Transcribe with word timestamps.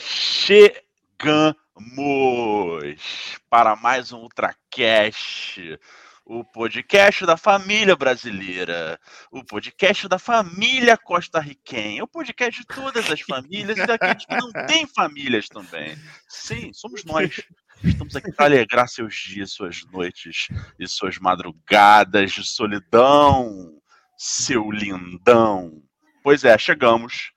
Chegamos 0.00 0.74
para 3.50 3.76
mais 3.76 4.12
um 4.12 4.20
Ultracast, 4.20 5.78
o 6.24 6.42
podcast 6.42 7.26
da 7.26 7.36
família 7.36 7.94
brasileira, 7.94 8.98
o 9.30 9.44
podcast 9.44 10.08
da 10.08 10.18
família 10.18 10.96
costarriquenha, 10.96 12.02
o 12.02 12.08
podcast 12.08 12.60
de 12.60 12.66
todas 12.66 13.10
as 13.10 13.20
famílias 13.20 13.76
e 13.76 13.86
daqueles 13.86 14.24
que 14.24 14.36
não 14.36 14.50
têm 14.66 14.86
famílias 14.86 15.48
também. 15.48 15.96
Sim, 16.28 16.72
somos 16.72 17.04
nós. 17.04 17.42
Estamos 17.82 18.16
aqui 18.16 18.32
para 18.32 18.46
alegrar 18.46 18.88
seus 18.88 19.14
dias, 19.14 19.52
suas 19.52 19.84
noites 19.92 20.48
e 20.78 20.88
suas 20.88 21.18
madrugadas 21.18 22.32
de 22.32 22.44
solidão, 22.46 23.80
seu 24.16 24.70
lindão. 24.70 25.82
Pois 26.22 26.42
é, 26.44 26.56
chegamos. 26.56 27.32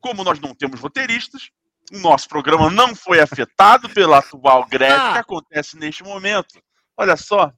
Como 0.00 0.22
nós 0.22 0.38
não 0.38 0.54
temos 0.54 0.78
roteiristas, 0.78 1.50
o 1.92 1.98
nosso 1.98 2.28
programa 2.28 2.70
não 2.70 2.94
foi 2.94 3.20
afetado 3.20 3.88
pela 3.88 4.18
atual 4.18 4.66
greve 4.66 4.94
ah. 4.94 5.12
que 5.12 5.18
acontece 5.18 5.76
neste 5.76 6.02
momento. 6.02 6.60
Olha 6.96 7.16
só, 7.16 7.52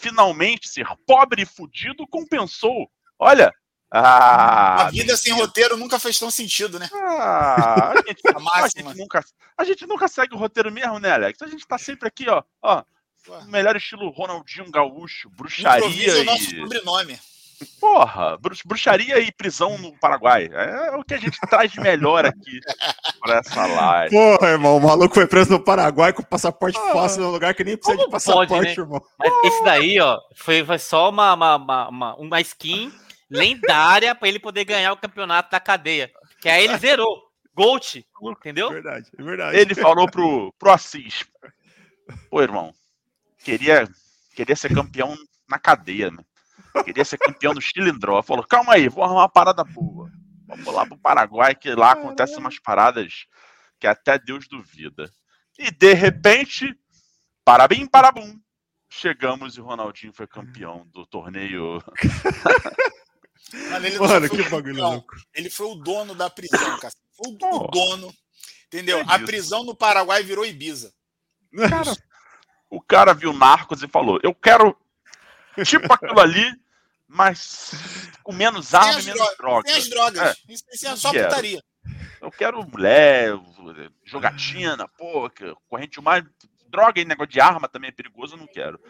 finalmente 0.00 0.68
ser 0.68 0.86
pobre 1.06 1.42
e 1.42 1.46
fudido 1.46 2.06
compensou. 2.08 2.88
Olha. 3.18 3.52
Ah, 3.94 4.86
a 4.86 4.90
vida 4.90 5.14
sem 5.18 5.34
roteiro 5.34 5.76
nunca 5.76 5.98
fez 5.98 6.18
tão 6.18 6.30
sentido, 6.30 6.78
né? 6.78 6.88
Ah, 6.94 7.90
a, 7.90 7.96
gente, 7.96 8.22
a, 8.54 8.68
gente 8.68 8.96
nunca, 8.96 9.24
a 9.58 9.64
gente 9.64 9.86
nunca 9.86 10.08
segue 10.08 10.34
o 10.34 10.38
roteiro 10.38 10.72
mesmo, 10.72 10.98
né, 10.98 11.12
Alex? 11.12 11.42
A 11.42 11.46
gente 11.46 11.66
tá 11.66 11.76
sempre 11.76 12.08
aqui, 12.08 12.26
ó. 12.26 12.42
ó 12.62 12.82
melhor 13.48 13.76
estilo 13.76 14.10
Ronaldinho 14.10 14.70
Gaúcho, 14.70 15.28
bruxaria. 15.30 15.86
Improvisa 15.86 16.18
e... 16.18 16.22
o 16.22 16.24
nosso 16.24 16.56
sobrenome. 16.56 17.20
Porra, 17.80 18.38
bruxaria 18.64 19.18
e 19.18 19.32
prisão 19.32 19.78
no 19.78 19.92
Paraguai. 19.98 20.48
É 20.52 20.96
o 20.96 21.04
que 21.04 21.14
a 21.14 21.18
gente 21.18 21.38
traz 21.48 21.70
de 21.70 21.80
melhor 21.80 22.24
aqui 22.24 22.60
pra 23.20 23.38
essa 23.38 23.66
live. 23.66 24.14
Porra, 24.14 24.48
irmão, 24.48 24.76
o 24.76 24.80
maluco 24.80 25.14
foi 25.14 25.26
preso 25.26 25.50
no 25.50 25.60
Paraguai 25.60 26.12
com 26.12 26.22
passaporte 26.22 26.78
ah, 26.78 26.92
fácil 26.92 27.22
num 27.22 27.30
lugar 27.30 27.54
que 27.54 27.64
nem 27.64 27.76
precisa 27.76 27.98
de 27.98 28.10
passaporte, 28.10 28.48
pode, 28.48 28.66
né? 28.66 28.72
irmão. 28.72 29.02
Mas 29.18 29.32
esse 29.44 29.64
daí, 29.64 30.00
ó, 30.00 30.18
foi, 30.34 30.64
foi 30.64 30.78
só 30.78 31.10
uma, 31.10 31.34
uma, 31.34 31.88
uma, 31.88 32.14
uma 32.16 32.40
skin 32.40 32.92
lendária 33.30 34.14
pra 34.14 34.28
ele 34.28 34.38
poder 34.38 34.64
ganhar 34.64 34.92
o 34.92 34.96
campeonato 34.96 35.50
da 35.50 35.60
cadeia. 35.60 36.10
Que 36.40 36.48
aí 36.48 36.64
ele 36.64 36.76
zerou. 36.78 37.32
Gold, 37.54 38.06
entendeu? 38.38 38.68
É 38.68 38.72
verdade, 38.72 39.06
é 39.18 39.22
verdade. 39.22 39.56
Ele 39.58 39.74
falou 39.74 40.10
pro, 40.10 40.54
pro 40.58 40.72
Assis. 40.72 41.24
Pô, 42.30 42.40
irmão, 42.40 42.72
queria, 43.44 43.86
queria 44.34 44.56
ser 44.56 44.74
campeão 44.74 45.14
na 45.48 45.58
cadeia, 45.58 46.10
né? 46.10 46.24
Queria 46.84 47.04
ser 47.04 47.18
campeão 47.18 47.54
do 47.54 47.60
Chilindró. 47.60 48.22
Falou, 48.22 48.46
calma 48.46 48.74
aí, 48.74 48.88
vou 48.88 49.04
arrumar 49.04 49.22
uma 49.22 49.28
parada 49.28 49.62
boa. 49.64 50.10
Vamos 50.46 50.74
lá 50.74 50.86
pro 50.86 50.98
Paraguai, 50.98 51.54
que 51.54 51.74
lá 51.74 51.92
acontecem 51.92 52.38
umas 52.38 52.58
paradas 52.58 53.26
que 53.78 53.86
até 53.86 54.18
Deus 54.18 54.46
duvida. 54.48 55.10
E 55.58 55.70
de 55.70 55.92
repente, 55.94 56.74
parabim, 57.44 57.86
parabum. 57.86 58.38
Chegamos 58.90 59.56
e 59.56 59.60
o 59.60 59.64
Ronaldinho 59.64 60.12
foi 60.12 60.26
campeão 60.26 60.86
do 60.92 61.06
torneio. 61.06 61.82
Mano, 63.70 63.86
ele 63.86 63.98
Mano, 63.98 64.28
que 64.28 64.48
bagulho 64.48 64.76
louco. 64.76 65.14
Ele 65.34 65.50
foi 65.50 65.66
o 65.66 65.74
dono 65.74 66.14
da 66.14 66.30
prisão, 66.30 66.78
cara. 66.78 66.92
Foi 67.12 67.32
o, 67.32 67.38
oh, 67.42 67.66
dono. 67.68 68.12
Entendeu? 68.66 68.98
É 68.98 69.04
a 69.06 69.18
prisão 69.18 69.64
no 69.64 69.74
Paraguai 69.74 70.22
virou 70.22 70.46
Ibiza. 70.46 70.92
Cara, 71.68 71.92
o 72.70 72.80
cara 72.80 73.12
viu 73.12 73.32
Narcos 73.32 73.82
e 73.82 73.88
falou: 73.88 74.18
Eu 74.22 74.34
quero 74.34 74.76
tipo 75.64 75.92
aquilo 75.92 76.18
ali, 76.20 76.54
mas 77.12 77.72
com 78.22 78.32
menos 78.32 78.74
arma 78.74 79.00
e 79.00 79.04
menos 79.04 79.36
drogas. 79.36 79.70
Tem 79.70 79.80
as 79.80 79.88
drogas. 79.88 80.22
É. 80.22 80.52
Isso, 80.52 80.64
é 80.86 80.96
só 80.96 81.12
putaria. 81.12 81.62
Eu 82.20 82.30
quero 82.30 82.64
mulher, 82.66 83.38
jogatina, 84.04 84.88
pô, 84.96 85.30
corrente 85.68 86.00
mais. 86.00 86.24
Droga 86.68 87.00
e 87.00 87.04
negócio 87.04 87.30
de 87.30 87.40
arma 87.40 87.68
também 87.68 87.88
é 87.88 87.92
perigoso, 87.92 88.34
eu 88.34 88.38
não 88.38 88.46
quero. 88.46 88.80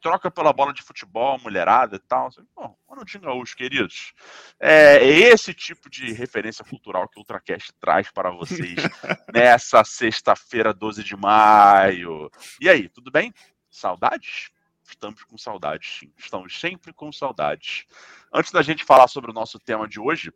Troca 0.00 0.30
pela 0.30 0.52
bola 0.52 0.72
de 0.72 0.82
futebol, 0.82 1.38
mulherada 1.38 1.96
e 1.96 1.98
tal. 2.00 2.30
Bom, 2.54 2.76
Ronaldinho 2.88 3.22
Gaúcho, 3.22 3.56
queridos. 3.56 4.12
É 4.58 5.04
esse 5.04 5.54
tipo 5.54 5.88
de 5.88 6.12
referência 6.12 6.64
cultural 6.64 7.08
que 7.08 7.18
o 7.18 7.20
Ultracast 7.20 7.72
traz 7.80 8.10
para 8.10 8.30
vocês 8.30 8.76
nessa 9.32 9.84
sexta-feira, 9.84 10.72
12 10.72 11.04
de 11.04 11.16
maio. 11.16 12.30
E 12.60 12.68
aí, 12.68 12.88
tudo 12.88 13.10
bem? 13.10 13.32
Saudades? 13.70 14.50
Estamos 14.88 15.22
com 15.24 15.36
saudades, 15.36 15.98
sim. 16.00 16.12
Estamos 16.16 16.58
sempre 16.58 16.92
com 16.92 17.12
saudades. 17.12 17.84
Antes 18.32 18.50
da 18.50 18.62
gente 18.62 18.84
falar 18.84 19.08
sobre 19.08 19.30
o 19.30 19.34
nosso 19.34 19.58
tema 19.58 19.86
de 19.86 20.00
hoje, 20.00 20.32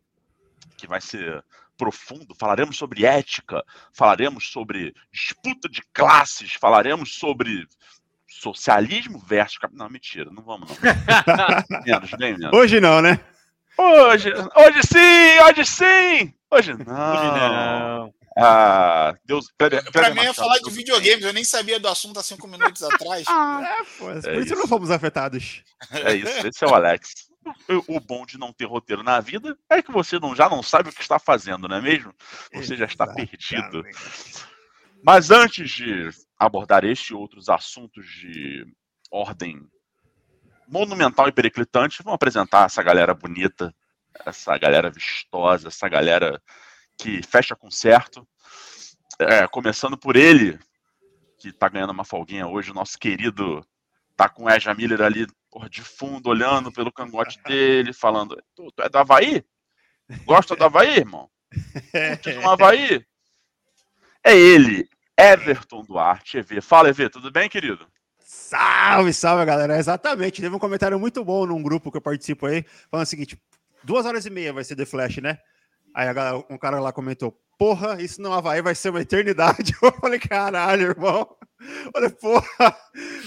que 0.77 0.87
vai 0.87 1.01
ser 1.01 1.45
profundo, 1.77 2.35
falaremos 2.35 2.77
sobre 2.77 3.05
ética, 3.05 3.65
falaremos 3.93 4.51
sobre 4.51 4.95
disputa 5.11 5.69
de 5.69 5.83
classes, 5.93 6.55
falaremos 6.55 7.15
sobre 7.19 7.67
socialismo 8.29 9.19
versus 9.19 9.59
não 9.73 9.89
mentira 9.91 10.31
não 10.33 10.43
vamos 10.43 10.71
não 10.71 11.83
menos 11.85 12.11
bem 12.13 12.37
menos 12.39 12.59
hoje 12.59 12.81
não 12.81 13.03
né 13.03 13.21
hoje 13.77 14.33
hoje 14.33 14.83
sim 14.87 15.39
hoje 15.47 15.67
sim 15.67 16.35
hoje 16.51 16.73
não, 16.73 17.13
hoje 17.13 17.25
não. 17.25 18.15
Ah, 18.37 19.15
Deus. 19.25 19.47
Pra 19.57 20.11
mim 20.15 20.21
é 20.21 20.33
falar 20.33 20.59
de 20.59 20.71
videogames, 20.71 21.25
eu 21.25 21.33
nem 21.33 21.45
sabia 21.45 21.79
do 21.79 21.89
assunto 21.89 22.19
há 22.19 22.23
cinco 22.23 22.49
minutos 22.49 22.83
atrás. 22.85 23.25
ah, 23.29 23.61
é, 23.63 23.99
pô, 23.99 24.11
é 24.11 24.21
por 24.21 24.43
isso, 24.43 24.55
não 24.55 24.67
fomos 24.67 24.91
afetados. 24.91 25.63
É 25.91 26.15
isso, 26.15 26.47
esse 26.47 26.65
é 26.65 26.67
o 26.67 26.75
Alex. 26.75 27.31
O 27.89 27.99
bom 27.99 28.25
de 28.25 28.39
não 28.39 28.53
ter 28.53 28.67
roteiro 28.67 29.03
na 29.03 29.19
vida 29.21 29.57
é 29.69 29.83
que 29.83 29.91
você 29.91 30.19
não, 30.19 30.35
já 30.35 30.49
não 30.49 30.63
sabe 30.63 30.89
o 30.89 30.93
que 30.93 31.03
está 31.03 31.19
fazendo, 31.19 31.67
não 31.67 31.77
é 31.77 31.81
mesmo? 31.81 32.15
Você 32.55 32.77
já 32.77 32.87
está 32.87 33.07
perdido. 33.13 33.83
Mas 35.05 35.33
antes 35.33 35.69
de 35.71 36.09
abordar 36.39 36.85
este 36.85 37.13
e 37.13 37.17
outros 37.17 37.49
assuntos 37.49 38.07
de 38.07 38.65
ordem 39.11 39.61
monumental 40.69 41.29
e 41.29 41.33
periclitante, 41.33 42.03
vamos 42.03 42.15
apresentar 42.15 42.67
essa 42.67 42.83
galera 42.83 43.13
bonita, 43.13 43.75
essa 44.25 44.57
galera 44.57 44.89
vistosa, 44.89 45.69
essa 45.69 45.89
galera 45.89 46.41
que 46.99 47.23
fecha 47.23 47.55
com 47.55 47.71
certo. 47.71 48.27
É, 49.19 49.47
começando 49.47 49.97
por 49.97 50.17
ele, 50.17 50.59
que 51.39 51.53
tá 51.53 51.69
ganhando 51.69 51.91
uma 51.91 52.05
folguinha 52.05 52.47
hoje, 52.47 52.71
o 52.71 52.75
nosso 52.75 52.99
querido 52.99 53.65
tá 54.17 54.29
com 54.29 54.45
o 54.45 54.51
Eja 54.51 54.75
Miller 54.75 55.03
ali 55.03 55.27
porra, 55.51 55.69
de 55.69 55.83
fundo, 55.83 56.31
olhando 56.31 56.73
pelo 56.73 56.91
cangote 56.91 57.39
dele, 57.45 57.93
falando: 57.93 58.37
Tu, 58.55 58.73
tu 58.73 58.83
é 58.83 58.89
do 58.89 58.99
Havaí? 58.99 59.45
Gosta 60.25 60.57
do 60.57 60.65
Havaí, 60.65 60.97
irmão? 60.97 61.29
Curte 61.93 62.33
do 62.33 62.49
Havaí? 62.49 63.05
É 64.25 64.37
ele, 64.37 64.89
Everton 65.19 65.83
Duarte, 65.83 66.39
EV. 66.39 66.61
Fala, 66.61 66.89
EV, 66.89 67.11
tudo 67.11 67.31
bem, 67.31 67.49
querido? 67.49 67.87
Salve, 68.19 69.13
salve, 69.13 69.45
galera. 69.45 69.79
Exatamente. 69.79 70.41
Teve 70.41 70.55
um 70.55 70.59
comentário 70.59 70.99
muito 70.99 71.25
bom 71.25 71.45
num 71.45 71.63
grupo 71.63 71.91
que 71.91 71.99
eu 71.99 72.03
participo 72.03 72.47
aí, 72.47 72.65
falando 72.91 73.07
o 73.07 73.09
seguinte: 73.09 73.39
duas 73.83 74.07
horas 74.07 74.25
e 74.25 74.31
meia 74.31 74.53
vai 74.53 74.65
ser 74.65 74.77
The 74.77 74.87
Flash, 74.87 75.19
né? 75.19 75.39
Aí 75.95 76.13
galera, 76.13 76.45
um 76.49 76.59
cara 76.59 76.81
lá 76.81 76.93
comentou: 76.93 77.37
Porra, 77.59 78.01
isso 78.03 78.21
no 78.21 78.33
Havaí 78.33 78.63
vai 78.63 78.75
ser 78.75 78.91
uma 78.91 79.03
eternidade. 79.03 79.73
Eu 79.83 79.93
falei: 79.93 80.19
Caralho, 80.19 80.89
irmão. 80.89 81.37
Falei: 81.93 82.11
Porra, 82.11 82.77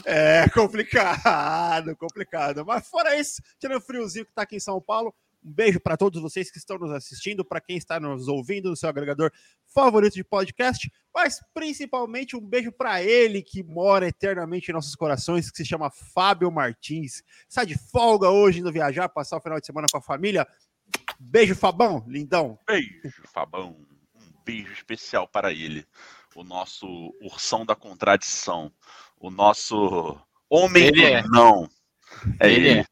é 0.06 0.50
complicado, 0.50 1.96
complicado. 1.96 2.66
Mas 2.66 2.88
fora 2.88 3.20
isso, 3.20 3.42
tirando 3.60 3.78
o 3.78 3.82
friozinho 3.82 4.26
que 4.26 4.34
tá 4.34 4.42
aqui 4.42 4.56
em 4.56 4.60
São 4.60 4.82
Paulo, 4.82 5.14
um 5.46 5.54
beijo 5.54 5.80
para 5.80 5.96
todos 5.96 6.20
vocês 6.20 6.50
que 6.50 6.58
estão 6.58 6.80
nos 6.80 6.92
assistindo, 6.92 7.46
para 7.46 7.62
quem 7.62 7.78
está 7.78 8.00
nos 8.00 8.28
ouvindo 8.28 8.72
no 8.72 8.76
seu 8.76 8.90
agregador 8.90 9.32
favorito 9.68 10.16
de 10.16 10.24
podcast, 10.24 10.92
mas 11.14 11.40
principalmente 11.54 12.36
um 12.36 12.42
beijo 12.42 12.72
para 12.72 13.04
ele 13.04 13.44
que 13.44 13.62
mora 13.62 14.08
eternamente 14.08 14.72
em 14.72 14.74
nossos 14.74 14.96
corações, 14.96 15.52
que 15.52 15.58
se 15.58 15.66
chama 15.66 15.92
Fábio 15.92 16.52
Martins. 16.52 17.22
Está 17.48 17.64
de 17.64 17.78
folga 17.78 18.30
hoje 18.30 18.60
indo 18.60 18.72
viajar, 18.72 19.08
passar 19.08 19.38
o 19.38 19.42
final 19.42 19.60
de 19.60 19.68
semana 19.68 19.88
com 19.92 19.98
a 19.98 20.02
família. 20.02 20.48
Beijo, 21.20 21.56
Fabão, 21.56 22.04
lindão. 22.08 22.60
Beijo, 22.68 23.24
Fabão. 23.34 23.78
Um 24.16 24.44
beijo 24.44 24.74
especial 24.74 25.28
para 25.28 25.52
ele. 25.52 25.86
O 26.36 26.44
nosso 26.44 26.88
ursão 27.22 27.66
da 27.66 27.76
contradição. 27.76 28.72
O 29.18 29.30
nosso 29.30 30.20
homem 30.50 30.88
ele 30.88 31.02
do 31.02 31.08
é. 31.08 31.24
não. 31.28 31.70
É 32.40 32.52
ele. 32.52 32.70
Ele, 32.70 32.80
é. 32.80 32.86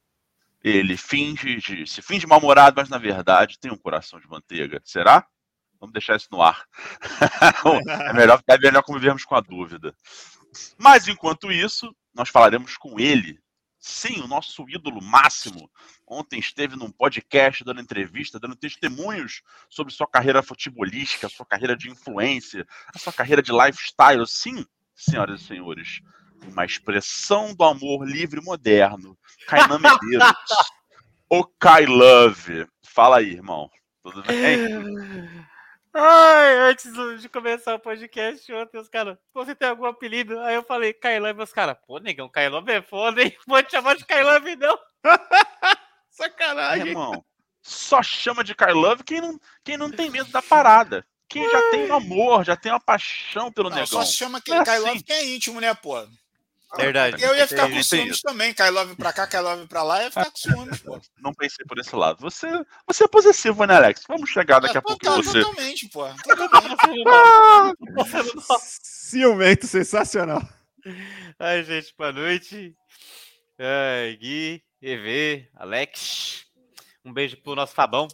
ele 0.64 0.98
finge 0.98 1.58
de, 1.58 1.86
se 1.86 2.02
finge 2.02 2.25
mal-humorado, 2.25 2.75
mas 2.78 2.90
na 2.90 2.98
verdade 2.98 3.60
tem 3.60 3.72
um 3.72 3.78
coração 3.78 4.20
de 4.20 4.28
manteiga. 4.28 4.81
Será? 4.84 5.28
Vamos 5.80 5.94
deixar 5.94 6.16
isso 6.16 6.30
no 6.31 6.42
ar. 6.42 6.66
é, 8.10 8.14
melhor, 8.14 8.42
é 8.48 8.58
melhor 8.58 8.84
convivermos 8.84 9.26
com 9.26 9.36
a 9.36 9.42
dúvida. 9.42 9.94
Mas 10.78 11.08
enquanto 11.08 11.52
isso, 11.52 11.94
nós 12.14 12.30
falaremos 12.30 12.78
com 12.78 13.00
ele 13.00 13.44
Sim, 13.85 14.21
o 14.21 14.27
nosso 14.27 14.63
ídolo 14.69 15.01
máximo. 15.03 15.69
Ontem 16.07 16.39
esteve 16.39 16.74
num 16.77 16.89
podcast 16.89 17.65
dando 17.65 17.81
entrevista, 17.81 18.39
dando 18.39 18.56
testemunhos 18.56 19.41
sobre 19.69 19.94
sua 19.94 20.07
carreira 20.07 20.41
futebolística, 20.41 21.27
sua 21.27 21.45
carreira 21.45 21.75
de 21.75 21.89
influência, 21.89 22.65
a 22.95 22.97
sua 22.97 23.12
carreira 23.12 23.41
de 23.41 23.51
lifestyle. 23.51 24.25
Sim, 24.25 24.65
senhoras 24.95 25.41
e 25.41 25.44
senhores, 25.44 26.00
uma 26.47 26.63
expressão 26.63 27.53
do 27.53 27.65
amor 27.65 28.07
livre 28.07 28.39
e 28.39 28.44
moderno. 28.44 29.18
Kainan 29.47 29.80
Medeiros. 29.80 30.31
o 31.30 31.44
Kai 31.44 31.85
Love. 31.85 32.65
Fala 32.85 33.18
aí, 33.18 33.33
irmão. 33.33 33.69
Tudo 34.01 34.24
bem? 34.24 34.59
Ai, 35.95 36.57
antes 36.72 36.92
de 37.22 37.30
começar 37.30 37.75
o 37.75 37.80
podcast 37.80 38.51
ontem, 38.51 38.80
os 38.80 38.90
caras, 38.90 39.16
você 39.31 39.54
tem 39.54 39.69
algum 39.69 39.86
apelido? 39.86 40.40
Aí 40.40 40.56
eu 40.56 40.63
falei, 40.63 40.92
Kailove, 40.92 41.44
os 41.44 41.54
caras, 41.54 41.78
pô, 41.86 42.00
negão, 42.00 42.28
Kailove 42.28 42.72
é 42.72 42.81
foda, 42.81 43.22
hein? 43.22 43.38
Vou 43.45 43.62
te 43.62 43.72
chamar 43.72 43.95
de 43.95 44.04
Kailove, 44.04 44.56
não. 44.56 44.78
Sacanagem. 46.10 46.88
irmão, 46.88 47.24
só 47.62 48.01
chama 48.01 48.44
de 48.44 48.56
Kailove 48.56 49.04
quem 49.04 49.22
não, 49.22 49.40
quem 49.63 49.78
não 49.78 49.92
tem 49.92 50.10
medo 50.10 50.31
da 50.31 50.42
parada. 50.42 51.06
Quem 51.30 51.50
já 51.50 51.72
tem 51.72 51.90
um 51.90 51.95
amor, 51.95 52.44
já 52.44 52.56
tem 52.56 52.72
uma 52.72 52.80
paixão 52.80 53.51
pelo 53.51 53.69
não, 53.69 53.78
negão. 53.78 53.88
Só 53.88 54.06
chama 54.06 54.42
que 54.42 54.51
é 54.51 54.57
assim. 54.57 55.01
que 55.01 55.13
é 55.13 55.25
íntimo, 55.34 55.60
né, 55.60 55.74
pô? 55.74 56.07
Verdade. 56.75 57.24
Eu 57.24 57.36
ia 57.36 57.48
ficar 57.48 57.70
com 57.70 57.84
ciúmes 57.84 58.22
também. 58.22 58.54
Love 58.72 58.96
pra 58.96 59.14
cá, 59.14 59.28
Love 59.40 59.68
pra 59.68 59.84
lá, 59.84 60.04
ia 60.04 60.10
ficar 60.10 60.31
com 60.31 60.38
ciúmes, 60.38 60.81
pô. 60.81 61.00
Não 61.22 61.34
pensei 61.34 61.66
por 61.66 61.78
esse 61.78 61.96
lado. 61.96 62.20
Você, 62.22 62.48
você 62.88 63.04
é 63.04 63.08
possessivo, 63.08 63.66
né, 63.66 63.75
Alex? 63.75 64.04
Vamos 64.08 64.30
chegar 64.30 64.60
daqui 64.60 64.78
é, 64.78 64.80
a 64.80 64.81
pouco 64.81 65.04
tá, 65.04 65.16
você. 65.16 65.42
Totalmente, 65.42 65.90
pô. 65.90 66.06
Ciumento 68.60 69.68
sensacional. 69.68 70.42
Ai, 71.40 71.64
gente, 71.64 71.94
boa 71.98 72.12
noite. 72.12 72.76
Ai, 73.60 74.18
Gui, 74.18 74.64
EV, 74.81 75.48
Alex. 75.56 76.46
Um 77.06 77.14
beijo 77.14 77.38
pro 77.38 77.56
nosso 77.56 77.74
Fabão, 77.74 78.08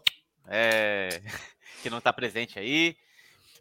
é... 0.47 1.21
que 1.81 1.89
não 1.89 2.01
tá 2.01 2.11
presente 2.11 2.59
aí. 2.59 2.97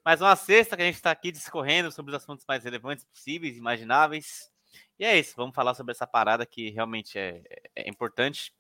Mais 0.04 0.20
uma 0.20 0.34
sexta 0.34 0.74
que 0.74 0.82
a 0.82 0.86
gente 0.86 0.94
está 0.94 1.10
aqui 1.10 1.30
discorrendo 1.30 1.92
sobre 1.92 2.14
os 2.14 2.22
assuntos 2.22 2.44
mais 2.48 2.64
relevantes 2.64 3.04
possíveis, 3.04 3.56
imagináveis. 3.56 4.48
E 4.98 5.04
é 5.04 5.16
isso, 5.18 5.34
vamos 5.36 5.54
falar 5.54 5.74
sobre 5.74 5.92
essa 5.92 6.06
parada 6.06 6.44
que 6.44 6.70
realmente 6.70 7.18
é, 7.18 7.42
é 7.74 7.88
importante. 7.88 8.52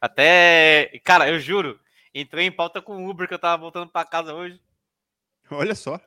Até, 0.00 1.00
cara, 1.04 1.28
eu 1.28 1.38
juro, 1.40 1.80
entrei 2.14 2.46
em 2.46 2.52
pauta 2.52 2.80
com 2.80 3.04
o 3.04 3.10
Uber 3.10 3.26
que 3.26 3.34
eu 3.34 3.38
tava 3.38 3.60
voltando 3.60 3.90
para 3.90 4.06
casa 4.06 4.32
hoje. 4.32 4.60
Olha 5.50 5.74
só. 5.74 6.00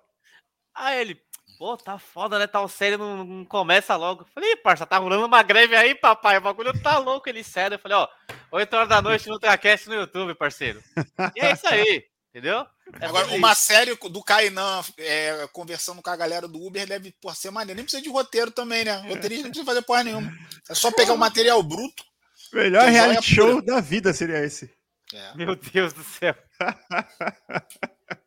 Aí 0.73 1.01
ele, 1.01 1.21
pô, 1.57 1.77
tá 1.77 1.99
foda, 1.99 2.39
né? 2.39 2.47
Tal 2.47 2.67
série 2.67 2.97
não, 2.97 3.23
não 3.23 3.45
começa 3.45 3.95
logo. 3.95 4.25
Falei, 4.33 4.55
parça, 4.55 4.85
tá 4.85 4.97
rolando 4.97 5.25
uma 5.25 5.43
greve 5.43 5.75
aí, 5.75 5.93
papai. 5.93 6.37
O 6.37 6.41
bagulho 6.41 6.81
tá 6.81 6.97
louco, 6.97 7.27
ele 7.27 7.43
sério. 7.43 7.75
Eu 7.75 7.79
falei, 7.79 7.97
ó, 7.97 8.07
8 8.51 8.73
horas 8.73 8.89
da 8.89 9.01
noite 9.01 9.27
no 9.27 9.39
Tracast 9.39 9.87
no 9.87 9.95
YouTube, 9.95 10.33
parceiro. 10.33 10.81
E 11.35 11.41
é 11.41 11.51
isso 11.51 11.67
aí. 11.67 12.07
Entendeu? 12.29 12.65
É 12.99 13.05
Agora, 13.05 13.27
uma 13.27 13.55
série 13.55 13.95
do 13.95 14.23
Kainan 14.23 14.81
é, 14.97 15.47
conversando 15.51 16.01
com 16.01 16.09
a 16.09 16.15
galera 16.15 16.47
do 16.47 16.61
Uber 16.61 16.85
deve 16.85 17.11
por 17.21 17.35
ser 17.35 17.49
maneiro. 17.49 17.77
Nem 17.77 17.85
precisa 17.85 18.03
de 18.03 18.09
roteiro 18.09 18.51
também, 18.51 18.83
né? 18.83 18.97
Roteirista 19.07 19.43
não 19.43 19.51
precisa 19.51 19.65
fazer 19.65 19.81
porra 19.83 20.03
nenhuma. 20.03 20.31
É 20.69 20.75
só 20.75 20.91
pegar 20.91 21.13
o 21.13 21.17
material 21.17 21.63
bruto. 21.63 22.03
Melhor 22.51 22.87
reality 22.87 23.35
show 23.35 23.61
da 23.61 23.79
vida 23.79 24.13
seria 24.13 24.43
esse. 24.43 24.71
É. 25.13 25.35
Meu 25.35 25.55
Deus 25.55 25.93
do 25.93 26.03
céu. 26.03 26.35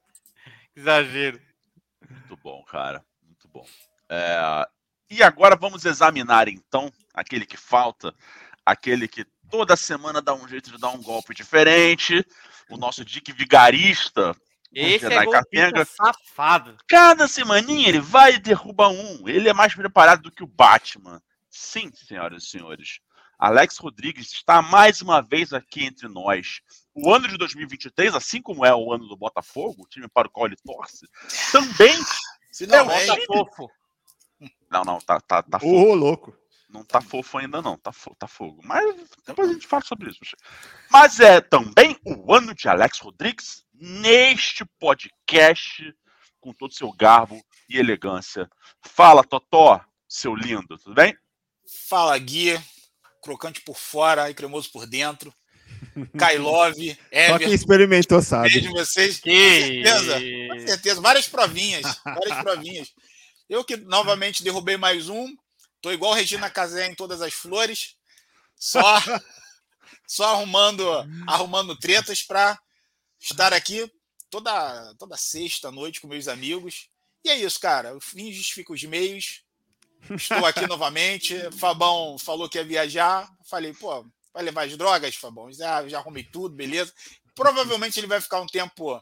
Exagero. 0.75 1.41
Muito 2.09 2.37
bom, 2.43 2.64
cara. 2.64 3.05
Muito 3.23 3.49
bom. 3.49 3.67
É... 4.09 4.67
E 5.09 5.23
agora 5.23 5.55
vamos 5.55 5.85
examinar, 5.85 6.49
então, 6.49 6.93
aquele 7.14 7.47
que 7.47 7.56
falta, 7.56 8.12
aquele 8.64 9.06
que 9.06 9.25
toda 9.49 9.76
semana 9.76 10.20
dá 10.20 10.35
um 10.35 10.49
jeito 10.49 10.73
de 10.73 10.79
dar 10.79 10.91
um 10.91 11.02
golpe 11.02 11.32
diferente 11.32 12.26
o 12.70 12.76
nosso 12.76 13.04
Dick 13.04 13.32
Vigarista. 13.32 14.34
Esse 14.72 15.06
é 15.06 15.26
Capenga. 15.30 15.84
safado. 15.84 16.76
Cada 16.86 17.26
semaninha 17.26 17.88
ele 17.88 18.00
vai 18.00 18.34
e 18.34 18.38
derruba 18.38 18.88
um. 18.88 19.26
Ele 19.28 19.48
é 19.48 19.54
mais 19.54 19.74
preparado 19.74 20.22
do 20.22 20.32
que 20.32 20.44
o 20.44 20.46
Batman. 20.46 21.22
Sim, 21.48 21.90
senhoras 21.94 22.42
e 22.42 22.46
senhores. 22.46 23.00
Alex 23.38 23.76
Rodrigues 23.78 24.32
está 24.32 24.62
mais 24.62 25.00
uma 25.00 25.20
vez 25.20 25.52
aqui 25.52 25.84
entre 25.84 26.08
nós. 26.08 26.60
O 26.94 27.12
ano 27.12 27.28
de 27.28 27.36
2023, 27.36 28.14
assim 28.14 28.40
como 28.40 28.64
é 28.64 28.74
o 28.74 28.92
ano 28.92 29.06
do 29.06 29.16
Botafogo, 29.16 29.82
o 29.82 29.88
time 29.88 30.08
para 30.08 30.28
o 30.28 30.30
qual 30.30 30.46
ele 30.46 30.56
torce, 30.64 31.06
também 31.52 31.94
Se 32.50 32.66
não 32.66 32.90
é, 32.90 33.06
é 33.06 33.26
fofo. 33.26 33.70
Não, 34.70 34.82
não, 34.82 34.98
tá, 34.98 35.20
tá, 35.20 35.42
tá 35.42 35.58
fofo. 35.58 35.74
Ô, 35.74 35.94
louco. 35.94 36.36
Não 36.68 36.84
tá 36.84 37.00
fofo 37.00 37.38
ainda, 37.38 37.62
não. 37.62 37.76
Tá, 37.78 37.92
fo 37.92 38.14
tá 38.18 38.26
fogo. 38.26 38.60
Mas 38.64 38.84
depois 39.26 39.50
a 39.50 39.52
gente 39.52 39.66
fala 39.66 39.82
sobre 39.82 40.10
isso. 40.10 40.20
Mas 40.90 41.20
é 41.20 41.40
também 41.40 41.96
o 42.04 42.34
ano 42.34 42.54
de 42.54 42.68
Alex 42.68 42.98
Rodrigues 42.98 43.64
neste 43.72 44.64
podcast 44.78 45.94
com 46.40 46.52
todo 46.52 46.70
o 46.70 46.74
seu 46.74 46.92
garbo 46.92 47.44
e 47.68 47.78
elegância. 47.78 48.48
Fala, 48.82 49.24
Totó, 49.24 49.80
seu 50.08 50.34
lindo, 50.34 50.78
tudo 50.78 50.94
bem? 50.94 51.16
Fala, 51.88 52.16
Gui. 52.18 52.60
Crocante 53.22 53.60
por 53.60 53.76
fora 53.76 54.30
e 54.30 54.34
cremoso 54.34 54.70
por 54.70 54.86
dentro. 54.86 55.34
Kailove, 56.18 56.96
Ever. 57.10 57.30
Só 57.30 57.38
quem 57.38 57.52
experimentou 57.52 58.22
sabe. 58.22 58.50
Beijo 58.50 58.70
vocês. 58.72 59.20
Com 59.20 59.30
certeza. 59.30 60.20
Com 60.48 60.66
certeza. 60.66 61.00
Várias 61.00 61.28
provinhas. 61.28 62.00
Várias 62.04 62.42
provinhas. 62.42 62.92
Eu 63.48 63.64
que 63.64 63.76
novamente 63.76 64.42
derrubei 64.42 64.76
mais 64.76 65.08
um. 65.08 65.26
Tô 65.87 65.93
igual 65.93 66.15
Regina 66.15 66.50
Casé 66.50 66.88
em 66.88 66.97
todas 66.97 67.23
as 67.23 67.33
flores, 67.33 67.94
só 68.56 68.83
só 70.05 70.35
arrumando 70.35 70.85
arrumando 71.29 71.79
tretas 71.79 72.25
para 72.25 72.59
estar 73.21 73.53
aqui 73.53 73.88
toda 74.29 74.93
toda 74.99 75.17
sexta 75.17 75.71
noite 75.71 76.00
com 76.00 76.09
meus 76.09 76.27
amigos. 76.27 76.88
E 77.25 77.31
é 77.31 77.37
isso, 77.37 77.61
cara. 77.61 77.97
O 77.97 78.00
fim 78.00 78.33
justifica 78.33 78.73
os 78.73 78.83
meios. 78.83 79.44
Estou 80.11 80.44
aqui 80.44 80.67
novamente. 80.67 81.38
Fabão 81.53 82.19
falou 82.19 82.49
que 82.49 82.59
ia 82.59 82.65
viajar. 82.65 83.31
Falei, 83.49 83.73
pô, 83.73 84.05
vai 84.35 84.43
levar 84.43 84.67
as 84.67 84.77
drogas, 84.77 85.15
Fabão? 85.15 85.53
Já, 85.53 85.87
já 85.87 86.00
arrumei 86.00 86.25
tudo, 86.25 86.56
beleza. 86.56 86.93
Provavelmente 87.33 88.00
ele 88.00 88.09
vai 88.09 88.21
ficar 88.21 88.41
um 88.41 88.47
tempo. 88.49 89.00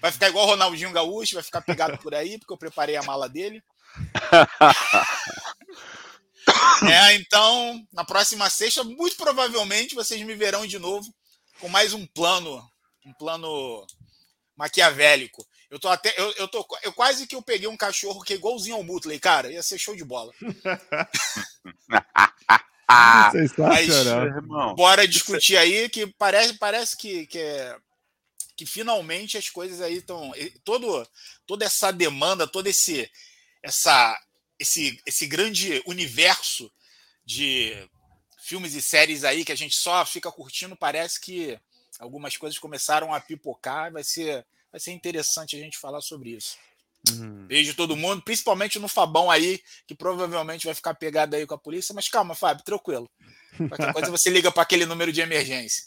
Vai 0.00 0.10
ficar 0.10 0.30
igual 0.30 0.46
o 0.46 0.48
Ronaldinho 0.48 0.92
Gaúcho, 0.92 1.34
vai 1.34 1.44
ficar 1.44 1.60
pegado 1.60 1.98
por 1.98 2.14
aí, 2.14 2.38
porque 2.38 2.54
eu 2.54 2.58
preparei 2.58 2.96
a 2.96 3.02
mala 3.02 3.28
dele. 3.28 3.62
É, 6.82 7.14
então, 7.14 7.86
na 7.92 8.04
próxima 8.04 8.48
sexta, 8.48 8.82
muito 8.82 9.16
provavelmente 9.16 9.94
vocês 9.94 10.20
me 10.22 10.34
verão 10.34 10.66
de 10.66 10.78
novo 10.78 11.12
com 11.60 11.68
mais 11.68 11.92
um 11.92 12.06
plano, 12.06 12.62
um 13.04 13.12
plano 13.12 13.86
maquiavélico. 14.56 15.46
Eu 15.70 15.78
tô 15.78 15.88
até, 15.88 16.12
eu, 16.18 16.32
eu 16.32 16.48
tô, 16.48 16.66
eu 16.82 16.92
quase 16.92 17.26
que 17.26 17.36
eu 17.36 17.42
peguei 17.42 17.68
um 17.68 17.76
cachorro 17.76 18.22
que 18.22 18.32
é 18.32 18.36
igualzinho 18.36 18.76
ao 18.76 18.82
Mutley, 18.82 19.20
cara, 19.20 19.52
ia 19.52 19.62
ser 19.62 19.78
show 19.78 19.94
de 19.94 20.04
bola. 20.04 20.32
Mas, 23.68 23.88
bora 24.74 25.06
discutir 25.06 25.56
aí 25.56 25.88
que 25.88 26.08
parece, 26.08 26.54
parece 26.54 26.96
que, 26.96 27.24
que, 27.28 27.38
é, 27.38 27.76
que 28.56 28.66
finalmente 28.66 29.38
as 29.38 29.48
coisas 29.48 29.80
aí 29.80 29.98
estão 29.98 30.32
todo 30.64 31.06
toda 31.46 31.64
essa 31.64 31.92
demanda, 31.92 32.48
todo 32.48 32.66
esse 32.66 33.08
essa 33.62 34.18
esse, 34.60 35.00
esse 35.06 35.26
grande 35.26 35.82
universo 35.86 36.70
de 37.24 37.88
filmes 38.38 38.74
e 38.74 38.82
séries 38.82 39.24
aí 39.24 39.44
que 39.44 39.52
a 39.52 39.56
gente 39.56 39.74
só 39.74 40.04
fica 40.04 40.30
curtindo, 40.30 40.76
parece 40.76 41.20
que 41.20 41.58
algumas 41.98 42.36
coisas 42.36 42.58
começaram 42.58 43.14
a 43.14 43.20
pipocar. 43.20 43.90
Vai 43.90 44.04
ser, 44.04 44.44
vai 44.70 44.78
ser 44.80 44.92
interessante 44.92 45.56
a 45.56 45.58
gente 45.58 45.78
falar 45.78 46.02
sobre 46.02 46.30
isso. 46.30 46.56
Uhum. 47.08 47.46
Beijo 47.46 47.74
todo 47.74 47.96
mundo, 47.96 48.22
principalmente 48.22 48.78
no 48.78 48.86
Fabão 48.86 49.30
aí, 49.30 49.62
que 49.86 49.94
provavelmente 49.94 50.66
vai 50.66 50.74
ficar 50.74 50.94
pegado 50.94 51.34
aí 51.34 51.46
com 51.46 51.54
a 51.54 51.58
polícia. 51.58 51.94
Mas 51.94 52.08
calma, 52.08 52.34
Fábio, 52.34 52.64
tranquilo. 52.64 53.10
Qualquer 53.56 53.92
coisa 53.94 54.10
você 54.10 54.28
liga 54.28 54.52
para 54.52 54.62
aquele 54.62 54.84
número 54.84 55.12
de 55.12 55.20
emergência. 55.20 55.84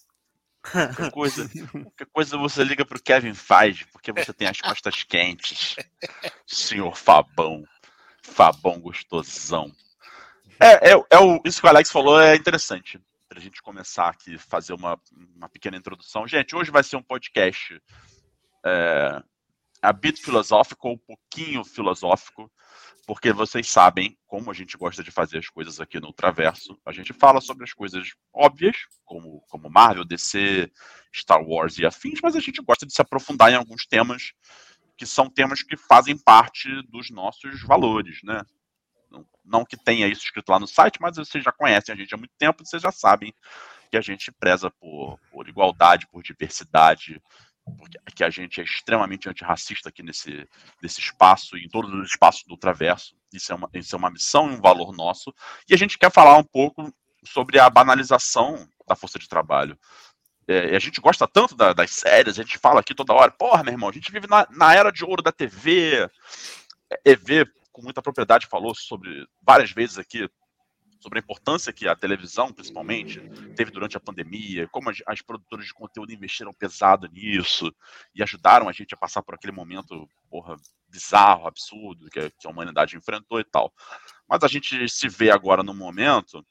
Qualquer 0.64 1.12
coisa, 1.12 1.50
qualquer 1.72 2.08
coisa 2.08 2.38
você 2.38 2.64
liga 2.64 2.86
para 2.86 2.98
o 2.98 3.02
Kevin 3.02 3.34
Feige, 3.34 3.86
porque 3.92 4.14
você 4.14 4.32
tem 4.32 4.48
as 4.48 4.62
costas 4.62 5.04
quentes, 5.04 5.76
senhor 6.48 6.98
Fabão. 6.98 7.64
Fabão 8.24 8.80
gostosão. 8.80 9.72
É, 10.60 10.92
é, 10.92 11.04
é 11.12 11.20
o, 11.20 11.42
isso 11.46 11.60
que 11.60 11.68
o 11.68 11.70
Alex 11.70 11.92
falou 11.92 12.20
é 12.20 12.36
interessante. 12.36 13.00
Para 13.28 13.40
a 13.40 13.42
gente 13.42 13.62
começar 13.62 14.08
aqui, 14.08 14.38
fazer 14.38 14.74
uma, 14.74 15.00
uma 15.36 15.50
pequena 15.50 15.78
introdução. 15.78 16.28
Gente, 16.28 16.56
hoje 16.56 16.72
vai 16.72 16.84
ser 16.84 16.96
um 16.96 17.04
podcast 17.04 17.82
é, 18.66 19.24
a 19.82 19.92
bit 19.92 20.22
filosófico, 20.22 20.88
ou 20.88 20.94
um 20.96 20.98
pouquinho 20.98 21.66
filosófico, 21.66 22.50
porque 23.06 23.34
vocês 23.34 23.70
sabem 23.70 24.18
como 24.26 24.50
a 24.50 24.54
gente 24.54 24.78
gosta 24.78 25.04
de 25.04 25.12
fazer 25.12 25.40
as 25.40 25.50
coisas 25.50 25.82
aqui 25.82 26.00
no 26.00 26.14
Traverso. 26.14 26.80
A 26.86 26.94
gente 26.94 27.12
fala 27.12 27.42
sobre 27.42 27.66
as 27.66 27.74
coisas 27.74 28.14
óbvias, 28.34 28.78
como, 29.04 29.42
como 29.50 29.70
Marvel, 29.70 30.06
DC, 30.06 30.72
Star 31.14 31.44
Wars 31.44 31.78
e 31.78 31.86
afins, 31.86 32.20
mas 32.24 32.36
a 32.36 32.40
gente 32.40 32.62
gosta 32.62 32.86
de 32.86 32.94
se 32.94 33.02
aprofundar 33.02 33.52
em 33.52 33.56
alguns 33.56 33.86
temas 33.86 34.32
que 34.98 35.06
são 35.06 35.30
temas 35.30 35.64
que 35.64 35.76
fazem 35.76 36.18
parte 36.18 36.70
dos 36.90 37.10
nossos 37.10 37.62
valores, 37.64 38.20
né? 38.24 38.42
Não, 39.46 39.66
que 39.66 39.78
tenha 39.78 40.08
isso 40.08 40.24
escrito 40.24 40.50
lá 40.50 40.60
no 40.60 40.68
site, 40.68 41.00
mas 41.00 41.18
vocês 41.18 41.44
já 41.44 41.52
conhecem 41.52 41.94
a 41.94 41.98
gente 41.98 42.14
há 42.14 42.18
muito 42.18 42.34
tempo, 42.38 42.66
vocês 42.66 42.82
já 42.82 42.92
sabem 42.92 43.34
que 43.92 43.98
a 43.98 44.02
gente 44.02 44.32
preza 44.32 44.72
por, 44.72 45.20
por 45.32 45.48
igualdade, 45.48 46.08
por 46.08 46.24
diversidade, 46.24 47.22
porque 47.78 47.98
que 48.16 48.24
a 48.24 48.30
gente 48.30 48.60
é 48.60 48.64
extremamente 48.64 49.30
antirracista 49.30 49.90
aqui 49.90 50.04
nesse, 50.04 50.48
nesse 50.82 51.00
espaço 51.00 51.58
e 51.58 51.66
em 51.66 51.70
todos 51.70 51.94
os 51.94 52.10
espaços 52.10 52.44
do 52.44 52.58
Traverso. 52.58 53.16
Isso 53.32 53.52
é, 53.52 53.56
uma, 53.56 53.70
isso 53.74 53.96
é 53.96 53.98
uma 53.98 54.10
missão 54.10 54.52
e 54.52 54.56
um 54.56 54.62
valor 54.62 54.92
nosso. 54.94 55.34
E 55.70 55.74
a 55.74 55.78
gente 55.78 55.98
quer 55.98 56.12
falar 56.12 56.38
um 56.38 56.44
pouco 56.44 56.94
sobre 57.26 57.60
a 57.60 57.70
banalização 57.70 58.68
da 58.88 58.96
força 58.96 59.18
de 59.18 59.28
trabalho. 59.28 59.78
É, 60.48 60.76
a 60.76 60.80
gente 60.80 61.00
gosta 61.00 61.28
tanto 61.28 61.56
da, 61.56 61.74
das 61.74 61.92
séries, 61.92 62.38
a 62.38 62.44
gente 62.44 62.58
fala 62.58 62.80
aqui 62.80 62.94
toda 62.94 63.14
hora, 63.14 63.32
porra, 63.32 63.64
meu 63.64 63.74
irmão, 63.74 63.90
a 63.90 63.94
gente 63.94 64.12
vive 64.12 64.28
na, 64.28 64.48
na 64.52 64.74
era 64.74 64.92
de 64.92 65.04
ouro 65.04 65.22
da 65.22 65.32
TV. 65.32 66.10
EV, 67.06 67.46
com 67.72 67.82
muita 67.82 68.02
propriedade, 68.02 68.48
falou 68.48 68.76
sobre 68.76 69.28
várias 69.42 69.72
vezes 69.72 69.98
aqui 69.98 70.30
sobre 71.04 71.20
a 71.20 71.22
importância 71.22 71.74
que 71.74 71.86
a 71.86 71.96
televisão, 71.96 72.54
principalmente, 72.54 73.20
teve 73.58 73.72
durante 73.72 73.98
a 73.98 74.00
pandemia, 74.00 74.70
como 74.70 74.90
as, 74.90 75.04
as 75.06 75.22
produtoras 75.22 75.66
de 75.66 75.74
conteúdo 75.74 76.14
investiram 76.14 76.54
pesado 76.54 77.10
nisso 77.12 77.76
e 78.16 78.24
ajudaram 78.24 78.70
a 78.70 78.72
gente 78.72 78.94
a 78.94 78.98
passar 78.98 79.22
por 79.22 79.36
aquele 79.36 79.52
momento 79.52 80.08
porra, 80.30 80.56
bizarro, 80.88 81.46
absurdo 81.46 82.10
que, 82.10 82.30
que 82.30 82.48
a 82.48 82.50
humanidade 82.50 82.96
enfrentou 82.96 83.38
e 83.38 83.44
tal. 83.44 83.74
Mas 84.30 84.44
a 84.44 84.48
gente 84.48 84.88
se 84.88 85.10
vê 85.10 85.30
agora 85.30 85.62
num 85.62 85.74
momento 85.74 86.46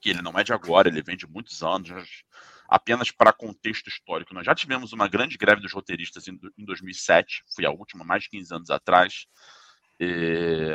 que 0.00 0.10
ele 0.10 0.22
não 0.22 0.36
é 0.36 0.42
de 0.42 0.52
agora, 0.52 0.88
ele 0.88 1.02
vem 1.02 1.16
de 1.16 1.26
muitos 1.28 1.62
anos, 1.62 2.24
apenas 2.68 3.10
para 3.10 3.32
contexto 3.32 3.88
histórico. 3.88 4.34
Nós 4.34 4.44
já 4.44 4.54
tivemos 4.54 4.92
uma 4.92 5.08
grande 5.08 5.38
greve 5.38 5.62
dos 5.62 5.72
roteiristas 5.72 6.28
em, 6.28 6.38
em 6.56 6.64
2007, 6.64 7.42
foi 7.54 7.64
a 7.64 7.70
última, 7.70 8.04
mais 8.04 8.24
de 8.24 8.30
15 8.30 8.54
anos 8.54 8.70
atrás. 8.70 9.26
E, 9.98 10.74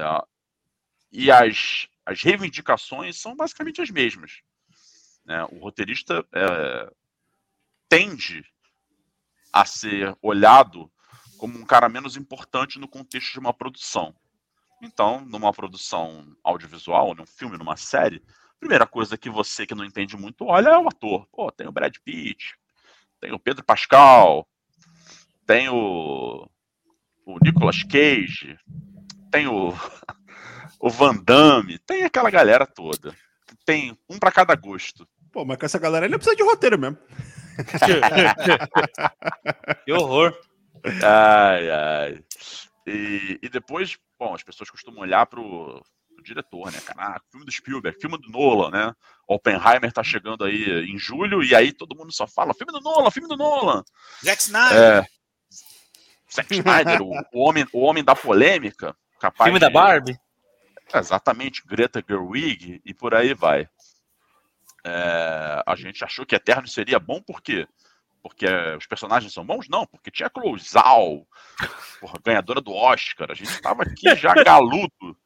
e 1.11 1.31
as, 1.31 1.87
as 2.03 2.21
reivindicações 2.23 3.21
são 3.21 3.35
basicamente 3.35 3.81
as 3.81 3.91
mesmas. 3.91 4.41
Né? 5.23 5.43
O 5.51 5.59
roteirista 5.59 6.25
é, 6.33 6.91
tende 7.87 8.43
a 9.51 9.63
ser 9.65 10.17
olhado 10.19 10.91
como 11.37 11.59
um 11.59 11.65
cara 11.65 11.87
menos 11.87 12.17
importante 12.17 12.79
no 12.79 12.87
contexto 12.87 13.33
de 13.33 13.39
uma 13.39 13.53
produção. 13.53 14.15
Então, 14.81 15.23
numa 15.25 15.53
produção 15.53 16.35
audiovisual, 16.43 17.13
num 17.13 17.25
filme, 17.25 17.57
numa 17.57 17.77
série, 17.77 18.21
primeira 18.63 18.87
coisa 18.87 19.17
que 19.17 19.29
você 19.29 19.67
que 19.67 19.75
não 19.75 19.83
entende 19.83 20.15
muito 20.15 20.45
olha 20.45 20.69
é 20.69 20.77
o 20.77 20.87
ator. 20.87 21.27
Pô, 21.31 21.51
tem 21.51 21.67
o 21.67 21.71
Brad 21.71 21.93
Pitt, 22.03 22.55
tem 23.19 23.33
o 23.33 23.39
Pedro 23.39 23.63
Pascal, 23.63 24.47
tem 25.45 25.67
o, 25.67 26.49
o 27.25 27.37
Nicolas 27.41 27.83
Cage, 27.83 28.57
tem 29.29 29.47
o, 29.47 29.73
o 30.79 30.89
Van 30.89 31.15
Damme, 31.15 31.77
tem 31.79 32.03
aquela 32.03 32.29
galera 32.29 32.65
toda. 32.65 33.13
Tem 33.65 33.97
um 34.09 34.17
para 34.17 34.31
cada 34.31 34.55
gosto. 34.55 35.05
Pô, 35.31 35.43
mas 35.43 35.57
com 35.57 35.65
essa 35.65 35.79
galera 35.79 36.07
não 36.07 36.17
precisa 36.17 36.37
de 36.37 36.43
roteiro 36.43 36.79
mesmo. 36.79 36.97
que 39.83 39.91
horror. 39.91 40.33
Ai, 41.03 41.69
ai. 41.69 42.23
E, 42.87 43.39
e 43.41 43.49
depois, 43.49 43.97
bom, 44.17 44.33
as 44.33 44.43
pessoas 44.43 44.69
costumam 44.69 45.01
olhar 45.01 45.25
pro 45.25 45.83
diretor, 46.23 46.71
né? 46.71 46.79
Caraca, 46.81 47.23
filme 47.29 47.45
do 47.45 47.51
Spielberg, 47.51 47.99
filme 47.99 48.17
do 48.17 48.29
Nolan, 48.29 48.71
né? 48.71 48.95
Oppenheimer 49.27 49.91
tá 49.91 50.03
chegando 50.03 50.43
aí 50.43 50.85
em 50.89 50.97
julho 50.97 51.43
e 51.43 51.53
aí 51.53 51.71
todo 51.71 51.95
mundo 51.95 52.11
só 52.11 52.25
fala 52.25 52.53
filme 52.53 52.71
do 52.71 52.81
Nolan, 52.81 53.11
filme 53.11 53.27
do 53.27 53.37
Nolan. 53.37 53.83
Zack 54.23 54.41
Snyder. 54.41 54.77
É, 54.77 55.05
Zack 56.33 56.53
Snyder, 56.53 57.01
o, 57.01 57.11
o, 57.33 57.39
homem, 57.47 57.67
o 57.71 57.81
homem 57.81 58.03
da 58.03 58.15
polêmica. 58.15 58.95
Capaz 59.19 59.47
filme 59.47 59.59
de, 59.59 59.65
da 59.65 59.69
Barbie? 59.69 60.17
Exatamente, 60.93 61.65
Greta 61.65 62.03
Gerwig 62.07 62.81
e 62.83 62.93
por 62.93 63.13
aí 63.13 63.33
vai. 63.33 63.67
É, 64.85 65.63
a 65.65 65.75
gente 65.75 66.03
achou 66.03 66.25
que 66.25 66.35
Eterno 66.35 66.67
seria 66.67 66.99
bom 66.99 67.21
por 67.21 67.41
quê? 67.41 67.67
Porque 68.21 68.45
os 68.77 68.85
personagens 68.85 69.33
são 69.33 69.45
bons? 69.45 69.67
Não, 69.67 69.85
porque 69.85 70.09
tinha 70.09 70.29
Clouzal, 70.29 71.27
porra, 71.99 72.19
ganhadora 72.23 72.61
do 72.61 72.73
Oscar. 72.73 73.29
A 73.29 73.33
gente 73.33 73.51
estava 73.51 73.83
aqui 73.83 74.15
já 74.15 74.33
galudo, 74.43 75.17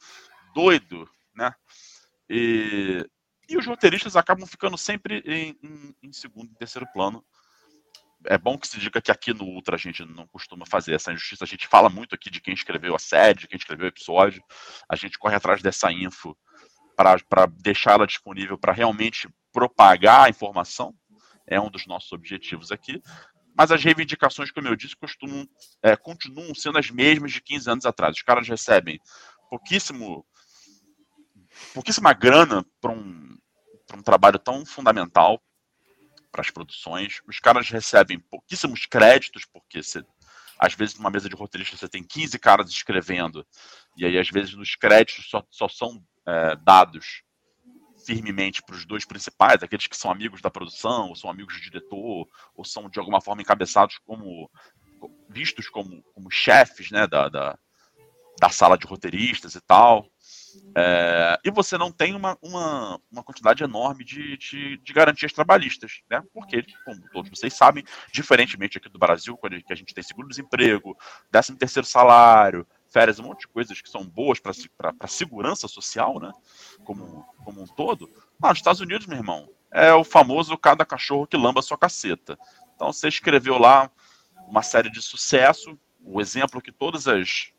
doido, 0.58 1.08
né? 1.36 1.54
E, 2.28 3.06
e 3.48 3.56
os 3.56 3.66
roteiristas 3.68 4.16
acabam 4.16 4.48
ficando 4.48 4.76
sempre 4.76 5.22
em, 5.24 5.56
em, 5.64 5.96
em 6.02 6.12
segundo 6.12 6.52
e 6.52 6.56
terceiro 6.56 6.88
plano 6.92 7.24
é 8.26 8.38
bom 8.38 8.58
que 8.58 8.68
se 8.68 8.80
diga 8.80 9.00
que 9.00 9.12
aqui 9.12 9.32
no 9.32 9.44
Ultra 9.44 9.76
a 9.76 9.80
gente 9.80 10.04
não 10.04 10.26
costuma 10.28 10.66
fazer 10.66 10.96
essa 10.96 11.14
injustiça. 11.14 11.44
A 11.44 11.48
gente 11.48 11.68
fala 11.68 11.88
muito 11.88 12.16
aqui 12.16 12.32
de 12.32 12.42
quem 12.42 12.54
escreveu 12.54 12.96
a 12.96 13.00
série, 13.00 13.42
de 13.42 13.48
quem 13.48 13.58
escreveu 13.58 13.86
o 13.86 13.90
episódio. 13.90 14.44
A 14.90 14.96
gente 14.96 15.20
corre 15.20 15.36
atrás 15.36 15.62
dessa 15.62 15.92
info 15.92 16.36
para 16.96 17.46
deixá-la 17.62 18.08
disponível 18.08 18.58
para 18.58 18.74
realmente 18.74 19.30
propagar 19.54 20.26
a 20.26 20.30
informação. 20.30 20.96
É 21.46 21.62
um 21.62 21.70
dos 21.70 21.86
nossos 21.86 22.12
objetivos 22.12 22.72
aqui. 22.72 23.00
Mas 23.56 23.72
as 23.72 23.84
reivindicações, 23.84 24.52
como 24.52 24.68
eu 24.68 24.76
disse, 24.76 24.96
costumam, 24.96 25.48
é, 25.84 25.96
continuam 25.96 26.54
sendo 26.56 26.80
as 26.80 26.90
mesmas 26.90 27.32
de 27.32 27.42
15 27.42 27.70
anos 27.70 27.86
atrás. 27.86 28.16
Os 28.16 28.24
caras 28.24 28.48
recebem 28.48 29.00
pouquíssimo, 29.50 30.26
pouquíssima 31.74 32.14
grana 32.14 32.66
para 32.82 32.92
um, 32.92 33.38
um 33.94 34.02
trabalho 34.02 34.40
tão 34.40 34.66
fundamental 34.66 35.42
para 36.32 36.42
as 36.42 36.50
produções. 36.52 37.22
Os 37.28 37.40
caras 37.40 37.70
recebem 37.70 38.20
pouquíssimos 38.20 38.86
créditos, 38.86 39.46
porque 39.46 39.82
você, 39.82 40.04
às 40.60 40.74
vezes 40.74 40.96
numa 40.96 41.10
mesa 41.10 41.30
de 41.30 41.36
roteirista 41.36 41.78
você 41.78 41.88
tem 41.88 42.04
15 42.04 42.38
caras 42.40 42.70
escrevendo, 42.70 43.46
e 43.96 44.06
aí 44.06 44.18
às 44.18 44.30
vezes 44.30 44.54
nos 44.54 44.76
créditos 44.76 45.30
só, 45.30 45.44
só 45.50 45.68
são 45.68 46.04
é, 46.26 46.56
dados 46.58 47.24
firmemente 48.06 48.62
para 48.64 48.76
os 48.76 48.86
dois 48.86 49.06
principais, 49.06 49.62
aqueles 49.62 49.88
que 49.88 49.98
são 49.98 50.10
amigos 50.10 50.42
da 50.42 50.50
produção, 50.50 51.10
ou 51.10 51.16
são 51.16 51.30
amigos 51.30 51.56
do 51.56 51.62
diretor, 51.62 52.28
ou 52.56 52.64
são 52.64 52.90
de 52.90 53.00
alguma 53.00 53.20
forma 53.20 53.42
encabeçados 53.42 53.98
como 54.00 54.50
vistos 55.30 55.70
como, 55.70 56.02
como 56.14 56.32
chefes 56.32 56.90
né, 56.90 57.06
da, 57.06 57.30
da, 57.30 57.60
da 58.40 58.50
sala 58.50 58.78
de 58.78 58.88
roteiristas 58.88 59.56
e 59.56 59.62
tal. 59.62 60.10
É, 60.76 61.40
e 61.44 61.50
você 61.50 61.78
não 61.78 61.92
tem 61.92 62.16
uma, 62.16 62.38
uma, 62.42 63.00
uma 63.12 63.24
quantidade 63.24 63.64
enorme 63.64 64.04
de, 64.04 64.38
de, 64.38 64.78
de, 64.78 64.94
garantias 64.94 65.34
trabalhistas, 65.34 66.02
né? 66.10 66.22
Porque, 66.34 66.64
como 66.86 67.02
todos 67.12 67.32
vocês 67.32 67.54
sabem, 67.54 67.84
diferentemente 68.12 68.78
aqui 68.78 68.88
do 68.88 69.00
Brasil, 69.00 69.36
quando 69.38 69.54
a 69.54 69.76
gente 69.76 69.94
tem 69.94 70.04
seguro-desemprego, 70.04 70.96
13 71.32 71.56
terceiro 71.56 71.88
salário, 71.88 72.66
férias, 72.90 73.20
um 73.20 73.24
monte 73.24 73.42
de 73.42 73.48
coisas 73.48 73.82
que 73.82 73.90
são 73.90 74.06
boas 74.06 74.40
para 74.40 74.54
a 75.00 75.08
segurança 75.08 75.68
social, 75.68 76.20
né? 76.20 76.32
Como, 76.84 77.26
como 77.44 77.62
um 77.62 77.68
todo. 77.68 78.10
Lá 78.42 78.50
nos 78.50 78.60
Estados 78.60 78.82
Unidos, 78.82 79.08
meu 79.08 79.18
irmão, 79.18 79.50
é 79.72 79.94
o 79.94 80.04
famoso 80.04 80.58
cada 80.58 80.86
cachorro 80.86 81.28
que 81.28 81.38
lamba 81.38 81.62
sua 81.62 81.78
caceta. 81.78 82.38
Então 82.76 82.94
você 82.94 83.08
escreveu 83.08 83.58
lá 83.58 83.90
uma 84.48 84.62
série 84.62 84.90
de 84.90 85.02
sucesso, 85.02 85.78
o 86.04 86.22
exemplo 86.22 86.62
que 86.62 86.72
todas 86.72 87.08
as 87.08 87.52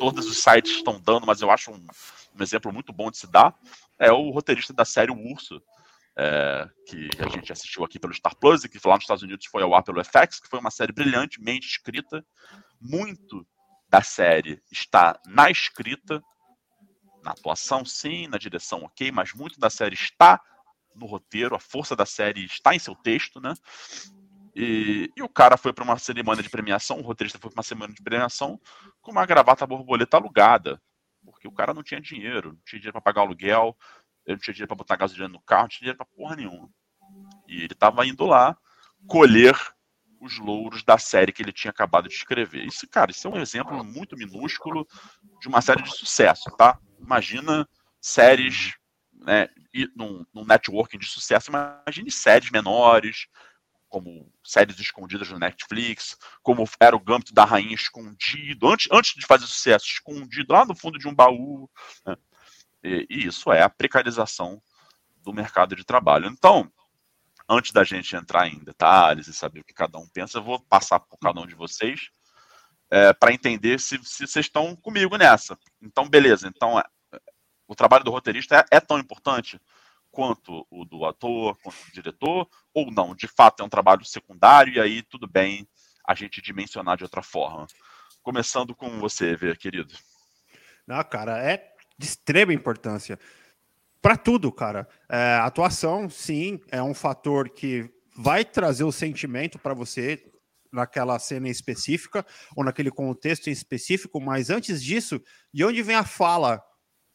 todos 0.00 0.26
os 0.26 0.38
sites 0.38 0.72
estão 0.72 0.98
dando, 0.98 1.26
mas 1.26 1.42
eu 1.42 1.50
acho 1.50 1.70
um, 1.70 1.86
um 2.34 2.42
exemplo 2.42 2.72
muito 2.72 2.90
bom 2.90 3.10
de 3.10 3.18
se 3.18 3.26
dar, 3.26 3.54
é 3.98 4.10
o 4.10 4.30
roteirista 4.30 4.72
da 4.72 4.86
série 4.86 5.12
O 5.12 5.30
Urso, 5.30 5.62
é, 6.16 6.66
que 6.86 7.10
a 7.18 7.28
gente 7.28 7.52
assistiu 7.52 7.84
aqui 7.84 7.98
pelo 7.98 8.14
Star 8.14 8.34
Plus 8.34 8.64
e 8.64 8.68
que 8.70 8.80
lá 8.88 8.94
nos 8.94 9.04
Estados 9.04 9.22
Unidos 9.22 9.44
foi 9.44 9.62
ao 9.62 9.74
ar 9.74 9.82
pelo 9.82 10.02
FX, 10.02 10.40
que 10.40 10.48
foi 10.48 10.58
uma 10.58 10.70
série 10.70 10.90
brilhantemente 10.90 11.66
escrita. 11.66 12.24
Muito 12.80 13.46
da 13.90 14.00
série 14.00 14.62
está 14.72 15.20
na 15.26 15.50
escrita, 15.50 16.22
na 17.22 17.32
atuação, 17.32 17.84
sim, 17.84 18.26
na 18.26 18.38
direção, 18.38 18.84
ok, 18.84 19.12
mas 19.12 19.34
muito 19.34 19.60
da 19.60 19.68
série 19.68 19.94
está 19.94 20.40
no 20.94 21.04
roteiro, 21.04 21.54
a 21.54 21.60
força 21.60 21.94
da 21.94 22.06
série 22.06 22.46
está 22.46 22.74
em 22.74 22.78
seu 22.78 22.94
texto, 22.94 23.38
né? 23.38 23.52
E, 24.54 25.10
e 25.16 25.22
o 25.22 25.28
cara 25.28 25.56
foi 25.56 25.72
para 25.72 25.84
uma 25.84 25.98
cerimônia 25.98 26.42
de 26.42 26.50
premiação, 26.50 26.98
o 26.98 27.02
roteirista 27.02 27.38
foi 27.38 27.50
para 27.50 27.58
uma 27.58 27.62
cerimônia 27.62 27.94
de 27.94 28.02
premiação 28.02 28.60
com 29.00 29.12
uma 29.12 29.24
gravata 29.24 29.66
borboleta 29.66 30.16
alugada, 30.16 30.80
porque 31.24 31.46
o 31.46 31.52
cara 31.52 31.72
não 31.72 31.82
tinha 31.82 32.00
dinheiro, 32.00 32.52
não 32.52 32.60
tinha 32.64 32.80
dinheiro 32.80 32.92
para 32.92 33.00
pagar 33.00 33.22
aluguel, 33.22 33.76
ele 34.26 34.36
não 34.36 34.40
tinha 34.40 34.54
dinheiro 34.54 34.68
para 34.68 34.76
botar 34.76 34.96
gasolina 34.96 35.28
no 35.28 35.40
carro, 35.40 35.62
não 35.62 35.68
tinha 35.68 35.80
dinheiro 35.80 35.98
para 35.98 36.06
porra 36.06 36.36
nenhuma. 36.36 36.68
E 37.46 37.62
ele 37.62 37.72
estava 37.72 38.06
indo 38.06 38.26
lá 38.26 38.56
colher 39.06 39.56
os 40.20 40.38
louros 40.38 40.82
da 40.82 40.98
série 40.98 41.32
que 41.32 41.42
ele 41.42 41.52
tinha 41.52 41.70
acabado 41.70 42.08
de 42.08 42.14
escrever. 42.14 42.64
Isso, 42.64 42.86
cara, 42.88 43.10
isso 43.10 43.26
é 43.26 43.30
um 43.30 43.40
exemplo 43.40 43.82
muito 43.82 44.16
minúsculo 44.16 44.86
de 45.40 45.48
uma 45.48 45.62
série 45.62 45.82
de 45.82 45.96
sucesso, 45.96 46.50
tá? 46.56 46.78
Imagina 47.00 47.66
séries, 48.00 48.74
né, 49.14 49.48
num, 49.96 50.24
num 50.34 50.44
networking 50.44 50.98
de 50.98 51.06
sucesso, 51.06 51.50
imagine 51.50 52.10
séries 52.10 52.50
menores, 52.50 53.28
como 53.90 54.32
séries 54.42 54.78
escondidas 54.78 55.28
no 55.28 55.38
Netflix, 55.38 56.16
como 56.42 56.66
era 56.78 56.96
o 56.96 57.00
Gambito 57.00 57.34
da 57.34 57.44
Rainha 57.44 57.74
escondido, 57.74 58.68
antes, 58.68 58.88
antes 58.90 59.14
de 59.14 59.26
fazer 59.26 59.46
sucesso, 59.46 59.84
escondido 59.84 60.52
lá 60.52 60.64
no 60.64 60.74
fundo 60.74 60.98
de 60.98 61.08
um 61.08 61.14
baú. 61.14 61.68
Né? 62.06 62.16
E, 62.82 63.06
e, 63.10 63.26
isso 63.26 63.52
é 63.52 63.62
a 63.62 63.68
precarização 63.68 64.62
do 65.22 65.34
mercado 65.34 65.76
de 65.76 65.84
trabalho. 65.84 66.28
Então, 66.28 66.72
antes 67.48 67.72
da 67.72 67.84
gente 67.84 68.14
entrar 68.14 68.46
em 68.48 68.60
detalhes 68.60 69.26
e 69.26 69.34
saber 69.34 69.60
o 69.60 69.64
que 69.64 69.74
cada 69.74 69.98
um 69.98 70.08
pensa, 70.08 70.38
eu 70.38 70.42
vou 70.42 70.60
passar 70.60 71.00
por 71.00 71.18
cada 71.18 71.40
um 71.40 71.46
de 71.46 71.54
vocês 71.54 72.08
é, 72.90 73.12
para 73.12 73.32
entender 73.32 73.80
se, 73.80 73.98
se, 74.04 74.26
vocês 74.26 74.46
estão 74.46 74.74
comigo 74.76 75.16
nessa. 75.16 75.58
Então, 75.82 76.08
beleza. 76.08 76.48
Então, 76.48 76.78
é, 76.78 76.84
o 77.66 77.74
trabalho 77.74 78.04
do 78.04 78.10
roteirista 78.10 78.56
é, 78.56 78.76
é 78.76 78.80
tão 78.80 78.98
importante 78.98 79.60
quanto 80.10 80.66
o 80.70 80.84
do 80.84 81.04
ator, 81.04 81.56
quanto 81.62 81.76
do 81.86 81.92
diretor, 81.92 82.48
ou 82.74 82.90
não, 82.90 83.14
de 83.14 83.28
fato 83.28 83.62
é 83.62 83.66
um 83.66 83.68
trabalho 83.68 84.04
secundário 84.04 84.74
e 84.74 84.80
aí 84.80 85.02
tudo 85.02 85.28
bem 85.28 85.68
a 86.06 86.14
gente 86.14 86.42
dimensionar 86.42 86.96
de 86.96 87.04
outra 87.04 87.22
forma. 87.22 87.66
Começando 88.22 88.74
com 88.74 88.98
você, 88.98 89.36
Vê, 89.36 89.54
querido. 89.56 89.94
Não, 90.86 91.02
cara, 91.04 91.38
é 91.38 91.72
de 91.96 92.06
extrema 92.06 92.52
importância. 92.52 93.18
Para 94.02 94.16
tudo, 94.16 94.50
cara. 94.50 94.88
É, 95.08 95.34
atuação, 95.42 96.08
sim, 96.08 96.58
é 96.70 96.82
um 96.82 96.94
fator 96.94 97.50
que 97.50 97.90
vai 98.16 98.44
trazer 98.44 98.84
o 98.84 98.92
sentimento 98.92 99.58
para 99.58 99.74
você 99.74 100.30
naquela 100.72 101.18
cena 101.18 101.48
específica 101.48 102.24
ou 102.56 102.64
naquele 102.64 102.90
contexto 102.90 103.48
em 103.48 103.52
específico, 103.52 104.20
mas 104.20 104.50
antes 104.50 104.82
disso, 104.82 105.20
de 105.52 105.64
onde 105.64 105.82
vem 105.82 105.96
a 105.96 106.04
fala 106.04 106.62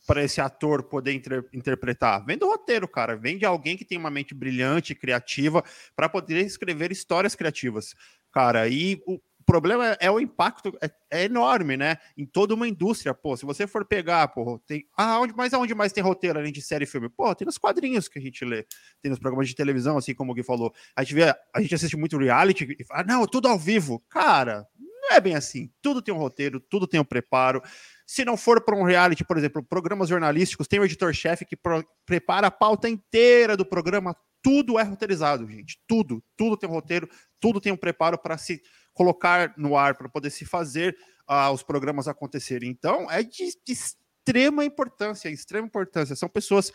para 0.06 0.24
esse 0.24 0.40
ator 0.42 0.84
poder 0.84 1.14
inter 1.14 1.46
interpretar? 1.54 2.26
Vem 2.26 2.38
do 2.38 2.48
roteiro, 2.48 2.88
cara. 2.88 3.16
Vem 3.16 3.38
de 3.38 3.46
alguém 3.46 3.76
que 3.78 3.86
tem 3.86 3.98
uma 3.98 4.10
mente 4.10 4.34
brilhante, 4.34 4.96
criativa, 4.96 5.64
para 5.96 6.10
poder 6.10 6.46
escrever 6.46 6.92
histórias 6.92 7.36
criativas, 7.36 7.94
cara. 8.32 8.68
E 8.68 9.02
o 9.06 9.20
problema 9.46 9.92
é, 9.92 9.98
é 10.02 10.12
o 10.12 10.20
impacto 10.20 10.76
é, 10.82 10.90
é, 11.12 11.24
enorme, 11.26 11.78
né? 11.78 11.98
Em 12.18 12.26
toda 12.26 12.54
uma 12.54 12.68
indústria. 12.68 13.14
Pô, 13.14 13.38
se 13.38 13.46
você 13.46 13.68
for 13.68 13.86
pegar, 13.86 14.28
pô, 14.30 14.60
tem. 14.66 14.86
Ah, 14.98 15.20
onde, 15.20 15.34
mas 15.36 15.54
aonde 15.54 15.76
mais 15.76 15.94
tem 15.94 16.04
roteiro 16.04 16.40
além 16.40 16.52
de 16.52 16.62
série 16.62 16.84
e 16.84 16.88
filme? 16.88 17.08
Pô, 17.10 17.34
tem 17.36 17.46
nos 17.46 17.58
quadrinhos 17.58 18.08
que 18.08 18.20
a 18.20 18.22
gente 18.22 18.44
lê, 18.44 18.66
tem 19.02 19.10
nos 19.10 19.20
programas 19.20 19.48
de 19.48 19.56
televisão, 19.56 19.98
assim 19.98 20.14
como 20.14 20.32
o 20.32 20.36
Gui 20.36 20.44
falou. 20.44 20.74
A 20.96 21.04
gente 21.04 21.14
vê, 21.14 21.34
a 21.54 21.62
gente 21.62 21.76
assiste 21.76 21.96
muito 21.96 22.18
reality 22.18 22.76
e 22.80 22.84
fala, 22.84 23.04
não, 23.04 23.26
tudo 23.28 23.48
ao 23.48 23.60
vivo. 23.60 24.04
Cara, 24.10 24.66
não 24.80 25.12
é 25.12 25.22
bem 25.22 25.36
assim. 25.36 25.70
Tudo 25.82 26.02
tem 26.02 26.14
um 26.14 26.18
roteiro, 26.18 26.60
tudo 26.60 26.88
tem 26.88 27.00
um 27.00 27.06
preparo. 27.06 27.62
Se 28.06 28.24
não 28.24 28.38
for 28.38 28.62
para 28.64 28.76
um 28.76 28.84
reality, 28.84 29.24
por 29.24 29.38
exemplo, 29.38 29.64
programas 29.64 30.10
jornalísticos, 30.10 30.68
tem 30.68 30.80
um 30.80 30.86
editor-chefe 30.86 31.46
que 31.46 31.58
prepara 32.06 32.48
a 32.48 32.52
pauta 32.52 32.88
inteira 32.88 33.58
do 33.58 33.66
programa. 33.66 34.16
Tudo 34.44 34.78
é 34.78 34.84
roteirizado, 34.84 35.50
gente. 35.50 35.80
Tudo. 35.88 36.24
Tudo 36.38 36.56
tem 36.56 36.70
um 36.70 36.74
roteiro, 36.74 37.10
tudo 37.40 37.60
tem 37.60 37.72
um 37.72 37.78
preparo 37.78 38.18
para 38.18 38.38
se 38.38 38.62
colocar 38.94 39.54
no 39.58 39.76
ar, 39.76 39.96
para 39.96 40.08
poder 40.08 40.30
se 40.30 40.46
fazer 40.46 40.96
uh, 41.30 41.52
os 41.52 41.64
programas 41.64 42.08
acontecerem. 42.08 42.70
Então, 42.70 43.10
é 43.10 43.24
de, 43.24 43.58
de 43.66 43.74
extrema 43.74 44.64
importância, 44.64 45.30
extrema 45.30 45.68
importância. 45.68 46.16
São 46.16 46.30
pessoas 46.30 46.72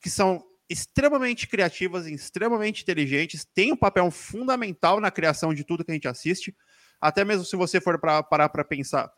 que 0.00 0.10
são 0.10 0.44
extremamente 0.68 1.46
criativas, 1.46 2.06
extremamente 2.06 2.82
inteligentes, 2.82 3.46
têm 3.54 3.72
um 3.72 3.76
papel 3.76 4.10
fundamental 4.10 5.00
na 5.00 5.10
criação 5.10 5.52
de 5.52 5.64
tudo 5.64 5.84
que 5.84 5.90
a 5.90 5.94
gente 5.94 6.08
assiste. 6.08 6.54
Até 7.00 7.24
mesmo 7.24 7.44
se 7.44 7.56
você 7.56 7.80
for 7.80 7.98
para 7.98 8.22
parar 8.22 8.48
para 8.48 8.64
pensar, 8.64 9.10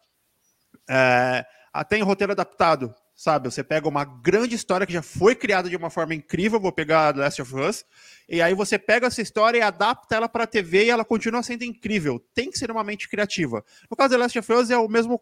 é, 0.88 1.44
até 1.72 1.96
em 1.98 2.02
roteiro 2.02 2.32
adaptado, 2.32 2.94
sabe? 3.14 3.50
Você 3.50 3.62
pega 3.64 3.88
uma 3.88 4.04
grande 4.04 4.54
história 4.54 4.86
que 4.86 4.92
já 4.92 5.02
foi 5.02 5.34
criada 5.34 5.68
de 5.68 5.76
uma 5.76 5.90
forma 5.90 6.14
incrível, 6.14 6.60
vou 6.60 6.72
pegar 6.72 7.12
The 7.12 7.20
Last 7.20 7.42
of 7.42 7.54
Us, 7.54 7.84
e 8.28 8.42
aí 8.42 8.54
você 8.54 8.78
pega 8.78 9.06
essa 9.06 9.22
história 9.22 9.58
e 9.58 9.62
adapta 9.62 10.16
ela 10.16 10.28
para 10.28 10.44
a 10.44 10.46
TV 10.46 10.84
e 10.84 10.90
ela 10.90 11.04
continua 11.04 11.42
sendo 11.42 11.64
incrível. 11.64 12.18
Tem 12.34 12.50
que 12.50 12.58
ser 12.58 12.70
uma 12.70 12.84
mente 12.84 13.08
criativa. 13.08 13.64
No 13.90 13.96
caso 13.96 14.10
The 14.10 14.16
Last 14.18 14.38
of 14.38 14.52
Us 14.52 14.70
é 14.70 14.78
o 14.78 14.88
mesmo 14.88 15.20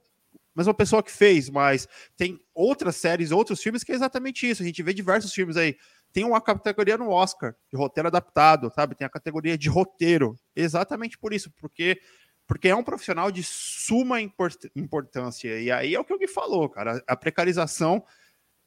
mesma 0.54 0.72
pessoa 0.72 1.02
que 1.02 1.10
fez, 1.10 1.50
mas 1.50 1.88
tem 2.16 2.38
outras 2.54 2.96
séries, 2.96 3.32
outros 3.32 3.60
filmes 3.60 3.82
que 3.82 3.92
é 3.92 3.94
exatamente 3.94 4.48
isso. 4.48 4.62
A 4.62 4.66
gente 4.66 4.82
vê 4.82 4.94
diversos 4.94 5.32
filmes 5.32 5.56
aí. 5.56 5.76
Tem 6.12 6.24
uma 6.24 6.40
categoria 6.40 6.96
no 6.96 7.10
Oscar 7.10 7.56
de 7.72 7.76
roteiro 7.76 8.06
adaptado, 8.06 8.70
sabe? 8.72 8.94
Tem 8.94 9.04
a 9.04 9.10
categoria 9.10 9.58
de 9.58 9.68
roteiro. 9.68 10.36
Exatamente 10.54 11.18
por 11.18 11.32
isso, 11.32 11.50
porque 11.60 11.98
porque 12.46 12.68
é 12.68 12.76
um 12.76 12.84
profissional 12.84 13.30
de 13.30 13.42
suma 13.42 14.20
importância. 14.20 15.58
E 15.60 15.70
aí 15.70 15.94
é 15.94 16.00
o 16.00 16.04
que 16.04 16.12
o 16.12 16.18
Gui 16.18 16.28
falou, 16.28 16.68
cara. 16.68 17.02
A 17.06 17.16
precarização 17.16 18.04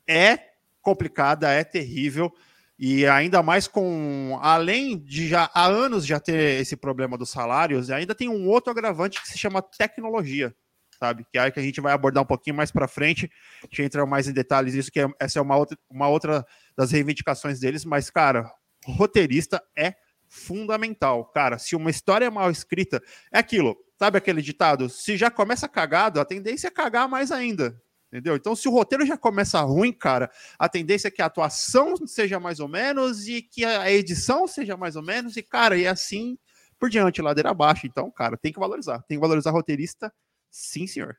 é 0.07 0.39
complicada, 0.81 1.51
é 1.51 1.63
terrível. 1.63 2.33
E 2.79 3.07
ainda 3.07 3.41
mais 3.41 3.67
com, 3.67 4.37
além 4.41 4.97
de 4.97 5.27
já 5.27 5.49
há 5.53 5.65
anos 5.65 6.05
já 6.05 6.19
ter 6.19 6.61
esse 6.61 6.75
problema 6.75 7.17
dos 7.17 7.29
salários, 7.29 7.89
ainda 7.89 8.13
tem 8.13 8.29
um 8.29 8.47
outro 8.47 8.71
agravante 8.71 9.19
que 9.21 9.27
se 9.27 9.37
chama 9.37 9.63
tecnologia, 9.63 10.55
sabe? 10.99 11.25
Que 11.31 11.39
é 11.39 11.49
que 11.49 11.59
a 11.59 11.63
gente 11.63 11.81
vai 11.81 11.91
abordar 11.91 12.23
um 12.23 12.27
pouquinho 12.27 12.55
mais 12.55 12.71
para 12.71 12.87
frente. 12.87 13.29
A 13.63 13.65
gente 13.65 13.81
entra 13.81 14.05
mais 14.05 14.27
em 14.27 14.33
detalhes 14.33 14.75
isso 14.75 14.91
que 14.91 14.99
é, 14.99 15.07
essa 15.19 15.39
é 15.39 15.41
uma 15.41 15.55
outra, 15.55 15.77
uma 15.89 16.07
outra 16.07 16.45
das 16.77 16.91
reivindicações 16.91 17.59
deles, 17.59 17.83
mas 17.83 18.11
cara, 18.11 18.51
roteirista 18.85 19.61
é 19.75 19.95
fundamental. 20.27 21.25
Cara, 21.25 21.57
se 21.57 21.75
uma 21.75 21.89
história 21.89 22.25
é 22.25 22.29
mal 22.29 22.51
escrita, 22.51 23.01
é 23.31 23.39
aquilo. 23.39 23.77
Sabe 23.97 24.17
aquele 24.17 24.41
ditado? 24.41 24.89
Se 24.89 25.17
já 25.17 25.31
começa 25.31 25.67
cagado, 25.67 26.19
a 26.19 26.25
tendência 26.25 26.67
é 26.67 26.71
cagar 26.71 27.07
mais 27.07 27.31
ainda. 27.31 27.81
Entendeu? 28.07 28.35
Então, 28.35 28.55
se 28.55 28.67
o 28.69 28.71
roteiro 28.71 29.05
já 29.05 29.17
começa 29.17 29.59
ruim, 29.61 29.91
cara, 29.91 30.31
a 30.57 30.69
tendência 30.69 31.09
é 31.09 31.11
que 31.11 31.21
a 31.21 31.25
atuação 31.25 31.95
seja 32.07 32.39
mais 32.39 32.59
ou 32.59 32.67
menos 32.67 33.27
e 33.27 33.41
que 33.41 33.65
a 33.65 33.91
edição 33.91 34.47
seja 34.47 34.77
mais 34.77 34.95
ou 34.95 35.03
menos, 35.03 35.35
e, 35.35 35.43
cara, 35.43 35.77
e 35.77 35.85
assim 35.85 36.37
por 36.79 36.89
diante, 36.89 37.21
ladeira 37.21 37.49
abaixo. 37.49 37.87
Então, 37.87 38.09
cara, 38.11 38.37
tem 38.37 38.53
que 38.53 38.59
valorizar. 38.59 39.01
Tem 39.03 39.17
que 39.17 39.21
valorizar 39.21 39.51
roteirista, 39.51 40.13
sim, 40.49 40.87
senhor. 40.87 41.17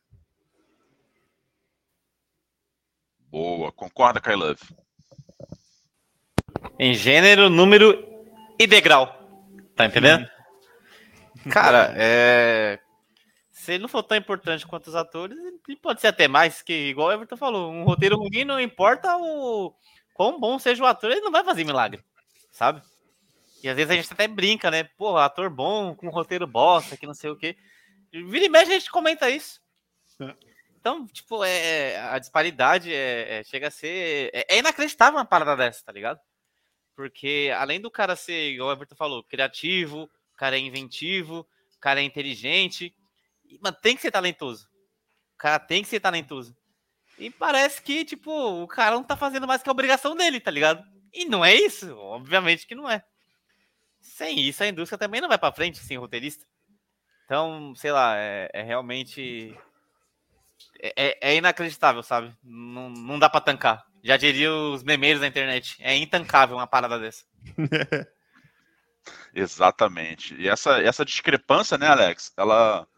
Boa, 3.30 3.70
concorda, 3.72 4.20
Kailove? 4.20 4.62
Em 6.78 6.94
gênero, 6.94 7.50
número 7.50 8.07
e 8.58 8.66
degrau. 8.66 9.18
Tá 9.74 9.86
entendendo? 9.86 10.28
Cara, 11.50 11.94
é. 11.96 12.78
Se 13.52 13.72
ele 13.72 13.82
não 13.82 13.88
for 13.88 14.02
tão 14.02 14.16
importante 14.16 14.66
quanto 14.66 14.88
os 14.88 14.94
atores, 14.94 15.36
ele 15.38 15.76
pode 15.76 16.00
ser 16.00 16.08
até 16.08 16.26
mais, 16.26 16.62
que, 16.62 16.72
igual 16.72 17.08
o 17.08 17.12
Everton 17.12 17.36
falou, 17.36 17.70
um 17.70 17.84
roteiro 17.84 18.16
ruim 18.16 18.44
não 18.44 18.60
importa 18.60 19.16
o 19.16 19.74
quão 20.14 20.40
bom 20.40 20.58
seja 20.58 20.82
o 20.82 20.86
ator, 20.86 21.10
ele 21.10 21.20
não 21.20 21.30
vai 21.30 21.44
fazer 21.44 21.64
milagre, 21.64 22.02
sabe? 22.50 22.80
E 23.62 23.68
às 23.68 23.76
vezes 23.76 23.90
a 23.90 23.94
gente 23.94 24.12
até 24.12 24.26
brinca, 24.26 24.70
né? 24.70 24.84
Pô, 24.84 25.16
ator 25.16 25.50
bom, 25.50 25.94
com 25.94 26.08
roteiro 26.08 26.46
bosta, 26.46 26.96
que 26.96 27.06
não 27.06 27.14
sei 27.14 27.30
o 27.30 27.36
quê. 27.36 27.56
Vira 28.12 28.46
e 28.46 28.48
mexe, 28.48 28.72
a 28.72 28.78
gente 28.78 28.90
comenta 28.90 29.28
isso. 29.28 29.60
É. 30.20 30.34
Então, 30.80 31.06
tipo, 31.06 31.44
é, 31.44 31.98
a 32.00 32.18
disparidade 32.18 32.92
é, 32.92 33.40
é 33.40 33.44
chega 33.44 33.68
a 33.68 33.70
ser. 33.70 34.30
É, 34.32 34.54
é, 34.54 34.58
inacreditável 34.58 35.18
uma 35.18 35.24
parada 35.24 35.56
dessa, 35.56 35.84
tá 35.84 35.92
ligado? 35.92 36.20
Porque 36.98 37.54
além 37.56 37.80
do 37.80 37.92
cara 37.92 38.16
ser, 38.16 38.54
igual 38.54 38.70
o 38.70 38.72
Everton 38.72 38.96
falou, 38.96 39.22
criativo, 39.22 40.10
o 40.32 40.36
cara 40.36 40.56
é 40.56 40.58
inventivo, 40.58 41.46
o 41.76 41.78
cara 41.78 42.00
é 42.00 42.02
inteligente, 42.02 42.92
mas 43.60 43.76
tem 43.80 43.94
que 43.94 44.02
ser 44.02 44.10
talentoso. 44.10 44.66
O 45.36 45.38
cara 45.38 45.60
tem 45.60 45.80
que 45.80 45.88
ser 45.88 46.00
talentoso. 46.00 46.56
E 47.16 47.30
parece 47.30 47.80
que, 47.80 48.04
tipo, 48.04 48.32
o 48.32 48.66
cara 48.66 48.96
não 48.96 49.04
tá 49.04 49.16
fazendo 49.16 49.46
mais 49.46 49.62
que 49.62 49.68
a 49.68 49.70
obrigação 49.70 50.16
dele, 50.16 50.40
tá 50.40 50.50
ligado? 50.50 50.84
E 51.14 51.24
não 51.24 51.44
é 51.44 51.54
isso, 51.54 51.96
obviamente 51.96 52.66
que 52.66 52.74
não 52.74 52.90
é. 52.90 53.04
Sem 54.00 54.40
isso, 54.40 54.64
a 54.64 54.66
indústria 54.66 54.98
também 54.98 55.20
não 55.20 55.28
vai 55.28 55.38
para 55.38 55.54
frente 55.54 55.78
sem 55.78 55.96
roteirista. 55.96 56.44
Então, 57.26 57.76
sei 57.76 57.92
lá, 57.92 58.16
é, 58.16 58.50
é 58.52 58.62
realmente. 58.62 59.56
É, 60.80 60.92
é, 60.96 61.18
é, 61.20 61.36
inacreditável, 61.36 62.02
sabe? 62.02 62.36
Não, 62.42 62.90
não 62.90 63.20
dá 63.20 63.30
para 63.30 63.40
tancar. 63.40 63.87
Já 64.08 64.16
diria 64.16 64.50
os 64.50 64.82
memeiros 64.82 65.20
da 65.20 65.26
internet. 65.26 65.76
É 65.80 65.94
intancável 65.94 66.56
uma 66.56 66.66
parada 66.66 66.98
dessa. 66.98 67.26
Exatamente. 69.34 70.34
E 70.36 70.48
essa, 70.48 70.80
essa 70.80 71.04
discrepância, 71.04 71.76
né, 71.76 71.88
Alex? 71.88 72.32
Ela. 72.34 72.88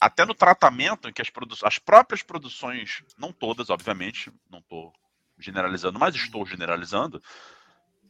Até 0.00 0.24
no 0.24 0.32
tratamento 0.32 1.08
em 1.08 1.12
que 1.12 1.20
as, 1.20 1.28
produ 1.28 1.56
as 1.64 1.76
próprias 1.76 2.22
produções, 2.22 3.02
não 3.18 3.32
todas, 3.32 3.68
obviamente, 3.68 4.32
não 4.48 4.60
estou 4.60 4.92
generalizando, 5.40 5.98
mas 5.98 6.14
estou 6.14 6.46
generalizando, 6.46 7.20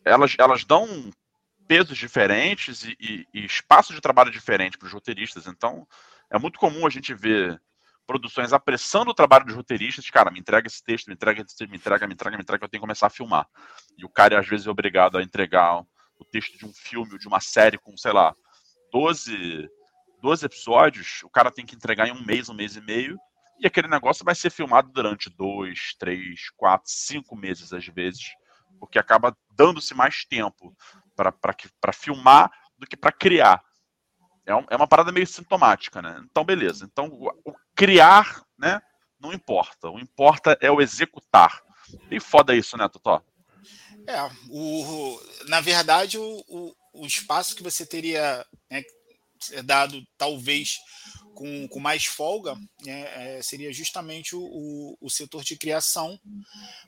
elas, 0.05 0.37
elas 0.39 0.67
dão 0.67 1.11
pesos 1.67 1.97
diferentes 1.97 2.85
e, 2.85 2.95
e, 3.01 3.27
e 3.33 3.47
espaço 3.47 3.95
de 3.95 4.03
trabalho 4.03 4.31
diferente 4.31 4.77
para 4.77 4.87
os 4.87 4.93
roteiristas. 4.93 5.47
Então, 5.47 5.89
é 6.29 6.39
muito 6.39 6.59
comum 6.59 6.87
a 6.87 6.91
gente 6.91 7.15
ver 7.15 7.59
produções 8.07 8.53
apressando 8.53 9.11
o 9.11 9.15
trabalho 9.15 9.45
dos 9.45 9.55
roteiristas, 9.55 10.09
cara, 10.11 10.31
me 10.31 10.41
entrega 10.41 10.67
esse 10.67 10.83
texto, 10.83 11.07
me 11.09 11.15
entrega 11.15 11.43
esse 11.43 11.57
texto, 11.57 11.71
me 11.71 11.77
entrega, 11.77 12.07
me 12.07 12.15
entrega, 12.15 12.37
me 12.37 12.43
entrega, 12.43 12.65
eu 12.65 12.69
tenho 12.69 12.81
que 12.81 12.87
começar 12.87 13.07
a 13.07 13.11
filmar. 13.11 13.47
E 13.97 14.05
o 14.05 14.09
cara, 14.09 14.39
às 14.39 14.47
vezes, 14.47 14.67
é 14.67 14.71
obrigado 14.71 15.19
a 15.19 15.23
entregar 15.23 15.81
o 16.19 16.25
texto 16.25 16.59
de 16.59 16.67
um 16.67 16.73
filme 16.73 17.13
ou 17.13 17.19
de 17.19 17.29
uma 17.29 17.41
série 17.41 17.79
com, 17.79 17.97
sei 17.97 18.13
lá, 18.13 18.35
12, 18.93 19.69
12 20.21 20.47
episódios, 20.47 21.21
o 21.25 21.31
cara 21.31 21.51
tem 21.51 21.65
que 21.65 21.75
entregar 21.75 22.07
em 22.07 22.13
um 22.13 22.25
mês, 22.25 22.49
um 22.49 22.55
mês 22.55 22.77
e 22.77 22.81
meio, 22.81 23.19
e 23.59 23.67
aquele 23.67 23.89
negócio 23.89 24.25
vai 24.25 24.35
ser 24.35 24.51
filmado 24.51 24.91
durante 24.93 25.31
dois, 25.31 25.95
três, 25.99 26.51
quatro, 26.57 26.91
cinco 26.91 27.37
meses, 27.37 27.73
às 27.73 27.87
vezes, 27.87 28.23
porque 28.79 28.99
acaba 28.99 29.37
dando-se 29.53 29.95
mais 29.95 30.25
tempo 30.25 30.75
para 31.15 31.93
filmar 31.93 32.51
do 32.77 32.87
que 32.87 32.97
para 32.97 33.13
criar. 33.13 33.63
É, 34.45 34.53
é, 34.53 34.77
uma 34.77 34.89
parada 34.89 35.13
meio 35.13 35.27
sintomática, 35.27 36.03
né? 36.03 36.21
Então, 36.29 36.45
beleza. 36.45 36.85
Então, 36.85 37.07
o 37.07 37.55
criar, 37.75 38.45
né? 38.59 38.81
Não 39.21 39.33
importa. 39.33 39.89
O 39.91 39.99
importa 39.99 40.57
é 40.61 40.71
o 40.71 40.81
executar. 40.81 41.63
E 42.11 42.19
foda 42.21 42.55
isso, 42.55 42.77
né, 42.77 42.89
Totó? 42.89 43.23
É, 44.07 44.31
o, 44.51 45.21
na 45.47 45.61
verdade, 45.61 46.19
o, 46.19 46.45
o, 46.49 46.75
o 46.93 47.07
espaço 47.07 47.55
que 47.55 47.63
você 47.63 47.87
teria 47.87 48.45
né, 48.71 48.83
dado, 49.65 50.03
talvez, 50.17 50.79
com, 51.35 51.69
com 51.69 51.81
mais 51.81 52.05
folga, 52.05 52.55
né, 52.85 53.37
é, 53.39 53.43
seria 53.43 53.73
justamente 53.73 54.35
o, 54.37 54.97
o, 55.01 55.11
setor 55.11 55.43
de 55.43 55.57
criação, 55.57 56.19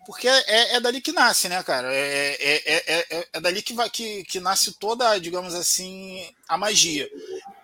porque 0.07 0.29
é, 0.29 0.75
é 0.75 0.81
dali 0.81 1.01
que 1.01 1.12
nasce, 1.12 1.49
né, 1.49 1.62
cara? 1.62 1.92
É, 1.92 2.37
é, 2.40 2.85
é, 2.87 3.29
é, 3.33 3.40
dali 3.40 3.62
que, 3.62 3.73
vai, 3.73 3.88
que, 3.90 4.25
que 4.25 4.40
nasce 4.40 4.79
toda, 4.79 5.18
digamos 5.18 5.55
assim, 5.55 6.29
a 6.49 6.57
magia. 6.57 7.09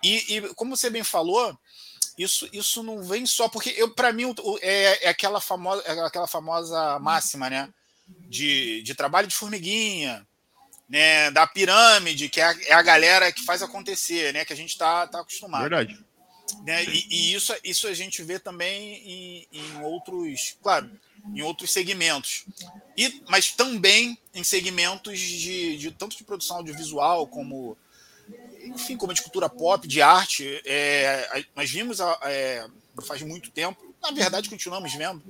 E, 0.03 0.37
e 0.37 0.53
como 0.55 0.75
você 0.75 0.89
bem 0.89 1.03
falou, 1.03 1.57
isso, 2.21 2.47
isso 2.51 2.83
não 2.83 3.03
vem 3.03 3.25
só 3.25 3.47
porque 3.47 3.73
eu 3.77 3.89
para 3.93 4.11
mim 4.11 4.33
é, 4.61 5.05
é, 5.05 5.09
aquela 5.09 5.39
famosa 5.39 5.81
é 5.85 5.99
aquela 6.05 6.27
famosa 6.27 6.99
máxima 6.99 7.49
né 7.49 7.69
de, 8.27 8.81
de 8.83 8.93
trabalho 8.93 9.27
de 9.27 9.35
formiguinha 9.35 10.25
né, 10.91 11.31
da 11.31 11.47
pirâmide, 11.47 12.27
que 12.27 12.41
é 12.41 12.43
a, 12.43 12.55
é 12.65 12.73
a, 12.73 12.81
galera 12.81 13.31
que 13.31 13.45
faz 13.45 13.61
acontecer, 13.61 14.33
né, 14.33 14.43
que 14.43 14.51
a 14.51 14.55
gente 14.57 14.71
está 14.71 15.07
tá 15.07 15.21
acostumado. 15.21 15.61
Verdade. 15.61 15.97
Né, 16.65 16.83
e, 16.83 17.07
e, 17.09 17.33
isso, 17.33 17.55
isso 17.63 17.87
a 17.87 17.93
gente 17.93 18.21
vê 18.21 18.37
também 18.37 19.01
em, 19.05 19.47
em 19.53 19.81
outros, 19.83 20.57
claro, 20.61 20.91
em 21.33 21.41
outros 21.41 21.71
segmentos. 21.71 22.43
E, 22.97 23.23
mas 23.29 23.51
também 23.51 24.17
em 24.33 24.43
segmentos 24.43 25.17
de, 25.17 25.77
de 25.77 25.91
tanto 25.91 26.17
de 26.17 26.25
produção 26.25 26.57
audiovisual 26.57 27.25
como 27.25 27.77
enfim, 28.65 28.97
como 28.97 29.13
de 29.13 29.21
cultura 29.21 29.49
pop, 29.49 29.87
de 29.87 30.01
arte. 30.01 30.61
É, 30.65 31.43
nós 31.55 31.69
vimos 31.69 31.99
é, 32.23 32.65
faz 33.03 33.21
muito 33.21 33.49
tempo, 33.51 33.93
na 34.01 34.11
verdade 34.11 34.49
continuamos 34.49 34.93
vendo. 34.93 35.23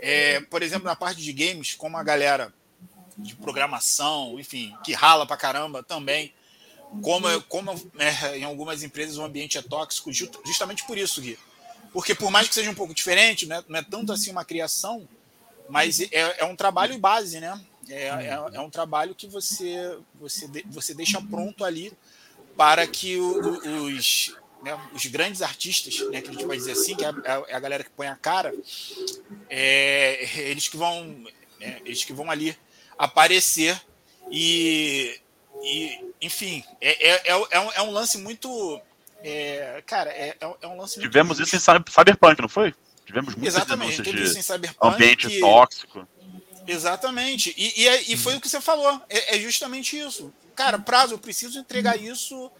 É, 0.00 0.40
por 0.40 0.62
exemplo, 0.62 0.86
na 0.86 0.96
parte 0.96 1.20
de 1.22 1.32
games, 1.32 1.74
como 1.74 1.96
a 1.96 2.02
galera 2.02 2.52
de 3.16 3.34
programação, 3.34 4.38
enfim, 4.38 4.74
que 4.84 4.92
rala 4.92 5.26
pra 5.26 5.36
caramba 5.36 5.82
também. 5.82 6.32
Como, 7.02 7.42
como 7.42 7.90
é, 7.98 8.38
em 8.38 8.44
algumas 8.44 8.82
empresas 8.82 9.18
o 9.18 9.24
ambiente 9.24 9.58
é 9.58 9.62
tóxico, 9.62 10.12
justamente 10.12 10.84
por 10.86 10.96
isso, 10.96 11.20
Gui. 11.20 11.38
Porque 11.92 12.14
por 12.14 12.30
mais 12.30 12.48
que 12.48 12.54
seja 12.54 12.70
um 12.70 12.74
pouco 12.74 12.94
diferente, 12.94 13.46
né, 13.46 13.62
não 13.68 13.78
é 13.78 13.82
tanto 13.82 14.12
assim 14.12 14.30
uma 14.30 14.44
criação, 14.44 15.08
mas 15.68 16.00
é, 16.00 16.10
é 16.38 16.44
um 16.44 16.54
trabalho 16.54 16.98
base, 16.98 17.40
né? 17.40 17.60
É, 17.88 18.08
é, 18.08 18.40
é, 18.54 18.60
um 18.60 18.70
trabalho 18.70 19.14
que 19.14 19.26
você, 19.26 19.96
você, 20.16 20.48
você 20.66 20.92
deixa 20.92 21.20
pronto 21.20 21.64
ali 21.64 21.92
para 22.56 22.86
que 22.86 23.16
o, 23.16 23.86
os, 23.86 24.34
né, 24.62 24.78
os 24.92 25.06
grandes 25.06 25.42
artistas, 25.42 26.00
né, 26.10 26.20
que 26.20 26.30
a 26.30 26.32
gente 26.32 26.46
vai 26.46 26.56
dizer 26.56 26.72
assim, 26.72 26.94
que 26.94 27.04
é, 27.04 27.12
é 27.48 27.54
a 27.54 27.60
galera 27.60 27.84
que 27.84 27.90
põe 27.90 28.06
a 28.06 28.16
cara, 28.16 28.54
é, 29.48 30.28
eles 30.50 30.68
que 30.68 30.76
vão, 30.76 31.04
né, 31.60 31.80
eles 31.84 32.04
que 32.04 32.12
vão 32.12 32.30
ali 32.30 32.56
aparecer 32.98 33.80
e, 34.30 35.20
e 35.62 36.06
enfim, 36.20 36.64
é, 36.80 37.10
é, 37.10 37.32
é, 37.32 37.46
é, 37.50 37.60
um, 37.60 37.72
é 37.72 37.82
um 37.82 37.90
lance 37.90 38.18
muito. 38.18 38.80
É, 39.22 39.82
cara, 39.86 40.10
é, 40.10 40.36
é 40.40 40.66
um 40.66 40.76
lance 40.76 41.00
Tivemos 41.00 41.40
isso 41.40 41.56
em 41.56 41.58
Cyberpunk, 41.58 42.40
não 42.40 42.48
foi? 42.48 42.74
Tivemos 43.04 43.34
muitas 43.34 43.54
Exatamente, 43.54 44.02
de 44.02 44.22
isso 44.22 44.38
em 44.38 44.42
Cyberpunk, 44.42 44.94
ambiente 44.94 45.28
que... 45.28 45.40
tóxico. 45.40 46.06
Exatamente. 46.66 47.54
E, 47.56 47.84
e, 47.84 48.12
e, 48.12 48.16
foi 48.16 48.34
o 48.34 48.40
que 48.40 48.48
você 48.48 48.60
falou. 48.60 49.00
É, 49.08 49.36
é, 49.36 49.40
justamente 49.40 49.96
isso. 49.96 50.32
Cara, 50.56 50.78
prazo, 50.78 51.14
eu 51.14 51.18
preciso 51.18 51.58
entregar 51.58 52.00
isso 52.00 52.50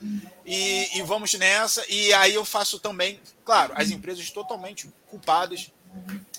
e, 0.44 0.98
e, 0.98 1.02
vamos 1.02 1.32
nessa. 1.32 1.82
E 1.88 2.12
aí 2.12 2.34
eu 2.34 2.44
faço 2.44 2.78
também, 2.78 3.18
claro, 3.42 3.72
as 3.74 3.90
empresas 3.90 4.30
totalmente 4.30 4.88
culpadas, 5.08 5.72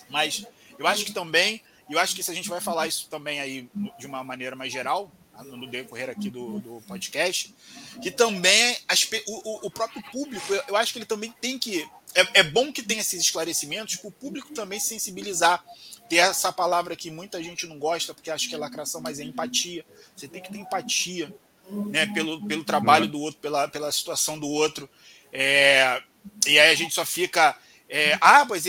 mas 0.07 0.45
eu 0.77 0.85
acho 0.85 1.03
que 1.03 1.11
também 1.11 1.63
eu 1.89 1.97
acho 1.97 2.15
que 2.15 2.21
se 2.21 2.29
a 2.29 2.33
gente 2.33 2.47
vai 2.47 2.61
falar 2.61 2.87
isso 2.87 3.07
também 3.09 3.39
aí 3.39 3.69
de 3.97 4.05
uma 4.05 4.23
maneira 4.23 4.55
mais 4.55 4.71
geral, 4.71 5.11
no 5.43 5.67
decorrer 5.67 6.09
aqui 6.09 6.29
do, 6.29 6.59
do 6.59 6.81
podcast, 6.87 7.53
que 8.01 8.11
também 8.11 8.75
as, 8.87 9.07
o, 9.27 9.67
o, 9.67 9.71
próprio 9.71 10.01
público, 10.11 10.53
eu, 10.67 10.75
acho 10.75 10.91
que 10.91 10.99
ele 10.99 11.05
também 11.05 11.31
tem 11.39 11.57
que. 11.57 11.87
É, 12.15 12.39
é 12.39 12.43
bom 12.43 12.71
que 12.71 12.81
tenha 12.81 13.01
esses 13.01 13.21
esclarecimentos, 13.21 13.97
para 13.97 14.07
o 14.07 14.11
público 14.11 14.53
também 14.53 14.79
se 14.79 14.89
sensibilizar. 14.89 15.63
Ter 16.09 16.17
essa 16.17 16.53
palavra 16.53 16.95
que 16.95 17.11
muita 17.11 17.43
gente 17.43 17.67
não 17.67 17.77
gosta, 17.77 18.13
porque 18.13 18.31
acha 18.31 18.47
que 18.47 18.55
é 18.55 18.57
lacração, 18.57 19.01
mas 19.01 19.19
é 19.19 19.23
empatia. 19.23 19.85
Você 20.15 20.27
tem 20.27 20.41
que 20.41 20.51
ter 20.51 20.57
empatia 20.57 21.33
né, 21.69 22.06
pelo, 22.08 22.45
pelo 22.47 22.63
trabalho 22.63 23.08
do 23.08 23.19
outro, 23.19 23.39
pela, 23.39 23.67
pela 23.67 23.91
situação 23.91 24.39
do 24.39 24.47
outro. 24.47 24.89
É, 25.32 26.01
e 26.45 26.60
aí 26.60 26.71
a 26.71 26.75
gente 26.75 26.93
só 26.93 27.06
fica 27.06 27.58
é, 27.89 28.17
ah, 28.19 28.45
pois 28.45 28.65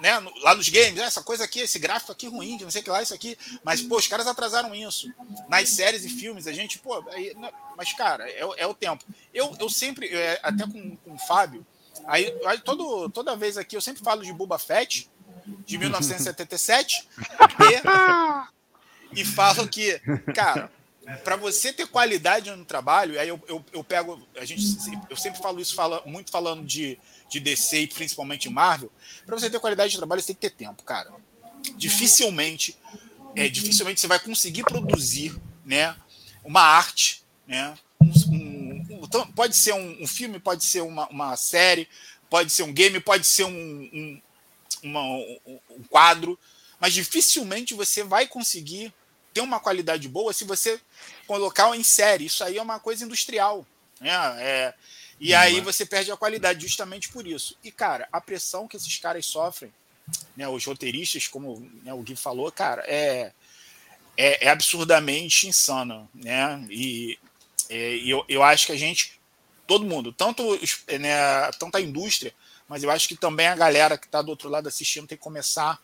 né, 0.00 0.18
lá 0.42 0.54
nos 0.54 0.68
games, 0.68 0.98
essa 0.98 1.22
coisa 1.22 1.44
aqui, 1.44 1.60
esse 1.60 1.78
gráfico 1.78 2.10
aqui 2.10 2.26
ruim, 2.26 2.58
não 2.60 2.70
sei 2.70 2.80
o 2.80 2.84
que 2.84 2.90
lá, 2.90 3.00
isso 3.00 3.14
aqui. 3.14 3.38
Mas, 3.62 3.80
pô, 3.80 3.96
os 3.96 4.08
caras 4.08 4.26
atrasaram 4.26 4.74
isso. 4.74 5.12
Nas 5.48 5.68
séries 5.68 6.04
e 6.04 6.08
filmes, 6.08 6.46
a 6.46 6.52
gente, 6.52 6.78
pô, 6.78 7.04
aí, 7.12 7.36
mas, 7.76 7.92
cara, 7.92 8.28
é, 8.28 8.40
é, 8.56 8.66
o 8.66 8.74
tempo. 8.74 9.04
Eu, 9.32 9.54
eu 9.60 9.70
sempre, 9.70 10.08
é, 10.08 10.40
até 10.42 10.64
com, 10.64 10.96
com 10.96 11.14
o 11.14 11.18
Fábio, 11.18 11.64
aí, 12.04 12.34
aí 12.46 12.58
todo, 12.58 13.08
toda 13.10 13.36
vez 13.36 13.56
aqui 13.56 13.76
eu 13.76 13.80
sempre 13.80 14.02
falo 14.02 14.24
de 14.24 14.32
Boba 14.32 14.58
Fett, 14.58 15.08
de 15.64 15.78
1977, 15.78 17.08
e, 19.14 19.20
e 19.20 19.24
falo 19.36 19.68
que, 19.68 20.00
cara, 20.34 20.68
para 21.24 21.36
você 21.36 21.72
ter 21.72 21.86
qualidade 21.86 22.50
no 22.50 22.64
trabalho, 22.64 23.18
aí 23.18 23.28
eu, 23.28 23.40
eu, 23.48 23.64
eu, 23.72 23.84
pego, 23.84 24.20
a 24.36 24.44
gente, 24.44 24.62
eu 25.08 25.16
sempre 25.16 25.40
falo 25.40 25.60
isso, 25.60 25.74
fala, 25.74 26.02
muito 26.06 26.30
falando 26.30 26.64
de 26.64 26.98
de 27.28 27.38
DC 27.38 27.80
e 27.82 27.86
principalmente 27.86 28.48
Marvel, 28.48 28.90
para 29.26 29.38
você 29.38 29.50
ter 29.50 29.60
qualidade 29.60 29.92
de 29.92 29.98
trabalho, 29.98 30.20
você 30.20 30.28
tem 30.28 30.36
que 30.36 30.48
ter 30.48 30.64
tempo, 30.64 30.82
cara. 30.82 31.12
Dificilmente, 31.76 32.76
é, 33.36 33.48
dificilmente 33.48 34.00
você 34.00 34.06
vai 34.06 34.18
conseguir 34.18 34.62
produzir, 34.64 35.36
né, 35.64 35.94
uma 36.42 36.62
arte, 36.62 37.22
né, 37.46 37.76
um, 38.00 38.06
um, 38.32 39.02
um, 39.02 39.32
pode 39.32 39.56
ser 39.56 39.74
um, 39.74 40.06
filme, 40.06 40.38
pode 40.38 40.64
ser 40.64 40.80
uma, 40.80 41.06
uma, 41.08 41.36
série, 41.36 41.88
pode 42.30 42.50
ser 42.50 42.62
um 42.62 42.72
game, 42.72 42.98
pode 43.00 43.26
ser 43.26 43.44
um, 43.44 44.20
uma, 44.82 45.02
um 45.02 45.82
quadro, 45.90 46.38
mas 46.80 46.94
dificilmente 46.94 47.74
você 47.74 48.02
vai 48.02 48.26
conseguir 48.26 48.92
ter 49.38 49.40
uma 49.40 49.60
qualidade 49.60 50.08
boa 50.08 50.32
se 50.32 50.44
você 50.44 50.80
colocar 51.24 51.74
em 51.76 51.82
série. 51.84 52.26
Isso 52.26 52.42
aí 52.42 52.58
é 52.58 52.62
uma 52.62 52.80
coisa 52.80 53.04
industrial. 53.04 53.64
Né? 54.00 54.10
É, 54.38 54.74
e 55.20 55.32
aí 55.32 55.60
você 55.60 55.86
perde 55.86 56.10
a 56.10 56.16
qualidade 56.16 56.60
justamente 56.60 57.08
por 57.08 57.24
isso. 57.24 57.56
E, 57.62 57.70
cara, 57.70 58.08
a 58.10 58.20
pressão 58.20 58.66
que 58.66 58.76
esses 58.76 58.98
caras 58.98 59.24
sofrem, 59.26 59.72
né, 60.36 60.48
os 60.48 60.64
roteiristas, 60.64 61.28
como 61.28 61.70
né, 61.84 61.94
o 61.94 62.02
Gui 62.02 62.16
falou, 62.16 62.50
cara, 62.50 62.82
é, 62.86 63.32
é, 64.16 64.46
é 64.46 64.48
absurdamente 64.48 65.46
insano. 65.46 66.08
Né? 66.12 66.66
E, 66.68 67.16
é, 67.68 67.96
eu, 68.04 68.24
eu 68.28 68.42
acho 68.42 68.66
que 68.66 68.72
a 68.72 68.76
gente, 68.76 69.20
todo 69.68 69.86
mundo, 69.86 70.12
tanto, 70.12 70.42
os, 70.42 70.82
né, 70.98 71.48
tanto 71.60 71.76
a 71.76 71.80
indústria, 71.80 72.34
mas 72.66 72.82
eu 72.82 72.90
acho 72.90 73.06
que 73.06 73.16
também 73.16 73.46
a 73.46 73.54
galera 73.54 73.96
que 73.96 74.06
está 74.06 74.20
do 74.20 74.30
outro 74.30 74.48
lado 74.48 74.66
assistindo 74.66 75.06
tem 75.06 75.16
que 75.16 75.22
começar 75.22 75.80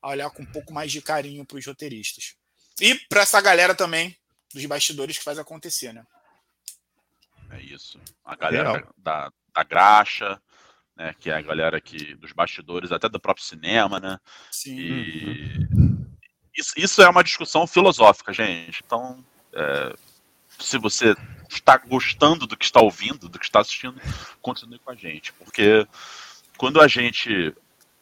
a 0.00 0.08
olhar 0.08 0.30
com 0.30 0.42
um 0.42 0.46
pouco 0.46 0.72
mais 0.72 0.90
de 0.90 1.02
carinho 1.02 1.44
para 1.44 1.58
os 1.58 1.66
roteiristas. 1.66 2.34
E 2.80 2.94
para 3.08 3.22
essa 3.22 3.40
galera 3.40 3.74
também 3.74 4.16
dos 4.52 4.64
bastidores 4.66 5.18
que 5.18 5.24
faz 5.24 5.38
acontecer, 5.38 5.92
né? 5.92 6.04
É 7.50 7.60
isso. 7.60 8.00
A 8.24 8.34
galera 8.34 8.86
da, 8.96 9.32
da 9.54 9.62
graxa, 9.62 10.40
né, 10.96 11.14
que 11.18 11.30
é 11.30 11.34
a 11.34 11.40
galera 11.40 11.80
que 11.80 12.14
dos 12.16 12.32
bastidores, 12.32 12.92
até 12.92 13.08
do 13.08 13.20
próprio 13.20 13.44
cinema, 13.44 14.00
né? 14.00 14.18
Sim. 14.50 14.76
E 14.76 15.58
isso, 16.56 16.72
isso 16.76 17.02
é 17.02 17.08
uma 17.08 17.24
discussão 17.24 17.66
filosófica, 17.66 18.32
gente. 18.32 18.82
Então, 18.84 19.24
é, 19.52 19.94
se 20.58 20.78
você 20.78 21.16
está 21.48 21.76
gostando 21.76 22.46
do 22.46 22.56
que 22.56 22.64
está 22.64 22.80
ouvindo, 22.80 23.28
do 23.28 23.38
que 23.38 23.44
está 23.44 23.60
assistindo, 23.60 24.00
continue 24.40 24.78
com 24.78 24.90
a 24.90 24.94
gente, 24.94 25.32
porque 25.34 25.86
quando 26.56 26.80
a 26.80 26.88
gente 26.88 27.54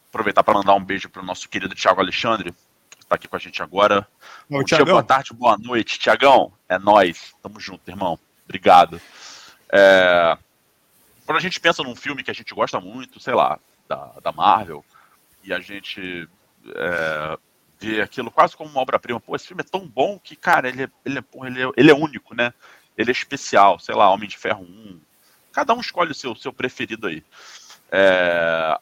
aproveitar 0.09 0.43
para 0.43 0.53
mandar 0.53 0.75
um 0.75 0.83
beijo 0.83 1.09
para 1.09 1.21
o 1.21 1.25
nosso 1.25 1.49
querido 1.49 1.73
Tiago 1.73 1.99
Alexandre, 1.99 2.53
está 3.13 3.15
aqui 3.15 3.27
com 3.27 3.35
a 3.35 3.39
gente 3.39 3.61
agora. 3.61 4.07
Bom 4.49 4.63
dia, 4.63 4.83
boa 4.83 5.03
tarde, 5.03 5.33
boa 5.33 5.57
noite. 5.57 5.99
Tiagão, 5.99 6.51
é 6.67 6.77
nós. 6.79 7.33
Tamo 7.41 7.59
junto, 7.59 7.87
irmão. 7.89 8.19
Obrigado. 8.43 8.99
É, 9.71 10.37
quando 11.25 11.37
a 11.37 11.41
gente 11.41 11.59
pensa 11.59 11.83
num 11.83 11.95
filme 11.95 12.23
que 12.23 12.31
a 12.31 12.33
gente 12.33 12.53
gosta 12.53 12.79
muito, 12.79 13.19
sei 13.19 13.33
lá, 13.33 13.59
da, 13.87 14.13
da 14.21 14.31
Marvel, 14.31 14.83
e 15.43 15.53
a 15.53 15.59
gente 15.59 16.27
é, 16.75 17.37
vê 17.79 18.01
aquilo 18.01 18.31
quase 18.31 18.57
como 18.57 18.69
uma 18.69 18.81
obra-prima, 18.81 19.19
pô, 19.19 19.35
esse 19.35 19.47
filme 19.47 19.61
é 19.61 19.69
tão 19.69 19.87
bom 19.87 20.19
que, 20.19 20.35
cara, 20.35 20.67
ele 20.67 20.83
é, 20.83 20.89
ele, 21.05 21.19
é, 21.19 21.23
ele, 21.45 21.63
é, 21.63 21.71
ele 21.77 21.91
é 21.91 21.93
único, 21.93 22.35
né? 22.35 22.53
Ele 22.97 23.09
é 23.09 23.13
especial, 23.13 23.79
sei 23.79 23.95
lá, 23.95 24.09
Homem 24.11 24.29
de 24.29 24.37
Ferro 24.37 24.63
1. 24.63 24.99
Cada 25.51 25.73
um 25.73 25.79
escolhe 25.79 26.11
o 26.11 26.15
seu, 26.15 26.35
seu 26.35 26.51
preferido 26.51 27.07
aí. 27.07 27.23
É, 27.91 28.79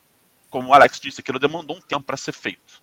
como 0.50 0.70
o 0.70 0.74
Alex 0.74 1.00
disse, 1.00 1.20
aquilo 1.20 1.39
demandou 1.39 1.78
um 1.78 1.82
tempo 1.82 2.04
para 2.04 2.17
ser 2.17 2.34
feito 2.34 2.81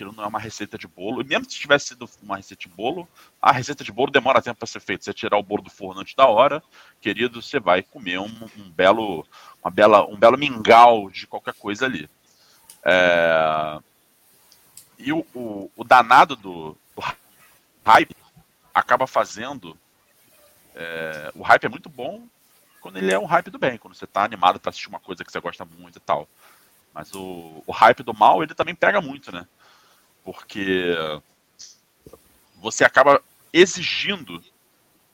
aquilo 0.00 0.12
não 0.12 0.24
é 0.24 0.26
uma 0.26 0.38
receita 0.38 0.78
de 0.78 0.88
bolo. 0.88 1.20
E 1.20 1.24
mesmo 1.24 1.44
se 1.44 1.58
tivesse 1.58 1.88
sido 1.88 2.08
uma 2.22 2.36
receita 2.36 2.62
de 2.62 2.68
bolo, 2.68 3.06
a 3.40 3.52
receita 3.52 3.84
de 3.84 3.92
bolo 3.92 4.10
demora 4.10 4.40
tempo 4.40 4.58
para 4.58 4.66
ser 4.66 4.80
feita. 4.80 5.04
Você 5.04 5.12
tirar 5.12 5.36
o 5.36 5.42
bolo 5.42 5.62
do 5.62 5.70
forno 5.70 6.00
antes 6.00 6.14
da 6.14 6.26
hora, 6.26 6.62
querido, 7.00 7.42
você 7.42 7.60
vai 7.60 7.82
comer 7.82 8.18
um, 8.18 8.48
um 8.56 8.70
belo, 8.70 9.26
uma 9.62 9.70
bela, 9.70 10.06
um 10.06 10.16
belo 10.16 10.38
mingau 10.38 11.10
de 11.10 11.26
qualquer 11.26 11.54
coisa 11.54 11.84
ali. 11.84 12.08
É... 12.82 13.78
E 14.98 15.12
o, 15.12 15.26
o, 15.34 15.70
o 15.76 15.84
danado 15.84 16.34
do, 16.34 16.76
do, 16.96 17.02
hype 17.84 18.16
acaba 18.72 19.06
fazendo. 19.06 19.76
É... 20.74 21.30
o 21.34 21.42
hype 21.42 21.64
é 21.64 21.68
muito 21.68 21.88
bom 21.90 22.26
quando 22.80 22.96
ele 22.96 23.12
é 23.12 23.18
um 23.18 23.26
hype 23.26 23.50
do 23.50 23.58
bem, 23.58 23.76
quando 23.76 23.94
você 23.94 24.06
está 24.06 24.24
animado 24.24 24.58
para 24.58 24.70
assistir 24.70 24.88
uma 24.88 25.00
coisa 25.00 25.22
que 25.22 25.30
você 25.30 25.40
gosta 25.40 25.66
muito 25.66 25.96
e 25.96 26.00
tal. 26.00 26.26
Mas 26.94 27.14
o, 27.14 27.62
o 27.66 27.72
hype 27.72 28.02
do 28.02 28.14
mal, 28.14 28.42
ele 28.42 28.54
também 28.54 28.74
pega 28.74 29.00
muito, 29.00 29.30
né? 29.30 29.46
Porque 30.24 30.94
você 32.56 32.84
acaba 32.84 33.22
exigindo 33.52 34.42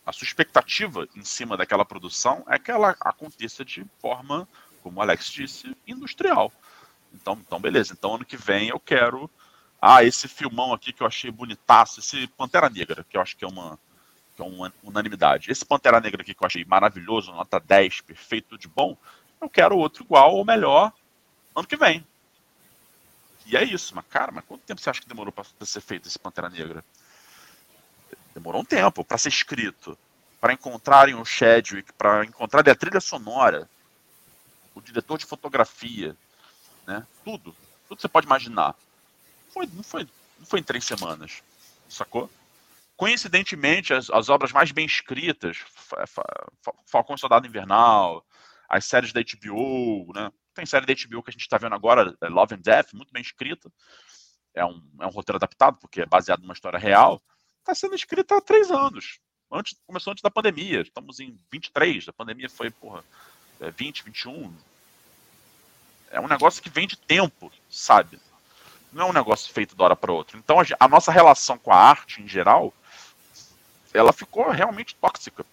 a 0.05 0.13
sua 0.13 0.25
expectativa 0.25 1.09
em 1.17 1.25
cima 1.25 1.57
daquela 1.57 1.85
produção 1.85 2.45
é 2.49 2.59
que 2.59 2.71
ela 2.71 2.97
aconteça 3.01 3.65
de 3.65 3.85
forma, 4.01 4.49
como 4.83 4.99
o 4.99 5.03
Alex 5.03 5.27
disse, 5.31 5.77
industrial. 5.87 6.53
Então, 7.13 7.35
então 7.45 7.61
beleza. 7.61 7.93
Então 7.93 8.15
ano 8.15 8.25
que 8.25 8.37
vem 8.37 8.69
eu 8.69 8.79
quero 8.79 9.29
ah, 9.81 10.05
esse 10.05 10.29
filmão 10.29 10.73
aqui 10.73 10.93
que 10.93 11.03
eu 11.03 11.07
achei 11.07 11.31
bonitaço, 11.31 12.01
esse 12.01 12.27
Pantera 12.29 12.71
Negra, 12.71 13.05
que 13.09 13.17
eu 13.17 13.21
acho 13.21 13.37
que 13.37 13.45
é 13.45 13.49
uma 13.49 13.79
que 14.35 14.43
é 14.43 14.45
uma 14.45 14.71
unanimidade. 14.83 15.51
Esse 15.51 15.65
Pantera 15.65 15.99
Negra 15.99 16.21
aqui 16.21 16.35
que 16.35 16.43
eu 16.43 16.47
achei 16.47 16.63
maravilhoso, 16.65 17.33
nota 17.33 17.59
10, 17.59 18.03
perfeito 18.03 18.59
de 18.59 18.69
bom, 18.69 18.97
eu 19.41 19.49
quero 19.49 19.79
outro 19.79 20.05
igual 20.05 20.35
ou 20.35 20.45
melhor 20.45 20.93
ano 21.55 21.67
que 21.67 21.77
vem. 21.77 22.07
E 23.47 23.57
é 23.57 23.63
isso, 23.63 23.95
mas 23.95 24.05
cara, 24.07 24.33
mas 24.33 24.45
quanto 24.45 24.63
tempo 24.63 24.81
você 24.81 24.91
acha 24.91 25.01
que 25.01 25.09
demorou 25.09 25.33
para 25.33 25.45
ser 25.65 25.81
feito 25.81 26.09
esse 26.09 26.19
Pantera 26.19 26.51
Negra? 26.51 26.85
Demorou 28.35 28.61
um 28.61 28.65
tempo 28.65 29.05
para 29.05 29.17
ser 29.17 29.29
escrito, 29.29 29.97
para 30.41 30.53
encontrarem 30.53 31.15
o 31.15 31.25
Chadwick, 31.25 31.93
para 31.93 32.25
encontrarem 32.25 32.73
a 32.73 32.77
trilha 32.77 33.01
sonora, 33.01 33.71
o 34.75 34.81
diretor 34.81 35.17
de 35.17 35.25
fotografia, 35.25 36.17
né? 36.87 37.07
Tudo, 37.25 37.57
tudo 37.89 37.97
que 37.97 38.03
você 38.03 38.09
pode 38.09 38.27
imaginar. 38.27 38.75
Foi, 39.55 39.67
não, 39.67 39.83
foi, 39.83 40.09
não 40.39 40.47
foi 40.47 40.61
em 40.61 40.65
três 40.65 40.85
semanas, 40.85 41.41
sacou? 41.89 42.29
Coincidentemente, 42.97 43.95
as, 43.95 44.11
as 44.11 44.29
obras 44.29 44.53
mais 44.53 44.73
bem 44.73 44.87
escritas, 44.87 45.59
Falcão 46.85 47.17
Soldado 47.17 47.47
Invernal, 47.47 48.27
as 48.69 48.85
séries 48.85 49.13
da 49.13 49.21
HBO, 49.21 50.13
né? 50.13 50.33
Tem 50.57 50.67
série 50.67 50.87
da 50.87 50.95
HBO 50.95 51.23
que 51.23 51.31
a 51.31 51.33
gente 51.33 51.43
está 51.43 51.57
vendo 51.59 51.75
agora, 51.75 52.17
é 52.21 52.29
Love 52.29 52.57
and 52.57 52.63
Death, 52.63 52.95
muito 52.95 53.13
bem 53.13 53.23
escrita. 53.23 53.71
É 54.53 54.65
um, 54.65 54.83
é 55.01 55.07
um 55.07 55.11
roteiro 55.11 55.37
adaptado, 55.37 55.79
porque 55.79 56.01
é 56.01 56.07
baseado 56.07 56.41
numa 56.41 56.55
história 56.55 56.79
real 56.79 57.23
está 57.67 57.75
sendo 57.75 57.97
escrita 57.97 58.37
há 58.37 58.41
três 58.41 58.71
anos. 58.71 59.19
Antes, 59.51 59.77
começou 59.87 60.13
antes 60.13 60.23
da 60.23 60.31
pandemia. 60.31 60.81
Estamos 60.81 61.19
em 61.19 61.39
23, 61.51 62.09
a 62.09 62.13
pandemia 62.13 62.49
foi, 62.49 62.71
porra, 62.71 63.05
20, 63.61 64.01
é 64.01 64.05
21. 64.05 64.55
É 66.11 66.21
um 66.21 66.29
negócio 66.29 66.63
que 66.63 66.71
vem 66.71 66.87
de 66.87 66.97
tempo, 66.97 67.53
sabe? 67.69 68.21
Não 68.93 69.07
é 69.07 69.11
um 69.11 69.13
negócio 69.13 69.53
feito 69.53 69.75
da 69.75 69.85
hora 69.85 69.97
para 69.97 70.13
outra. 70.13 70.39
Então, 70.39 70.61
a, 70.61 70.65
a 70.79 70.89
nossa 70.89 71.11
relação 71.11 71.59
com 71.59 71.73
a 71.73 71.77
arte, 71.77 72.23
em 72.23 72.29
geral, 72.29 72.73
ela 73.93 74.13
ficou 74.13 74.49
realmente 74.51 74.95
tóxica. 74.95 75.45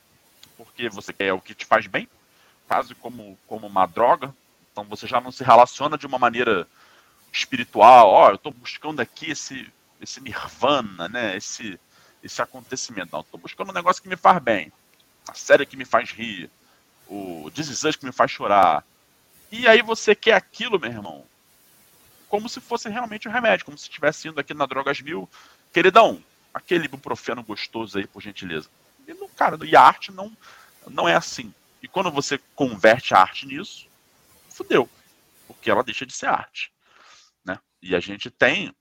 Porque 0.56 0.90
você 0.90 1.12
quer 1.12 1.34
o 1.34 1.42
que 1.42 1.56
te 1.56 1.66
faz 1.66 1.88
bem, 1.88 2.08
quase 2.68 2.94
como, 2.96 3.38
como 3.48 3.66
uma 3.66 3.88
droga. 3.88 4.34
Então, 4.74 4.84
você 4.86 5.08
já 5.08 5.22
não 5.22 5.32
se 5.32 5.44
relaciona 5.44 5.98
de 5.98 6.08
uma 6.08 6.18
maneira 6.18 6.68
espiritual. 7.32 8.10
Ó, 8.10 8.26
oh, 8.26 8.30
eu 8.32 8.36
estou 8.36 8.52
buscando 8.52 9.00
aqui 9.00 9.30
esse, 9.32 9.72
esse 10.02 10.20
nirvana, 10.20 11.08
né? 11.08 11.38
Esse, 11.38 11.80
esse 12.24 12.42
acontecimento. 12.42 13.12
Não, 13.14 13.22
estou 13.22 13.40
buscando 13.40 13.70
um 13.70 13.74
negócio 13.74 14.02
que 14.02 14.10
me 14.10 14.18
faz 14.18 14.42
bem. 14.42 14.74
A 15.28 15.36
série 15.36 15.66
que 15.66 15.78
me 15.78 15.86
faz 15.86 16.10
rir. 16.10 16.50
O 17.08 17.52
This 17.54 17.96
que 17.96 18.06
me 18.06 18.12
faz 18.12 18.32
chorar. 18.32 18.84
E 19.52 19.68
aí 19.68 19.84
você 19.84 20.16
quer 20.16 20.34
aquilo, 20.34 20.80
meu 20.80 20.90
irmão, 20.90 21.24
como 22.28 22.50
se 22.50 22.60
fosse 22.60 22.90
realmente 22.90 23.28
um 23.28 23.32
remédio, 23.32 23.66
como 23.66 23.78
se 23.78 23.84
estivesse 23.84 24.28
indo 24.28 24.40
aqui 24.40 24.56
na 24.56 24.66
Drogas 24.66 25.00
Mil. 25.00 25.30
Queridão, 25.72 26.24
aquele 26.52 26.86
ibuprofeno 26.86 27.44
gostoso 27.44 28.00
aí, 28.00 28.08
por 28.08 28.24
gentileza. 28.24 28.68
E, 29.08 29.14
não, 29.14 29.30
cara, 29.30 29.56
e 29.64 29.76
a 29.76 29.82
arte 29.82 30.12
não, 30.12 30.36
não 30.90 31.08
é 31.08 31.16
assim. 31.16 31.54
E 31.84 31.88
quando 31.88 32.10
você 32.10 32.40
converte 32.56 33.14
a 33.14 33.20
arte 33.20 33.46
nisso, 33.46 33.88
fudeu. 34.54 34.90
Porque 35.48 35.70
ela 35.70 35.84
deixa 35.84 36.06
de 36.06 36.14
ser 36.14 36.28
arte. 36.28 36.72
Né? 37.44 37.60
E 37.82 37.96
a 37.96 38.00
gente 38.00 38.30
tem 38.30 38.74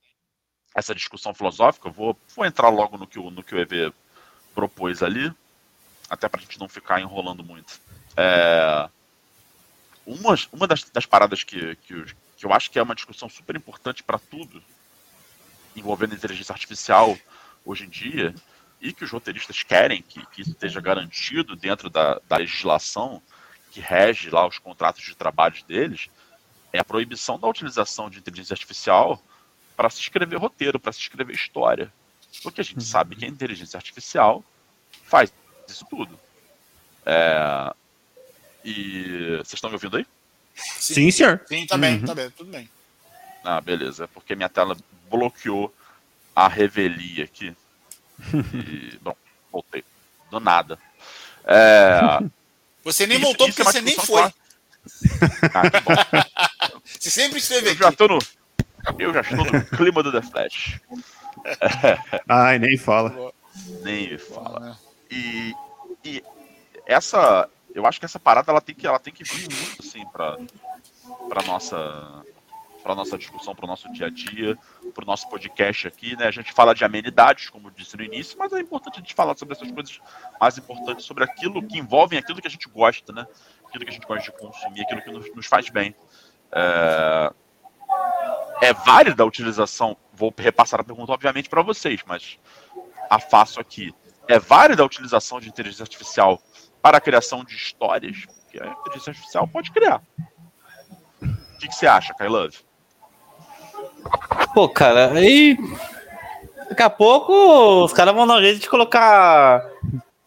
essa 0.74 0.94
discussão 0.94 1.34
filosófica, 1.34 1.90
vou, 1.90 2.18
vou 2.34 2.46
entrar 2.46 2.68
logo 2.68 2.96
no 2.96 3.06
que, 3.06 3.18
o, 3.18 3.30
no 3.30 3.42
que 3.42 3.54
o 3.54 3.58
EV 3.58 3.92
propôs 4.54 5.02
ali, 5.02 5.32
até 6.08 6.28
para 6.28 6.40
a 6.40 6.42
gente 6.42 6.58
não 6.58 6.68
ficar 6.68 7.00
enrolando 7.00 7.44
muito. 7.44 7.80
É, 8.16 8.88
uma 10.06 10.36
uma 10.52 10.66
das, 10.66 10.84
das 10.84 11.06
paradas 11.06 11.44
que, 11.44 11.76
que, 11.76 12.04
que, 12.36 12.46
eu 12.46 12.52
acho 12.52 12.70
que 12.70 12.78
é 12.78 12.82
uma 12.82 12.94
discussão 12.94 13.28
super 13.28 13.54
importante 13.56 14.02
para 14.02 14.18
tudo 14.18 14.62
envolvendo 15.76 16.14
inteligência 16.14 16.52
artificial 16.52 17.16
hoje 17.64 17.84
em 17.84 17.88
dia, 17.88 18.34
e 18.80 18.92
que 18.92 19.04
os 19.04 19.10
roteiristas 19.10 19.62
querem 19.62 20.02
que, 20.02 20.24
que 20.26 20.42
isso 20.42 20.50
esteja 20.50 20.80
garantido 20.80 21.54
dentro 21.54 21.88
da, 21.88 22.20
da 22.28 22.36
legislação 22.36 23.22
que 23.72 23.80
rege 23.80 24.28
lá 24.28 24.46
os 24.46 24.58
contratos 24.58 25.02
de 25.02 25.16
trabalho 25.16 25.56
deles, 25.66 26.10
é 26.72 26.78
a 26.78 26.84
proibição 26.84 27.38
da 27.38 27.48
utilização 27.48 28.10
de 28.10 28.18
inteligência 28.18 28.52
artificial 28.52 29.20
para 29.74 29.88
se 29.88 30.00
escrever 30.00 30.36
roteiro, 30.36 30.78
para 30.78 30.92
se 30.92 31.00
escrever 31.00 31.34
história. 31.34 31.90
Porque 32.42 32.60
a 32.60 32.64
gente 32.64 32.76
uhum. 32.76 32.84
sabe 32.84 33.16
que 33.16 33.24
a 33.24 33.28
inteligência 33.28 33.78
artificial 33.78 34.44
faz 35.04 35.32
isso 35.66 35.86
tudo. 35.88 36.20
É... 37.06 37.72
E 38.62 39.36
vocês 39.38 39.54
estão 39.54 39.70
me 39.70 39.76
ouvindo 39.76 39.96
aí? 39.96 40.06
Sim, 40.54 40.94
Sim 40.94 41.10
senhor. 41.10 41.42
Sim, 41.46 41.66
tá 41.66 41.78
bem, 41.78 41.98
uhum. 41.98 42.04
tá 42.04 42.14
bem, 42.14 42.30
tudo 42.30 42.50
bem. 42.50 42.68
Ah, 43.42 43.60
beleza. 43.60 44.04
É 44.04 44.06
porque 44.06 44.36
minha 44.36 44.50
tela 44.50 44.76
bloqueou 45.10 45.74
a 46.36 46.46
revelia 46.46 47.24
aqui. 47.24 47.56
E, 48.54 48.98
bom, 49.00 49.16
voltei. 49.50 49.82
Do 50.30 50.38
nada. 50.38 50.78
É... 51.44 52.20
Você 52.84 53.06
nem 53.06 53.18
isso, 53.18 53.26
voltou 53.26 53.48
isso 53.48 53.56
porque 53.56 53.68
é 53.68 53.72
você 53.72 53.80
nem 53.80 53.96
foi. 53.96 54.22
Ah, 54.22 55.62
você 56.84 57.10
sempre 57.10 57.38
esteve 57.38 57.66
Eu 57.68 57.72
aqui. 57.72 57.80
já 57.82 57.92
tô 57.92 58.08
no, 58.08 58.18
eu 58.98 59.14
já 59.14 59.20
estou 59.20 59.44
no 59.44 59.64
clima 59.66 60.02
do 60.02 60.12
The 60.12 60.22
Flash. 60.22 60.80
Ai, 62.28 62.58
nem 62.58 62.76
fala. 62.76 63.32
Nem 63.82 64.18
fala. 64.18 64.78
E, 65.10 65.54
e 66.04 66.22
essa, 66.86 67.48
eu 67.74 67.86
acho 67.86 67.98
que 68.00 68.06
essa 68.06 68.18
parada 68.18 68.50
ela 68.50 68.60
tem 68.60 68.74
que, 68.74 68.86
ela 68.86 68.98
tem 68.98 69.12
que 69.12 69.24
vir 69.24 69.48
muito 69.50 69.82
assim 69.82 70.04
para 70.06 70.38
para 71.28 71.42
nossa 71.42 72.24
para 72.82 72.94
nossa 72.94 73.16
discussão, 73.16 73.54
para 73.54 73.64
o 73.64 73.68
nosso 73.68 73.90
dia 73.92 74.06
a 74.06 74.10
dia, 74.10 74.58
para 74.92 75.04
o 75.04 75.06
nosso 75.06 75.28
podcast 75.28 75.86
aqui, 75.86 76.16
né? 76.16 76.26
A 76.26 76.30
gente 76.30 76.52
fala 76.52 76.74
de 76.74 76.84
amenidades, 76.84 77.48
como 77.48 77.68
eu 77.68 77.70
disse 77.70 77.96
no 77.96 78.02
início, 78.02 78.36
mas 78.38 78.52
é 78.52 78.60
importante 78.60 78.96
a 78.96 78.98
gente 78.98 79.14
falar 79.14 79.36
sobre 79.36 79.54
essas 79.54 79.70
coisas 79.70 80.00
mais 80.40 80.58
importantes, 80.58 81.04
sobre 81.04 81.24
aquilo 81.24 81.66
que 81.66 81.78
envolvem 81.78 82.18
aquilo 82.18 82.40
que 82.40 82.48
a 82.48 82.50
gente 82.50 82.68
gosta, 82.68 83.12
né? 83.12 83.26
Aquilo 83.66 83.84
que 83.84 83.90
a 83.90 83.94
gente 83.94 84.06
gosta 84.06 84.30
de 84.30 84.38
consumir, 84.38 84.82
aquilo 84.82 85.02
que 85.02 85.10
nos, 85.10 85.34
nos 85.34 85.46
faz 85.46 85.70
bem. 85.70 85.94
É, 86.50 87.32
é 88.60 88.72
válida 88.72 89.22
a 89.22 89.26
utilização? 89.26 89.96
Vou 90.12 90.34
repassar 90.36 90.80
a 90.80 90.84
pergunta, 90.84 91.12
obviamente, 91.12 91.48
para 91.48 91.62
vocês, 91.62 92.02
mas 92.06 92.38
a 93.08 93.18
faço 93.18 93.60
aqui. 93.60 93.94
É 94.28 94.38
válida 94.38 94.82
a 94.82 94.86
utilização 94.86 95.40
de 95.40 95.48
inteligência 95.48 95.82
artificial 95.82 96.40
para 96.80 96.98
a 96.98 97.00
criação 97.00 97.44
de 97.44 97.54
histórias? 97.54 98.24
Porque 98.26 98.62
a 98.62 98.66
inteligência 98.66 99.10
artificial 99.10 99.48
pode 99.48 99.70
criar. 99.70 100.02
O 101.20 101.58
que, 101.58 101.68
que 101.68 101.74
você 101.74 101.86
acha, 101.86 102.14
Kai 102.14 102.28
Love? 102.28 102.58
Pô, 104.54 104.68
cara, 104.68 105.12
aí. 105.12 105.56
Daqui 106.68 106.82
a 106.82 106.90
pouco 106.90 107.84
os 107.84 107.92
caras 107.92 108.14
vão 108.14 108.26
dar 108.26 108.36
um 108.36 108.40
jeito 108.40 108.60
de 108.60 108.68
colocar 108.68 109.62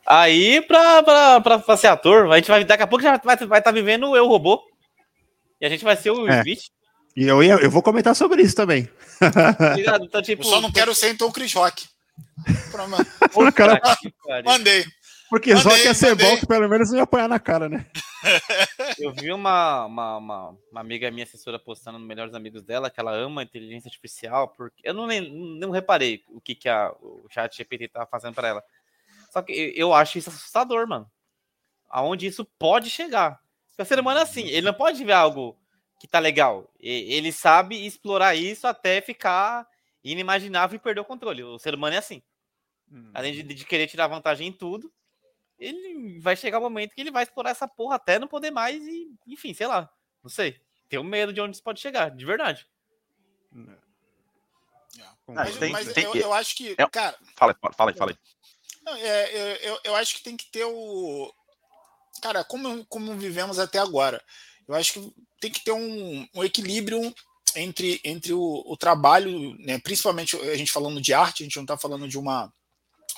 aí 0.06 0.62
pra, 0.62 1.02
pra, 1.02 1.42
pra, 1.42 1.60
pra 1.60 1.78
ser 1.78 1.88
ator. 1.88 2.32
A 2.32 2.36
gente 2.38 2.50
vai, 2.50 2.64
daqui 2.64 2.84
a 2.84 2.88
pouco 2.88 3.04
já 3.04 3.18
vai 3.18 3.36
estar 3.36 3.46
vai 3.48 3.62
tá 3.62 3.72
vivendo 3.72 4.10
o 4.10 4.16
Eu 4.16 4.28
Robô. 4.28 4.62
E 5.60 5.66
a 5.66 5.70
gente 5.70 5.84
vai 5.84 5.96
ser 5.96 6.12
o 6.12 6.30
é. 6.30 6.40
Smith. 6.40 6.64
E 7.16 7.24
eu, 7.26 7.42
ia, 7.42 7.54
eu 7.54 7.72
vou 7.72 7.82
comentar 7.82 8.16
sobre 8.16 8.42
isso 8.42 8.56
também. 8.56 8.90
Então, 10.04 10.22
tipo, 10.22 10.44
eu 10.44 10.48
só 10.48 10.62
não 10.62 10.72
quero 10.72 10.94
ser 10.94 11.12
então 11.12 11.30
o 11.30 11.32
Chris 11.32 11.54
Rock. 11.54 11.88
Cara... 13.56 13.82
Mandei. 14.44 14.86
Porque 15.36 15.54
mandei, 15.54 15.70
só 15.70 15.84
quer 15.84 15.94
ser 15.94 16.10
mandei. 16.12 16.30
bom 16.30 16.38
que 16.38 16.48
pelo 16.48 16.70
menos 16.70 16.90
não 16.90 16.96
ia 16.96 17.04
apanhar 17.04 17.28
na 17.28 17.38
cara, 17.38 17.68
né? 17.68 17.86
Eu 18.98 19.12
vi 19.12 19.34
uma, 19.34 19.84
uma, 19.84 20.18
uma, 20.18 20.58
uma, 20.72 20.80
amiga 20.80 21.12
minha 21.12 21.26
assessora 21.26 21.60
postando 21.60 22.00
no 22.00 22.06
Melhores 22.06 22.34
Amigos 22.34 22.64
dela 22.64 22.90
que 22.90 23.02
ela 23.02 23.12
ama 23.12 23.44
inteligência 23.44 23.90
artificial, 23.90 24.48
porque 24.48 24.82
eu 24.88 24.94
não, 24.94 25.06
não 25.60 25.72
reparei 25.72 26.24
o 26.30 26.40
que, 26.40 26.56
que 26.56 26.70
a, 26.70 26.90
o 27.02 27.28
chat 27.30 27.54
GPT 27.58 27.90
tava 27.90 28.06
fazendo 28.06 28.34
para 28.34 28.48
ela. 28.48 28.64
Só 29.30 29.42
que 29.42 29.74
eu 29.76 29.94
acho 29.94 30.18
isso 30.18 30.30
assustador, 30.30 30.88
mano. 30.88 31.12
Aonde 31.90 32.28
isso 32.28 32.46
pode 32.58 32.90
chegar. 32.90 33.42
Porque 33.68 33.82
o 33.82 33.86
ser 33.86 34.00
humano 34.00 34.20
é 34.22 34.24
assim, 34.24 34.48
ele 34.48 34.66
não 34.66 34.74
pode 34.74 35.04
ver 35.04 35.12
algo 35.12 35.60
que 36.00 36.08
tá 36.08 36.20
legal. 36.20 36.72
Ele 36.80 37.34
sabe 37.34 37.86
explorar 37.86 38.36
isso 38.36 38.66
até 38.68 39.02
ficar 39.02 39.68
inimaginável 40.02 40.78
e 40.78 40.80
perder 40.80 41.02
o 41.02 41.06
controle. 41.06 41.44
O 41.44 41.60
ser 41.60 41.76
humano 41.76 41.96
é 41.96 42.00
assim. 42.00 42.24
Além 43.14 43.34
de, 43.34 43.44
de, 43.44 43.66
querer 43.66 43.88
tirar 43.88 44.08
vantagem 44.08 44.48
em 44.48 44.52
tudo, 44.54 44.92
ele 45.58 46.20
vai 46.20 46.36
chegar 46.36 46.58
o 46.58 46.62
um 46.62 46.64
momento 46.64 46.94
que 46.94 47.02
ele 47.02 47.12
vai 47.12 47.24
explorar 47.24 47.52
essa 47.52 47.68
porra 47.68 47.96
até 47.96 48.20
não 48.20 48.28
poder 48.28 48.52
mais 48.52 48.82
e, 48.86 49.10
enfim, 49.28 49.54
sei 49.54 49.68
lá. 49.68 49.90
Não 50.24 50.30
sei. 50.30 50.60
Tenho 50.90 51.04
medo 51.04 51.34
de 51.34 51.42
onde 51.42 51.56
isso 51.56 51.64
pode 51.64 51.80
chegar, 51.80 52.12
de 52.12 52.26
verdade. 52.26 52.68
Mas, 55.28 55.58
mas 55.58 55.94
tem, 55.94 56.04
eu, 56.04 56.16
eu, 56.16 56.34
acho 56.34 56.56
que, 56.56 56.76
é, 56.78 56.88
cara. 56.88 57.18
Fala, 57.36 57.56
fala 57.76 57.92
aí, 57.92 57.98
fala 57.98 58.12
aí. 58.12 58.18
Não, 58.84 58.96
é, 58.96 59.68
eu, 59.68 59.80
eu 59.84 59.96
acho 59.96 60.16
que 60.16 60.24
tem 60.24 60.38
que 60.38 60.46
ter 60.52 60.66
o. 60.66 61.34
Cara, 62.22 62.44
como, 62.44 62.86
como 62.86 63.16
vivemos 63.16 63.58
até 63.58 63.80
agora. 63.80 64.24
Eu 64.68 64.76
acho 64.76 64.94
que 64.94 65.14
tem 65.40 65.52
que 65.52 65.64
ter 65.64 65.72
um, 65.72 66.28
um 66.34 66.44
equilíbrio 66.44 67.14
entre, 67.56 68.00
entre 68.04 68.34
o, 68.34 68.64
o 68.66 68.78
trabalho, 68.78 69.56
né, 69.60 69.80
principalmente 69.80 70.36
a 70.36 70.56
gente 70.56 70.72
falando 70.72 71.02
de 71.02 71.14
arte, 71.14 71.44
a 71.44 71.46
gente 71.46 71.56
não 71.56 71.64
está 71.64 71.78
falando 71.78 72.08
de 72.08 72.18
uma, 72.18 72.52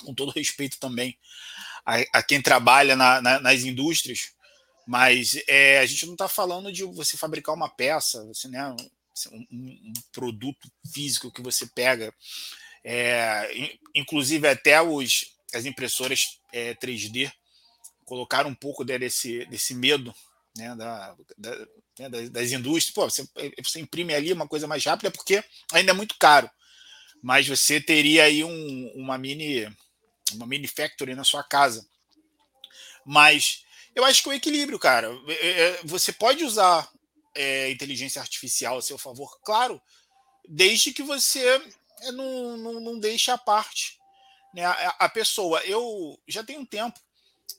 com 0.04 0.14
todo 0.14 0.32
respeito 0.32 0.78
também 0.78 1.18
a, 1.88 2.18
a 2.18 2.22
quem 2.22 2.42
trabalha 2.42 2.94
na, 2.94 3.22
na, 3.22 3.40
nas 3.40 3.62
indústrias, 3.62 4.32
mas 4.86 5.40
é, 5.48 5.78
a 5.78 5.86
gente 5.86 6.04
não 6.04 6.12
está 6.12 6.28
falando 6.28 6.70
de 6.70 6.84
você 6.84 7.16
fabricar 7.16 7.54
uma 7.54 7.68
peça, 7.68 8.22
você, 8.26 8.46
né, 8.46 8.68
um, 9.32 9.46
um 9.50 9.92
produto 10.12 10.70
físico 10.92 11.32
que 11.32 11.40
você 11.40 11.66
pega, 11.66 12.12
é, 12.84 13.70
inclusive 13.94 14.46
até 14.46 14.82
os, 14.82 15.34
as 15.54 15.64
impressoras 15.64 16.38
é, 16.52 16.74
3D 16.74 17.32
colocaram 18.04 18.50
um 18.50 18.54
pouco 18.54 18.84
desse, 18.84 19.46
desse 19.46 19.74
medo 19.74 20.14
né, 20.56 20.74
da, 20.76 21.16
da, 21.38 21.66
né, 21.98 22.28
das 22.30 22.52
indústrias. 22.52 22.94
Pô, 22.94 23.08
você, 23.08 23.26
você, 23.62 23.80
imprime 23.80 24.14
ali 24.14 24.32
uma 24.32 24.48
coisa 24.48 24.66
mais 24.66 24.84
rápida 24.84 25.10
porque 25.10 25.42
ainda 25.72 25.92
é 25.92 25.94
muito 25.94 26.16
caro. 26.18 26.50
Mas 27.22 27.46
você 27.46 27.80
teria 27.80 28.24
aí 28.24 28.44
um, 28.44 28.92
uma 28.94 29.18
mini 29.18 29.66
uma 30.30 30.46
mini 30.46 30.66
factory 30.66 31.14
na 31.14 31.24
sua 31.24 31.42
casa. 31.42 31.86
Mas 33.04 33.64
eu 33.94 34.04
acho 34.04 34.22
que 34.22 34.28
o 34.28 34.32
equilíbrio, 34.32 34.78
cara. 34.78 35.08
É, 35.28 35.48
é, 35.62 35.80
você 35.84 36.12
pode 36.12 36.44
usar 36.44 36.90
é, 37.34 37.70
inteligência 37.70 38.20
artificial 38.20 38.78
a 38.78 38.82
seu 38.82 38.98
favor, 38.98 39.38
claro, 39.42 39.80
desde 40.48 40.92
que 40.92 41.02
você 41.02 41.62
não, 42.12 42.56
não, 42.56 42.80
não 42.80 42.98
deixe 42.98 43.30
a 43.30 43.38
parte 43.38 43.98
né, 44.52 44.64
a, 44.64 44.96
a 45.00 45.08
pessoa. 45.08 45.60
Eu 45.60 46.18
já 46.26 46.42
tenho 46.42 46.60
um 46.60 46.66
tempo 46.66 46.98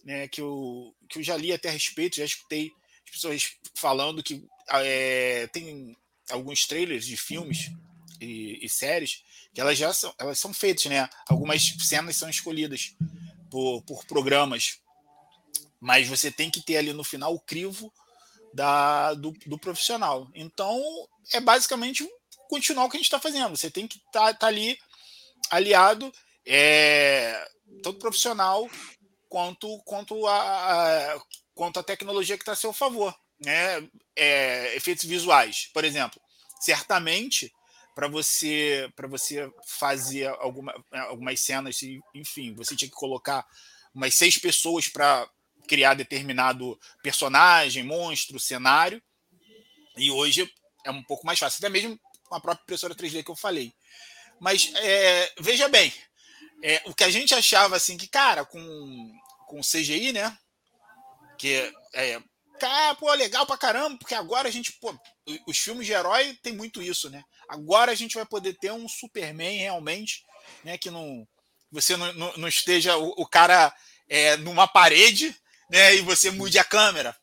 né, 0.04 0.28
que, 0.28 0.42
eu, 0.42 0.96
que 1.10 1.20
eu 1.20 1.24
já 1.24 1.36
li 1.38 1.54
até 1.54 1.70
a 1.70 1.72
respeito, 1.72 2.18
já 2.18 2.26
escutei 2.26 2.72
as 3.06 3.12
pessoas 3.12 3.58
falando 3.76 4.24
que 4.24 4.46
é, 4.70 5.48
tem 5.48 5.96
alguns 6.30 6.68
trailers 6.68 7.06
de 7.06 7.18
filmes 7.18 7.72
e, 8.22 8.64
e, 8.64 8.70
séries 8.70 9.24
elas 9.60 9.78
já 9.78 9.94
são, 9.94 10.14
elas 10.18 10.40
são 10.40 10.54
feitas, 10.54 10.86
né? 10.86 11.10
Algumas 11.28 11.76
cenas 11.80 12.16
são 12.16 12.30
escolhidas 12.30 12.96
por, 13.50 13.82
por 13.84 14.06
programas, 14.06 14.80
mas 15.80 16.08
você 16.08 16.32
tem 16.32 16.50
que 16.50 16.62
ter 16.62 16.78
ali 16.78 16.94
no 16.94 17.04
final 17.04 17.34
o 17.34 17.40
crivo 17.40 17.92
da, 18.54 19.14
do, 19.14 19.32
do 19.46 19.58
profissional. 19.58 20.30
Então, 20.34 20.82
é 21.34 21.40
basicamente 21.40 22.08
continuar 22.50 22.86
o 22.86 22.90
que 22.90 22.98
a 22.98 23.00
gente 23.00 23.08
está 23.08 23.20
fazendo. 23.20 23.58
Você 23.58 23.70
tem 23.70 23.88
que 23.88 23.98
estar 23.98 24.28
tá, 24.28 24.34
tá 24.34 24.48
ali 24.48 24.78
aliado, 25.50 26.12
é, 26.46 27.48
tanto 27.84 28.00
profissional 28.00 28.70
quanto, 29.28 29.78
quanto, 29.80 30.26
a, 30.28 31.14
a 31.16 31.22
quanto 31.54 31.80
a 31.80 31.84
tecnologia 31.84 32.38
que 32.38 32.44
está 32.44 32.54
a 32.54 32.56
seu 32.56 32.74
favor. 32.74 33.16
Né? 33.40 33.88
É, 34.16 34.76
efeitos 34.76 35.06
visuais, 35.06 35.70
por 35.74 35.84
exemplo. 35.84 36.20
Certamente, 36.60 37.54
para 38.00 38.08
você 38.08 38.90
para 38.96 39.10
você 39.10 39.52
fazer 39.66 40.30
alguma, 40.40 40.74
algumas 41.10 41.38
cenas, 41.42 41.82
enfim, 42.16 42.54
você 42.54 42.74
tinha 42.74 42.88
que 42.88 42.96
colocar 42.96 43.46
umas 43.94 44.14
seis 44.14 44.38
pessoas 44.38 44.88
para 44.88 45.30
criar 45.68 45.96
determinado 45.96 46.80
personagem, 47.04 47.84
monstro, 47.84 48.40
cenário. 48.40 49.04
E 49.98 50.10
hoje 50.10 50.50
é 50.86 50.92
um 50.92 51.04
pouco 51.04 51.26
mais 51.26 51.40
fácil, 51.40 51.58
até 51.58 51.68
mesmo 51.68 52.00
com 52.24 52.36
a 52.36 52.40
própria 52.40 52.64
impressora 52.64 52.96
3D 52.96 53.22
que 53.22 53.32
eu 53.32 53.36
falei. 53.36 53.74
Mas 54.40 54.72
é, 54.76 55.34
veja 55.38 55.68
bem, 55.68 55.94
é, 56.64 56.82
o 56.86 56.96
que 56.96 57.04
a 57.04 57.10
gente 57.10 57.36
achava 57.36 57.76
assim 57.76 57.98
que, 57.98 58.08
cara, 58.08 58.46
com, 58.46 59.12
com 59.46 59.60
CGI, 59.60 60.14
né? 60.14 60.38
Que 61.38 61.70
é, 61.94 62.22
cara, 62.62 62.96
pô, 62.96 63.12
legal 63.14 63.46
pra 63.46 63.58
caramba, 63.58 63.98
porque 63.98 64.16
agora 64.16 64.48
a 64.48 64.52
gente, 64.52 64.72
pô, 64.80 64.98
os 65.46 65.58
filmes 65.58 65.86
de 65.86 65.94
herói 65.94 66.38
tem 66.42 66.54
muito 66.54 66.82
isso, 66.82 67.10
né? 67.10 67.24
Agora 67.48 67.92
a 67.92 67.96
gente 67.96 68.16
vai 68.16 68.26
poder 68.26 68.54
ter 68.54 68.72
um 68.72 68.88
Superman 68.88 69.58
realmente, 69.58 70.26
né? 70.64 70.78
Que 70.78 70.90
não 70.90 71.28
você 71.72 71.96
não, 71.96 72.12
não, 72.14 72.38
não 72.38 72.48
esteja 72.48 72.98
o, 72.98 73.10
o 73.18 73.28
cara 73.28 73.74
é, 74.08 74.38
numa 74.38 74.68
parede, 74.68 75.36
né? 75.70 75.96
E 75.96 76.02
você 76.02 76.32
mude 76.32 76.58
a 76.58 76.64
câmera. 76.64 77.16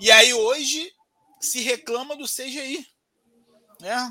E 0.00 0.10
aí 0.10 0.34
hoje 0.34 0.92
se 1.40 1.60
reclama 1.60 2.16
do 2.16 2.24
CGI, 2.24 2.86
né? 3.80 4.10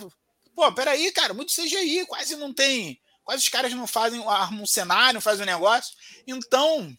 Pô, 0.55 0.71
peraí, 0.71 1.11
cara, 1.11 1.33
muito 1.33 1.53
CGI, 1.53 2.05
quase 2.05 2.35
não 2.35 2.53
tem 2.53 3.01
Quase 3.23 3.43
os 3.43 3.49
caras 3.49 3.71
não 3.73 3.87
fazem, 3.87 4.25
armam 4.27 4.63
um 4.63 4.67
cenário, 4.67 5.15
não 5.15 5.21
fazem 5.21 5.43
um 5.43 5.45
negócio. 5.45 5.95
Então, 6.25 6.95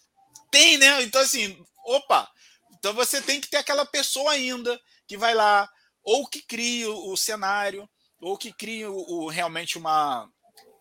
tem, 0.51 0.79
né? 0.79 1.03
Então, 1.03 1.21
assim, 1.21 1.63
opa, 1.85 2.31
então 2.79 2.95
você 2.95 3.21
tem 3.21 3.41
que 3.41 3.49
ter 3.49 3.59
aquela 3.59 3.85
pessoa 3.85 4.33
ainda 4.33 4.81
que 5.07 5.17
vai 5.17 5.35
lá, 5.35 5.69
ou 6.03 6.27
que 6.27 6.43
cria 6.43 6.91
o, 6.91 7.17
cenário, 7.17 7.89
ou 8.21 8.37
que 8.37 8.53
cria 8.53 8.91
o, 8.91 9.25
o, 9.25 9.29
realmente 9.29 9.79
uma, 9.79 10.29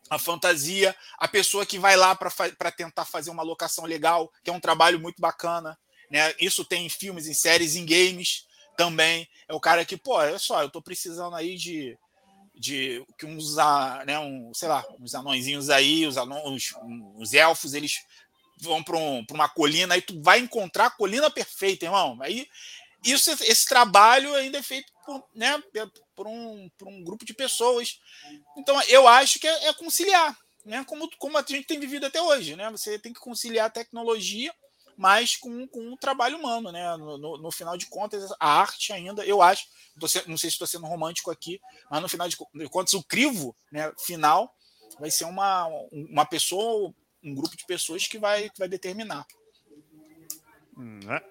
a 0.10 0.20
fantasia, 0.20 0.96
a 1.18 1.28
pessoa 1.28 1.66
que 1.66 1.80
vai 1.80 1.96
lá 1.96 2.16
para 2.16 2.72
tentar 2.72 3.06
fazer 3.06 3.30
uma 3.30 3.44
locação 3.44 3.86
legal, 3.86 4.32
que 4.44 4.50
é 4.50 4.54
um 4.54 4.60
trabalho 4.60 5.00
muito 5.00 5.22
bacana. 5.22 5.78
Né? 6.10 6.34
Isso 6.40 6.66
tem 6.66 6.86
em 6.86 6.90
filmes, 6.90 7.28
em 7.28 7.34
séries, 7.34 7.76
em 7.76 7.86
games 7.86 8.46
também. 8.76 9.28
É 9.48 9.54
o 9.54 9.60
cara 9.60 9.86
que, 9.86 9.98
pô, 9.98 10.16
olha 10.16 10.40
só, 10.40 10.62
eu 10.62 10.68
estou 10.68 10.82
precisando 10.82 11.36
aí 11.36 11.56
de 11.56 11.98
de 12.54 13.04
que 13.18 13.26
uns, 13.26 13.56
né, 14.06 14.20
um, 14.20 14.54
sei 14.54 14.68
lá, 14.68 14.86
uns 15.00 15.16
anõezinhos 15.16 15.70
aí, 15.72 16.06
os, 16.06 16.16
anões, 16.16 16.74
os 17.16 17.34
elfos, 17.34 17.74
eles 17.74 17.96
vão 18.60 18.84
para 18.84 18.98
um, 18.98 19.26
uma 19.32 19.50
colina, 19.50 19.96
aí 19.96 20.02
tu 20.02 20.22
vai 20.22 20.40
encontrar 20.40 20.86
a 20.86 20.92
colina 20.92 21.32
perfeita, 21.32 21.86
irmão. 21.86 22.18
Aí 22.22 22.48
isso, 23.04 23.32
esse 23.32 23.66
trabalho 23.66 24.34
ainda 24.36 24.60
é 24.60 24.64
feito 24.64 24.92
por, 25.06 25.24
né, 25.34 25.62
por, 26.16 26.28
um, 26.28 26.70
por 26.78 26.88
um 26.88 27.04
grupo 27.04 27.26
de 27.26 27.34
pessoas. 27.34 28.00
Então, 28.58 28.80
eu 28.84 29.08
acho 29.08 29.40
que 29.40 29.48
é, 29.48 29.68
é 29.68 29.74
conciliar, 29.74 30.38
né, 30.66 30.84
como, 30.86 31.10
como 31.18 31.38
a 31.38 31.42
gente 31.42 31.66
tem 31.66 31.80
vivido 31.80 32.06
até 32.06 32.22
hoje. 32.22 32.56
Né? 32.56 32.70
Você 32.72 33.00
tem 33.00 33.14
que 33.14 33.20
conciliar 33.20 33.68
a 33.68 33.72
tecnologia 33.72 34.54
mas 34.98 35.36
com, 35.36 35.68
com 35.68 35.80
um 35.80 35.98
trabalho 35.98 36.38
humano, 36.38 36.72
né? 36.72 36.96
No, 36.96 37.18
no, 37.18 37.38
no, 37.38 37.52
final 37.52 37.76
de 37.76 37.88
contas, 37.88 38.32
a 38.40 38.60
arte 38.62 38.94
ainda, 38.94 39.26
eu 39.26 39.42
acho, 39.42 39.66
não 40.28 40.38
sei 40.38 40.50
se 40.50 40.56
estou 40.56 40.68
sendo 40.68 40.86
romântico 40.86 41.32
aqui, 41.32 41.60
mas 41.90 42.02
no 42.04 42.10
final 42.10 42.30
de 42.30 42.38
contas, 42.70 42.94
o 42.94 43.04
crivo 43.04 43.56
né, 43.72 43.92
final 43.98 44.56
vai 45.00 45.10
ser 45.10 45.26
uma, 45.26 45.68
uma 45.92 46.24
pessoa, 46.24 46.94
um 47.24 47.34
grupo 47.34 47.58
de 47.58 47.66
pessoas 47.66 48.06
que 48.06 48.20
vai, 48.20 48.50
que 48.52 48.60
vai 48.60 48.68
determinar. 48.68 49.26
Hum, 50.78 51.00
é. 51.12 51.31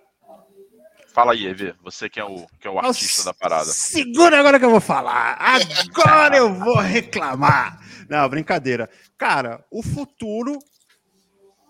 Fala 1.12 1.33
aí, 1.33 1.46
Evê, 1.46 1.75
você 1.83 2.09
que 2.09 2.20
é 2.20 2.25
o, 2.25 2.46
que 2.61 2.68
é 2.68 2.70
o 2.70 2.79
artista 2.79 3.25
da 3.25 3.35
parada. 3.35 3.64
Segura 3.64 4.38
agora 4.38 4.59
que 4.59 4.64
eu 4.64 4.70
vou 4.70 4.81
falar. 4.81 5.37
Agora 5.40 6.37
eu 6.37 6.55
vou 6.55 6.77
reclamar. 6.77 7.81
Não, 8.09 8.29
brincadeira. 8.29 8.88
Cara, 9.18 9.64
o 9.70 9.83
futuro 9.83 10.59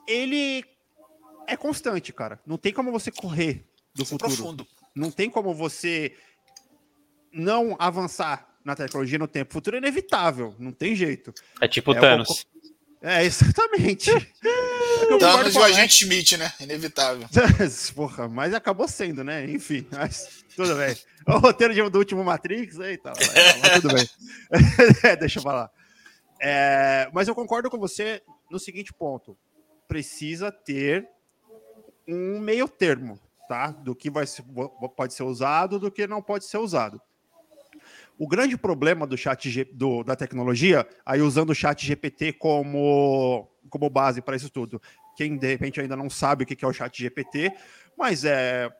ele 0.07 0.64
é 1.46 1.57
constante, 1.57 2.12
cara. 2.12 2.38
Não 2.46 2.59
tem 2.59 2.72
como 2.72 2.92
você 2.92 3.11
correr 3.11 3.66
do 3.94 4.03
Isso 4.03 4.14
é 4.14 4.18
futuro. 4.18 4.33
É 4.33 4.37
profundo. 4.37 4.66
Não 4.94 5.11
tem 5.11 5.31
como 5.31 5.55
você 5.55 6.14
não 7.33 7.76
avançar 7.79 8.46
na 8.64 8.76
tecnologia 8.76 9.18
no 9.18 9.29
tempo. 9.29 9.50
O 9.50 9.55
futuro 9.55 9.76
é 9.76 9.79
inevitável, 9.79 10.55
não 10.59 10.72
tem 10.72 10.94
jeito. 10.94 11.33
É 11.61 11.68
tipo 11.68 11.92
é, 11.92 12.00
Thanos. 12.00 12.46
É, 13.02 13.24
exatamente. 13.24 14.10
Thanos 15.18 15.54
e 15.54 15.58
o 15.58 15.62
agente 15.62 16.02
Smith, 16.02 16.32
né? 16.32 16.52
Inevitável. 16.60 17.26
Porra, 17.94 18.28
mas 18.28 18.52
acabou 18.52 18.86
sendo, 18.86 19.24
né? 19.24 19.44
Enfim, 19.50 19.86
mas 19.90 20.44
tudo 20.54 20.76
bem. 20.76 20.94
O 21.26 21.38
roteiro 21.38 21.90
do 21.90 21.98
último 21.98 22.22
Matrix, 22.22 22.78
eita, 22.78 23.12
mas 23.16 23.72
tudo 23.80 23.94
bem. 23.94 24.08
Deixa 25.18 25.38
eu 25.38 25.42
falar. 25.42 25.70
É, 26.40 27.10
mas 27.12 27.26
eu 27.26 27.34
concordo 27.34 27.70
com 27.70 27.78
você 27.78 28.22
no 28.50 28.58
seguinte 28.58 28.92
ponto. 28.92 29.36
Precisa 29.88 30.52
ter 30.52 31.08
um 32.06 32.38
meio 32.38 32.68
termo, 32.68 33.18
tá? 33.48 33.70
Do 33.70 33.94
que 33.94 34.10
vai 34.10 34.26
ser, 34.26 34.44
pode 34.94 35.14
ser 35.14 35.22
usado, 35.22 35.78
do 35.78 35.90
que 35.90 36.06
não 36.06 36.22
pode 36.22 36.44
ser 36.44 36.58
usado. 36.58 37.00
O 38.20 38.28
grande 38.28 38.54
problema 38.54 39.06
do 39.06 39.16
chat 39.16 39.64
do, 39.72 40.04
da 40.04 40.14
tecnologia, 40.14 40.87
aí 41.06 41.22
usando 41.22 41.48
o 41.48 41.54
chat 41.54 41.87
GPT 41.87 42.35
como, 42.35 43.48
como 43.70 43.88
base 43.88 44.20
para 44.20 44.37
isso 44.37 44.50
tudo. 44.50 44.78
Quem 45.16 45.38
de 45.38 45.46
repente 45.46 45.80
ainda 45.80 45.96
não 45.96 46.11
sabe 46.11 46.44
o 46.44 46.46
que 46.46 46.62
é 46.62 46.68
o 46.68 46.72
chat 46.72 47.00
GPT, 47.00 47.50
mas 47.96 48.22
é 48.26 48.70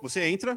você 0.00 0.28
entra 0.28 0.56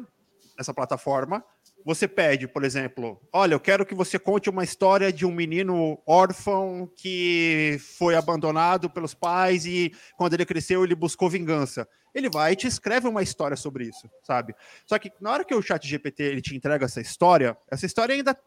nessa 0.56 0.72
plataforma, 0.72 1.44
você 1.84 2.06
pede, 2.06 2.46
por 2.46 2.64
exemplo, 2.64 3.20
olha, 3.32 3.54
eu 3.54 3.60
quero 3.60 3.84
que 3.84 3.94
você 3.94 4.18
conte 4.18 4.48
uma 4.48 4.64
história 4.64 5.12
de 5.12 5.26
um 5.26 5.32
menino 5.32 6.00
órfão 6.06 6.90
que 6.96 7.76
foi 7.98 8.14
abandonado 8.14 8.88
pelos 8.88 9.14
pais 9.14 9.66
e 9.66 9.92
quando 10.16 10.34
ele 10.34 10.46
cresceu 10.46 10.84
ele 10.84 10.94
buscou 10.94 11.28
vingança. 11.28 11.88
Ele 12.14 12.28
vai 12.28 12.52
e 12.52 12.56
te 12.56 12.66
escreve 12.66 13.08
uma 13.08 13.22
história 13.22 13.56
sobre 13.56 13.84
isso, 13.84 14.08
sabe? 14.22 14.54
Só 14.86 14.98
que 14.98 15.10
na 15.20 15.32
hora 15.32 15.44
que 15.44 15.54
o 15.54 15.62
chat 15.62 15.86
GPT 15.86 16.22
ele 16.22 16.42
te 16.42 16.54
entrega 16.54 16.84
essa 16.84 17.00
história, 17.00 17.56
essa 17.70 17.86
história 17.86 18.14
ainda 18.14 18.38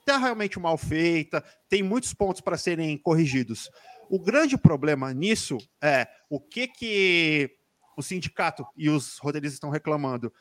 está 0.00 0.18
realmente 0.18 0.58
mal 0.58 0.76
feita, 0.76 1.42
tem 1.68 1.82
muitos 1.82 2.12
pontos 2.12 2.40
para 2.40 2.58
serem 2.58 2.98
corrigidos. 2.98 3.70
O 4.10 4.18
grande 4.18 4.58
problema 4.58 5.14
nisso 5.14 5.58
é 5.80 6.08
o 6.28 6.40
que 6.40 6.66
que 6.66 7.56
o 7.96 8.02
sindicato 8.02 8.66
e 8.76 8.90
os 8.90 9.18
roteiristas 9.18 9.54
estão 9.54 9.70
reclamando 9.70 10.32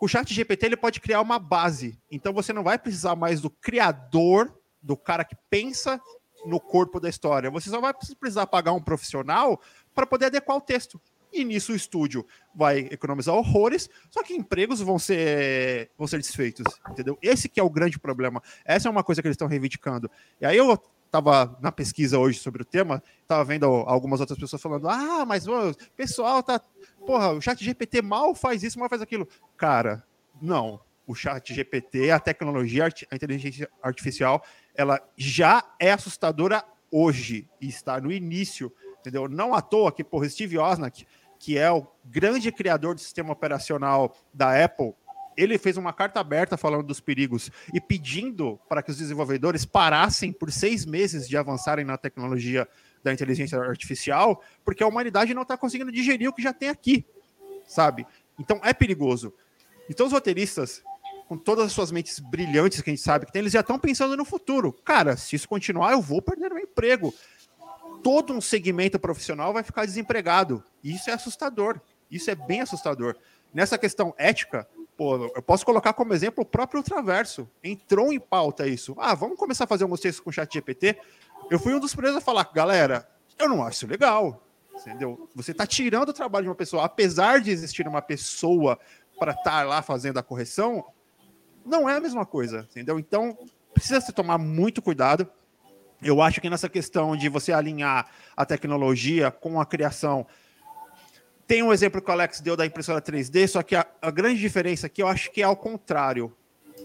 o 0.00 0.08
chat 0.08 0.32
GPT 0.32 0.66
ele 0.66 0.76
pode 0.76 1.00
criar 1.00 1.20
uma 1.20 1.38
base. 1.38 1.98
Então 2.10 2.32
você 2.32 2.52
não 2.52 2.62
vai 2.62 2.78
precisar 2.78 3.16
mais 3.16 3.40
do 3.40 3.50
criador, 3.50 4.52
do 4.82 4.96
cara 4.96 5.24
que 5.24 5.36
pensa 5.50 6.00
no 6.46 6.60
corpo 6.60 7.00
da 7.00 7.08
história. 7.08 7.50
Você 7.50 7.68
só 7.68 7.80
vai 7.80 7.92
precisar 8.18 8.46
pagar 8.46 8.72
um 8.72 8.82
profissional 8.82 9.60
para 9.94 10.06
poder 10.06 10.26
adequar 10.26 10.56
o 10.56 10.60
texto. 10.60 11.00
E 11.32 11.44
nisso 11.44 11.72
o 11.72 11.76
estúdio 11.76 12.24
vai 12.54 12.88
economizar 12.90 13.34
horrores, 13.34 13.90
só 14.10 14.22
que 14.22 14.32
empregos 14.32 14.80
vão 14.80 14.98
ser, 14.98 15.90
vão 15.98 16.06
ser 16.06 16.16
desfeitos, 16.16 16.64
entendeu? 16.88 17.18
Esse 17.20 17.50
que 17.50 17.60
é 17.60 17.62
o 17.62 17.68
grande 17.68 17.98
problema. 17.98 18.42
Essa 18.64 18.88
é 18.88 18.90
uma 18.90 19.04
coisa 19.04 19.20
que 19.20 19.28
eles 19.28 19.34
estão 19.34 19.46
reivindicando. 19.46 20.10
E 20.40 20.46
aí 20.46 20.56
eu 20.56 20.80
estava 21.08 21.58
na 21.60 21.72
pesquisa 21.72 22.18
hoje 22.18 22.38
sobre 22.38 22.62
o 22.62 22.64
tema, 22.64 23.02
estava 23.22 23.44
vendo 23.44 23.66
algumas 23.66 24.20
outras 24.20 24.38
pessoas 24.38 24.62
falando: 24.62 24.88
ah, 24.88 25.24
mas 25.26 25.46
o 25.46 25.74
pessoal 25.96 26.42
tá. 26.42 26.60
Porra, 27.06 27.32
o 27.32 27.40
chat 27.40 27.62
GPT 27.64 28.02
mal 28.02 28.34
faz 28.34 28.62
isso, 28.62 28.78
mal 28.78 28.88
faz 28.88 29.02
aquilo. 29.02 29.26
Cara, 29.56 30.04
não. 30.40 30.80
O 31.06 31.14
chat 31.14 31.54
GPT, 31.54 32.10
a 32.10 32.20
tecnologia, 32.20 32.86
a 33.10 33.16
inteligência 33.16 33.68
artificial, 33.82 34.44
ela 34.74 35.00
já 35.16 35.64
é 35.80 35.90
assustadora 35.90 36.62
hoje 36.90 37.48
e 37.58 37.66
está 37.66 37.98
no 37.98 38.12
início, 38.12 38.70
entendeu? 39.00 39.26
Não 39.26 39.54
à 39.54 39.62
toa 39.62 39.90
que, 39.90 40.04
porra, 40.04 40.28
Steve 40.28 40.58
Wozniak, 40.58 41.06
que 41.38 41.56
é 41.56 41.70
o 41.70 41.86
grande 42.04 42.52
criador 42.52 42.94
do 42.94 43.00
sistema 43.00 43.32
operacional 43.32 44.14
da 44.34 44.62
Apple, 44.62 44.94
ele 45.38 45.56
fez 45.56 45.76
uma 45.76 45.92
carta 45.92 46.18
aberta 46.18 46.56
falando 46.56 46.82
dos 46.82 46.98
perigos 46.98 47.48
e 47.72 47.80
pedindo 47.80 48.58
para 48.68 48.82
que 48.82 48.90
os 48.90 48.98
desenvolvedores 48.98 49.64
parassem 49.64 50.32
por 50.32 50.50
seis 50.50 50.84
meses 50.84 51.28
de 51.28 51.36
avançarem 51.36 51.84
na 51.84 51.96
tecnologia 51.96 52.66
da 53.04 53.12
inteligência 53.12 53.56
artificial, 53.56 54.42
porque 54.64 54.82
a 54.82 54.88
humanidade 54.88 55.32
não 55.32 55.42
está 55.42 55.56
conseguindo 55.56 55.92
digerir 55.92 56.28
o 56.28 56.32
que 56.32 56.42
já 56.42 56.52
tem 56.52 56.68
aqui, 56.68 57.06
sabe? 57.68 58.04
Então 58.36 58.60
é 58.64 58.74
perigoso. 58.74 59.32
Então 59.88 60.06
os 60.06 60.12
roteiristas, 60.12 60.82
com 61.28 61.38
todas 61.38 61.66
as 61.66 61.72
suas 61.72 61.92
mentes 61.92 62.18
brilhantes 62.18 62.80
que 62.80 62.90
a 62.90 62.92
gente 62.92 63.02
sabe 63.02 63.24
que 63.24 63.32
tem, 63.32 63.38
eles 63.38 63.52
já 63.52 63.60
estão 63.60 63.78
pensando 63.78 64.16
no 64.16 64.24
futuro. 64.24 64.72
Cara, 64.72 65.16
se 65.16 65.36
isso 65.36 65.48
continuar, 65.48 65.92
eu 65.92 66.02
vou 66.02 66.20
perder 66.20 66.52
meu 66.52 66.64
emprego. 66.64 67.14
Todo 68.02 68.32
um 68.32 68.40
segmento 68.40 68.98
profissional 68.98 69.52
vai 69.52 69.62
ficar 69.62 69.86
desempregado. 69.86 70.64
Isso 70.82 71.08
é 71.10 71.12
assustador. 71.12 71.80
Isso 72.10 72.28
é 72.28 72.34
bem 72.34 72.60
assustador. 72.60 73.14
Nessa 73.54 73.78
questão 73.78 74.12
ética, 74.18 74.68
Pô, 74.98 75.30
eu 75.32 75.40
posso 75.40 75.64
colocar 75.64 75.92
como 75.92 76.12
exemplo 76.12 76.42
o 76.42 76.44
próprio 76.44 76.80
Ultraverso. 76.80 77.48
Entrou 77.62 78.12
em 78.12 78.18
pauta 78.18 78.66
isso. 78.66 78.96
Ah, 78.98 79.14
vamos 79.14 79.38
começar 79.38 79.62
a 79.62 79.66
fazer 79.68 79.84
alguns 79.84 80.00
textos 80.00 80.18
com 80.18 80.28
o 80.28 80.32
chat 80.32 80.52
GPT. 80.52 80.98
Eu 81.48 81.60
fui 81.60 81.72
um 81.72 81.78
dos 81.78 81.92
primeiros 81.92 82.18
a 82.18 82.20
falar, 82.20 82.50
galera, 82.52 83.08
eu 83.38 83.48
não 83.48 83.64
acho 83.64 83.86
legal. 83.86 84.42
Entendeu? 84.74 85.28
Você 85.36 85.52
está 85.52 85.64
tirando 85.64 86.08
o 86.08 86.12
trabalho 86.12 86.46
de 86.46 86.48
uma 86.48 86.56
pessoa, 86.56 86.84
apesar 86.84 87.40
de 87.40 87.52
existir 87.52 87.86
uma 87.86 88.02
pessoa 88.02 88.76
para 89.16 89.30
estar 89.30 89.44
tá 89.44 89.62
lá 89.62 89.82
fazendo 89.82 90.18
a 90.18 90.22
correção, 90.22 90.84
não 91.64 91.88
é 91.88 91.96
a 91.96 92.00
mesma 92.00 92.26
coisa, 92.26 92.66
entendeu? 92.68 92.98
Então, 92.98 93.38
precisa 93.72 94.00
se 94.00 94.12
tomar 94.12 94.36
muito 94.36 94.82
cuidado. 94.82 95.30
Eu 96.02 96.20
acho 96.20 96.40
que 96.40 96.50
nessa 96.50 96.68
questão 96.68 97.16
de 97.16 97.28
você 97.28 97.52
alinhar 97.52 98.10
a 98.36 98.44
tecnologia 98.44 99.30
com 99.30 99.60
a 99.60 99.66
criação 99.66 100.26
tem 101.48 101.62
um 101.62 101.72
exemplo 101.72 102.02
que 102.02 102.10
o 102.10 102.12
Alex 102.12 102.42
deu 102.42 102.54
da 102.54 102.66
impressora 102.66 103.00
3D, 103.00 103.48
só 103.48 103.62
que 103.62 103.74
a, 103.74 103.86
a 104.02 104.10
grande 104.10 104.38
diferença 104.38 104.86
aqui 104.86 105.02
eu 105.02 105.08
acho 105.08 105.32
que 105.32 105.40
é 105.40 105.44
ao 105.44 105.56
contrário. 105.56 106.30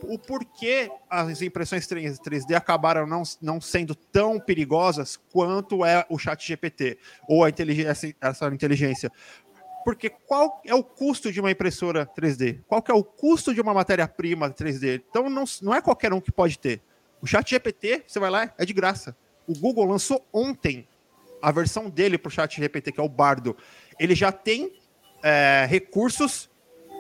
O 0.03 0.17
porquê 0.17 0.89
as 1.09 1.41
impressões 1.41 1.85
3D 1.85 2.55
acabaram 2.55 3.05
não, 3.05 3.23
não 3.41 3.59
sendo 3.59 3.93
tão 3.93 4.39
perigosas 4.39 5.17
quanto 5.31 5.85
é 5.85 6.05
o 6.09 6.17
chat 6.17 6.47
GPT 6.47 6.97
ou 7.27 7.43
a 7.43 7.49
inteligência, 7.49 8.15
essa 8.19 8.47
inteligência. 8.47 9.11
Porque 9.83 10.09
qual 10.09 10.61
é 10.65 10.73
o 10.73 10.83
custo 10.83 11.29
de 11.31 11.41
uma 11.41 11.51
impressora 11.51 12.05
3D? 12.05 12.61
Qual 12.65 12.81
é 12.87 12.93
o 12.93 13.03
custo 13.03 13.53
de 13.53 13.59
uma 13.59 13.73
matéria-prima 13.73 14.49
3D? 14.49 15.03
Então 15.09 15.29
não, 15.29 15.43
não 15.61 15.75
é 15.75 15.81
qualquer 15.81 16.13
um 16.13 16.21
que 16.21 16.31
pode 16.31 16.57
ter. 16.57 16.81
O 17.21 17.27
chat 17.27 17.49
GPT, 17.49 18.03
você 18.07 18.17
vai 18.17 18.29
lá, 18.29 18.53
é 18.57 18.65
de 18.65 18.73
graça. 18.73 19.15
O 19.45 19.53
Google 19.53 19.85
lançou 19.85 20.25
ontem 20.31 20.87
a 21.41 21.51
versão 21.51 21.89
dele 21.89 22.17
para 22.17 22.29
o 22.29 22.31
chat 22.31 22.55
GPT, 22.55 22.93
que 22.93 22.99
é 23.01 23.03
o 23.03 23.09
Bardo 23.09 23.55
ele 23.99 24.15
já 24.15 24.31
tem 24.31 24.73
é, 25.21 25.65
recursos 25.69 26.49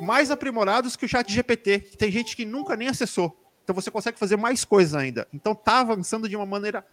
mais 0.01 0.31
aprimorados 0.31 0.95
que 0.95 1.05
o 1.05 1.09
chat 1.09 1.31
GPT, 1.31 1.79
que 1.79 1.97
tem 1.97 2.11
gente 2.11 2.35
que 2.35 2.45
nunca 2.45 2.75
nem 2.75 2.87
acessou. 2.87 3.37
Então 3.63 3.73
você 3.73 3.89
consegue 3.89 4.19
fazer 4.19 4.35
mais 4.35 4.65
coisas 4.65 4.93
ainda. 4.95 5.27
Então 5.33 5.55
tá 5.55 5.79
avançando 5.79 6.27
de 6.27 6.35
uma 6.35 6.45
maneira 6.45 6.85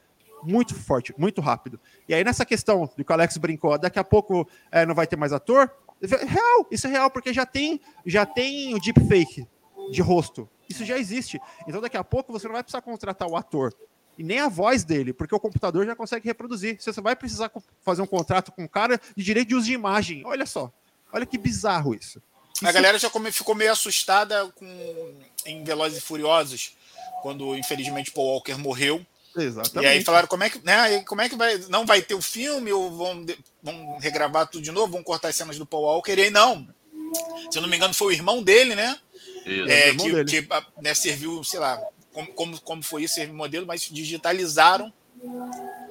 muito 0.43 0.75
forte, 0.75 1.15
muito 1.19 1.41
rápido. 1.41 1.81
E 2.09 2.15
aí 2.15 2.25
nessa 2.25 2.45
questão 2.45 2.91
do 2.97 3.05
que 3.05 3.11
o 3.11 3.15
Alex 3.15 3.37
brincou, 3.37 3.79
daqui 3.79 3.99
a 3.99 4.05
pouco 4.05 4.49
é, 4.71 4.87
não 4.87 4.95
vai 4.95 5.07
ter 5.07 5.17
mais 5.17 5.33
ator, 5.33 5.71
real, 6.01 6.67
isso 6.71 6.87
é 6.87 6.91
real, 6.91 7.11
porque 7.11 7.33
já 7.33 7.45
tem, 7.45 7.81
já 8.07 8.25
tem 8.25 8.75
o 8.75 8.81
deepfake 8.81 9.47
de 9.91 10.01
rosto. 10.01 10.49
Isso 10.69 10.85
já 10.85 10.97
existe. 10.99 11.41
Então 11.67 11.81
daqui 11.81 11.97
a 11.97 12.05
pouco 12.05 12.33
você 12.33 12.47
não 12.47 12.55
vai 12.55 12.63
precisar 12.63 12.81
contratar 12.81 13.29
o 13.29 13.37
ator 13.37 13.75
e 14.19 14.23
nem 14.23 14.39
a 14.39 14.49
voz 14.49 14.85
dele, 14.85 15.13
porque 15.13 15.35
o 15.35 15.41
computador 15.41 15.87
já 15.87 15.97
consegue 15.97 16.27
reproduzir. 16.27 16.77
Você 16.81 17.01
vai 17.01 17.17
precisar 17.17 17.51
fazer 17.83 18.03
um 18.03 18.07
contrato 18.07 18.53
com 18.53 18.65
um 18.65 18.69
cara 18.69 19.01
de 19.17 19.25
direito 19.25 19.49
de 19.49 19.55
uso 19.55 19.67
de 19.67 19.73
imagem. 19.73 20.23
Olha 20.27 20.47
só. 20.47 20.73
Olha 21.13 21.27
que 21.27 21.39
bizarro 21.39 21.95
isso. 21.95 22.23
isso... 22.55 22.67
A 22.67 22.73
galera 22.73 22.99
já 22.99 23.11
ficou 23.33 23.55
meio 23.55 23.73
assustada 23.73 24.47
com 24.49 25.15
em 25.47 25.65
Velozes 25.65 25.99
e 25.99 26.01
Furiosos, 26.03 26.77
quando 27.23 27.57
infelizmente 27.57 28.11
Paul 28.11 28.27
Walker 28.27 28.55
morreu. 28.55 29.05
Exatamente. 29.37 29.85
E 29.85 29.87
aí 29.87 30.05
falaram 30.05 30.27
como 30.27 30.43
é 30.43 30.51
que, 30.51 30.65
né, 30.65 31.03
como 31.05 31.21
é 31.21 31.29
que 31.29 31.37
vai, 31.37 31.57
não 31.69 31.87
vai 31.87 32.03
ter 32.03 32.15
o 32.15 32.23
filme 32.23 32.73
ou 32.73 32.91
vão, 32.91 33.27
vão 33.63 33.99
regravar 33.99 34.49
tudo 34.49 34.63
de 34.63 34.73
novo, 34.73 34.93
vão 34.93 35.03
cortar 35.03 35.29
as 35.29 35.37
cenas 35.37 35.57
do 35.57 35.65
Paul 35.65 35.85
Walker 35.85 36.13
e 36.13 36.23
aí 36.23 36.31
não. 36.31 36.69
Se 37.51 37.59
eu 37.59 37.63
não 37.63 37.69
me 37.69 37.77
engano 37.77 37.95
foi 37.95 38.09
o 38.09 38.13
irmão 38.13 38.43
dele, 38.43 38.75
né? 38.75 38.99
Isso, 39.47 39.71
é, 39.71 39.95
que, 39.95 40.13
dele. 40.13 40.25
que 40.25 40.49
né, 40.83 40.95
serviu, 40.95 41.43
sei 41.45 41.61
lá, 41.61 41.81
como, 42.13 42.29
como, 42.29 42.61
como 42.61 42.83
foi 42.83 43.05
esse 43.05 43.27
modelo, 43.27 43.67
mas 43.67 43.83
digitalizaram 43.83 44.93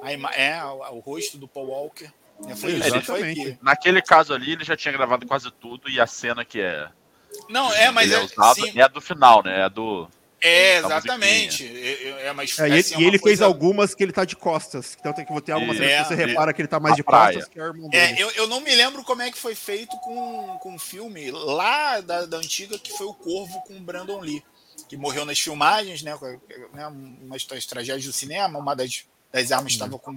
a 0.02 0.12
é, 0.34 0.64
o, 0.64 1.00
rosto 1.00 1.38
do 1.38 1.48
Paul 1.48 1.68
Walker. 1.68 2.10
É, 2.48 2.56
foi 2.56 2.74
isso, 2.74 3.02
foi 3.02 3.34
que... 3.34 3.58
Naquele 3.62 4.02
caso 4.02 4.34
ali, 4.34 4.54
ele 4.54 4.64
já 4.64 4.76
tinha 4.76 4.92
gravado 4.92 5.26
quase 5.28 5.52
tudo 5.52 5.90
e 5.90 6.00
a 6.00 6.08
cena 6.08 6.46
que 6.46 6.60
é. 6.60 6.88
Não, 7.50 7.72
é, 7.74 7.92
mas 7.92 8.12
é, 8.12 8.20
usado, 8.20 8.62
é 8.76 8.90
do 8.90 9.02
final, 9.02 9.44
né? 9.44 9.66
É 9.66 9.70
do. 9.70 10.10
É, 10.42 10.78
exatamente. 10.78 11.68
É, 11.68 12.28
é, 12.28 12.34
mas, 12.34 12.58
é, 12.58 12.80
assim, 12.80 12.96
e, 12.98 13.04
ele 13.06 13.20
coisa... 13.20 13.24
fez 13.24 13.42
algumas 13.42 13.94
que 13.94 14.02
ele 14.02 14.14
tá 14.14 14.24
de 14.24 14.38
costas. 14.38 14.96
Então 14.98 15.12
tem 15.12 15.26
que 15.26 15.42
ter 15.42 15.52
algumas 15.52 15.78
cenas 15.78 16.08
que 16.08 16.16
você 16.16 16.26
repara 16.26 16.54
que 16.54 16.62
ele 16.62 16.68
tá 16.68 16.80
mais 16.80 16.96
de 16.96 17.04
praia. 17.04 17.34
costas 17.34 17.54
que 17.54 17.60
é 17.60 17.64
o 17.64 17.68
irmão 17.68 17.90
dele. 17.90 18.14
É, 18.14 18.24
eu, 18.24 18.32
eu 18.32 18.48
não 18.48 18.62
me 18.62 18.74
lembro 18.74 19.04
como 19.04 19.22
é 19.22 19.30
que 19.30 19.38
foi 19.38 19.54
feito 19.54 19.98
com, 19.98 20.58
com 20.62 20.74
um 20.74 20.80
filme 20.80 21.30
lá 21.30 22.00
da, 22.00 22.26
da 22.26 22.38
antiga, 22.38 22.80
que 22.80 22.98
foi 22.98 23.06
o 23.06 23.14
Corvo 23.14 23.62
com 23.64 23.76
o 23.76 23.82
Brandon 23.82 24.22
Lee 24.22 24.42
que 24.90 24.98
morreu 24.98 25.24
nas 25.24 25.40
filmagens, 25.40 26.02
né? 26.02 26.18
né 26.74 26.88
uma 26.88 27.38
história 27.38 27.62
de 27.62 27.68
tragédia 27.68 28.10
do 28.10 28.12
cinema, 28.12 28.58
uma 28.58 28.76
das, 28.76 29.06
das 29.32 29.52
armas 29.52 29.72
estava 29.72 30.00
com 30.00 30.12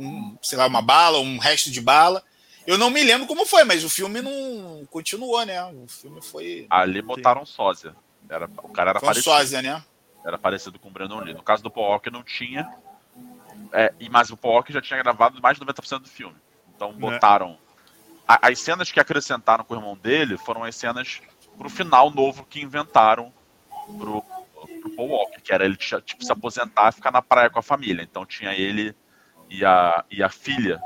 um, 0.00 0.36
sei 0.42 0.58
lá, 0.58 0.66
uma 0.66 0.82
bala, 0.82 1.20
um 1.20 1.38
resto 1.38 1.70
de 1.70 1.80
bala. 1.80 2.22
Eu 2.66 2.76
não 2.76 2.90
me 2.90 3.02
lembro 3.02 3.28
como 3.28 3.46
foi, 3.46 3.62
mas 3.62 3.84
o 3.84 3.90
filme 3.90 4.20
não 4.20 4.84
continuou, 4.90 5.44
né? 5.46 5.62
O 5.64 5.86
filme 5.86 6.20
foi. 6.20 6.66
Ali 6.68 7.00
botaram 7.00 7.46
sósia. 7.46 7.94
Era, 8.28 8.46
o 8.46 8.68
cara 8.70 8.90
era 8.90 9.00
foi 9.00 9.08
parecido. 9.08 9.24
sósia, 9.24 9.62
né? 9.62 9.84
Era 10.26 10.38
parecido 10.38 10.78
com 10.78 10.88
o 10.88 10.90
Brandon 10.90 11.20
Lee. 11.20 11.34
No 11.34 11.42
caso 11.42 11.62
do 11.62 11.70
Paul 11.70 11.90
Walker 11.90 12.10
não 12.10 12.24
tinha. 12.24 12.68
É, 13.72 13.92
mas 14.10 14.30
o 14.30 14.36
Paul 14.36 14.54
Walker 14.54 14.72
já 14.72 14.80
tinha 14.80 15.00
gravado 15.00 15.40
mais 15.40 15.58
de 15.58 15.64
90% 15.64 16.00
do 16.00 16.08
filme. 16.08 16.36
Então 16.74 16.90
é. 16.90 16.92
botaram. 16.94 17.58
É. 18.26 18.50
as 18.50 18.58
cenas 18.58 18.90
que 18.90 18.98
acrescentaram 18.98 19.62
com 19.62 19.74
o 19.74 19.76
irmão 19.76 19.96
dele 19.96 20.38
foram 20.38 20.64
as 20.64 20.74
cenas 20.74 21.20
pro 21.58 21.68
final 21.68 22.10
novo 22.10 22.44
que 22.44 22.60
inventaram 22.60 23.32
pro, 23.98 24.22
pro 24.80 24.90
Paul 24.96 25.08
Walker, 25.08 25.40
que 25.40 25.52
era 25.52 25.64
ele 25.64 25.76
tipo, 25.76 26.24
se 26.24 26.32
aposentar 26.32 26.88
e 26.88 26.92
ficar 26.92 27.10
na 27.10 27.22
praia 27.22 27.50
com 27.50 27.58
a 27.58 27.62
família. 27.62 28.02
Então 28.02 28.24
tinha 28.26 28.52
ele 28.52 28.94
e 29.50 29.64
a, 29.64 30.04
e 30.10 30.22
a 30.22 30.28
filha, 30.28 30.80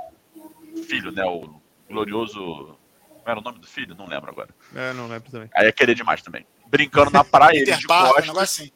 filho, 0.87 1.11
né, 1.13 1.25
o 1.25 1.61
glorioso. 1.89 2.77
Como 3.09 3.29
era 3.29 3.39
o 3.41 3.43
nome 3.43 3.59
do 3.59 3.67
filho? 3.67 3.95
Não 3.95 4.07
lembro 4.07 4.31
agora. 4.31 4.51
É, 4.75 4.93
não 4.93 5.09
lembro 5.09 5.31
também. 5.31 5.49
Aí 5.55 5.67
é 5.67 5.73
querer 5.73 5.95
demais 5.95 6.23
também. 6.23 6.47
Brincando 6.67 7.11
na 7.11 7.25
praia, 7.25 7.57
ele 7.57 7.77
de 7.77 7.87
costas. 7.87 8.29
Um 8.29 8.39
assim. 8.39 8.71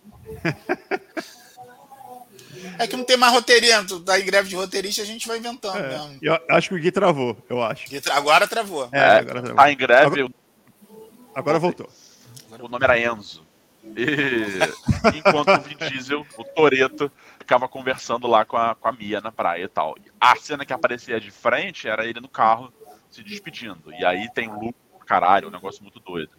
É 2.78 2.86
que 2.86 2.96
não 2.96 3.04
tem 3.04 3.16
mais 3.16 3.32
roteirista, 3.32 4.00
tá 4.00 4.18
em 4.18 4.24
greve 4.24 4.48
de 4.48 4.56
roteirista, 4.56 5.02
a 5.02 5.04
gente 5.04 5.26
vai 5.26 5.38
inventando. 5.38 5.76
É, 5.76 6.18
eu 6.22 6.38
acho 6.50 6.68
que 6.68 6.74
o 6.74 6.78
Gui 6.78 6.90
travou, 6.90 7.36
eu 7.48 7.62
acho. 7.62 7.86
Agora 8.12 8.46
travou. 8.46 8.88
É, 8.92 8.98
é 8.98 9.18
agora 9.18 9.42
travou. 9.42 9.56
Tá 9.56 9.72
em 9.72 9.76
greve. 9.76 10.20
Agora, 10.20 10.34
agora 11.34 11.58
voltou. 11.58 11.90
O 12.60 12.68
nome 12.68 12.84
era 12.84 12.98
Enzo. 12.98 13.46
E 13.84 15.18
enquanto 15.18 15.48
o 15.48 15.60
Vin 15.60 15.76
Diesel, 15.76 16.26
o 16.38 16.44
Toreto, 16.44 17.10
ficava 17.38 17.68
conversando 17.68 18.26
lá 18.26 18.44
com 18.44 18.56
a, 18.56 18.74
com 18.74 18.88
a 18.88 18.92
Mia 18.92 19.20
na 19.20 19.32
praia 19.32 19.64
e 19.64 19.68
tal. 19.68 19.96
A 20.20 20.36
cena 20.36 20.64
que 20.64 20.72
aparecia 20.72 21.20
de 21.20 21.30
frente 21.30 21.88
era 21.88 22.06
ele 22.06 22.20
no 22.20 22.28
carro 22.28 22.72
se 23.10 23.22
despedindo. 23.22 23.92
E 23.92 24.04
aí 24.04 24.30
tem 24.32 24.48
loop, 24.48 24.74
caralho, 25.04 25.48
um 25.48 25.50
negócio 25.50 25.82
muito 25.82 26.00
doido. 26.00 26.32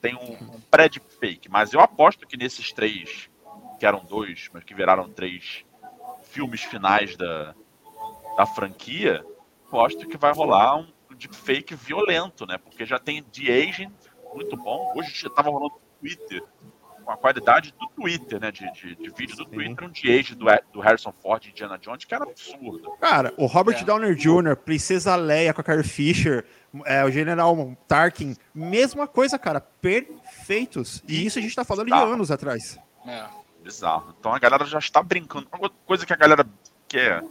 Tem 0.00 0.14
um, 0.14 0.32
um 0.32 0.60
pré-fake, 0.70 1.50
mas 1.50 1.72
eu 1.72 1.80
aposto 1.80 2.26
que 2.26 2.36
nesses 2.36 2.72
três, 2.72 3.28
que 3.78 3.86
eram 3.86 4.04
dois, 4.04 4.48
mas 4.52 4.64
que 4.64 4.74
viraram 4.74 5.08
três 5.08 5.64
filmes 6.24 6.62
finais 6.62 7.16
da, 7.16 7.54
da 8.36 8.46
franquia, 8.46 9.24
aposto 9.66 10.08
que 10.08 10.16
vai 10.16 10.32
rolar 10.32 10.76
um 10.76 10.86
deepfake 11.14 11.74
violento, 11.74 12.46
né? 12.46 12.58
Porque 12.58 12.84
já 12.84 12.98
tem 12.98 13.22
The 13.22 13.52
Agent 13.52 13.92
muito 14.34 14.56
bom. 14.56 14.92
Hoje 14.96 15.28
tava 15.30 15.50
rolando 15.50 15.74
no 15.74 15.80
Twitter 16.00 16.42
com 17.06 17.12
a 17.12 17.16
qualidade 17.16 17.72
do 17.78 17.86
Twitter, 17.90 18.40
né? 18.40 18.50
De, 18.50 18.70
de, 18.72 18.96
de 18.96 19.10
vídeo 19.10 19.36
do 19.36 19.44
Sim. 19.44 19.50
Twitter, 19.50 19.84
um 19.86 19.90
de 19.90 20.10
age 20.10 20.34
do, 20.34 20.44
do 20.72 20.80
Harrison 20.80 21.12
Ford 21.12 21.44
e 21.44 21.50
Indiana 21.50 21.78
Jones, 21.78 22.04
que 22.04 22.12
era 22.12 22.24
absurdo. 22.24 22.90
Cara, 23.00 23.32
o 23.36 23.46
Robert 23.46 23.78
é. 23.78 23.84
Downer 23.84 24.14
Jr., 24.16 24.56
Princesa 24.56 25.14
Leia 25.14 25.54
com 25.54 25.60
a 25.60 25.64
Carrie 25.64 25.84
Fisher, 25.84 26.44
é, 26.84 27.04
o 27.04 27.10
General 27.10 27.56
Tarkin, 27.86 28.34
mesma 28.52 29.06
coisa, 29.06 29.38
cara, 29.38 29.60
perfeitos. 29.60 31.02
E 31.06 31.24
isso 31.24 31.38
a 31.38 31.42
gente 31.42 31.54
tá 31.54 31.64
falando 31.64 31.88
tá. 31.88 32.04
de 32.04 32.12
anos 32.12 32.30
atrás. 32.32 32.76
É. 33.06 33.24
Bizarro. 33.62 34.14
Então 34.18 34.34
a 34.34 34.38
galera 34.38 34.64
já 34.64 34.78
está 34.78 35.00
brincando. 35.00 35.48
Uma 35.56 35.70
coisa 35.70 36.04
que 36.04 36.12
a 36.12 36.16
galera 36.16 36.44
quer. 36.88 37.22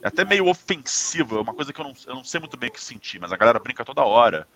É 0.00 0.08
até 0.08 0.24
meio 0.24 0.46
ofensiva, 0.46 1.36
é 1.36 1.40
uma 1.40 1.52
coisa 1.52 1.72
que 1.72 1.80
eu 1.80 1.84
não, 1.84 1.92
eu 2.06 2.14
não 2.14 2.24
sei 2.24 2.38
muito 2.38 2.56
bem 2.56 2.70
o 2.70 2.72
que 2.72 2.80
sentir, 2.80 3.18
mas 3.20 3.32
a 3.32 3.36
galera 3.36 3.58
brinca 3.58 3.84
toda 3.84 4.04
hora. 4.04 4.46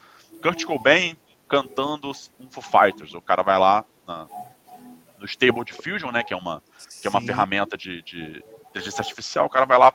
Kurt 0.41 0.65
Cobain 0.65 1.17
cantando 1.49 2.13
um 2.39 2.49
Foo 2.49 2.63
Fighters. 2.63 3.13
O 3.13 3.21
cara 3.21 3.43
vai 3.43 3.59
lá 3.59 3.85
na, 4.07 4.29
no 5.23 5.29
Stable 5.29 5.65
Diffusion, 5.65 6.11
né? 6.11 6.23
Que 6.23 6.35
é 6.35 6.37
uma, 6.37 6.63
que 7.01 7.07
é 7.07 7.11
uma 7.11 7.21
ferramenta 7.21 7.79
de, 7.79 8.03
de 8.03 8.45
inteligência 8.69 9.01
artificial. 9.01 9.47
O 9.47 9.51
cara 9.51 9.65
vai 9.65 9.79
lá, 9.79 9.95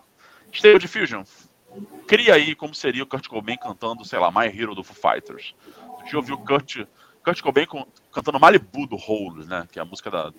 Stable 0.52 0.80
Diffusion, 0.80 1.24
cria 2.08 2.34
aí 2.34 2.56
como 2.56 2.74
seria 2.74 3.04
o 3.04 3.06
Kurt 3.06 3.28
Cobain 3.28 3.58
cantando, 3.58 4.06
sei 4.06 4.18
lá, 4.18 4.32
My 4.32 4.48
Hero 4.48 4.74
do 4.74 4.84
Foo 4.84 4.96
Fighters. 4.96 5.54
Tu 6.00 6.12
já 6.12 6.18
ouviu 6.18 6.36
o 6.36 6.38
Kurt, 6.38 6.86
Kurt 7.24 7.42
Cobain 7.42 7.66
com, 7.66 7.86
cantando 8.12 8.40
Malibu 8.40 8.88
do 8.88 8.96
Hole, 8.96 9.46
né? 9.46 9.68
Que 9.72 9.80
é 9.80 9.82
a 9.82 9.86
música 9.86 10.10
da, 10.10 10.32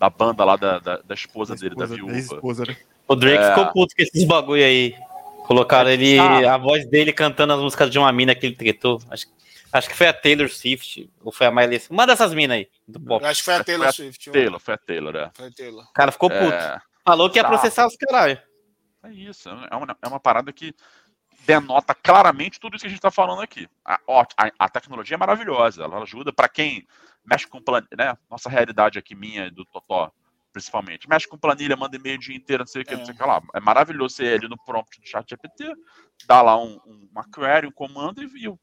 da 0.00 0.10
banda 0.10 0.44
lá 0.44 0.56
da, 0.56 0.78
da, 0.80 0.96
da 0.98 1.14
esposa, 1.14 1.54
dele, 1.54 1.76
da 1.76 1.86
viúva. 1.86 2.18
Esposa, 2.18 2.64
né? 2.66 2.76
O 3.06 3.14
Drake 3.14 3.42
é... 3.42 3.48
ficou 3.50 3.66
puto 3.72 3.94
com 3.94 4.02
esses 4.02 4.24
bagulho 4.24 4.64
aí. 4.64 4.94
Colocaram 5.46 5.90
é, 5.90 5.92
ele, 5.92 6.18
a 6.18 6.56
voz 6.56 6.86
dele 6.86 7.12
cantando 7.12 7.52
as 7.52 7.60
músicas 7.60 7.90
de 7.90 7.98
uma 7.98 8.10
mina 8.10 8.34
que 8.34 8.46
ele 8.46 8.56
tretou. 8.56 8.98
Acho, 9.10 9.26
acho 9.78 9.88
que 9.88 9.96
foi 9.96 10.06
a 10.06 10.12
Taylor 10.12 10.48
Swift, 10.48 11.10
ou 11.22 11.32
foi 11.32 11.46
a 11.46 11.50
Miley 11.50 11.82
Uma 11.90 12.06
dessas 12.06 12.32
minas 12.32 12.56
aí, 12.56 12.68
do 12.86 13.00
pop. 13.00 13.24
Acho 13.24 13.40
que 13.40 13.44
foi 13.44 13.54
a 13.54 13.64
Taylor 13.64 13.84
foi 13.84 13.88
a 13.88 13.92
Swift. 13.92 14.30
Taylor, 14.30 14.60
foi 14.60 14.74
a 14.74 14.78
Taylor, 14.78 15.16
é. 15.16 15.30
Foi 15.34 15.46
a 15.48 15.50
Taylor. 15.50 15.84
O 15.84 15.92
cara 15.92 16.12
ficou 16.12 16.30
puto. 16.30 16.52
É... 16.52 16.80
Falou 17.04 17.28
que 17.28 17.38
ia 17.38 17.44
processar 17.44 17.86
os 17.86 17.96
caralho. 17.96 18.40
É 19.02 19.10
isso, 19.10 19.50
é 19.50 19.76
uma, 19.76 19.96
é 20.00 20.08
uma 20.08 20.18
parada 20.18 20.50
que 20.50 20.74
denota 21.46 21.94
claramente 21.94 22.58
tudo 22.58 22.74
isso 22.74 22.82
que 22.82 22.86
a 22.86 22.90
gente 22.90 22.98
está 22.98 23.10
falando 23.10 23.42
aqui. 23.42 23.68
A, 23.84 24.00
a, 24.08 24.50
a, 24.58 24.68
tecnologia 24.68 25.14
é 25.14 25.18
maravilhosa, 25.18 25.84
ela 25.84 26.02
ajuda 26.02 26.32
para 26.32 26.48
quem 26.48 26.86
mexe 27.24 27.46
com 27.46 27.60
planilha, 27.60 27.88
né? 27.96 28.16
Nossa 28.30 28.48
realidade 28.48 28.98
aqui, 28.98 29.14
minha 29.14 29.50
do 29.50 29.64
Totó, 29.66 30.10
principalmente. 30.52 31.08
Mexe 31.08 31.28
com 31.28 31.36
planilha, 31.36 31.76
manda 31.76 31.96
e-mail 31.96 32.16
o 32.16 32.20
dia 32.20 32.36
inteiro, 32.36 32.62
não 32.62 32.66
sei 32.66 32.82
o 32.82 32.84
que, 32.84 32.94
é. 32.94 32.96
não 32.96 33.04
sei 33.04 33.14
o 33.14 33.16
que 33.16 33.22
lá. 33.22 33.42
É 33.54 33.60
maravilhoso 33.60 34.16
ser 34.16 34.26
ele 34.26 34.48
no 34.48 34.56
prompt 34.56 35.00
do 35.00 35.06
chat 35.06 35.28
GPT, 35.28 35.70
dá 36.26 36.40
lá 36.40 36.56
um, 36.56 36.80
um, 36.86 37.08
uma 37.12 37.24
query, 37.28 37.66
um 37.66 37.72
comando 37.72 38.22
e, 38.22 38.42
e 38.42 38.48
o, 38.48 38.58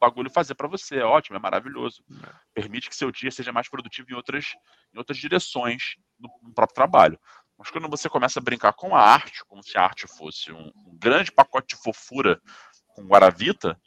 bagulho 0.00 0.30
fazer 0.30 0.54
para 0.54 0.66
você. 0.66 0.96
É 0.96 1.04
ótimo, 1.04 1.36
é 1.36 1.40
maravilhoso. 1.40 2.02
É. 2.10 2.32
Permite 2.54 2.88
que 2.88 2.96
seu 2.96 3.12
dia 3.12 3.30
seja 3.30 3.52
mais 3.52 3.68
produtivo 3.68 4.10
em 4.10 4.14
outras, 4.14 4.46
em 4.94 4.98
outras 4.98 5.18
direções 5.18 5.96
no, 6.18 6.28
no 6.42 6.54
próprio 6.54 6.74
trabalho. 6.74 7.20
Mas 7.58 7.70
quando 7.70 7.88
você 7.88 8.08
começa 8.08 8.40
a 8.40 8.42
brincar 8.42 8.72
com 8.72 8.96
a 8.96 9.02
arte, 9.02 9.44
como 9.46 9.62
se 9.62 9.76
a 9.76 9.82
arte 9.82 10.06
fosse 10.08 10.50
um, 10.50 10.72
um 10.86 10.98
grande 10.98 11.30
pacote 11.30 11.76
de 11.76 11.82
fofura 11.82 12.40
com 12.88 13.06
Guaravita, 13.06 13.78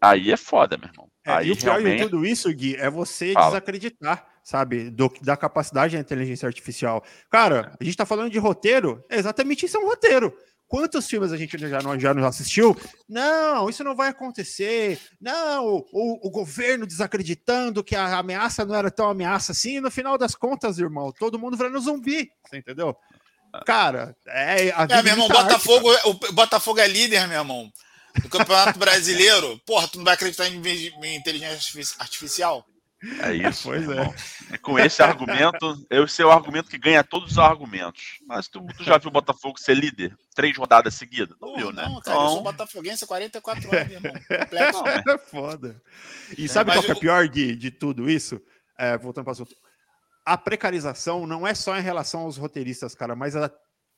aí 0.00 0.32
é 0.32 0.36
foda, 0.36 0.76
meu 0.76 0.88
irmão. 0.88 1.08
É, 1.24 1.32
aí 1.32 1.48
e 1.48 1.52
o 1.52 1.56
pior 1.56 1.78
realmente... 1.78 2.02
de 2.02 2.10
tudo 2.10 2.26
isso, 2.26 2.52
Gui, 2.52 2.74
é 2.76 2.90
você 2.90 3.32
Fala. 3.32 3.46
desacreditar, 3.46 4.26
sabe, 4.42 4.90
do, 4.90 5.08
da 5.22 5.36
capacidade 5.36 5.94
da 5.94 6.00
inteligência 6.00 6.46
artificial. 6.46 7.04
Cara, 7.30 7.76
a 7.80 7.84
gente 7.84 7.96
tá 7.96 8.04
falando 8.04 8.30
de 8.30 8.38
roteiro, 8.38 9.04
é 9.08 9.16
exatamente 9.16 9.64
isso 9.64 9.76
é 9.76 9.80
um 9.80 9.86
roteiro. 9.86 10.36
Quantos 10.66 11.06
filmes 11.06 11.30
a 11.30 11.36
gente 11.36 11.56
já 11.58 11.80
não, 11.80 11.98
já 11.98 12.12
não 12.14 12.26
assistiu? 12.26 12.76
Não, 13.08 13.68
isso 13.68 13.84
não 13.84 13.94
vai 13.94 14.08
acontecer. 14.08 15.00
Não, 15.20 15.84
o, 15.92 16.26
o 16.26 16.30
governo 16.30 16.86
desacreditando 16.86 17.84
que 17.84 17.94
a 17.94 18.18
ameaça 18.18 18.64
não 18.64 18.74
era 18.74 18.90
tão 18.90 19.08
ameaça 19.08 19.52
assim. 19.52 19.76
E 19.76 19.80
no 19.80 19.90
final 19.90 20.18
das 20.18 20.34
contas, 20.34 20.78
irmão, 20.78 21.12
todo 21.12 21.38
mundo 21.38 21.56
virando 21.56 21.80
zumbi. 21.80 22.30
Você 22.48 22.58
entendeu? 22.58 22.96
Cara, 23.64 24.16
é. 24.26 24.72
A 24.72 24.84
é, 24.84 25.02
meu 25.02 25.12
irmão, 25.12 25.28
Botafogo, 25.28 25.90
arte, 25.90 26.08
o 26.08 26.32
Botafogo 26.32 26.80
é 26.80 26.88
líder, 26.88 27.28
meu 27.28 27.38
irmão. 27.38 27.72
Do 28.20 28.28
Campeonato 28.28 28.78
Brasileiro. 28.78 29.60
Porra, 29.66 29.88
tu 29.88 29.98
não 29.98 30.04
vai 30.04 30.14
acreditar 30.14 30.48
em, 30.48 30.60
em 30.60 31.16
inteligência 31.16 31.96
artificial? 31.98 32.66
É 33.20 33.34
isso. 33.34 33.68
Pois 33.68 33.88
é. 33.88 34.58
Com 34.58 34.78
esse 34.78 35.02
argumento, 35.02 35.86
esse 35.90 36.22
é 36.22 36.26
o 36.26 36.30
argumento 36.30 36.70
que 36.70 36.78
ganha 36.78 37.04
todos 37.04 37.32
os 37.32 37.38
argumentos. 37.38 38.18
Mas 38.26 38.48
tu, 38.48 38.64
tu 38.76 38.84
já 38.84 38.98
viu 38.98 39.08
o 39.08 39.12
Botafogo 39.12 39.58
ser 39.58 39.74
líder? 39.74 40.16
Três 40.34 40.56
rodadas 40.56 40.94
seguidas? 40.94 41.36
Não 41.40 41.54
viu, 41.54 41.72
né? 41.72 41.84
Não, 41.84 42.00
cara, 42.00 42.16
então... 42.16 42.24
eu 42.24 42.30
sou 42.30 42.42
botafoguense 42.42 43.04
há 43.04 43.06
44 43.06 43.76
anos, 43.76 43.88
meu 43.88 43.96
irmão. 43.96 44.12
Não, 44.72 44.86
é 45.14 45.18
foda. 45.18 45.80
E 46.36 46.48
sabe 46.48 46.70
é, 46.70 46.74
qual 46.74 46.84
é 46.84 46.92
o 46.92 47.00
pior 47.00 47.28
de, 47.28 47.54
de 47.54 47.70
tudo 47.70 48.10
isso? 48.10 48.40
É, 48.76 48.96
voltando 48.98 49.24
para 49.24 49.30
o 49.30 49.32
assunto. 49.32 49.54
A 50.24 50.36
precarização 50.36 51.26
não 51.26 51.46
é 51.46 51.54
só 51.54 51.78
em 51.78 51.82
relação 51.82 52.22
aos 52.22 52.36
roteiristas, 52.36 52.94
cara, 52.94 53.14
mas 53.14 53.36
a 53.36 53.50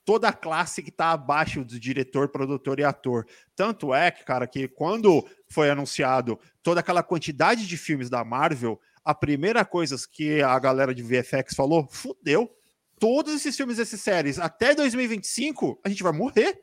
toda 0.07 0.29
a 0.29 0.33
classe 0.33 0.83
que 0.85 0.89
está 0.89 1.11
abaixo 1.11 1.65
do 1.65 1.81
diretor, 1.81 2.29
produtor 2.29 2.79
e 2.79 2.85
ator. 2.85 3.27
Tanto 3.57 3.93
é 3.93 4.13
que, 4.13 4.25
cara, 4.25 4.47
que 4.47 4.69
quando 4.69 5.29
foi 5.49 5.69
anunciado 5.69 6.39
toda 6.63 6.79
aquela 6.79 7.03
quantidade 7.03 7.67
de 7.67 7.77
filmes 7.77 8.09
da 8.09 8.25
Marvel, 8.25 8.81
a 9.07 9.15
primeira 9.15 9.65
coisa 9.65 9.97
que 10.11 10.43
a 10.43 10.59
galera 10.59 10.93
de 10.93 11.01
VFX 11.01 11.55
falou, 11.55 11.87
fudeu. 11.87 12.53
Todos 12.99 13.33
esses 13.35 13.57
filmes, 13.57 13.79
essas 13.79 14.01
séries, 14.01 14.37
até 14.37 14.75
2025, 14.75 15.81
a 15.85 15.89
gente 15.89 16.03
vai 16.03 16.11
morrer. 16.11 16.61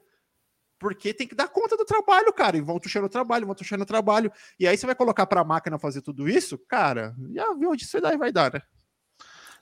Porque 0.77 1.13
tem 1.13 1.25
que 1.25 1.35
dar 1.35 1.47
conta 1.47 1.77
do 1.77 1.85
trabalho, 1.85 2.33
cara. 2.33 2.57
E 2.57 2.61
vão 2.61 2.77
tuxando 2.79 3.05
o 3.05 3.09
trabalho, 3.09 3.45
vão 3.45 3.55
tuxando 3.55 3.83
o 3.83 3.87
trabalho. 3.87 4.29
E 4.59 4.67
aí 4.67 4.77
você 4.77 4.85
vai 4.85 4.93
colocar 4.93 5.25
para 5.25 5.39
a 5.39 5.45
máquina 5.45 5.79
fazer 5.79 6.01
tudo 6.01 6.27
isso, 6.27 6.57
cara, 6.67 7.15
já 7.33 7.53
viu 7.53 7.71
onde 7.71 7.85
isso 7.85 8.01
daí 8.01 8.17
vai 8.17 8.29
dar, 8.29 8.51
né? 8.51 8.61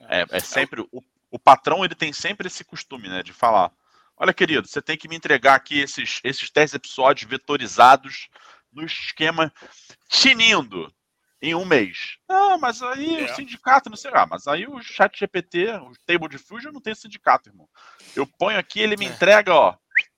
É, 0.09 0.25
é 0.31 0.39
sempre. 0.39 0.81
O, 0.91 1.03
o 1.29 1.37
patrão 1.37 1.85
ele 1.85 1.93
tem 1.93 2.11
sempre 2.11 2.47
esse 2.47 2.63
costume, 2.63 3.07
né? 3.07 3.21
De 3.21 3.31
falar: 3.31 3.71
olha, 4.17 4.33
querido, 4.33 4.67
você 4.67 4.81
tem 4.81 4.97
que 4.97 5.07
me 5.07 5.15
entregar 5.15 5.53
aqui 5.53 5.79
esses, 5.79 6.19
esses 6.23 6.49
10 6.49 6.73
episódios 6.73 7.29
vetorizados 7.29 8.27
no 8.73 8.83
esquema 8.83 9.53
tinindo 10.09 10.91
em 11.41 11.55
um 11.55 11.65
mês. 11.65 12.17
Ah, 12.29 12.57
mas 12.59 12.81
aí 12.81 13.21
é. 13.21 13.25
o 13.25 13.35
sindicato, 13.35 13.89
não 13.89 13.97
sei 13.97 14.11
lá, 14.11 14.27
mas 14.29 14.47
aí 14.47 14.67
o 14.67 14.81
chat 14.81 15.17
GPT, 15.17 15.71
o 15.71 15.91
Table 16.05 16.29
Diffusion 16.29 16.71
não 16.71 16.81
tem 16.81 16.93
sindicato, 16.93 17.49
irmão. 17.49 17.67
Eu 18.15 18.27
ponho 18.27 18.59
aqui, 18.59 18.79
ele 18.79 18.95
me 18.95 19.05
é. 19.05 19.09
entrega, 19.09 19.53
ó. 19.53 19.75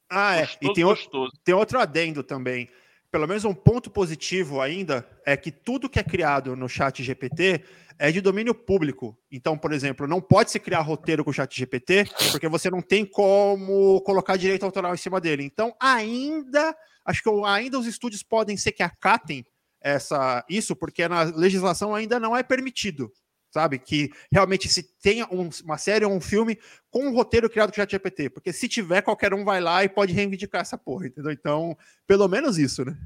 Ah, 0.10 0.36
é. 0.36 0.42
Gostoso, 0.42 0.60
e 0.62 0.74
tem, 0.74 0.84
outro, 0.84 1.32
tem 1.44 1.56
outro 1.56 1.80
adendo 1.80 2.24
também. 2.24 2.70
Pelo 3.10 3.28
menos 3.28 3.46
um 3.46 3.54
ponto 3.54 3.92
positivo 3.92 4.60
ainda 4.60 5.08
é 5.26 5.38
que 5.38 5.52
tudo 5.52 5.88
que 5.88 6.00
é 6.00 6.04
criado 6.04 6.56
no 6.56 6.68
chat 6.68 7.04
GPT 7.04 7.64
é 8.00 8.12
de 8.12 8.20
domínio 8.20 8.56
público. 8.56 9.18
Então, 9.32 9.58
por 9.58 9.72
exemplo, 9.72 10.08
não 10.08 10.20
pode 10.20 10.52
se 10.52 10.60
criar 10.60 10.82
roteiro 10.82 11.24
com 11.24 11.30
o 11.30 11.34
chat 11.34 11.56
GPT, 11.56 12.06
porque 12.32 12.48
você 12.48 12.72
não 12.72 12.82
tem 12.82 13.06
como 13.06 14.02
colocar 14.02 14.36
direito 14.36 14.66
autoral 14.66 14.94
em 14.94 14.98
cima 14.98 15.22
dele. 15.22 15.44
Então, 15.44 15.76
ainda, 15.80 16.76
acho 17.06 17.22
que 17.22 17.30
ainda 17.46 17.78
os 17.78 17.86
estúdios 17.86 18.24
podem 18.24 18.58
ser 18.58 18.72
que 18.72 18.82
acatem 18.82 19.46
essa, 19.84 20.46
isso, 20.50 20.76
porque 20.76 21.08
na 21.08 21.24
legislação 21.24 21.94
ainda 21.94 22.20
não 22.20 22.36
é 22.36 22.42
permitido, 22.42 23.12
sabe? 23.52 23.78
Que 23.78 24.10
realmente 24.32 24.70
se 24.70 24.82
tenha 24.82 25.28
um, 25.30 25.50
uma 25.64 25.78
série 25.78 26.06
ou 26.06 26.14
um 26.14 26.22
filme 26.22 26.58
com 26.90 27.06
um 27.06 27.14
roteiro 27.14 27.50
criado 27.50 27.70
com 27.70 27.74
o 27.74 27.76
ChatGPT, 27.76 28.30
porque 28.30 28.54
se 28.54 28.70
tiver, 28.70 29.02
qualquer 29.02 29.34
um 29.34 29.44
vai 29.44 29.60
lá 29.60 29.84
e 29.84 29.90
pode 29.90 30.14
reivindicar 30.14 30.62
essa 30.62 30.78
porra, 30.78 31.08
entendeu? 31.08 31.32
Então, 31.32 31.78
pelo 32.08 32.28
menos 32.30 32.58
isso, 32.58 32.86
né? 32.86 32.98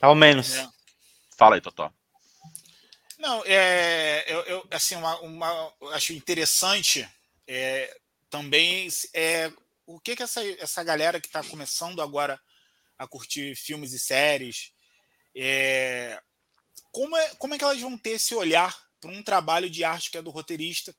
Ao 0.00 0.14
menos. 0.14 0.54
É. 0.54 0.68
Fala 1.36 1.56
aí, 1.56 1.60
Totó. 1.60 1.92
Não, 3.18 3.42
é, 3.44 4.24
eu, 4.32 4.40
eu 4.44 4.66
assim, 4.70 4.94
uma, 4.94 5.20
uma, 5.20 5.72
acho 5.92 6.14
interessante 6.14 7.06
é, 7.46 7.94
também 8.30 8.88
é 9.12 9.52
o 9.84 10.00
que 10.00 10.16
que 10.16 10.22
essa, 10.22 10.42
essa 10.52 10.82
galera 10.82 11.20
que 11.20 11.26
está 11.26 11.42
começando 11.42 12.00
agora 12.00 12.40
a 12.96 13.06
curtir 13.06 13.54
filmes 13.56 13.92
e 13.92 13.98
séries, 13.98 14.72
é, 15.36 16.20
como, 16.92 17.16
é, 17.16 17.34
como 17.36 17.54
é 17.54 17.58
que 17.58 17.64
elas 17.64 17.80
vão 17.80 17.96
ter 17.96 18.10
esse 18.10 18.34
olhar 18.34 18.76
para 19.00 19.10
um 19.10 19.22
trabalho 19.22 19.70
de 19.70 19.84
arte 19.84 20.10
que 20.10 20.18
é 20.18 20.22
do 20.22 20.30
roteirista, 20.30 20.94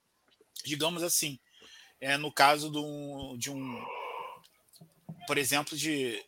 digamos 0.64 1.04
assim, 1.04 1.40
é, 2.00 2.18
no 2.18 2.32
caso 2.32 2.70
do, 2.70 3.36
de 3.38 3.52
um, 3.52 3.86
por 5.28 5.38
exemplo, 5.38 5.78
de 5.78 6.24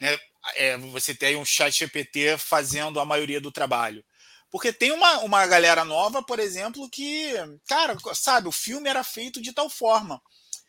né, 0.00 0.18
é, 0.56 0.76
você 0.76 1.14
tem 1.14 1.36
um 1.36 1.44
chat 1.44 1.78
GPT 1.78 2.38
fazendo 2.38 3.00
a 3.00 3.04
maioria 3.04 3.40
do 3.40 3.52
trabalho. 3.52 4.04
Porque 4.50 4.72
tem 4.72 4.92
uma, 4.92 5.18
uma 5.18 5.46
galera 5.46 5.84
nova, 5.84 6.22
por 6.22 6.38
exemplo, 6.38 6.88
que, 6.90 7.34
cara, 7.68 7.96
sabe, 8.14 8.48
o 8.48 8.52
filme 8.52 8.88
era 8.88 9.04
feito 9.04 9.42
de 9.42 9.52
tal 9.52 9.68
forma. 9.68 10.20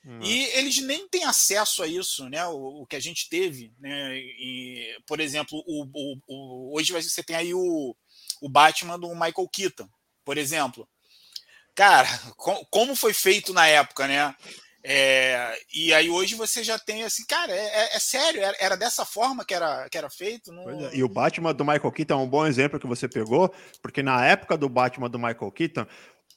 Hum. 0.06 0.20
E 0.24 0.46
eles 0.58 0.82
nem 0.82 1.08
têm 1.08 1.26
acesso 1.26 1.84
a 1.84 1.88
isso, 1.88 2.30
né? 2.30 2.46
O, 2.48 2.82
o 2.82 2.86
que 2.86 2.96
a 2.96 3.00
gente 3.00 3.28
teve, 3.30 3.74
né? 3.80 4.18
E, 4.18 4.98
por 5.06 5.20
exemplo, 5.20 5.62
o, 5.68 5.86
o, 6.28 6.76
hoje 6.76 6.94
você 6.94 7.22
tem 7.22 7.36
aí 7.36 7.54
o, 7.54 7.96
o 8.42 8.50
Batman 8.50 8.98
do 8.98 9.10
Michael 9.10 9.50
Keaton, 9.52 9.90
por 10.24 10.38
exemplo. 10.38 10.88
Cara, 11.76 12.08
com, 12.38 12.66
como 12.72 12.96
foi 12.96 13.14
feito 13.14 13.54
na 13.54 13.68
época, 13.68 14.08
né? 14.08 14.36
É, 14.82 15.60
e 15.74 15.94
aí 15.94 16.10
hoje 16.10 16.36
você 16.36 16.64
já 16.64 16.80
tem 16.80 17.04
assim, 17.04 17.26
cara, 17.26 17.52
é, 17.52 17.66
é, 17.66 17.96
é 17.98 18.00
sério, 18.00 18.42
era, 18.42 18.58
era, 18.62 18.78
dessa 18.78 19.04
forma 19.04 19.44
que 19.44 19.54
era, 19.54 19.90
que 19.90 19.98
era 19.98 20.10
feito. 20.10 20.52
É, 20.52 20.96
e 20.96 21.04
o 21.04 21.10
Batman 21.10 21.54
do 21.54 21.66
Michael 21.66 21.92
Keaton 21.92 22.14
é 22.14 22.24
um 22.24 22.30
bom 22.30 22.46
exemplo 22.46 22.80
que 22.80 22.88
você 22.88 23.08
pegou, 23.08 23.54
porque 23.82 24.02
na 24.02 24.26
época 24.26 24.58
do 24.58 24.70
Batman 24.70 25.10
do 25.10 25.20
Michael 25.20 25.52
Keaton, 25.52 25.86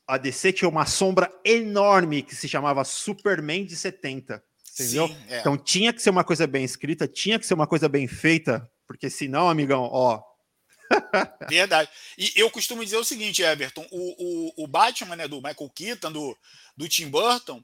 a 0.07 0.19
DC 0.19 0.53
tinha 0.53 0.69
uma 0.69 0.87
sombra 0.87 1.33
enorme 1.45 2.23
que 2.23 2.35
se 2.35 2.49
chamava 2.49 2.85
Superman 2.85 3.65
de 3.65 3.77
70. 3.77 4.43
Entendeu? 4.75 5.09
Sim, 5.09 5.17
é. 5.29 5.41
Então 5.41 5.57
tinha 5.57 5.93
que 5.93 6.03
ser 6.03 6.11
uma 6.11 6.25
coisa 6.25 6.47
bem 6.47 6.65
escrita, 6.65 7.07
tinha 7.07 7.39
que 7.39 7.47
ser 7.47 7.55
uma 7.55 7.67
coisa 7.67 7.89
bem 7.89 8.09
feita, 8.09 8.69
porque 8.87 9.11
senão, 9.11 9.49
amigão, 9.49 9.83
ó. 9.83 10.23
Verdade. 11.49 11.91
E 12.17 12.33
eu 12.37 12.51
costumo 12.51 12.85
dizer 12.85 12.97
o 12.97 13.05
seguinte, 13.05 13.43
Everton: 13.43 13.87
o, 13.91 14.55
o, 14.59 14.65
o 14.65 14.67
Batman, 14.67 15.17
né, 15.17 15.29
do 15.29 15.37
Michael 15.37 15.71
Keaton, 15.75 16.13
do, 16.13 16.37
do 16.77 16.89
Tim 16.89 17.09
Burton, 17.09 17.63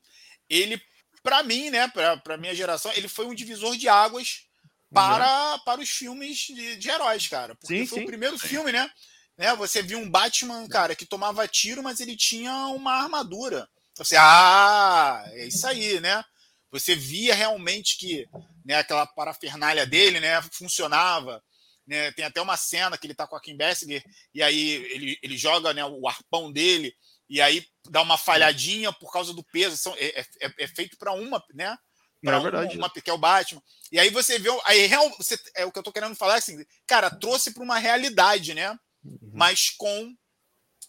ele, 0.48 0.80
para 1.22 1.42
mim, 1.42 1.70
né, 1.70 1.88
para 1.88 2.36
minha 2.36 2.54
geração, 2.54 2.92
ele 2.94 3.08
foi 3.08 3.26
um 3.26 3.34
divisor 3.34 3.76
de 3.76 3.88
águas 3.88 4.46
para, 4.92 5.52
uhum. 5.52 5.58
para 5.64 5.80
os 5.80 5.90
filmes 5.90 6.38
de, 6.38 6.76
de 6.76 6.90
heróis, 6.90 7.26
cara. 7.26 7.54
Porque 7.54 7.78
sim, 7.78 7.86
foi 7.86 7.98
sim. 7.98 8.04
o 8.04 8.06
primeiro 8.06 8.38
filme, 8.38 8.72
né? 8.72 8.90
Né? 9.38 9.54
Você 9.54 9.80
viu 9.80 9.98
um 9.98 10.10
Batman, 10.10 10.66
cara, 10.68 10.96
que 10.96 11.06
tomava 11.06 11.46
tiro, 11.46 11.82
mas 11.82 12.00
ele 12.00 12.16
tinha 12.16 12.52
uma 12.68 12.92
armadura. 12.92 13.68
Você, 13.96 14.16
ah, 14.18 15.24
é 15.28 15.46
isso 15.46 15.66
aí, 15.66 16.00
né? 16.00 16.24
Você 16.70 16.94
via 16.94 17.34
realmente 17.34 17.96
que 17.96 18.28
né, 18.64 18.74
aquela 18.74 19.06
parafernália 19.06 19.86
dele 19.86 20.20
né, 20.20 20.42
funcionava. 20.52 21.42
Né? 21.86 22.12
Tem 22.12 22.24
até 22.24 22.42
uma 22.42 22.56
cena 22.56 22.98
que 22.98 23.06
ele 23.06 23.12
está 23.12 23.26
com 23.26 23.36
a 23.36 23.40
Kim 23.40 23.56
Basinger 23.56 24.04
e 24.34 24.42
aí 24.42 24.74
ele, 24.92 25.18
ele 25.22 25.38
joga 25.38 25.72
né, 25.72 25.84
o 25.84 26.06
arpão 26.06 26.52
dele 26.52 26.94
e 27.30 27.40
aí 27.40 27.64
dá 27.88 28.02
uma 28.02 28.18
falhadinha 28.18 28.92
por 28.92 29.10
causa 29.10 29.32
do 29.32 29.44
peso. 29.44 29.76
São, 29.76 29.94
é, 29.96 30.20
é, 30.20 30.26
é 30.58 30.66
feito 30.66 30.98
para 30.98 31.12
uma, 31.12 31.42
né? 31.54 31.76
Para 32.22 32.36
é 32.36 32.40
uma, 32.40 32.72
uma, 32.72 32.90
que 32.90 33.08
é 33.08 33.12
o 33.12 33.18
Batman. 33.18 33.62
E 33.92 33.98
aí 33.98 34.10
você 34.10 34.38
vê. 34.38 34.48
Aí, 34.64 34.86
real, 34.86 35.08
você, 35.16 35.38
é 35.54 35.64
o 35.64 35.70
que 35.70 35.78
eu 35.78 35.82
tô 35.82 35.92
querendo 35.92 36.16
falar 36.16 36.34
assim, 36.34 36.64
cara, 36.86 37.10
trouxe 37.10 37.52
para 37.52 37.62
uma 37.62 37.78
realidade, 37.78 38.54
né? 38.54 38.76
Uhum. 39.04 39.30
Mas 39.32 39.70
com 39.70 40.14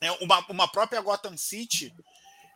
é, 0.02 0.12
uma, 0.24 0.46
uma 0.50 0.68
própria 0.68 1.02
Gotham 1.02 1.38
City 1.38 1.94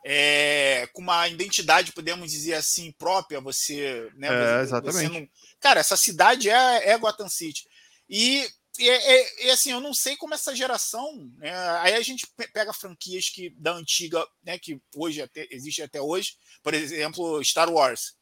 é, 0.06 0.88
com 0.92 1.02
uma 1.02 1.28
identidade, 1.30 1.94
podemos 1.94 2.30
dizer 2.30 2.56
assim, 2.56 2.92
própria, 2.92 3.40
você. 3.40 4.12
Né, 4.16 4.28
é, 4.30 4.62
exatamente. 4.62 5.20
Não... 5.20 5.30
Cara, 5.60 5.80
essa 5.80 5.96
cidade 5.96 6.50
é, 6.50 6.90
é 6.90 6.98
Gotham 6.98 7.30
City. 7.30 7.66
E, 8.10 8.46
e, 8.78 9.46
e, 9.46 9.50
assim, 9.50 9.72
eu 9.72 9.80
não 9.80 9.94
sei 9.94 10.18
como 10.18 10.34
essa 10.34 10.54
geração. 10.54 11.32
Né, 11.38 11.54
aí 11.80 11.94
a 11.94 12.02
gente 12.02 12.28
pega 12.54 12.74
franquias 12.74 13.30
que 13.30 13.50
da 13.52 13.74
antiga, 13.74 14.26
né, 14.44 14.60
que 14.60 14.82
hoje 14.96 15.22
até, 15.22 15.48
existe 15.50 15.82
até 15.82 16.02
hoje, 16.02 16.34
por 16.62 16.74
exemplo, 16.74 17.44
Star 17.44 17.72
Wars, 17.72 18.14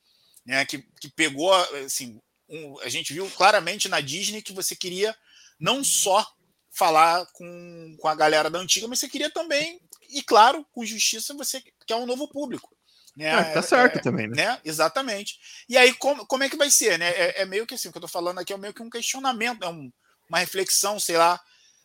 né, 0.45 0.63
que, 0.65 0.83
que 0.99 1.09
pegou. 1.09 1.51
Assim, 1.83 2.21
um, 2.47 2.79
a 2.81 2.89
gente 2.89 3.11
viu 3.11 3.29
claramente 3.31 3.89
na 3.89 4.01
Disney 4.01 4.43
que 4.43 4.53
você 4.53 4.75
queria 4.75 5.15
não 5.59 5.83
só 5.83 6.27
falar 6.71 7.25
com, 7.33 7.97
com 7.99 8.07
a 8.07 8.15
galera 8.15 8.49
da 8.49 8.59
antiga, 8.59 8.87
mas 8.87 8.99
você 8.99 9.09
queria 9.09 9.29
também 9.29 9.79
e 10.09 10.21
claro, 10.21 10.65
com 10.73 10.85
justiça 10.85 11.33
você 11.33 11.61
quer 11.85 11.95
um 11.95 12.05
novo 12.05 12.27
público. 12.27 12.75
Né? 13.15 13.25
É, 13.25 13.43
tá 13.51 13.61
certo 13.61 13.99
é, 13.99 14.01
também, 14.01 14.27
né? 14.27 14.35
né? 14.35 14.61
Exatamente. 14.63 15.37
E 15.67 15.77
aí, 15.77 15.93
como, 15.93 16.25
como 16.25 16.43
é 16.43 16.49
que 16.49 16.57
vai 16.57 16.71
ser? 16.71 16.97
Né? 16.97 17.09
É, 17.09 17.41
é, 17.41 17.45
meio 17.45 17.65
que 17.65 17.73
assim, 17.73 17.89
o 17.89 17.91
que 17.91 17.97
eu 17.97 18.01
tô 18.01 18.07
falando 18.07 18.39
aqui 18.39 18.53
é 18.53 18.57
meio 18.57 18.73
que 18.73 18.81
um 18.81 18.89
questionamento, 18.89 19.63
é 19.63 19.69
um, 19.69 19.91
uma 20.29 20.39
reflexão, 20.39 20.99
sei 20.99 21.17
lá, 21.17 21.39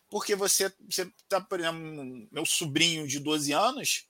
porque 0.09 0.35
você, 0.35 0.71
você 0.89 1.09
tá, 1.27 1.41
por 1.41 1.59
exemplo, 1.59 1.81
meu 2.31 2.45
sobrinho 2.45 3.07
de 3.07 3.19
12 3.19 3.51
anos, 3.51 4.05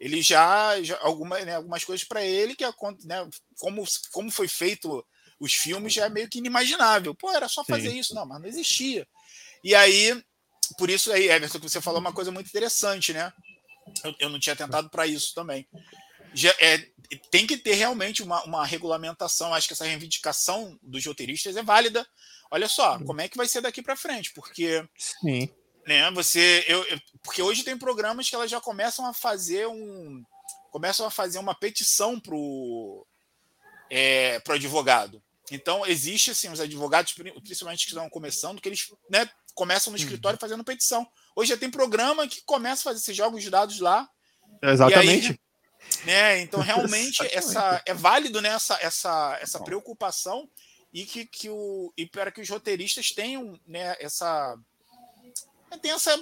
ele 0.00 0.22
já, 0.22 0.80
já 0.82 0.98
alguma, 1.00 1.38
né, 1.40 1.54
algumas 1.54 1.84
coisas 1.84 2.04
para 2.06 2.24
ele 2.24 2.56
que 2.56 2.64
né, 3.04 3.28
como, 3.58 3.84
como 4.10 4.30
foi 4.30 4.48
feito 4.48 5.04
os 5.38 5.52
filmes 5.52 5.92
já 5.92 6.06
é 6.06 6.08
meio 6.08 6.28
que 6.28 6.38
inimaginável. 6.38 7.14
Pô, 7.14 7.30
era 7.30 7.48
só 7.48 7.62
fazer 7.62 7.90
Sim. 7.90 7.98
isso, 7.98 8.14
não, 8.14 8.26
mas 8.26 8.40
não 8.40 8.48
existia. 8.48 9.06
E 9.66 9.74
aí, 9.74 10.22
por 10.78 10.88
isso 10.88 11.10
aí, 11.10 11.28
Everton, 11.28 11.58
que 11.58 11.68
você 11.68 11.80
falou 11.80 11.98
uma 11.98 12.12
coisa 12.12 12.30
muito 12.30 12.46
interessante, 12.46 13.12
né? 13.12 13.32
Eu, 14.04 14.14
eu 14.20 14.28
não 14.28 14.38
tinha 14.38 14.54
tentado 14.54 14.88
para 14.88 15.08
isso 15.08 15.34
também. 15.34 15.66
Já, 16.32 16.54
é, 16.60 16.78
tem 17.32 17.48
que 17.48 17.56
ter 17.56 17.74
realmente 17.74 18.22
uma, 18.22 18.44
uma 18.44 18.64
regulamentação. 18.64 19.52
Acho 19.52 19.66
que 19.66 19.72
essa 19.72 19.84
reivindicação 19.84 20.78
dos 20.80 21.04
roteiristas 21.04 21.56
é 21.56 21.64
válida. 21.64 22.06
Olha 22.48 22.68
só, 22.68 22.96
como 23.00 23.20
é 23.20 23.28
que 23.28 23.36
vai 23.36 23.48
ser 23.48 23.60
daqui 23.60 23.82
para 23.82 23.96
frente? 23.96 24.32
Porque. 24.34 24.88
Sim. 24.96 25.52
Né, 25.84 26.08
você, 26.12 26.64
eu, 26.68 26.84
eu, 26.84 27.00
porque 27.20 27.42
hoje 27.42 27.64
tem 27.64 27.76
programas 27.76 28.30
que 28.30 28.36
elas 28.36 28.50
já 28.50 28.60
começam 28.60 29.04
a 29.04 29.12
fazer 29.12 29.66
um. 29.66 30.22
Começam 30.70 31.04
a 31.04 31.10
fazer 31.10 31.40
uma 31.40 31.56
petição 31.56 32.20
pro, 32.20 33.04
é, 33.90 34.38
pro 34.38 34.54
advogado. 34.54 35.20
Então, 35.50 35.84
existe 35.84 36.30
assim, 36.30 36.50
os 36.50 36.60
advogados, 36.60 37.12
principalmente 37.12 37.84
que 37.84 37.92
estão 37.92 38.08
começando, 38.10 38.60
que 38.60 38.68
eles 38.68 38.92
né, 39.10 39.28
começam 39.56 39.90
no 39.90 39.96
escritório 39.96 40.36
uhum. 40.36 40.40
fazendo 40.40 40.62
petição. 40.62 41.04
Hoje 41.34 41.48
já 41.48 41.56
tem 41.56 41.70
programa 41.70 42.28
que 42.28 42.42
começa 42.44 42.82
a 42.82 42.84
fazer 42.84 43.00
esses 43.00 43.16
jogos 43.16 43.42
de 43.42 43.50
dados 43.50 43.80
lá. 43.80 44.08
Exatamente. 44.62 45.30
Aí, 45.30 46.04
né, 46.04 46.40
então, 46.40 46.60
realmente, 46.60 47.26
essa, 47.34 47.82
é 47.84 47.94
válido 47.94 48.40
né, 48.40 48.50
essa, 48.50 48.78
essa, 48.80 49.38
essa 49.40 49.60
preocupação 49.60 50.48
e 50.92 51.04
que, 51.04 51.24
que 51.24 51.48
o, 51.48 51.92
e 51.96 52.06
para 52.06 52.30
que 52.30 52.40
os 52.40 52.48
roteiristas 52.48 53.08
tenham 53.10 53.58
né, 53.66 53.96
essa. 53.98 54.56
Tem 55.82 55.90
essa 55.90 56.16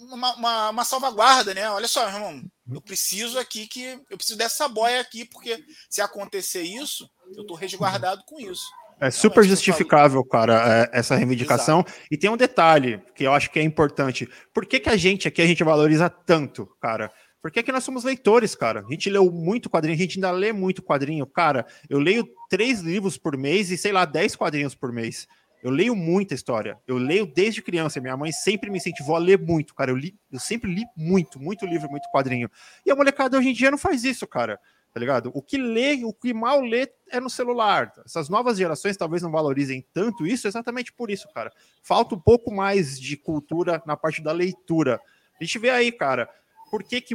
uma, 0.00 0.34
uma, 0.34 0.70
uma, 0.70 0.84
salvaguarda, 0.84 1.54
né? 1.54 1.70
Olha 1.70 1.88
só, 1.88 2.06
irmão, 2.06 2.42
eu 2.70 2.80
preciso 2.80 3.38
aqui 3.38 3.66
que 3.66 3.98
eu 4.10 4.18
preciso 4.18 4.36
dessa 4.36 4.68
boia 4.68 5.00
aqui, 5.00 5.24
porque 5.24 5.64
se 5.88 6.02
acontecer 6.02 6.62
isso, 6.62 7.08
eu 7.34 7.42
estou 7.42 7.56
resguardado 7.56 8.22
com 8.24 8.38
isso. 8.38 8.66
É 9.00 9.10
super 9.10 9.44
justificável, 9.44 10.24
cara, 10.24 10.88
é, 10.92 10.98
essa 10.98 11.14
reivindicação. 11.14 11.84
Exato. 11.86 12.02
E 12.10 12.16
tem 12.16 12.28
um 12.28 12.36
detalhe 12.36 13.00
que 13.14 13.24
eu 13.24 13.32
acho 13.32 13.50
que 13.50 13.58
é 13.58 13.62
importante. 13.62 14.28
Por 14.52 14.66
que, 14.66 14.80
que 14.80 14.88
a 14.88 14.96
gente 14.96 15.28
aqui 15.28 15.40
a 15.40 15.46
gente 15.46 15.62
valoriza 15.62 16.10
tanto, 16.10 16.66
cara? 16.80 17.10
Porque 17.40 17.60
aqui 17.60 17.70
nós 17.70 17.84
somos 17.84 18.02
leitores, 18.02 18.56
cara. 18.56 18.84
A 18.86 18.90
gente 18.90 19.08
leu 19.08 19.30
muito 19.30 19.70
quadrinho, 19.70 19.94
a 19.94 19.98
gente 19.98 20.18
ainda 20.18 20.30
lê 20.32 20.52
muito 20.52 20.82
quadrinho. 20.82 21.24
Cara, 21.26 21.64
eu 21.88 22.00
leio 22.00 22.28
três 22.50 22.80
livros 22.80 23.16
por 23.16 23.36
mês 23.36 23.70
e, 23.70 23.76
sei 23.76 23.92
lá, 23.92 24.04
dez 24.04 24.34
quadrinhos 24.34 24.74
por 24.74 24.92
mês. 24.92 25.28
Eu 25.62 25.70
leio 25.70 25.94
muita 25.94 26.34
história. 26.34 26.76
Eu 26.86 26.98
leio 26.98 27.26
desde 27.26 27.62
criança. 27.62 28.00
Minha 28.00 28.16
mãe 28.16 28.32
sempre 28.32 28.70
me 28.70 28.78
incentivou 28.78 29.14
a 29.14 29.18
ler 29.20 29.38
muito, 29.38 29.74
cara. 29.74 29.92
Eu, 29.92 29.96
li, 29.96 30.16
eu 30.32 30.40
sempre 30.40 30.72
li 30.72 30.84
muito, 30.96 31.40
muito 31.40 31.64
livro, 31.64 31.88
muito 31.88 32.08
quadrinho. 32.10 32.50
E 32.84 32.90
a 32.90 32.96
molecada 32.96 33.38
hoje 33.38 33.50
em 33.50 33.52
dia 33.52 33.70
não 33.70 33.78
faz 33.78 34.02
isso, 34.02 34.26
cara 34.26 34.58
tá 34.98 35.00
ligado? 35.00 35.30
O 35.32 35.40
que 35.40 35.56
lê, 35.56 36.04
o 36.04 36.12
que 36.12 36.34
mal 36.34 36.60
lê 36.60 36.90
é 37.08 37.20
no 37.20 37.30
celular. 37.30 37.92
Essas 38.04 38.28
novas 38.28 38.58
gerações 38.58 38.96
talvez 38.96 39.22
não 39.22 39.30
valorizem 39.30 39.86
tanto 39.94 40.26
isso, 40.26 40.48
exatamente 40.48 40.92
por 40.92 41.08
isso, 41.08 41.28
cara. 41.32 41.52
Falta 41.84 42.16
um 42.16 42.18
pouco 42.18 42.52
mais 42.52 42.98
de 42.98 43.16
cultura 43.16 43.80
na 43.86 43.96
parte 43.96 44.20
da 44.20 44.32
leitura. 44.32 45.00
A 45.40 45.44
gente 45.44 45.56
vê 45.60 45.70
aí, 45.70 45.92
cara, 45.92 46.28
por 46.68 46.82
que, 46.82 47.00
que 47.00 47.14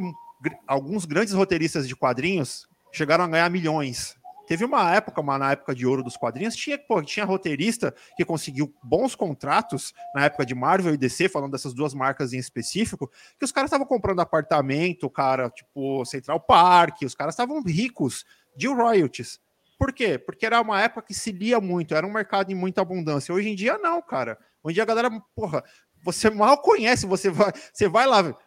alguns 0.65 1.03
grandes 1.03 1.33
roteiristas 1.33 1.85
de 1.85 1.93
quadrinhos 1.93 2.65
chegaram 2.89 3.25
a 3.25 3.27
ganhar 3.27 3.49
milhões 3.49 4.15
Teve 4.53 4.65
uma 4.65 4.93
época, 4.93 5.19
uma, 5.19 5.39
na 5.39 5.53
época 5.53 5.73
de 5.73 5.83
ouro 5.83 6.03
dos 6.03 6.15
quadrinhos, 6.15 6.55
tinha, 6.55 6.77
pô, 6.77 7.01
tinha 7.01 7.25
roteirista 7.25 7.91
que 8.15 8.23
conseguiu 8.23 8.71
bons 8.83 9.15
contratos 9.15 9.95
na 10.13 10.25
época 10.25 10.45
de 10.45 10.53
Marvel 10.53 10.93
e 10.93 10.97
DC, 10.97 11.27
falando 11.27 11.53
dessas 11.53 11.73
duas 11.73 11.91
marcas 11.95 12.33
em 12.33 12.37
específico, 12.37 13.11
que 13.39 13.45
os 13.45 13.51
caras 13.51 13.69
estavam 13.69 13.87
comprando 13.87 14.19
apartamento, 14.19 15.09
cara, 15.09 15.49
tipo 15.49 16.05
Central 16.05 16.39
Park, 16.39 17.01
os 17.01 17.15
caras 17.15 17.33
estavam 17.33 17.63
ricos 17.63 18.25
de 18.55 18.67
royalties. 18.67 19.39
Por 19.75 19.91
quê? 19.91 20.19
Porque 20.19 20.45
era 20.45 20.61
uma 20.61 20.79
época 20.79 21.07
que 21.07 21.15
se 21.15 21.31
lia 21.31 21.59
muito, 21.59 21.95
era 21.95 22.05
um 22.05 22.13
mercado 22.13 22.51
em 22.51 22.55
muita 22.55 22.79
abundância. 22.79 23.33
Hoje 23.33 23.49
em 23.49 23.55
dia, 23.55 23.79
não, 23.79 24.03
cara. 24.03 24.37
Hoje 24.63 24.73
em 24.73 24.75
dia 24.75 24.83
a 24.83 24.85
galera, 24.85 25.09
porra, 25.35 25.63
você 26.03 26.29
mal 26.29 26.59
conhece, 26.59 27.07
você 27.07 27.31
vai, 27.31 27.51
você 27.73 27.89
vai 27.89 28.05
lá. 28.05 28.37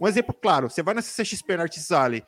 Um 0.00 0.08
exemplo 0.08 0.34
claro, 0.34 0.68
você 0.68 0.82
vai 0.82 0.92
na 0.92 1.02
CCXP 1.02 1.56
na 1.56 1.62
Artis 1.62 1.92
Alley, 1.92 2.24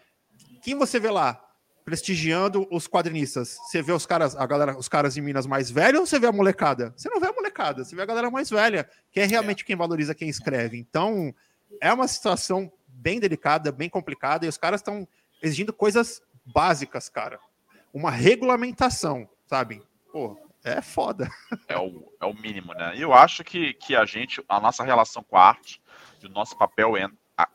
quem 0.62 0.76
você 0.76 1.00
vê 1.00 1.10
lá? 1.10 1.43
Prestigiando 1.84 2.66
os 2.70 2.88
quadrinistas. 2.88 3.58
Você 3.66 3.82
vê 3.82 3.92
os 3.92 4.06
caras, 4.06 4.34
a 4.34 4.46
galera, 4.46 4.76
os 4.76 4.88
caras 4.88 5.16
em 5.16 5.20
Minas 5.20 5.46
mais 5.46 5.70
velhos 5.70 6.00
ou 6.00 6.06
você 6.06 6.18
vê 6.18 6.26
a 6.26 6.32
molecada? 6.32 6.94
Você 6.96 7.10
não 7.10 7.20
vê 7.20 7.26
a 7.26 7.32
molecada, 7.32 7.84
você 7.84 7.94
vê 7.94 8.02
a 8.02 8.06
galera 8.06 8.30
mais 8.30 8.48
velha, 8.48 8.88
que 9.12 9.20
é 9.20 9.26
realmente 9.26 9.62
é. 9.62 9.66
quem 9.66 9.76
valoriza 9.76 10.14
quem 10.14 10.28
escreve. 10.28 10.78
Então, 10.78 11.34
é 11.80 11.92
uma 11.92 12.08
situação 12.08 12.72
bem 12.88 13.20
delicada, 13.20 13.70
bem 13.70 13.88
complicada, 13.88 14.46
e 14.46 14.48
os 14.48 14.56
caras 14.56 14.80
estão 14.80 15.06
exigindo 15.42 15.72
coisas 15.72 16.22
básicas, 16.44 17.08
cara. 17.08 17.38
Uma 17.92 18.10
regulamentação, 18.10 19.28
sabe? 19.46 19.82
Pô, 20.10 20.38
é 20.64 20.80
foda. 20.80 21.28
É 21.68 21.78
o, 21.78 22.12
é 22.20 22.26
o 22.26 22.34
mínimo, 22.34 22.72
né? 22.74 22.94
E 22.96 23.02
eu 23.02 23.12
acho 23.12 23.42
que, 23.42 23.74
que 23.74 23.96
a 23.96 24.04
gente, 24.04 24.42
a 24.48 24.60
nossa 24.60 24.84
relação 24.84 25.22
com 25.22 25.36
a 25.36 25.48
arte, 25.48 25.82
o 26.22 26.28
nosso 26.28 26.56
papel 26.56 26.96
é, 26.96 27.08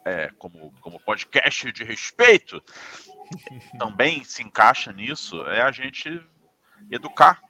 é 0.05 0.29
como, 0.37 0.73
como 0.81 0.99
podcast 0.99 1.71
de 1.71 1.83
respeito, 1.83 2.61
também 3.77 4.23
se 4.23 4.43
encaixa 4.43 4.91
nisso 4.91 5.41
é 5.47 5.61
a 5.61 5.71
gente 5.71 6.21
educar 6.89 7.41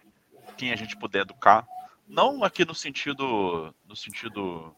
quem 0.57 0.71
a 0.73 0.75
gente 0.75 0.97
puder 0.97 1.21
educar. 1.21 1.65
Não 2.07 2.43
aqui 2.43 2.65
no 2.65 2.75
sentido 2.75 3.73
no 3.87 3.95
sentido 3.95 4.75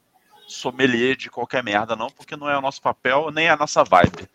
sommelier 0.47 1.16
de 1.16 1.30
qualquer 1.30 1.64
merda, 1.64 1.95
não, 1.95 2.10
porque 2.10 2.36
não 2.36 2.49
é 2.49 2.58
o 2.58 2.62
nosso 2.62 2.82
papel 2.82 3.32
nem 3.32 3.49
a 3.49 3.58
nossa 3.58 3.84
vibe. 3.84 4.30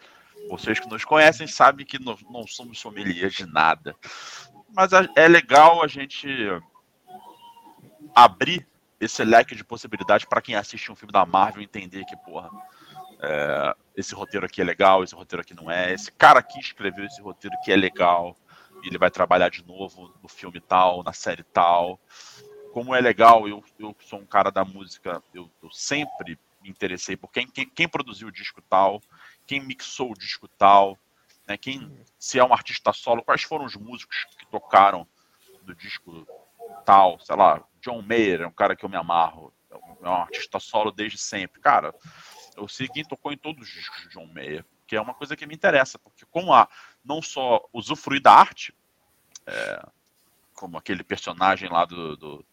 Vocês 0.49 0.79
que 0.79 0.89
nos 0.89 1.05
conhecem 1.05 1.47
sabem 1.47 1.85
que 1.85 1.99
não, 1.99 2.17
não 2.31 2.47
somos 2.47 2.79
sommeliers 2.79 3.35
de 3.35 3.47
nada. 3.47 3.95
Mas 4.75 4.91
é 5.15 5.29
legal 5.29 5.83
a 5.83 5.87
gente 5.87 6.29
abrir 8.15 8.67
esse 8.99 9.23
leque 9.25 9.55
de 9.55 9.65
possibilidades 9.65 10.27
para 10.27 10.41
quem 10.41 10.55
assiste 10.55 10.91
um 10.91 10.97
filme 10.97 11.13
da 11.13 11.27
Marvel 11.27 11.63
entender 11.63 12.05
que, 12.05 12.17
porra, 12.17 12.51
é, 13.21 13.77
esse 13.97 14.15
roteiro 14.15 14.47
aqui 14.47 14.61
é 14.61 14.65
legal, 14.65 15.03
esse 15.03 15.15
roteiro 15.15 15.41
aqui 15.41 15.55
não 15.55 15.71
é, 15.71 15.93
esse 15.93 16.13
cara 16.13 16.41
aqui 16.41 16.61
escreveu 16.61 17.05
esse 17.05 17.21
roteiro 17.21 17.57
que 17.65 17.73
é 17.73 17.77
legal, 17.77 18.37
e 18.83 18.89
ele 18.89 18.99
vai 18.99 19.11
trabalhar 19.11 19.49
de 19.49 19.65
novo 19.67 20.15
no 20.23 20.29
filme 20.29 20.61
tal, 20.61 21.03
na 21.03 21.13
série 21.13 21.43
tal. 21.43 21.99
como 22.73 22.95
é 22.95 23.01
legal, 23.01 23.49
eu, 23.49 23.65
eu 23.79 23.97
sou 24.01 24.21
um 24.21 24.27
cara 24.27 24.51
da 24.51 24.65
música, 24.65 25.23
eu, 25.33 25.51
eu 25.63 25.71
sempre 25.71 26.39
me 26.61 26.69
interessei 26.69 27.17
por 27.17 27.31
quem, 27.31 27.47
quem, 27.47 27.69
quem, 27.69 27.89
produziu 27.89 28.29
o 28.29 28.33
disco 28.33 28.61
tal, 28.63 29.01
quem 29.47 29.61
mixou 29.61 30.13
o 30.13 30.19
disco 30.19 30.47
tal, 30.47 30.99
né, 31.47 31.57
quem, 31.57 31.91
se 32.19 32.39
é 32.39 32.45
um 32.45 32.53
artista 32.53 32.93
solo, 32.93 33.23
quais 33.23 33.43
foram 33.43 33.65
os 33.65 33.77
músicos 33.77 34.27
que 34.39 34.47
tocaram 34.47 35.07
do 35.63 35.75
disco 35.75 36.27
tal, 36.85 37.19
sei 37.21 37.37
lá, 37.37 37.63
John 37.81 38.03
Mayer 38.03 38.43
é 38.43 38.47
um 38.47 38.53
cara 38.53 38.77
que 38.77 38.85
eu 38.85 38.89
me 38.89 38.97
amarro, 38.97 39.53
é 40.03 40.09
um 40.09 40.15
artista 40.15 40.59
solo 40.59 40.91
desde 40.91 41.19
sempre. 41.19 41.61
Cara, 41.61 41.95
eu 42.57 42.69
sei 42.69 42.89
quem 42.89 43.05
tocou 43.05 43.33
em 43.33 43.37
todos 43.37 43.69
os 43.69 43.73
discos 43.73 44.03
de 44.03 44.09
John 44.09 44.27
Mayer, 44.27 44.65
que 44.87 44.97
é 44.97 45.01
uma 45.01 45.15
coisa 45.15 45.37
que 45.37 45.47
me 45.47 45.55
interessa, 45.55 45.99
porque 45.99 46.25
como 46.31 46.53
há 46.53 46.69
não 47.05 47.21
só 47.21 47.65
usufruir 47.73 48.23
da 48.23 48.33
arte, 48.33 48.75
é, 49.47 49.87
como 50.55 50.79
aquele 50.79 51.05
personagem 51.05 51.69
lá 51.69 51.85
do, 51.85 52.17
do, 52.17 52.45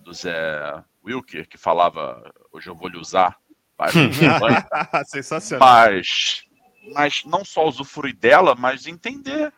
do 0.00 0.12
Zé 0.12 0.82
Wilker, 1.04 1.48
que 1.48 1.56
falava, 1.56 2.32
hoje 2.52 2.68
eu 2.68 2.74
vou 2.74 2.88
lhe 2.88 2.98
usar, 2.98 3.38
Sensacional. 5.06 5.68
Mas, 5.68 6.44
mas 6.92 7.24
não 7.24 7.44
só 7.44 7.66
usufruir 7.66 8.16
dela, 8.16 8.54
mas 8.54 8.86
entender 8.86 9.52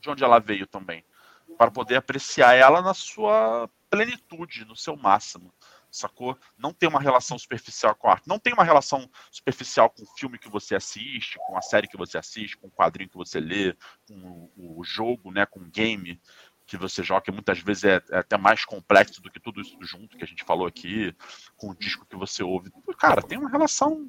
de 0.00 0.10
onde 0.10 0.24
ela 0.24 0.40
veio 0.40 0.66
também. 0.66 1.04
Para 1.56 1.70
poder 1.70 1.96
apreciar 1.96 2.54
ela 2.54 2.80
na 2.80 2.94
sua 2.94 3.68
plenitude, 3.90 4.64
no 4.64 4.74
seu 4.74 4.96
máximo 4.96 5.52
sacou? 5.92 6.36
Não 6.58 6.72
tem 6.72 6.88
uma 6.88 7.00
relação 7.00 7.38
superficial 7.38 7.94
com 7.94 8.08
a 8.08 8.12
arte. 8.12 8.26
Não 8.26 8.38
tem 8.38 8.52
uma 8.52 8.64
relação 8.64 9.08
superficial 9.30 9.90
com 9.90 10.02
o 10.02 10.06
filme 10.16 10.38
que 10.38 10.48
você 10.48 10.74
assiste, 10.74 11.38
com 11.46 11.56
a 11.56 11.60
série 11.60 11.86
que 11.86 11.96
você 11.96 12.16
assiste, 12.16 12.56
com 12.56 12.68
o 12.68 12.70
quadrinho 12.70 13.10
que 13.10 13.16
você 13.16 13.38
lê, 13.38 13.76
com 14.08 14.50
o, 14.56 14.82
jogo, 14.82 15.30
né, 15.30 15.44
com 15.44 15.60
o 15.60 15.70
game 15.70 16.18
que 16.66 16.76
você 16.76 17.02
joga, 17.02 17.22
que 17.22 17.30
muitas 17.30 17.58
vezes 17.58 17.84
é, 17.84 18.02
é, 18.10 18.18
até 18.18 18.38
mais 18.38 18.64
complexo 18.64 19.20
do 19.20 19.30
que 19.30 19.38
tudo 19.38 19.60
isso 19.60 19.76
junto 19.82 20.16
que 20.16 20.24
a 20.24 20.26
gente 20.26 20.44
falou 20.44 20.66
aqui, 20.66 21.14
com 21.56 21.70
o 21.70 21.74
disco 21.74 22.06
que 22.06 22.16
você 22.16 22.42
ouve. 22.42 22.72
Cara, 22.98 23.20
tem 23.20 23.36
uma 23.36 23.50
relação. 23.50 24.08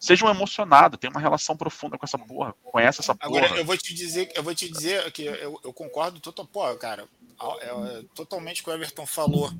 Sejam 0.00 0.30
emocionados, 0.30 0.98
tem 0.98 1.10
uma 1.10 1.20
relação 1.20 1.56
profunda 1.56 1.98
com 1.98 2.06
essa 2.06 2.16
porra. 2.16 2.54
Conhece 2.62 3.00
essa 3.00 3.14
porra. 3.14 3.46
Agora, 3.46 3.58
eu 3.58 3.64
vou 3.64 3.76
te 3.76 3.92
dizer, 3.92 4.30
eu 4.34 4.42
vou 4.44 4.54
te 4.54 4.70
dizer 4.70 5.10
que 5.10 5.24
eu, 5.24 5.60
eu 5.62 5.72
concordo 5.72 6.20
total, 6.20 6.46
pô, 6.46 6.74
cara, 6.76 7.08
é, 7.60 7.66
é, 7.66 8.04
totalmente 8.14 8.62
com 8.62 8.70
o 8.70 8.74
Everton 8.74 9.04
falou 9.04 9.52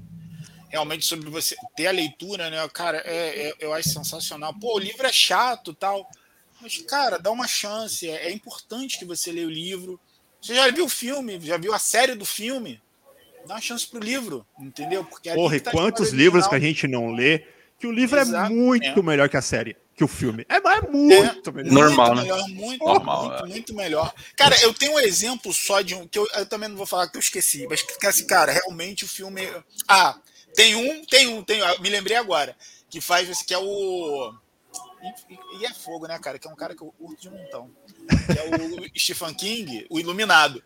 realmente 0.69 1.07
sobre 1.07 1.31
você 1.31 1.57
ter 1.77 1.87
a 1.87 1.93
leitura, 1.93 2.51
né? 2.51 2.69
Cara, 2.73 3.03
é, 3.05 3.49
é, 3.49 3.55
eu 3.61 3.73
acho 3.73 3.89
sensacional. 3.89 4.55
Pô, 4.55 4.77
o 4.77 4.79
livro 4.79 5.07
é 5.07 5.13
chato 5.13 5.73
tal. 5.75 6.09
Mas, 6.61 6.79
cara, 6.79 7.19
dá 7.19 7.31
uma 7.31 7.47
chance. 7.47 8.09
É, 8.09 8.29
é 8.29 8.33
importante 8.33 8.99
que 8.99 9.05
você 9.05 9.31
leia 9.33 9.47
o 9.47 9.51
livro. 9.51 10.01
Você 10.41 10.55
já 10.55 10.71
viu 10.71 10.85
o 10.85 10.89
filme, 10.89 11.41
já 11.41 11.57
viu 11.57 11.75
a 11.75 11.79
série 11.79 12.15
do 12.15 12.25
filme? 12.25 12.81
Dá 13.47 13.55
uma 13.55 13.61
chance 13.61 13.87
pro 13.87 13.99
livro, 13.99 14.47
entendeu? 14.59 15.05
Porque 15.05 15.33
Porra, 15.33 15.57
e 15.57 15.61
tá 15.61 15.71
quantos 15.71 16.11
livros 16.11 16.47
que 16.47 16.55
a 16.55 16.61
gente 16.61 16.87
não 16.87 17.13
lê? 17.13 17.45
Que 17.79 17.87
o 17.87 17.93
livro 17.93 18.19
é 18.19 18.23
Exato, 18.23 18.53
é 18.53 18.55
muito 18.55 19.03
melhor 19.03 19.29
que 19.29 19.37
a 19.37 19.43
série 19.43 19.77
que 19.99 20.05
o 20.05 20.09
filme. 20.09 20.47
É, 20.49 20.57
é 20.59 20.81
muito 20.89 21.51
é, 21.51 21.53
melhor. 21.53 21.73
Normal, 21.73 22.15
muito 22.15 22.17
né? 22.17 22.23
Melhor, 22.23 22.49
muito, 22.51 22.85
Normal, 22.85 23.23
muito, 23.25 23.45
é. 23.45 23.49
muito, 23.49 23.75
melhor. 23.75 24.15
Cara, 24.37 24.57
eu 24.63 24.73
tenho 24.73 24.93
um 24.93 25.01
exemplo 25.01 25.53
só 25.53 25.81
de 25.81 25.93
um 25.97 26.07
que 26.07 26.17
eu, 26.17 26.29
eu, 26.37 26.47
também 26.47 26.69
não 26.69 26.77
vou 26.77 26.87
falar 26.87 27.09
que 27.09 27.17
eu 27.17 27.21
esqueci, 27.21 27.67
mas 27.69 27.83
que 27.83 28.07
assim, 28.07 28.25
cara, 28.25 28.53
realmente 28.53 29.05
o 29.05 29.09
filme. 29.09 29.43
Ah, 29.89 30.17
tem 30.55 30.75
um, 30.75 31.05
tem 31.05 31.29
um, 31.29 31.43
tem 31.43 31.63
um, 31.63 31.81
me 31.81 31.89
lembrei 31.89 32.17
agora, 32.17 32.57
que 32.89 33.01
faz 33.01 33.29
esse 33.29 33.45
que 33.45 33.55
é 33.55 33.59
o. 33.59 34.33
E, 35.31 35.61
e, 35.61 35.65
é 35.65 35.73
fogo, 35.73 36.09
né, 36.09 36.19
cara? 36.19 36.39
Que 36.39 36.49
é 36.49 36.51
um 36.51 36.57
cara 36.57 36.75
que 36.75 36.83
eu 36.83 36.93
curto 36.99 37.23
de 37.23 37.31
montão. 37.31 37.71
Que 38.27 38.39
é 38.39 38.45
o 38.45 38.91
Stephen 38.99 39.33
King, 39.33 39.87
o 39.89 40.01
Iluminado. 40.01 40.63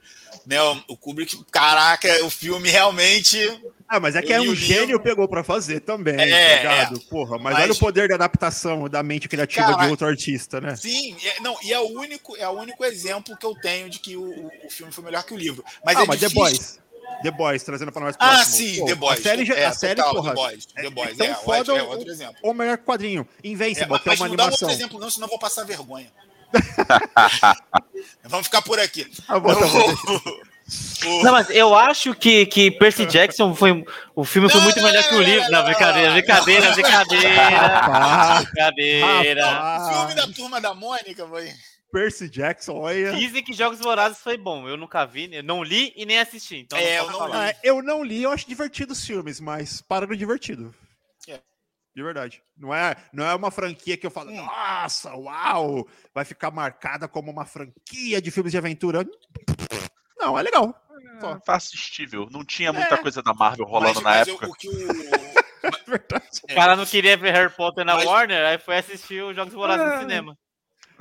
Né, 0.47 0.61
o, 0.89 0.97
Kubrick, 0.97 1.45
caraca, 1.51 2.25
o 2.25 2.31
filme 2.31 2.71
realmente. 2.71 3.39
Ah, 3.87 4.01
mas 4.01 4.17
é 4.17 4.23
que 4.23 4.33
é 4.33 4.41
um 4.41 4.55
gênio 4.55 4.99
pegou 4.99 5.29
para 5.29 5.45
fazer 5.45 5.81
também, 5.81 6.19
é, 6.19 6.63
tá 6.63 6.73
é. 6.73 6.99
Porra, 7.11 7.37
mas, 7.39 7.53
mas, 7.53 7.65
olha 7.65 7.73
o 7.73 7.79
poder 7.79 8.09
da 8.09 8.15
adaptação 8.15 8.89
da 8.89 9.03
mente 9.03 9.29
criativa 9.29 9.75
de 9.75 9.87
outro 9.89 10.07
artista, 10.07 10.61
né? 10.61 10.75
Sim, 10.75 11.15
é, 11.23 11.41
não, 11.41 11.57
e 11.63 11.73
é 11.73 11.79
o 11.79 11.87
único, 11.87 12.35
é 12.39 12.49
o 12.49 12.53
único 12.53 12.83
exemplo 12.85 13.37
que 13.37 13.45
eu 13.45 13.55
tenho 13.55 13.91
de 13.91 13.99
que 13.99 14.17
o, 14.17 14.51
o 14.65 14.71
filme 14.71 14.91
foi 14.91 15.05
melhor 15.05 15.23
que 15.23 15.35
o 15.35 15.37
livro. 15.37 15.63
Mas 15.85 15.99
ah, 15.99 16.05
é 16.05 16.07
mas 16.07 16.19
difícil. 16.19 16.43
The 16.43 16.51
Boys. 16.51 16.82
The 17.23 17.31
Boys, 17.31 17.63
trazendo 17.63 17.93
para 17.93 18.05
nós 18.07 18.17
ah, 18.19 18.29
próximo. 18.29 18.43
Ah, 18.43 18.45
sim, 18.45 18.81
Pô, 18.81 18.87
The 18.87 18.95
Boys. 18.95 19.19
A 19.19 19.23
série, 19.23 19.53
é, 19.53 19.67
a 19.67 19.73
série 19.73 19.97
total, 19.97 20.15
porra, 20.15 20.31
The 20.31 20.35
Boys, 20.35 20.67
The 20.67 20.91
Boys, 20.91 21.21
é, 21.21 21.27
é, 21.27 21.35
foda 21.35 21.73
é 21.77 21.83
outro 21.83 22.11
exemplo. 22.11 22.37
O 22.43 22.53
melhor 22.53 22.79
quadrinho, 22.79 23.27
Invincible, 23.43 23.97
é, 23.97 23.99
que 23.99 24.09
é 24.09 24.13
uma 24.15 24.27
animação. 24.27 24.29
Mas 24.29 24.31
não 24.31 24.37
dá 24.37 24.45
outro 24.47 24.71
exemplo 24.71 24.99
não, 24.99 25.11
senão 25.11 25.27
eu 25.27 25.31
vou 25.31 25.39
passar 25.39 25.65
vergonha. 25.65 26.11
Vamos 28.25 28.47
ficar 28.47 28.63
por 28.63 28.79
aqui. 28.79 29.11
Ah, 29.29 29.41
não, 31.23 31.33
mas 31.33 31.51
eu 31.51 31.75
acho 31.75 32.15
que, 32.15 32.47
que 32.47 32.71
Percy 32.71 33.07
Jackson 33.07 33.55
foi. 33.55 33.85
O 34.15 34.25
filme 34.25 34.49
foi 34.51 34.61
muito 34.61 34.83
melhor 34.83 35.03
que 35.05 35.15
o 35.15 35.23
livro. 35.23 35.51
Não, 35.51 35.65
brincadeira, 35.65 36.13
brincadeira, 36.13 36.73
brincadeira. 36.73 38.41
Brincadeira. 38.43 39.47
O 39.79 39.89
filme 39.89 40.15
da 40.15 40.27
turma 40.29 40.61
da 40.61 40.75
Mônica, 40.75 41.27
foi. 41.27 41.53
Percy 41.93 42.29
Jackson, 42.29 42.79
olha. 42.79 43.13
Dizem 43.13 43.45
que 43.45 43.53
Jogos 43.53 43.79
Vorazes 43.79 44.19
foi 44.19 44.39
bom. 44.39 44.67
Eu 44.67 44.79
nunca 44.79 45.05
vi, 45.05 45.29
eu 45.31 45.43
não 45.43 45.63
li 45.63 45.93
e 45.95 46.07
nem 46.07 46.19
assisti. 46.19 46.57
Então 46.57 46.79
é, 46.79 46.97
não 46.97 47.05
eu, 47.05 47.13
não 47.13 47.27
li. 47.29 47.57
eu 47.63 47.83
não 47.83 48.03
li, 48.05 48.23
eu 48.23 48.33
acho 48.33 48.49
divertido 48.49 48.93
os 48.93 49.05
filmes, 49.05 49.39
mas 49.39 49.83
para 49.83 50.07
no 50.07 50.17
divertido. 50.17 50.75
É. 51.29 51.39
De 51.95 52.03
verdade. 52.03 52.43
Não 52.57 52.75
é, 52.75 52.97
não 53.13 53.27
é 53.27 53.35
uma 53.35 53.51
franquia 53.51 53.97
que 53.99 54.07
eu 54.07 54.11
falo, 54.11 54.31
hum. 54.31 54.37
nossa, 54.37 55.15
uau, 55.15 55.87
vai 56.15 56.25
ficar 56.25 56.51
marcada 56.51 57.07
como 57.07 57.31
uma 57.31 57.45
franquia 57.45 58.23
de 58.23 58.31
filmes 58.31 58.53
de 58.53 58.59
aventura. 58.59 59.07
Não, 60.17 60.39
é 60.39 60.43
legal. 60.43 60.75
É, 61.23 61.35
tá 61.45 61.57
assistível. 61.57 62.27
Não 62.31 62.43
tinha 62.43 62.73
muita 62.73 62.95
é. 62.95 62.99
coisa 62.99 63.23
da 63.23 63.35
Marvel 63.35 63.67
rolando 63.67 64.01
mas, 64.01 64.03
na 64.03 64.11
mas 64.11 64.29
época. 64.29 64.47
Eu, 64.47 64.51
o 64.51 64.55
que 64.55 64.69
o... 64.69 65.43
É 65.63 66.53
o 66.53 66.57
cara 66.57 66.75
não 66.75 66.85
queria 66.85 67.17
ver 67.17 67.33
Harry 67.33 67.53
Potter 67.55 67.85
na 67.85 67.95
mas... 67.95 68.05
Warner, 68.05 68.45
aí 68.45 68.59
foi 68.59 68.79
assistir 68.79 69.23
os 69.23 69.37
Jogos 69.37 69.55
Vorazes 69.55 69.87
no 69.87 69.93
é. 69.93 69.99
cinema. 70.01 70.37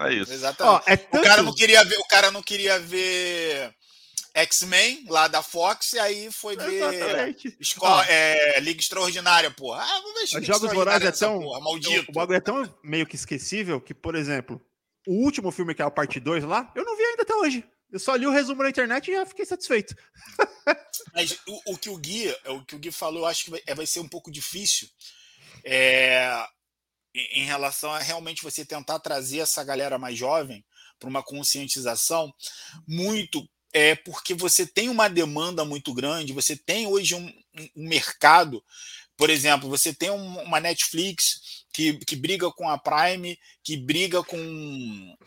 É 0.08 0.14
isso. 0.14 0.32
Exatamente. 0.32 0.84
é 0.88 0.98
tanto... 0.98 1.22
O 1.22 1.24
cara 1.24 1.44
não 1.44 1.54
queria 1.54 1.84
ver, 1.84 1.98
o 1.98 2.08
cara 2.08 2.32
não 2.32 2.42
queria 2.42 2.80
ver 2.80 3.74
X-Men 4.34 5.06
lá 5.10 5.28
da 5.28 5.44
Fox 5.44 5.94
e 5.94 6.00
aí 6.00 6.32
foi 6.32 6.56
ver 6.56 7.36
escola, 7.60 8.06
é, 8.08 8.60
Liga 8.60 8.80
Extraordinária, 8.80 9.52
porra. 9.52 9.84
Ah, 9.84 10.02
vou 10.02 10.14
ver 10.14 10.44
Jogos 10.46 10.72
Vorazes 10.74 11.08
é 11.08 11.12
tão 11.12 11.40
porra, 11.40 11.60
maldito. 11.60 12.12
O 12.12 12.14
bagulho 12.14 12.38
é 12.38 12.42
tão 12.42 12.76
meio 12.84 13.06
que 13.06 13.16
esquecível 13.16 13.82
que, 13.82 13.94
por 13.94 14.16
exemplo, 14.16 14.62
o 15.06 15.24
último 15.24 15.52
filme 15.52 15.76
que 15.76 15.82
é 15.82 15.86
a 15.86 15.92
parte 15.92 16.20
2 16.20 16.44
lá, 16.46 16.72
eu 16.76 16.86
não 16.86 16.96
vi 16.96 17.04
ainda 17.04 17.24
até 17.24 17.36
hoje. 17.36 17.66
Eu 17.92 18.00
só 18.00 18.16
li 18.16 18.26
o 18.26 18.32
resumo 18.32 18.64
na 18.64 18.70
internet 18.70 19.12
e 19.12 19.14
já 19.14 19.26
fiquei 19.26 19.46
satisfeito. 19.46 19.94
Mas 21.14 21.38
o, 21.46 21.74
o, 21.74 21.78
que 21.78 21.90
o 21.90 21.98
Gui, 21.98 22.34
o 22.48 22.64
que 22.64 22.76
o 22.76 22.80
Gui 22.80 22.92
falou, 22.92 23.24
eu 23.24 23.26
acho 23.26 23.46
que 23.46 23.52
vai, 23.52 23.62
vai 23.76 23.86
ser 23.86 24.00
um 24.00 24.08
pouco 24.08 24.32
difícil. 24.32 24.88
É, 25.66 26.48
em 27.14 27.46
relação 27.46 27.92
a 27.92 28.00
realmente 28.00 28.44
você 28.44 28.66
tentar 28.66 29.00
trazer 29.00 29.40
essa 29.40 29.64
galera 29.64 29.98
mais 29.98 30.18
jovem 30.18 30.64
para 31.00 31.10
uma 31.10 31.24
conscientização 31.24 32.34
muito 32.88 33.48
é 33.74 33.96
porque 33.96 34.34
você 34.34 34.66
tem 34.66 34.90
uma 34.90 35.08
demanda 35.08 35.64
muito 35.64 35.94
grande, 35.94 36.34
você 36.34 36.56
tem 36.56 36.88
hoje 36.88 37.16
um, 37.16 37.34
um 37.76 37.88
mercado, 37.88 38.64
por 39.16 39.30
exemplo, 39.30 39.70
você 39.70 39.94
tem 39.94 40.10
uma 40.10 40.60
Netflix 40.60 41.64
que, 41.74 41.94
que 42.06 42.16
briga 42.16 42.52
com 42.52 42.68
a 42.68 42.78
Prime, 42.78 43.38
que 43.64 43.78
briga 43.78 44.24
com 44.24 45.18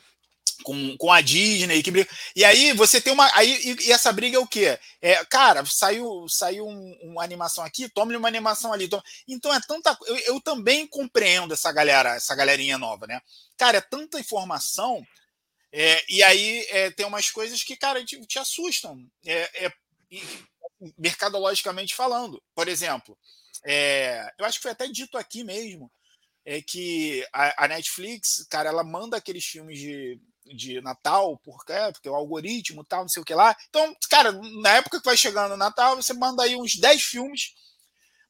com, 0.63 0.97
com 0.97 1.13
a 1.13 1.21
Disney, 1.21 1.83
que 1.83 1.91
briga. 1.91 2.09
E 2.35 2.45
aí 2.45 2.73
você 2.73 3.01
tem 3.01 3.13
uma. 3.13 3.31
Aí, 3.35 3.61
e, 3.65 3.89
e 3.89 3.93
essa 3.93 4.13
briga 4.13 4.37
é 4.37 4.41
o 4.41 4.47
quê? 4.47 4.79
É, 5.01 5.25
cara, 5.25 5.65
saiu, 5.65 6.27
saiu 6.29 6.67
um, 6.67 6.99
uma 7.03 7.23
animação 7.23 7.65
aqui, 7.65 7.89
tome 7.89 8.17
uma 8.17 8.29
animação 8.29 8.73
ali. 8.73 8.89
Tome... 8.89 9.03
Então 9.27 9.53
é 9.53 9.61
tanta. 9.61 9.97
Eu, 10.07 10.17
eu 10.19 10.41
também 10.41 10.87
compreendo 10.87 11.55
essa 11.55 11.73
galera, 11.73 12.15
essa 12.15 12.35
galerinha 12.35 12.79
nova, 12.79 13.07
né? 13.07 13.21
Cara, 13.57 13.79
é 13.79 13.81
tanta 13.81 14.21
informação. 14.21 15.05
É, 15.73 16.05
e 16.09 16.23
aí 16.23 16.67
é, 16.71 16.91
tem 16.91 17.05
umas 17.05 17.31
coisas 17.31 17.63
que, 17.63 17.77
cara, 17.77 18.05
te, 18.05 18.21
te 18.27 18.39
assustam. 18.39 19.05
É, 19.27 19.67
é, 19.67 19.73
mercadologicamente 20.97 21.95
falando. 21.95 22.43
Por 22.55 22.69
exemplo, 22.69 23.19
é, 23.65 24.33
eu 24.39 24.45
acho 24.45 24.59
que 24.59 24.63
foi 24.63 24.71
até 24.71 24.87
dito 24.87 25.19
aqui 25.19 25.43
mesmo 25.43 25.91
é 26.45 26.61
que 26.61 27.27
a, 27.33 27.65
a, 27.65 27.69
Netflix, 27.69 28.47
cara, 28.51 28.69
ela 28.69 28.85
manda 28.85 29.17
aqueles 29.17 29.45
filmes 29.45 29.79
de 29.79 30.21
de 30.47 30.81
Natal, 30.81 31.39
porque, 31.43 31.73
é, 31.73 31.93
porque 31.93 32.09
o 32.09 32.15
algoritmo 32.15 32.85
tal, 32.85 33.03
não 33.03 33.09
sei 33.09 33.23
o 33.23 33.25
que 33.25 33.35
lá. 33.35 33.57
Então, 33.69 33.97
cara, 34.11 34.33
na 34.63 34.71
época 34.71 34.99
que 34.99 35.05
vai 35.05 35.17
chegando 35.17 35.53
o 35.55 35.57
Natal, 35.57 35.97
você 35.97 36.13
manda 36.13 36.43
aí 36.43 36.57
uns 36.57 36.77
10 36.77 37.03
filmes. 37.03 37.55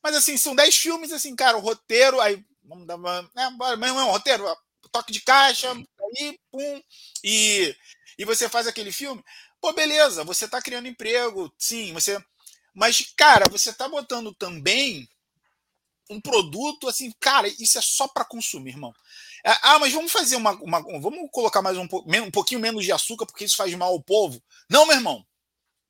Mas 0.03 0.17
assim, 0.17 0.37
são 0.37 0.55
10 0.55 0.77
filmes, 0.77 1.13
assim, 1.13 1.35
cara, 1.35 1.57
o 1.57 1.61
roteiro, 1.61 2.21
aí 2.21 2.45
vamos 2.63 2.87
dar 2.87 2.97
uma. 2.97 3.29
Mesmo 3.77 4.01
é 4.01 4.05
um 4.05 4.11
roteiro, 4.11 4.45
toque 4.93 5.13
de 5.13 5.21
caixa, 5.21 5.73
aí, 5.73 6.39
pum, 6.53 6.83
e, 7.23 7.75
e 8.19 8.25
você 8.25 8.49
faz 8.49 8.67
aquele 8.67 8.93
filme. 8.93 9.23
Pô, 9.61 9.73
beleza, 9.73 10.25
você 10.25 10.47
tá 10.47 10.61
criando 10.63 10.89
emprego, 10.89 11.53
sim, 11.59 11.93
você. 11.93 12.23
Mas, 12.75 13.13
cara, 13.17 13.47
você 13.51 13.73
tá 13.73 13.89
botando 13.89 14.35
também 14.35 15.09
um 16.11 16.21
produto 16.21 16.89
assim, 16.89 17.11
cara, 17.19 17.49
isso 17.49 17.79
é 17.79 17.83
só 17.83 18.07
para 18.07 18.25
consumir, 18.25 18.71
irmão. 18.71 18.93
É, 19.45 19.51
ah, 19.63 19.79
mas 19.79 19.93
vamos 19.93 20.11
fazer 20.11 20.37
uma, 20.37 20.53
uma, 20.53 20.81
Vamos 20.81 21.29
colocar 21.31 21.61
mais 21.61 21.77
um, 21.77 21.87
um 21.87 22.31
pouquinho 22.31 22.61
menos 22.61 22.85
de 22.85 22.93
açúcar, 22.93 23.27
porque 23.27 23.45
isso 23.45 23.57
faz 23.57 23.75
mal 23.75 23.93
ao 23.93 24.03
povo. 24.03 24.43
Não, 24.71 24.87
meu 24.87 24.97
irmão. 24.97 25.25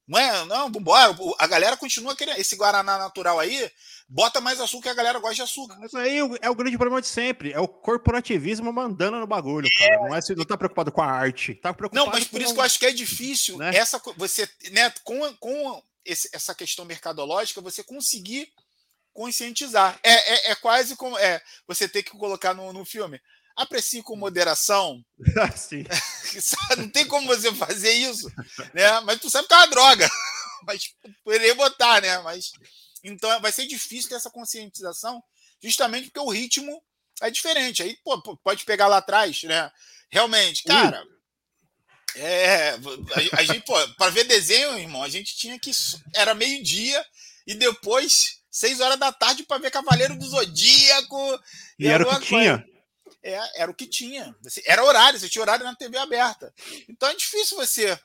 Não 0.06 0.18
é? 0.18 0.44
Não, 0.44 0.70
vambora. 0.70 1.16
A 1.38 1.46
galera 1.46 1.76
continua 1.76 2.14
querendo. 2.14 2.38
Esse 2.38 2.56
Guaraná 2.56 2.98
natural 2.98 3.38
aí, 3.38 3.70
bota 4.06 4.40
mais 4.40 4.60
açúcar, 4.60 4.90
a 4.90 4.94
galera 4.94 5.18
gosta 5.18 5.36
de 5.36 5.42
açúcar. 5.42 5.76
Mas 5.78 5.94
aí 5.94 6.18
é 6.42 6.50
o 6.50 6.54
grande 6.54 6.76
problema 6.76 7.00
de 7.00 7.08
sempre. 7.08 7.52
É 7.52 7.60
o 7.60 7.68
corporativismo 7.68 8.70
mandando 8.72 9.18
no 9.18 9.26
bagulho, 9.26 9.68
cara. 9.78 9.96
Não, 9.96 10.14
é, 10.14 10.20
não 10.36 10.44
tá 10.44 10.58
preocupado 10.58 10.92
com 10.92 11.00
a 11.00 11.10
arte. 11.10 11.54
Tá 11.54 11.72
preocupado 11.72 12.04
não, 12.04 12.12
mas 12.12 12.24
por 12.24 12.38
com... 12.38 12.44
isso 12.44 12.52
que 12.52 12.60
eu 12.60 12.64
acho 12.64 12.78
que 12.78 12.86
é 12.86 12.92
difícil 12.92 13.56
né? 13.56 13.74
essa 13.74 14.00
você, 14.16 14.48
né, 14.72 14.92
com, 15.02 15.32
com 15.36 15.82
esse, 16.04 16.28
essa 16.34 16.54
questão 16.54 16.84
mercadológica, 16.84 17.62
você 17.62 17.82
conseguir 17.82 18.52
conscientizar. 19.14 19.98
É, 20.02 20.12
é, 20.12 20.50
é 20.50 20.54
quase 20.56 20.96
como 20.96 21.16
é, 21.16 21.40
você 21.66 21.88
ter 21.88 22.02
que 22.02 22.10
colocar 22.10 22.52
no, 22.52 22.72
no 22.72 22.84
filme. 22.84 23.18
Aprecie 23.56 24.02
com 24.02 24.16
moderação. 24.16 25.04
Sim. 25.56 25.84
Não 26.76 26.88
tem 26.88 27.06
como 27.06 27.26
você 27.26 27.52
fazer 27.54 27.92
isso, 27.92 28.28
né? 28.72 29.00
Mas 29.00 29.20
tu 29.20 29.30
sabe 29.30 29.46
que 29.46 29.54
é 29.54 29.56
uma 29.56 29.66
droga. 29.66 30.10
Mas 30.66 30.94
poderia 31.22 31.54
botar, 31.54 32.00
né? 32.00 32.18
Mas 32.20 32.50
então 33.02 33.40
vai 33.40 33.52
ser 33.52 33.66
difícil 33.66 34.08
ter 34.08 34.16
essa 34.16 34.30
conscientização, 34.30 35.22
justamente 35.62 36.06
porque 36.06 36.20
o 36.20 36.30
ritmo 36.30 36.82
é 37.20 37.30
diferente. 37.30 37.82
Aí 37.82 37.96
pô, 38.02 38.20
pode 38.38 38.64
pegar 38.64 38.86
lá 38.86 38.96
atrás, 38.96 39.42
né? 39.44 39.70
Realmente, 40.10 40.64
cara. 40.64 41.04
É, 42.16 42.70
a, 42.70 42.78
a 43.38 43.44
gente, 43.44 43.64
para 43.96 44.10
ver 44.10 44.24
desenho, 44.24 44.78
irmão, 44.78 45.02
a 45.02 45.08
gente 45.08 45.36
tinha 45.36 45.58
que 45.58 45.70
era 46.14 46.34
meio-dia 46.34 47.04
e 47.46 47.54
depois 47.54 48.40
seis 48.50 48.80
horas 48.80 48.98
da 48.98 49.12
tarde 49.12 49.42
para 49.42 49.60
ver 49.60 49.70
Cavaleiro 49.70 50.16
do 50.16 50.26
Zodíaco. 50.26 51.34
E, 51.78 51.84
e 51.84 51.88
era 51.88 52.08
o 52.08 52.20
que 52.20 52.26
tinha. 52.26 52.64
É, 53.24 53.62
era 53.62 53.70
o 53.70 53.74
que 53.74 53.86
tinha. 53.86 54.36
Era 54.66 54.84
horário, 54.84 55.18
você 55.18 55.30
tinha 55.30 55.40
horário 55.40 55.64
na 55.64 55.74
TV 55.74 55.96
aberta. 55.96 56.52
Então 56.86 57.08
é 57.08 57.14
difícil 57.14 57.56
você 57.56 57.98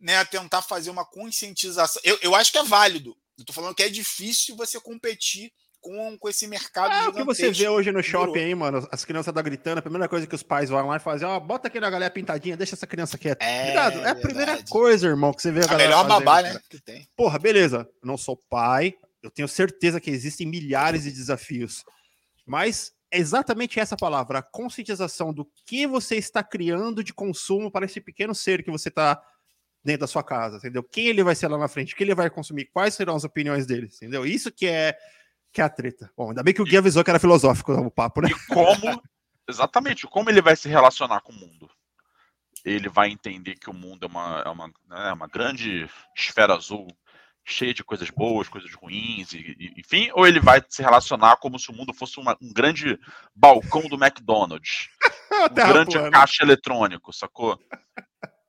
né, 0.00 0.24
tentar 0.24 0.62
fazer 0.62 0.90
uma 0.90 1.04
conscientização. 1.04 2.00
Eu, 2.04 2.16
eu 2.22 2.34
acho 2.36 2.52
que 2.52 2.58
é 2.58 2.62
válido. 2.62 3.16
Eu 3.36 3.44
tô 3.44 3.52
falando 3.52 3.74
que 3.74 3.82
é 3.82 3.88
difícil 3.88 4.54
você 4.54 4.78
competir 4.78 5.52
com, 5.80 6.16
com 6.16 6.28
esse 6.28 6.46
mercado. 6.46 6.92
É 6.92 7.08
o 7.08 7.12
que 7.12 7.24
você 7.24 7.50
vê 7.50 7.68
hoje 7.68 7.92
no 7.92 8.02
shopping 8.02 8.38
aí, 8.38 8.54
mano. 8.54 8.88
As 8.90 9.04
crianças 9.04 9.34
da 9.34 9.42
gritando, 9.42 9.78
a 9.78 9.82
primeira 9.82 10.08
coisa 10.08 10.26
que 10.26 10.34
os 10.34 10.42
pais 10.42 10.70
vão 10.70 10.86
lá 10.86 10.96
e 10.96 11.00
fazem, 11.00 11.26
ó, 11.26 11.38
bota 11.40 11.68
aqui 11.68 11.78
na 11.78 11.90
galera 11.90 12.10
pintadinha, 12.10 12.56
deixa 12.56 12.74
essa 12.74 12.86
criança 12.86 13.18
quieta. 13.18 13.44
É, 13.44 13.74
é 13.74 14.08
a 14.08 14.14
primeira 14.14 14.62
coisa, 14.64 15.08
irmão, 15.08 15.34
que 15.34 15.42
você 15.42 15.50
vê 15.50 15.60
a, 15.60 15.64
a 15.64 15.66
galera. 15.66 15.88
melhor 15.90 16.06
fazendo, 16.06 16.24
babá, 16.24 16.42
né? 16.42 16.60
Que 16.70 16.80
tem. 16.80 17.08
Porra, 17.16 17.38
beleza. 17.38 17.88
Eu 18.02 18.06
não 18.06 18.16
sou 18.16 18.40
pai, 18.48 18.94
eu 19.20 19.30
tenho 19.30 19.48
certeza 19.48 20.00
que 20.00 20.10
existem 20.10 20.46
milhares 20.46 21.02
de 21.02 21.10
desafios. 21.10 21.84
Mas 22.46 22.92
é 23.14 23.18
exatamente 23.18 23.78
essa 23.78 23.96
palavra, 23.96 24.40
a 24.40 24.42
conscientização 24.42 25.32
do 25.32 25.48
que 25.64 25.86
você 25.86 26.16
está 26.16 26.42
criando 26.42 27.04
de 27.04 27.14
consumo 27.14 27.70
para 27.70 27.86
esse 27.86 28.00
pequeno 28.00 28.34
ser 28.34 28.64
que 28.64 28.70
você 28.72 28.88
está 28.88 29.22
dentro 29.84 30.00
da 30.00 30.06
sua 30.08 30.24
casa, 30.24 30.56
entendeu? 30.56 30.82
Quem 30.82 31.06
ele 31.06 31.22
vai 31.22 31.36
ser 31.36 31.46
lá 31.46 31.56
na 31.56 31.68
frente, 31.68 31.94
o 31.94 31.96
que 31.96 32.02
ele 32.02 32.14
vai 32.14 32.28
consumir, 32.28 32.64
quais 32.72 32.94
serão 32.94 33.14
as 33.14 33.22
opiniões 33.22 33.66
dele, 33.66 33.86
entendeu? 33.86 34.26
Isso 34.26 34.50
que 34.50 34.66
é 34.66 34.98
que 35.52 35.60
é 35.60 35.64
a 35.64 35.68
treta. 35.68 36.10
Bom, 36.16 36.30
ainda 36.30 36.42
bem 36.42 36.52
que 36.52 36.60
o 36.60 36.64
Gui 36.64 36.76
avisou 36.76 37.04
que 37.04 37.10
era 37.10 37.20
filosófico 37.20 37.72
o 37.72 37.90
papo, 37.90 38.20
né? 38.20 38.28
E 38.28 38.52
como, 38.52 39.00
exatamente, 39.48 40.04
como 40.08 40.28
ele 40.28 40.42
vai 40.42 40.56
se 40.56 40.68
relacionar 40.68 41.20
com 41.20 41.30
o 41.30 41.36
mundo? 41.36 41.70
Ele 42.64 42.88
vai 42.88 43.10
entender 43.10 43.54
que 43.54 43.70
o 43.70 43.74
mundo 43.74 44.04
é 44.04 44.08
uma, 44.08 44.42
é 44.44 44.48
uma, 44.48 44.66
né, 44.88 45.12
uma 45.12 45.28
grande 45.28 45.88
esfera 46.16 46.54
azul 46.54 46.88
cheia 47.44 47.74
de 47.74 47.84
coisas 47.84 48.08
boas, 48.10 48.48
coisas 48.48 48.72
ruins, 48.74 49.32
e, 49.32 49.54
e, 49.58 49.74
enfim, 49.80 50.10
ou 50.14 50.26
ele 50.26 50.40
vai 50.40 50.62
se 50.68 50.82
relacionar 50.82 51.36
como 51.36 51.58
se 51.58 51.70
o 51.70 51.74
mundo 51.74 51.92
fosse 51.92 52.18
uma, 52.18 52.36
um 52.40 52.52
grande 52.52 52.98
balcão 53.34 53.82
do 53.82 54.02
McDonald's, 54.02 54.88
um 55.50 55.54
grande 55.54 56.10
caixa 56.10 56.42
eletrônico, 56.42 57.12
sacou? 57.12 57.60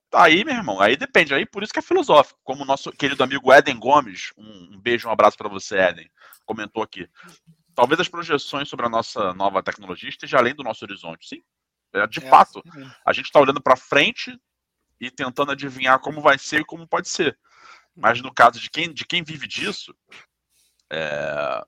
Tá 0.10 0.24
aí, 0.24 0.46
meu 0.46 0.56
irmão, 0.56 0.80
aí 0.80 0.96
depende, 0.96 1.34
aí 1.34 1.46
por 1.46 1.62
isso 1.62 1.74
que 1.74 1.80
é 1.80 1.82
filosófico, 1.82 2.40
como 2.44 2.64
o 2.64 2.66
nosso 2.66 2.92
querido 2.92 3.24
amigo 3.24 3.54
Eden 3.54 3.78
Gomes, 3.78 4.32
um, 4.38 4.76
um 4.76 4.80
beijo, 4.80 5.10
um 5.10 5.12
abraço 5.12 5.38
para 5.38 5.50
você, 5.50 5.78
Eden, 5.78 6.10
comentou 6.46 6.82
aqui. 6.82 7.10
Talvez 7.76 8.00
as 8.00 8.08
projeções 8.08 8.70
sobre 8.70 8.86
a 8.86 8.90
nossa 8.90 9.34
nova 9.34 9.62
tecnologia 9.62 10.10
estejam 10.10 10.40
além 10.40 10.56
do 10.56 10.64
nosso 10.64 10.86
horizonte, 10.86 11.28
sim. 11.28 11.42
É, 11.94 12.08
de 12.08 12.20
é, 12.20 12.30
fato, 12.30 12.62
sim. 12.74 12.90
a 13.06 13.12
gente 13.12 13.26
está 13.26 13.40
olhando 13.40 13.62
para 13.62 13.76
frente 13.76 14.38
e 15.00 15.12
tentando 15.12 15.52
adivinhar 15.52 16.00
como 16.00 16.22
vai 16.22 16.38
ser 16.38 16.62
e 16.62 16.66
como 16.66 16.88
pode 16.88 17.10
ser. 17.10 17.38
Mas 17.96 18.22
no 18.22 18.34
caso 18.34 18.60
de 18.60 18.70
quem, 18.70 18.94
de 18.94 19.06
quem 19.06 19.24
vive 19.24 19.48
disso, 19.48 19.96
é, 20.92 21.64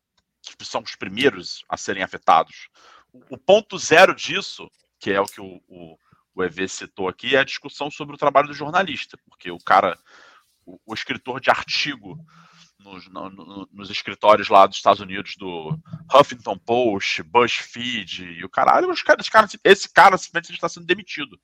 são 0.61 0.81
os 0.81 0.95
primeiros 0.95 1.63
a 1.69 1.77
serem 1.77 2.03
afetados. 2.03 2.69
O, 3.11 3.35
o, 3.35 3.37
ponto 3.37 3.77
zero 3.77 4.13
disso, 4.13 4.69
que 4.99 5.11
é 5.11 5.21
o 5.21 5.25
que 5.25 5.39
o, 5.39 5.61
o, 5.67 5.97
o 6.35 6.43
EV 6.43 6.67
citou 6.67 7.07
aqui, 7.07 7.35
é 7.35 7.39
a 7.39 7.45
discussão 7.45 7.89
sobre 7.89 8.15
o 8.15 8.19
trabalho 8.19 8.47
do 8.47 8.53
jornalista, 8.53 9.17
porque 9.25 9.49
o 9.49 9.57
cara, 9.57 9.97
o, 10.65 10.79
o 10.85 10.93
escritor 10.93 11.39
de 11.39 11.49
artigo 11.49 12.17
nos, 12.87 13.07
no, 13.09 13.67
nos 13.71 13.89
escritórios 13.89 14.47
lá 14.47 14.65
dos 14.65 14.77
Estados 14.77 15.01
Unidos 15.01 15.35
do 15.37 15.77
Huffington 16.13 16.57
Post, 16.57 17.23
BuzzFeed 17.23 18.23
e 18.23 18.45
o 18.45 18.49
caralho, 18.49 18.89
os 18.89 19.01
caras, 19.01 19.27
cara, 19.29 19.47
esse 19.63 19.91
cara 19.91 20.17
simplesmente 20.17 20.55
está 20.55 20.69
sendo 20.69 20.85
demitido. 20.85 21.39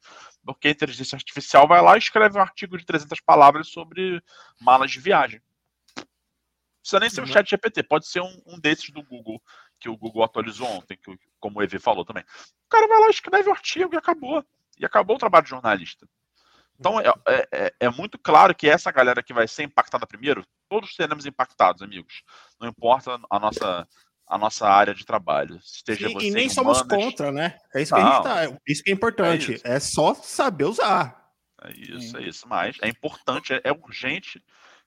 Porque 0.45 0.67
a 0.67 0.71
inteligência 0.71 1.15
artificial 1.15 1.67
vai 1.67 1.81
lá 1.81 1.95
e 1.95 1.99
escreve 1.99 2.37
um 2.37 2.41
artigo 2.41 2.77
de 2.77 2.85
300 2.85 3.19
palavras 3.21 3.67
sobre 3.67 4.21
malas 4.59 4.91
de 4.91 4.99
viagem. 4.99 5.41
Não 5.97 6.05
precisa 6.81 6.99
nem 6.99 7.09
ser 7.09 7.21
um 7.21 7.23
uhum. 7.23 7.31
chat 7.31 7.49
GPT, 7.49 7.83
pode 7.83 8.07
ser 8.07 8.21
um, 8.21 8.41
um 8.45 8.59
desses 8.59 8.89
do 8.89 9.03
Google, 9.03 9.41
que 9.79 9.89
o 9.89 9.97
Google 9.97 10.23
atualizou 10.23 10.67
ontem, 10.67 10.97
que, 10.97 11.17
como 11.39 11.59
o 11.59 11.63
EV 11.63 11.79
falou 11.79 12.05
também. 12.05 12.23
O 12.23 12.69
cara 12.69 12.87
vai 12.87 12.99
lá, 12.99 13.09
escreve 13.09 13.49
o 13.49 13.53
artigo 13.53 13.93
e 13.93 13.97
acabou. 13.97 14.43
E 14.77 14.85
acabou 14.85 15.15
o 15.15 15.19
trabalho 15.19 15.43
de 15.43 15.51
jornalista. 15.51 16.07
Então 16.79 16.99
é, 16.99 17.13
é, 17.27 17.47
é, 17.51 17.73
é, 17.81 17.89
muito 17.89 18.17
claro 18.17 18.53
que 18.55 18.67
essa 18.67 18.91
galera 18.91 19.23
que 19.23 19.33
vai 19.33 19.47
ser 19.47 19.63
impactada 19.63 20.07
primeiro, 20.07 20.45
todos 20.69 20.95
seremos 20.95 21.25
impactados, 21.25 21.81
amigos. 21.81 22.23
Não 22.59 22.67
importa 22.67 23.19
a 23.29 23.39
nossa, 23.39 23.87
a 24.27 24.37
nossa 24.37 24.67
área 24.67 24.93
de 24.93 25.05
trabalho. 25.05 25.59
Esteja 25.63 26.07
Sim, 26.07 26.17
e 26.19 26.31
nem 26.31 26.49
somos 26.49 26.81
contra, 26.81 27.31
né? 27.31 27.57
É 27.73 27.81
isso 27.81 27.93
que 27.93 28.01
Não, 28.01 28.07
a 28.07 28.13
gente 28.13 28.23
tá. 28.23 28.59
Isso 28.67 28.83
que 28.83 28.91
é 28.91 28.93
importante. 28.93 29.61
É, 29.63 29.75
é 29.75 29.79
só 29.79 30.13
saber 30.13 30.65
usar. 30.65 31.23
É 31.63 31.71
isso, 31.71 32.17
é 32.17 32.23
isso. 32.23 32.47
Mas 32.47 32.77
é 32.81 32.87
importante, 32.87 33.53
é, 33.53 33.61
é 33.63 33.71
urgente 33.71 34.43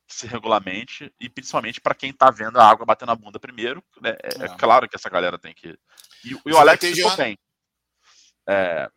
que 0.06 0.14
se 0.14 0.26
regulamente, 0.26 1.12
e 1.18 1.28
principalmente 1.28 1.80
para 1.80 1.94
quem 1.94 2.10
está 2.10 2.30
vendo 2.30 2.60
a 2.60 2.68
água 2.68 2.86
batendo 2.86 3.08
na 3.08 3.16
bunda 3.16 3.40
primeiro. 3.40 3.82
Né? 4.00 4.10
É, 4.22 4.44
é, 4.44 4.48
claro 4.56 4.88
que 4.88 4.96
essa 4.96 5.08
galera 5.08 5.38
tem 5.38 5.54
que. 5.54 5.68
E, 6.24 6.36
e 6.46 6.52
o 6.52 6.58
Alex 6.58 6.84
ficou 6.84 7.16
bem. 7.16 7.38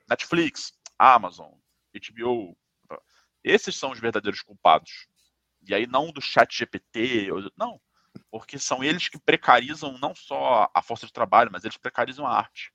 Netflix, 0.07 0.73
Amazon, 0.97 1.51
HBO, 1.93 2.55
esses 3.43 3.75
são 3.75 3.91
os 3.91 3.99
verdadeiros 3.99 4.41
culpados. 4.41 5.07
E 5.67 5.73
aí 5.73 5.85
não 5.85 6.11
do 6.11 6.21
chat 6.21 6.57
GPT, 6.57 7.27
não, 7.57 7.79
porque 8.31 8.57
são 8.57 8.83
eles 8.83 9.07
que 9.07 9.19
precarizam 9.19 9.97
não 9.97 10.15
só 10.15 10.69
a 10.73 10.81
força 10.81 11.05
de 11.05 11.13
trabalho, 11.13 11.49
mas 11.51 11.63
eles 11.63 11.77
precarizam 11.77 12.25
a 12.25 12.35
arte. 12.35 12.71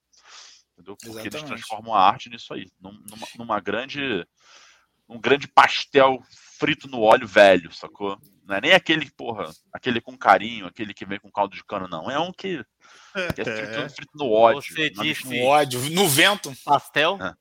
Entendeu? 0.72 0.96
Porque 0.96 1.10
Exatamente. 1.10 1.36
eles 1.36 1.48
transformam 1.48 1.94
a 1.94 2.00
arte 2.00 2.28
nisso 2.28 2.52
aí, 2.52 2.70
numa, 2.80 3.28
numa 3.36 3.60
grande 3.60 4.26
um 5.08 5.20
grande 5.20 5.46
pastel 5.48 6.22
frito 6.58 6.88
no 6.88 7.00
óleo 7.00 7.26
velho, 7.26 7.72
sacou? 7.72 8.18
Não 8.46 8.56
é 8.56 8.60
nem 8.60 8.72
aquele, 8.72 9.10
porra, 9.10 9.50
aquele 9.72 10.00
com 10.00 10.16
carinho, 10.16 10.66
aquele 10.66 10.92
que 10.92 11.06
vem 11.06 11.18
com 11.18 11.30
caldo 11.30 11.56
de 11.56 11.64
cano, 11.64 11.88
não. 11.88 12.10
É 12.10 12.18
um 12.18 12.30
que, 12.30 12.62
que 13.34 13.40
é 13.40 13.44
frito, 13.44 13.80
é. 13.80 13.88
frito, 13.88 14.12
no 14.14 14.30
ódio. 14.30 14.74
Você 14.74 14.90
disse 14.90 15.26
no 15.26 15.44
ódio, 15.44 15.80
no 15.90 16.06
vento. 16.08 16.52
Pastel? 16.64 17.18
É. 17.22 17.34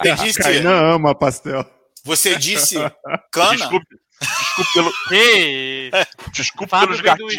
Você 0.00 0.14
disse. 0.24 0.42
Kainan 0.42 0.94
ama 0.94 1.14
pastel. 1.14 1.68
Você 2.04 2.36
disse 2.36 2.76
cana? 3.30 3.56
Desculpe, 3.56 3.86
desculpe 4.20 4.72
pelo. 4.72 4.92
desculpe 6.32 6.70
pelos 6.70 7.00
gatinhos. 7.00 7.34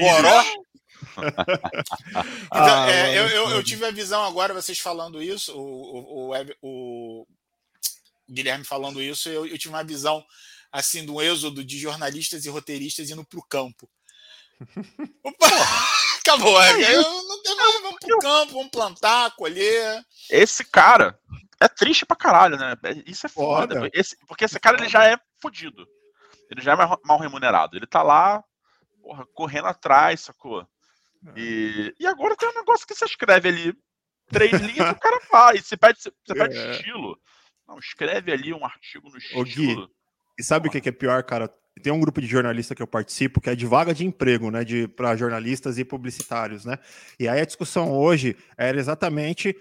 então, 1.17 1.24
ah, 2.51 2.89
é, 2.89 3.17
eu, 3.17 3.28
eu, 3.28 3.49
eu, 3.49 3.63
tive 3.63 3.86
a 3.86 3.91
visão 3.91 4.24
agora, 4.24 4.53
vocês 4.53 4.80
falando 4.80 5.21
isso, 5.21 5.53
o, 5.55 6.32
o, 6.32 6.34
o, 6.34 7.21
o 7.21 7.28
Guilherme 8.30 8.65
falando 8.65 9.01
isso, 9.01 9.30
eu, 9.30 9.45
eu, 9.45 9.57
tive 9.57 9.74
uma 9.74 9.84
visão 9.84 10.24
assim 10.71 11.05
do 11.05 11.21
êxodo 11.21 11.63
de 11.63 11.78
jornalistas 11.78 12.45
e 12.45 12.49
roteiristas 12.49 13.09
indo 13.09 13.26
para 13.26 13.39
o 13.39 13.45
campo. 13.45 13.89
Opa, 15.24 15.47
acabou, 16.19 16.61
é, 16.61 16.95
eu 16.95 17.01
não 17.01 17.41
tenho 17.41 17.57
mais, 17.57 17.82
vamos 17.82 17.99
pro 17.99 18.19
campo, 18.19 18.53
vamos 18.53 18.71
plantar, 18.71 19.36
colher. 19.36 20.03
Esse 20.30 20.63
cara 20.63 21.19
é 21.59 21.67
triste 21.67 22.05
pra 22.05 22.15
caralho, 22.15 22.57
né? 22.57 22.76
É, 22.84 23.09
isso 23.09 23.26
é 23.26 23.30
foda. 23.30 23.76
foda. 23.76 23.89
Esse, 23.93 24.17
porque 24.28 24.45
esse 24.45 24.59
cara 24.59 24.78
ele 24.78 24.89
já 24.89 25.05
é 25.05 25.17
fodido. 25.41 25.88
Ele 26.49 26.61
já 26.61 26.74
é 26.74 26.76
mal 26.76 27.19
remunerado. 27.19 27.78
Ele 27.78 27.88
tá 27.88 28.03
lá, 28.03 28.43
porra, 29.01 29.26
correndo 29.34 29.67
atrás, 29.67 30.21
sacou? 30.21 30.61
É. 30.61 31.34
E, 31.38 31.95
e 31.99 32.07
agora 32.07 32.36
tem 32.36 32.49
um 32.49 32.55
negócio 32.55 32.86
que 32.86 32.93
você 32.93 33.05
escreve 33.05 33.49
ali 33.49 33.74
três 34.32 34.51
linhas 34.53 34.91
o 34.91 34.99
cara 34.99 35.21
faz. 35.21 35.65
Você 35.65 35.78
pede, 35.78 35.99
você 36.01 36.11
pede 36.34 36.57
é. 36.57 36.71
estilo. 36.71 37.17
Não, 37.74 37.80
escreve 37.80 38.32
ali 38.32 38.53
um 38.53 38.63
artigo 38.63 39.09
no 39.09 39.17
estilo. 39.17 39.41
Ô, 39.41 39.43
Gui, 39.43 39.76
e 40.38 40.43
sabe 40.43 40.67
o 40.67 40.71
que 40.71 40.88
é 40.88 40.91
pior, 40.91 41.24
cara? 41.24 41.51
Tem 41.82 41.91
um 41.91 41.99
grupo 41.99 42.21
de 42.21 42.28
jornalista 42.28 42.76
que 42.76 42.84
eu 42.84 42.88
participo 42.88 43.41
que 43.41 43.49
é 43.49 43.55
de 43.55 43.65
vaga 43.65 43.93
de 43.93 44.05
emprego, 44.05 44.51
né, 44.51 44.63
de 44.63 44.88
para 44.88 45.15
jornalistas 45.15 45.80
e 45.80 45.84
publicitários, 45.84 46.65
né? 46.65 46.78
E 47.19 47.28
aí 47.28 47.41
a 47.41 47.45
discussão 47.45 47.91
hoje 47.91 48.38
era 48.55 48.78
exatamente 48.80 49.55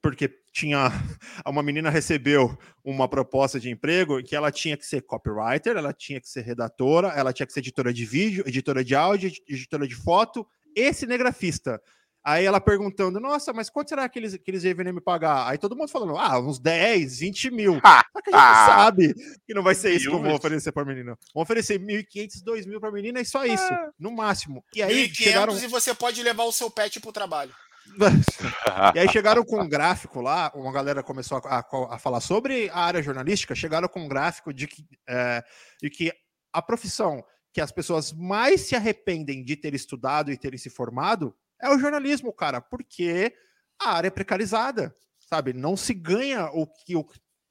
porque 0.00 0.30
tinha 0.52 0.90
uma 1.44 1.64
menina 1.64 1.90
recebeu 1.90 2.56
uma 2.84 3.08
proposta 3.08 3.58
de 3.58 3.68
emprego 3.68 4.22
que 4.22 4.36
ela 4.36 4.52
tinha 4.52 4.76
que 4.76 4.86
ser 4.86 5.02
copywriter, 5.02 5.76
ela 5.76 5.92
tinha 5.92 6.20
que 6.20 6.28
ser 6.28 6.42
redatora, 6.42 7.08
ela 7.08 7.32
tinha 7.32 7.46
que 7.46 7.52
ser 7.52 7.60
editora 7.60 7.92
de 7.92 8.06
vídeo, 8.06 8.44
editora 8.46 8.84
de 8.84 8.94
áudio, 8.94 9.32
editora 9.48 9.88
de 9.88 9.96
foto 9.96 10.46
e 10.76 10.92
cinegrafista. 10.92 11.82
Aí 12.26 12.44
ela 12.44 12.60
perguntando, 12.60 13.20
nossa, 13.20 13.52
mas 13.52 13.70
quanto 13.70 13.90
será 13.90 14.08
que 14.08 14.18
eles, 14.18 14.36
que 14.36 14.50
eles 14.50 14.64
devem 14.64 14.92
me 14.92 15.00
pagar? 15.00 15.46
Aí 15.48 15.56
todo 15.56 15.76
mundo 15.76 15.88
falando, 15.88 16.18
ah, 16.18 16.40
uns 16.40 16.58
10, 16.58 17.20
20 17.20 17.50
mil. 17.52 17.80
Ah, 17.86 18.04
Só 18.12 18.20
que 18.20 18.30
a 18.30 18.32
gente 18.32 18.42
ah, 18.42 18.66
sabe 18.66 19.14
que 19.46 19.54
não 19.54 19.62
vai 19.62 19.74
ser 19.74 19.92
isso 19.92 20.08
que 20.10 20.14
eu 20.14 20.20
vou 20.20 20.34
oferecer 20.34 20.72
para 20.72 20.82
a 20.82 20.86
menina. 20.86 21.16
Vou 21.32 21.42
oferecer 21.44 21.78
1.500, 21.78 22.42
2.000 22.44 22.80
para 22.80 22.88
a 22.88 22.92
menina 22.92 23.20
e 23.20 23.24
só 23.24 23.44
isso, 23.44 23.62
ah, 23.62 23.90
no 23.96 24.10
máximo. 24.10 24.64
E 24.74 24.82
aí 24.82 25.08
chegaram... 25.14 25.56
e 25.56 25.66
você 25.68 25.94
pode 25.94 26.20
levar 26.22 26.42
o 26.44 26.52
seu 26.52 26.68
pet 26.68 26.98
para 26.98 27.08
o 27.08 27.12
trabalho. 27.12 27.54
e 28.94 28.98
aí 28.98 29.08
chegaram 29.08 29.44
com 29.44 29.62
um 29.62 29.68
gráfico 29.68 30.20
lá, 30.20 30.50
uma 30.56 30.72
galera 30.72 31.04
começou 31.04 31.38
a, 31.38 31.58
a, 31.60 31.94
a, 31.94 31.98
falar 31.98 32.20
sobre 32.20 32.68
a 32.70 32.80
área 32.80 33.02
jornalística, 33.02 33.54
chegaram 33.54 33.86
com 33.86 34.00
um 34.00 34.08
gráfico 34.08 34.52
de 34.52 34.66
que, 34.66 34.84
é, 35.08 35.44
de 35.80 35.88
que 35.88 36.12
a 36.52 36.60
profissão 36.60 37.24
que 37.52 37.60
as 37.60 37.70
pessoas 37.70 38.12
mais 38.12 38.62
se 38.62 38.74
arrependem 38.74 39.44
de 39.44 39.56
ter 39.56 39.74
estudado 39.74 40.32
e 40.32 40.36
terem 40.36 40.58
se 40.58 40.68
formado 40.68 41.34
é 41.60 41.70
o 41.70 41.78
jornalismo, 41.78 42.32
cara, 42.32 42.60
porque 42.60 43.34
a 43.80 43.92
área 43.92 44.08
é 44.08 44.10
precarizada, 44.10 44.94
sabe? 45.18 45.52
Não 45.52 45.76
se 45.76 45.94
ganha 45.94 46.46
o 46.46 46.66
que 46.66 46.96
o, 46.96 47.06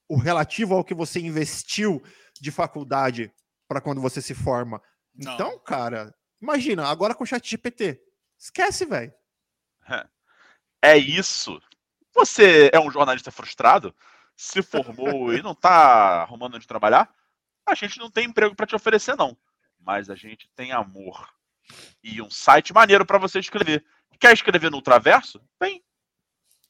o 0.08 0.18
relativo 0.18 0.76
ao 0.76 0.84
que 0.84 0.94
você 0.94 1.20
investiu 1.20 2.04
de 2.40 2.52
faculdade 2.52 3.34
para 3.68 3.82
quando 3.82 4.02
você 4.02 4.22
se 4.22 4.34
forma. 4.34 4.82
Não. 5.14 5.34
Então, 5.34 5.60
cara, 5.60 6.14
imagina, 6.42 6.88
agora 6.88 7.16
com 7.16 7.24
o 7.24 7.28
chat 7.28 7.50
GPT. 7.50 8.02
Esquece, 8.38 8.86
velho. 8.86 9.14
É 10.82 10.98
isso. 10.98 11.60
Você 12.14 12.70
é 12.72 12.80
um 12.80 12.92
jornalista 12.92 13.32
frustrado, 13.32 13.96
se 14.36 14.62
formou 14.62 15.34
e 15.34 15.42
não 15.42 15.56
tá 15.56 16.22
arrumando 16.22 16.56
onde 16.56 16.68
trabalhar? 16.68 17.14
A 17.66 17.74
gente 17.74 17.98
não 17.98 18.12
tem 18.12 18.28
emprego 18.28 18.56
para 18.56 18.68
te 18.68 18.76
oferecer, 18.76 19.16
não. 19.16 19.36
Mas 19.80 20.10
a 20.10 20.16
gente 20.16 20.48
tem 20.56 20.72
amor 20.72 21.34
e 22.04 22.22
um 22.22 22.30
site 22.30 22.74
maneiro 22.74 23.06
para 23.06 23.18
você 23.18 23.40
escrever. 23.40 23.84
Quer 24.20 24.34
escrever 24.34 24.70
no 24.70 24.78
Ultraverso? 24.78 25.42
Vem. 25.62 25.82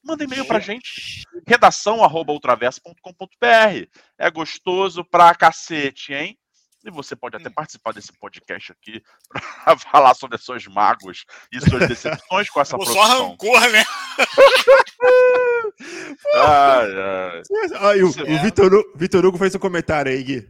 Manda 0.03 0.23
e-mail 0.23 0.45
pra 0.45 0.59
gente. 0.59 1.23
Redação 1.47 2.03
arroba 2.03 2.31
ultraverso.com.br. 2.31 3.89
É 4.19 4.29
gostoso 4.29 5.03
pra 5.03 5.33
cacete, 5.33 6.13
hein? 6.13 6.37
E 6.85 6.91
você 6.91 7.15
pode 7.15 7.35
até 7.35 7.49
participar 7.49 7.93
desse 7.93 8.13
podcast 8.13 8.71
aqui 8.71 9.01
para 9.63 9.79
falar 9.79 10.13
sobre 10.13 10.35
as 10.35 10.43
suas 10.43 10.67
mágoas 10.67 11.25
e 11.51 11.59
suas 11.59 11.87
decepções 11.87 12.47
com 12.51 12.61
essa 12.61 12.77
produção. 12.77 13.03
Só 13.03 13.29
rancor, 13.29 13.59
né? 13.71 13.83
ai, 16.35 16.93
ai. 16.93 17.41
Ah, 17.73 17.95
o, 17.97 18.09
o 18.09 18.43
Vitor, 18.43 18.71
Vitor 18.95 19.25
Hugo 19.25 19.39
fez 19.39 19.55
um 19.55 19.59
comentário 19.59 20.11
aí, 20.11 20.23
Gui. 20.23 20.47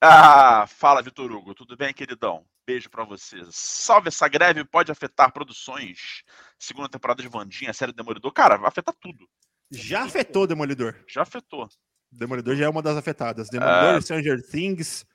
Ah, 0.00 0.66
fala, 0.66 1.02
Vitor 1.02 1.30
Hugo. 1.30 1.54
Tudo 1.54 1.76
bem, 1.76 1.92
queridão? 1.92 2.46
Beijo 2.68 2.90
para 2.90 3.02
você. 3.02 3.38
Salve, 3.50 4.08
essa 4.08 4.28
greve 4.28 4.62
pode 4.62 4.92
afetar 4.92 5.32
produções. 5.32 6.22
Segunda 6.58 6.86
temporada 6.86 7.22
de 7.22 7.28
Vandinha, 7.28 7.72
série 7.72 7.94
Demolidor. 7.94 8.30
Cara, 8.30 8.58
vai 8.58 8.68
afetar 8.68 8.94
tudo. 9.00 9.26
Já 9.70 10.04
afetou 10.04 10.46
Demolidor. 10.46 10.94
Já 11.08 11.22
afetou. 11.22 11.66
Demolidor 12.12 12.56
já 12.56 12.66
é 12.66 12.68
uma 12.68 12.82
das 12.82 12.98
afetadas. 12.98 13.48
Demolidor, 13.48 13.94
é... 13.94 14.00
Stranger 14.02 14.46
Things. 14.50 15.06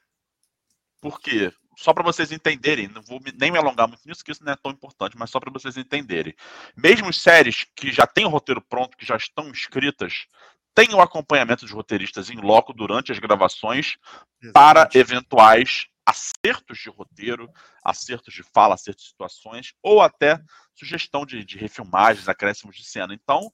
Por 1.00 1.20
quê? 1.20 1.54
Só 1.78 1.94
para 1.94 2.02
vocês 2.02 2.32
entenderem, 2.32 2.88
não 2.88 3.04
vou 3.04 3.20
nem 3.40 3.52
me 3.52 3.58
alongar 3.60 3.88
muito 3.88 4.02
nisso, 4.04 4.24
que 4.24 4.32
isso 4.32 4.44
não 4.44 4.54
é 4.54 4.56
tão 4.56 4.72
importante, 4.72 5.16
mas 5.16 5.30
só 5.30 5.40
para 5.40 5.52
vocês 5.52 5.78
entenderem. 5.78 6.34
Mesmo 6.76 7.14
séries 7.14 7.68
que 7.76 7.92
já 7.92 8.08
têm 8.08 8.26
o 8.26 8.30
roteiro 8.30 8.62
pronto, 8.62 8.98
que 8.98 9.06
já 9.06 9.16
estão 9.16 9.52
escritas, 9.52 10.26
tem 10.74 10.92
o 10.96 11.02
acompanhamento 11.02 11.68
de 11.68 11.74
roteiristas 11.74 12.32
em 12.32 12.38
loco 12.38 12.74
durante 12.74 13.12
as 13.12 13.20
gravações 13.20 13.96
Exatamente. 14.42 14.54
para 14.54 14.90
eventuais 15.00 15.88
acertos 16.06 16.78
de 16.80 16.90
roteiro, 16.90 17.50
acertos 17.84 18.34
de 18.34 18.44
fala, 18.44 18.76
acertos 18.76 19.04
de 19.04 19.10
situações, 19.10 19.74
ou 19.82 20.02
até 20.02 20.40
sugestão 20.76 21.26
de, 21.26 21.44
de 21.44 21.58
refilmagens, 21.58 22.28
acréscimos 22.28 22.76
de 22.76 22.84
cena. 22.84 23.14
Então, 23.14 23.52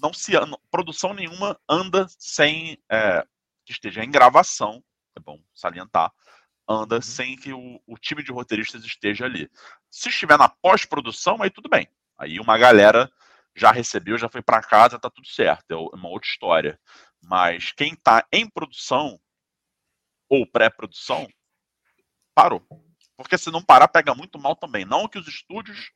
não 0.00 0.12
se 0.12 0.32
produção 0.70 1.14
nenhuma 1.14 1.58
anda 1.68 2.06
sem 2.18 2.78
é, 2.90 3.24
que 3.64 3.72
esteja 3.72 4.04
em 4.04 4.10
gravação, 4.10 4.82
é 5.16 5.20
bom 5.20 5.40
salientar, 5.54 6.12
anda 6.68 6.96
uhum. 6.96 7.02
sem 7.02 7.36
que 7.36 7.52
o, 7.52 7.80
o, 7.86 7.96
time 7.96 8.22
de 8.22 8.32
roteiristas 8.32 8.84
esteja 8.84 9.24
ali. 9.24 9.50
Se 9.90 10.08
estiver 10.08 10.38
na 10.38 10.48
pós-produção, 10.48 11.42
aí 11.42 11.50
tudo 11.50 11.68
bem. 11.68 11.88
Aí 12.18 12.40
uma 12.40 12.58
galera 12.58 13.10
já 13.54 13.70
recebeu, 13.70 14.18
já 14.18 14.28
foi 14.28 14.42
para 14.42 14.62
casa, 14.62 14.98
tá 14.98 15.08
tudo 15.08 15.28
certo, 15.28 15.70
é 15.70 15.76
uma 15.96 16.08
outra 16.08 16.28
história. 16.28 16.80
Mas 17.22 17.72
quem 17.72 17.92
está 17.92 18.26
em 18.32 18.48
produção 18.48 19.20
ou 20.28 20.46
pré-produção, 20.46 21.26
parou. 22.34 22.66
Porque 23.16 23.38
se 23.38 23.50
não 23.50 23.62
parar, 23.62 23.88
pega 23.88 24.14
muito 24.14 24.38
mal 24.38 24.56
também. 24.56 24.84
Não 24.84 25.08
que 25.08 25.18
os 25.18 25.28
estúdios 25.28 25.90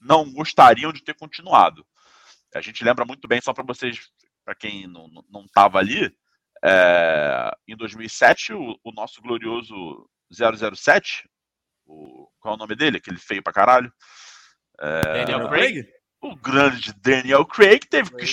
não 0.00 0.32
gostariam 0.32 0.92
de 0.92 1.02
ter 1.02 1.14
continuado. 1.14 1.86
A 2.54 2.60
gente 2.60 2.82
lembra 2.84 3.04
muito 3.04 3.28
bem, 3.28 3.40
só 3.40 3.52
para 3.52 3.64
vocês, 3.64 4.10
para 4.44 4.54
quem 4.54 4.86
não 4.86 5.44
estava 5.44 5.78
ali, 5.78 6.12
é, 6.64 7.50
em 7.66 7.76
2007, 7.76 8.52
o, 8.52 8.78
o, 8.82 8.92
nosso 8.92 9.20
glorioso 9.20 10.08
007, 10.32 11.28
o, 11.86 12.28
qual 12.40 12.54
é 12.54 12.56
o 12.56 12.58
nome 12.58 12.74
dele? 12.74 12.96
Aquele 12.96 13.18
feio 13.18 13.42
pra 13.42 13.52
caralho. 13.52 13.92
É, 14.80 15.24
Daniel 15.24 15.48
Craig? 15.48 15.88
o 16.20 16.34
grande 16.34 16.92
Daniel 16.94 17.46
Craig 17.46 17.80
teve 17.86 18.10
que 18.16 18.24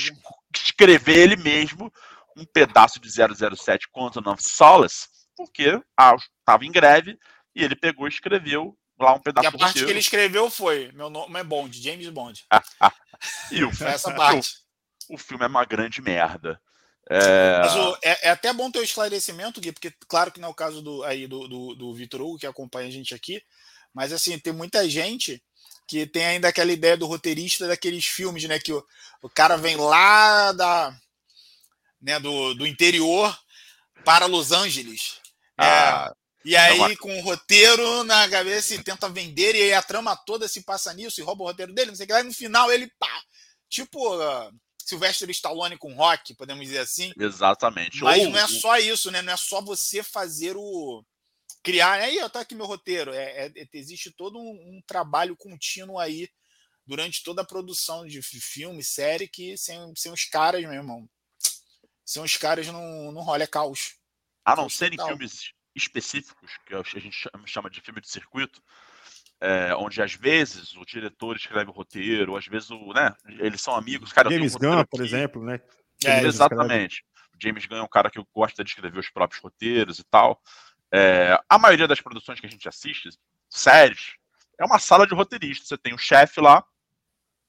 escrever 0.56 1.18
ele 1.18 1.36
mesmo 1.36 1.92
um 2.36 2.46
pedaço 2.46 3.00
de 3.00 3.10
007 3.10 3.90
Quantum 3.92 4.30
of 4.30 4.42
Solace, 4.42 5.08
porque 5.36 5.82
estava 6.42 6.66
em 6.66 6.72
greve 6.72 7.18
e 7.56 7.64
ele 7.64 7.76
pegou 7.76 8.08
e 8.08 8.10
escreveu 8.10 8.78
lá 9.00 9.14
um 9.14 9.20
pedaço. 9.20 9.46
E 9.46 9.48
a 9.48 9.52
parte 9.52 9.64
roteiro. 9.68 9.88
que 9.88 9.92
ele 9.94 10.00
escreveu 10.00 10.50
foi 10.50 10.92
meu 10.94 11.10
nome 11.10 11.40
é 11.40 11.44
Bond, 11.44 11.82
James 11.82 12.10
Bond. 12.10 12.46
e 13.52 13.64
o, 13.64 13.70
essa 13.70 14.14
parte. 14.14 14.56
O, 15.10 15.16
o, 15.16 15.18
filme 15.18 15.44
é 15.46 15.48
uma 15.48 15.66
grande 15.66 16.02
merda. 16.02 16.60
É... 17.10 17.60
Mas 17.60 17.76
o, 17.76 17.98
é, 18.04 18.28
é, 18.28 18.30
até 18.32 18.52
bom 18.52 18.72
ter 18.72 18.80
o 18.80 18.84
esclarecimento, 18.84 19.62
Gui, 19.62 19.72
porque 19.72 19.94
claro 20.08 20.32
que 20.32 20.40
não 20.40 20.50
é 20.50 20.52
o 20.52 20.56
caso 20.56 20.82
do, 20.82 21.04
aí 21.04 21.28
do, 21.28 21.48
do, 21.48 21.76
do 21.76 21.94
Vitor 21.94 22.22
Hugo, 22.22 22.40
que 22.40 22.48
acompanha 22.48 22.88
a 22.88 22.92
gente 22.92 23.14
aqui, 23.14 23.42
mas 23.94 24.12
assim, 24.12 24.38
tem 24.40 24.52
muita 24.52 24.90
gente 24.90 25.42
que 25.88 26.08
tem 26.08 26.26
ainda 26.26 26.48
aquela 26.48 26.72
ideia 26.72 26.98
do 26.98 27.06
roteirista 27.06 27.68
daqueles 27.68 28.06
filmes, 28.06 28.44
né? 28.46 28.60
Que 28.60 28.74
o, 28.74 28.84
o 29.22 29.30
cara 29.30 29.56
vem 29.56 29.76
lá 29.76 30.52
da, 30.52 30.96
né, 32.02 32.20
do, 32.20 32.54
do 32.56 32.66
interior 32.66 33.38
para 34.04 34.26
Los 34.26 34.52
Angeles. 34.52 35.20
Né, 35.58 35.66
ah, 35.66 36.12
é, 36.12 36.25
e 36.46 36.56
aí, 36.56 36.78
uma... 36.78 36.96
com 36.98 37.18
o 37.18 37.22
roteiro 37.22 38.04
na 38.04 38.30
cabeça, 38.30 38.76
e 38.76 38.84
tenta 38.84 39.10
vender, 39.10 39.56
e 39.56 39.64
aí 39.64 39.74
a 39.74 39.82
trama 39.82 40.16
toda 40.16 40.48
se 40.48 40.62
passa 40.64 40.94
nisso, 40.94 41.20
e 41.20 41.24
rouba 41.24 41.44
o 41.44 41.48
roteiro 41.48 41.74
dele, 41.74 41.90
não 41.90 41.96
sei 41.96 42.04
o 42.04 42.08
que 42.08 42.14
lá, 42.14 42.22
e 42.22 42.24
no 42.24 42.34
final 42.34 42.72
ele, 42.72 42.90
pá, 43.00 43.24
tipo 43.68 44.16
uh, 44.16 44.52
Sylvester 44.86 45.30
Stallone 45.32 45.78
com 45.78 45.96
rock, 45.96 46.36
podemos 46.36 46.66
dizer 46.66 46.80
assim. 46.80 47.12
Exatamente. 47.20 48.04
Mas 48.04 48.24
Ou, 48.24 48.30
não 48.30 48.40
é 48.40 48.48
só 48.48 48.78
isso, 48.78 49.10
né? 49.10 49.22
Não 49.22 49.34
é 49.34 49.38
só 49.38 49.60
você 49.60 50.04
fazer 50.04 50.56
o, 50.56 51.04
criar. 51.66 51.94
Aí, 51.94 52.22
ó, 52.22 52.30
tá 52.30 52.42
aqui 52.42 52.54
meu 52.54 52.68
roteiro. 52.68 53.12
É, 53.12 53.48
é, 53.48 53.52
é 53.56 53.68
existe 53.74 54.12
todo 54.12 54.38
um, 54.38 54.52
um, 54.52 54.82
trabalho 54.86 55.36
contínuo 55.36 55.98
aí 55.98 56.30
durante 56.86 57.24
toda 57.24 57.42
a 57.42 57.46
produção 57.46 58.06
de 58.06 58.22
filme, 58.22 58.84
série, 58.84 59.28
que 59.28 59.58
sem, 59.58 59.80
sem 59.96 60.12
os 60.12 60.26
caras, 60.26 60.62
meu 60.62 60.74
irmão. 60.74 61.10
Sem 62.06 62.22
os 62.22 62.38
caras 62.38 62.68
não, 62.68 63.12
não 63.12 63.24
rola, 63.24 63.44
é 63.44 63.48
caos. 63.48 63.96
A 64.46 64.56
não 64.56 64.70
ser 64.70 64.94
em 64.94 64.98
filmes 65.04 65.52
específicos, 65.76 66.58
que 66.66 66.74
a 66.74 67.00
gente 67.00 67.30
chama 67.46 67.70
de 67.70 67.82
filme 67.82 68.02
de 68.02 68.10
circuito, 68.10 68.62
é, 69.42 69.76
onde 69.76 70.02
às 70.02 70.14
vezes 70.14 70.76
o 70.76 70.86
diretor 70.86 71.36
escreve 71.36 71.70
o 71.70 71.74
roteiro, 71.74 72.32
ou 72.32 72.38
às 72.38 72.48
vezes 72.48 72.70
o, 72.72 72.94
né, 72.94 73.14
eles 73.40 73.62
são 73.62 73.76
amigos. 73.76 74.14
Cara, 74.14 74.30
James 74.30 74.56
um 74.56 74.60
Gunn, 74.60 74.86
por 74.86 75.04
exemplo, 75.04 75.44
né? 75.44 75.60
É, 76.04 76.22
exatamente. 76.24 77.06
James 77.42 77.66
Gunn 77.66 77.78
é 77.78 77.84
um 77.84 77.88
cara 77.88 78.10
que 78.10 78.24
gosta 78.34 78.64
de 78.64 78.70
escrever 78.70 79.00
os 79.00 79.10
próprios 79.10 79.42
roteiros 79.42 80.00
e 80.00 80.04
tal. 80.06 80.42
É, 80.92 81.38
a 81.50 81.58
maioria 81.58 81.88
das 81.88 82.00
produções 82.00 82.40
que 82.40 82.46
a 82.46 82.50
gente 82.50 82.68
assiste, 82.68 83.10
séries, 83.50 84.16
é 84.58 84.66
uma 84.66 84.80
sala 84.80 85.06
de 85.06 85.14
roteiristas. 85.14 85.68
Você 85.68 85.78
tem 85.78 85.94
o 85.94 85.98
chefe 85.98 86.40
lá, 86.40 86.64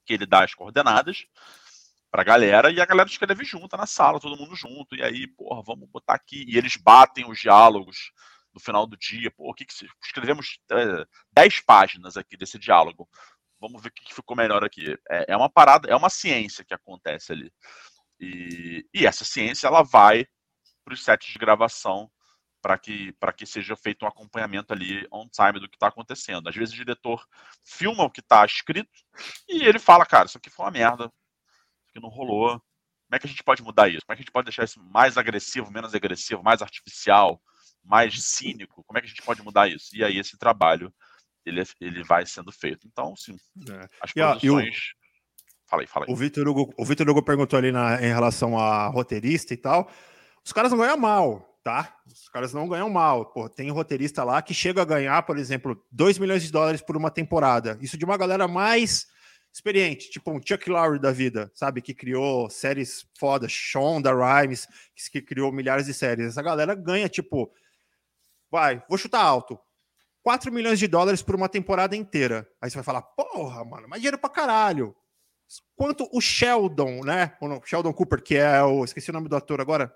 que 0.04 0.14
ele 0.14 0.26
dá 0.26 0.44
as 0.44 0.54
coordenadas 0.54 1.26
pra 2.16 2.24
galera, 2.24 2.70
e 2.70 2.80
a 2.80 2.86
galera 2.86 3.06
escreve 3.06 3.44
junto 3.44 3.76
na 3.76 3.84
sala, 3.84 4.18
todo 4.18 4.38
mundo 4.38 4.56
junto, 4.56 4.96
e 4.96 5.02
aí, 5.02 5.26
porra, 5.26 5.62
vamos 5.62 5.86
botar 5.90 6.14
aqui. 6.14 6.46
E 6.48 6.56
eles 6.56 6.74
batem 6.78 7.30
os 7.30 7.38
diálogos 7.38 8.10
no 8.54 8.58
final 8.58 8.86
do 8.86 8.96
dia. 8.96 9.30
Pô, 9.30 9.50
o 9.50 9.52
que, 9.52 9.66
que 9.66 9.74
escrevemos 10.02 10.58
é, 10.72 11.04
10 11.32 11.60
páginas 11.60 12.16
aqui 12.16 12.34
desse 12.34 12.58
diálogo. 12.58 13.06
Vamos 13.60 13.82
ver 13.82 13.90
o 13.90 13.92
que 13.92 14.14
ficou 14.14 14.34
melhor 14.34 14.64
aqui. 14.64 14.96
É, 15.10 15.34
é 15.34 15.36
uma 15.36 15.50
parada, 15.50 15.90
é 15.90 15.94
uma 15.94 16.08
ciência 16.08 16.64
que 16.64 16.72
acontece 16.72 17.32
ali. 17.32 17.52
E, 18.18 18.86
e 18.94 19.06
essa 19.06 19.22
ciência 19.22 19.66
ela 19.66 19.82
vai 19.82 20.26
para 20.86 20.94
os 20.94 21.04
sets 21.04 21.30
de 21.30 21.38
gravação 21.38 22.10
para 22.62 22.78
que, 22.78 23.14
que 23.36 23.44
seja 23.44 23.76
feito 23.76 24.06
um 24.06 24.08
acompanhamento 24.08 24.72
ali 24.72 25.06
on 25.12 25.28
time 25.28 25.60
do 25.60 25.68
que 25.68 25.76
está 25.76 25.88
acontecendo. 25.88 26.48
Às 26.48 26.56
vezes 26.56 26.72
o 26.72 26.78
diretor 26.78 27.26
filma 27.62 28.04
o 28.04 28.10
que 28.10 28.20
está 28.20 28.42
escrito 28.46 28.90
e 29.46 29.64
ele 29.64 29.78
fala, 29.78 30.06
cara, 30.06 30.24
isso 30.24 30.38
aqui 30.38 30.48
foi 30.48 30.64
uma 30.64 30.72
merda, 30.72 31.12
aqui 31.96 32.00
não 32.00 32.08
rolou, 32.08 32.50
Como 32.50 33.14
é 33.14 33.18
que 33.18 33.26
a 33.26 33.30
gente 33.30 33.42
pode 33.42 33.62
mudar 33.62 33.88
isso? 33.88 34.04
Como 34.04 34.12
é 34.12 34.16
que 34.16 34.22
a 34.22 34.24
gente 34.24 34.32
pode 34.32 34.46
deixar 34.46 34.64
isso 34.64 34.82
mais 34.82 35.16
agressivo, 35.16 35.70
menos 35.70 35.94
agressivo, 35.94 36.42
mais 36.42 36.60
artificial, 36.60 37.40
mais 37.84 38.22
cínico? 38.22 38.84
Como 38.84 38.98
é 38.98 39.00
que 39.00 39.06
a 39.06 39.10
gente 39.10 39.22
pode 39.22 39.42
mudar 39.42 39.68
isso? 39.68 39.96
E 39.96 40.04
aí 40.04 40.18
esse 40.18 40.36
trabalho 40.36 40.92
ele, 41.44 41.62
ele 41.80 42.02
vai 42.02 42.26
sendo 42.26 42.50
feito. 42.52 42.86
Então, 42.86 43.14
sim, 43.16 43.36
é. 43.70 43.88
as 44.00 44.12
produções... 44.12 44.76
Fala 45.68 45.82
aí, 45.82 45.86
fala 45.88 46.06
aí. 46.06 46.12
O 46.12 46.16
Vitor 46.16 46.46
Hugo, 46.46 46.72
o 46.78 46.84
Vitor 46.84 47.08
Hugo 47.08 47.24
perguntou 47.24 47.58
ali 47.58 47.72
na, 47.72 48.00
em 48.00 48.12
relação 48.12 48.56
a 48.56 48.86
roteirista 48.86 49.52
e 49.52 49.56
tal. 49.56 49.90
Os 50.44 50.52
caras 50.52 50.70
não 50.70 50.78
ganham 50.78 50.96
mal, 50.96 51.58
tá? 51.64 51.96
Os 52.06 52.28
caras 52.28 52.54
não 52.54 52.68
ganham 52.68 52.88
mal. 52.88 53.26
Pô, 53.32 53.48
tem 53.48 53.68
roteirista 53.68 54.22
lá 54.22 54.40
que 54.42 54.54
chega 54.54 54.82
a 54.82 54.84
ganhar, 54.84 55.20
por 55.22 55.36
exemplo, 55.36 55.84
2 55.90 56.18
milhões 56.18 56.44
de 56.44 56.52
dólares 56.52 56.80
por 56.80 56.96
uma 56.96 57.10
temporada. 57.10 57.76
Isso 57.80 57.98
de 57.98 58.04
uma 58.04 58.16
galera 58.16 58.46
mais 58.46 59.08
experiente, 59.56 60.10
tipo 60.10 60.30
um 60.30 60.38
Chuck 60.38 60.68
Lorre 60.68 60.98
da 60.98 61.10
vida, 61.10 61.50
sabe? 61.54 61.80
Que 61.80 61.94
criou 61.94 62.50
séries 62.50 63.08
fodas, 63.18 63.50
Shonda 63.50 64.12
Rhimes, 64.12 64.68
que 65.10 65.22
criou 65.22 65.50
milhares 65.50 65.86
de 65.86 65.94
séries. 65.94 66.26
Essa 66.26 66.42
galera 66.42 66.74
ganha, 66.74 67.08
tipo, 67.08 67.50
vai, 68.50 68.84
vou 68.86 68.98
chutar 68.98 69.22
alto. 69.22 69.58
4 70.22 70.52
milhões 70.52 70.78
de 70.78 70.86
dólares 70.86 71.22
por 71.22 71.34
uma 71.34 71.48
temporada 71.48 71.96
inteira. 71.96 72.46
Aí 72.60 72.68
você 72.68 72.76
vai 72.76 72.84
falar, 72.84 73.00
porra, 73.00 73.64
mano, 73.64 73.88
mas 73.88 74.00
dinheiro 74.00 74.18
pra 74.18 74.28
caralho. 74.28 74.94
Quanto 75.74 76.06
o 76.12 76.20
Sheldon, 76.20 77.00
né? 77.02 77.34
O 77.40 77.64
Sheldon 77.64 77.94
Cooper, 77.94 78.22
que 78.22 78.36
é 78.36 78.62
o. 78.62 78.84
Esqueci 78.84 79.08
o 79.08 79.12
nome 79.12 79.28
do 79.28 79.36
ator 79.36 79.60
agora. 79.60 79.94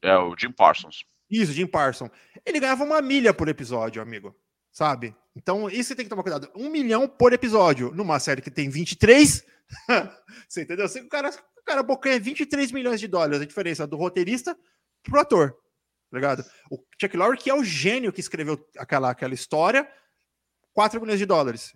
É 0.00 0.16
o 0.16 0.36
Jim 0.38 0.52
Parsons. 0.52 1.04
Isso, 1.28 1.52
Jim 1.52 1.66
Parsons. 1.66 2.10
Ele 2.44 2.60
ganhava 2.60 2.84
uma 2.84 3.00
milha 3.00 3.32
por 3.32 3.48
episódio, 3.48 4.02
amigo 4.02 4.36
sabe? 4.72 5.14
Então, 5.36 5.68
isso 5.68 5.88
você 5.88 5.94
tem 5.94 6.04
que 6.04 6.10
tomar 6.10 6.22
cuidado. 6.22 6.50
Um 6.56 6.70
milhão 6.70 7.06
por 7.06 7.32
episódio. 7.32 7.92
Numa 7.94 8.18
série 8.18 8.42
que 8.42 8.50
tem 8.50 8.68
23, 8.68 9.44
você 10.48 10.62
entendeu? 10.62 10.86
O 10.86 11.08
cara, 11.08 11.30
o 11.30 11.64
cara 11.64 11.82
bocanha 11.82 12.18
23 12.18 12.72
milhões 12.72 12.98
de 12.98 13.06
dólares. 13.06 13.40
A 13.40 13.46
diferença 13.46 13.86
do 13.86 13.96
roteirista 13.96 14.56
pro 15.02 15.20
ator. 15.20 15.52
Tá 16.10 16.18
ligado? 16.18 16.44
O 16.70 16.78
Chuck 17.00 17.16
Lorre, 17.16 17.38
que 17.38 17.50
é 17.50 17.54
o 17.54 17.64
gênio 17.64 18.12
que 18.12 18.20
escreveu 18.20 18.62
aquela, 18.76 19.10
aquela 19.10 19.32
história, 19.32 19.88
4 20.74 21.00
milhões 21.00 21.18
de 21.18 21.26
dólares. 21.26 21.74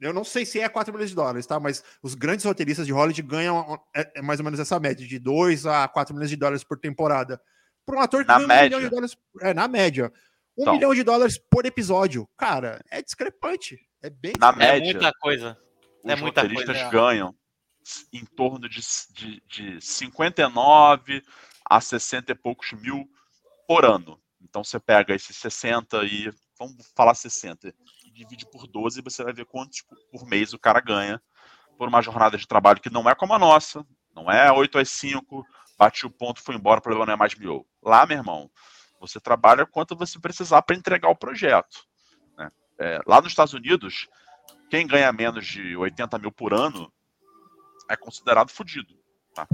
Eu 0.00 0.12
não 0.12 0.24
sei 0.24 0.44
se 0.44 0.60
é 0.60 0.68
4 0.68 0.92
milhões 0.92 1.10
de 1.10 1.16
dólares, 1.16 1.46
tá? 1.46 1.58
Mas 1.58 1.82
os 2.02 2.14
grandes 2.14 2.44
roteiristas 2.44 2.86
de 2.86 2.92
Hollywood 2.92 3.22
ganham 3.22 3.80
é, 3.94 4.12
é 4.16 4.22
mais 4.22 4.38
ou 4.38 4.44
menos 4.44 4.60
essa 4.60 4.78
média, 4.78 5.06
de 5.06 5.18
2 5.18 5.66
a 5.66 5.88
4 5.88 6.14
milhões 6.14 6.30
de 6.30 6.36
dólares 6.36 6.62
por 6.62 6.78
temporada. 6.78 7.40
Para 7.84 7.96
um 7.96 8.00
ator 8.00 8.22
que 8.22 8.28
na 8.28 8.36
ganha 8.36 8.46
média. 8.46 8.76
um 8.76 8.80
milhão 8.80 8.80
de 8.80 8.94
dólares. 8.94 9.16
É, 9.40 9.54
na 9.54 9.66
média. 9.66 10.12
Um 10.58 10.62
então, 10.62 10.74
milhão 10.74 10.92
de 10.92 11.04
dólares 11.04 11.38
por 11.48 11.64
episódio. 11.64 12.28
Cara, 12.36 12.84
é 12.90 13.00
discrepante. 13.00 13.78
É 14.02 14.10
bem 14.10 14.32
Na 14.38 14.50
média, 14.50 14.90
é 14.90 14.92
muita 14.92 15.12
coisa. 15.20 15.58
É 16.04 16.14
os 16.14 16.20
muita 16.20 16.42
roteiristas 16.42 16.76
coisa. 16.76 16.90
ganham 16.90 17.34
em 18.12 18.24
torno 18.24 18.68
de, 18.68 18.80
de, 19.10 19.42
de 19.46 19.80
59 19.80 21.22
a 21.64 21.80
60 21.80 22.32
e 22.32 22.34
poucos 22.34 22.72
mil 22.72 23.08
por 23.68 23.84
ano. 23.84 24.20
Então 24.42 24.64
você 24.64 24.80
pega 24.80 25.14
esses 25.14 25.36
60 25.36 26.04
e. 26.04 26.32
Vamos 26.58 26.74
falar 26.96 27.14
60. 27.14 27.72
Divide 28.12 28.44
por 28.50 28.66
12 28.66 28.98
e 28.98 29.02
você 29.02 29.22
vai 29.22 29.32
ver 29.32 29.44
quantos 29.44 29.84
por 30.10 30.26
mês 30.26 30.52
o 30.52 30.58
cara 30.58 30.80
ganha 30.80 31.22
por 31.76 31.86
uma 31.86 32.02
jornada 32.02 32.36
de 32.36 32.48
trabalho 32.48 32.80
que 32.80 32.90
não 32.90 33.08
é 33.08 33.14
como 33.14 33.32
a 33.32 33.38
nossa. 33.38 33.86
Não 34.12 34.28
é 34.28 34.50
8 34.50 34.78
às 34.78 34.90
5, 34.90 35.46
bate 35.78 36.04
o 36.04 36.10
ponto, 36.10 36.42
foi 36.42 36.56
embora, 36.56 36.80
o 36.80 36.82
problema 36.82 37.06
não 37.06 37.12
é 37.12 37.16
mais 37.16 37.36
mil. 37.36 37.64
Lá, 37.80 38.04
meu 38.04 38.16
irmão, 38.16 38.50
você 38.98 39.20
trabalha 39.20 39.66
quanto 39.66 39.96
você 39.96 40.18
precisar 40.18 40.62
para 40.62 40.76
entregar 40.76 41.08
o 41.08 41.16
projeto. 41.16 41.84
Né? 42.36 42.50
É, 42.78 43.00
lá 43.06 43.20
nos 43.20 43.32
Estados 43.32 43.54
Unidos, 43.54 44.08
quem 44.70 44.86
ganha 44.86 45.12
menos 45.12 45.46
de 45.46 45.76
80 45.76 46.18
mil 46.18 46.32
por 46.32 46.52
ano 46.52 46.92
é 47.88 47.96
considerado 47.96 48.50
fodido. 48.50 48.98
Tá? 49.34 49.46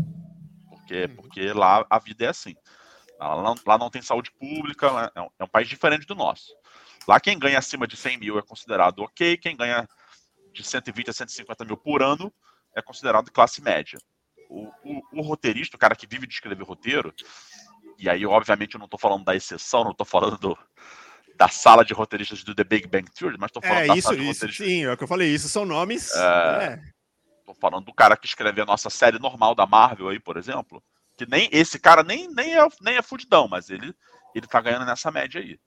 Porque, 0.69 1.05
uhum. 1.05 1.17
porque 1.17 1.53
lá 1.53 1.87
a 1.89 1.99
vida 1.99 2.25
é 2.25 2.29
assim. 2.29 2.55
Lá 3.19 3.43
não, 3.43 3.55
lá 3.67 3.79
não 3.79 3.91
tem 3.91 4.03
saúde 4.03 4.31
pública, 4.33 4.87
é 5.15 5.21
um, 5.21 5.29
é 5.39 5.45
um, 5.45 5.49
país 5.49 5.69
diferente 5.69 6.07
do 6.07 6.15
nosso. 6.15 6.55
Lá 7.07 7.21
quem 7.21 7.39
ganha 7.39 7.59
acima 7.59 7.87
de 7.87 7.97
100 7.97 8.19
mil 8.19 8.39
é 8.39 8.43
considerado 8.43 9.01
ok, 9.01 9.37
quem 9.37 9.57
ganha 9.57 9.89
de 10.53 10.65
120 10.65 11.11
a 11.11 11.13
150 11.13 11.65
mil 11.65 11.77
por 11.77 12.03
ano 12.03 12.33
é 12.75 12.83
considerado 12.83 13.31
classe 13.31 13.63
média. 13.63 13.99
O, 14.49 14.69
o, 14.85 15.21
o 15.21 15.23
roteirista, 15.23 15.77
o 15.77 15.79
cara 15.79 15.97
que 15.97 16.07
vive 16.07 16.27
de 16.27 16.35
escrever 16.35 16.65
roteiro, 16.65 17.15
e 18.05 18.11
aí, 18.11 18.27
obviamente, 18.27 18.75
eu 18.75 18.79
não 18.79 18.85
estou 18.85 19.01
falando 19.01 19.25
da 19.25 19.35
exceção, 19.35 19.83
não 19.83 19.93
estou 19.93 20.05
falando 20.05 20.37
do, 20.37 20.59
da 21.37 21.49
sala 21.49 21.83
de 21.83 21.95
roteiristas 21.95 22.45
do 22.45 22.55
The 22.55 22.63
Big 22.63 22.87
Bang 22.87 23.11
Theory, 23.11 23.39
mas 23.39 23.49
estou 23.49 23.63
falando 23.63 23.85
é, 23.85 23.87
da 23.87 23.97
isso, 23.97 24.09
sala 24.09 24.21
de 24.21 24.29
isso, 24.29 24.53
Sim, 24.53 24.85
é 24.85 24.93
o 24.93 24.97
que 24.97 25.05
eu 25.05 25.09
falei, 25.09 25.29
isso 25.31 25.49
são 25.49 25.65
nomes. 25.65 26.15
É, 26.15 26.79
Tô 27.47 27.55
falando 27.55 27.87
do 27.87 27.95
cara 27.95 28.15
que 28.15 28.27
escreve 28.27 28.61
a 28.61 28.67
nossa 28.67 28.91
série 28.91 29.19
normal 29.19 29.55
da 29.55 29.67
Marvel 29.67 30.09
aí, 30.09 30.21
por 30.21 30.37
exemplo. 30.37 30.83
Que 31.17 31.25
nem 31.27 31.49
esse 31.51 31.79
cara 31.79 32.03
nem, 32.03 32.29
nem, 32.29 32.59
é, 32.59 32.69
nem 32.83 32.97
é 32.97 33.03
fudidão, 33.03 33.49
mas 33.49 33.71
ele, 33.71 33.95
ele 34.35 34.47
tá 34.47 34.61
ganhando 34.61 34.85
nessa 34.85 35.11
média 35.11 35.41
aí. 35.41 35.59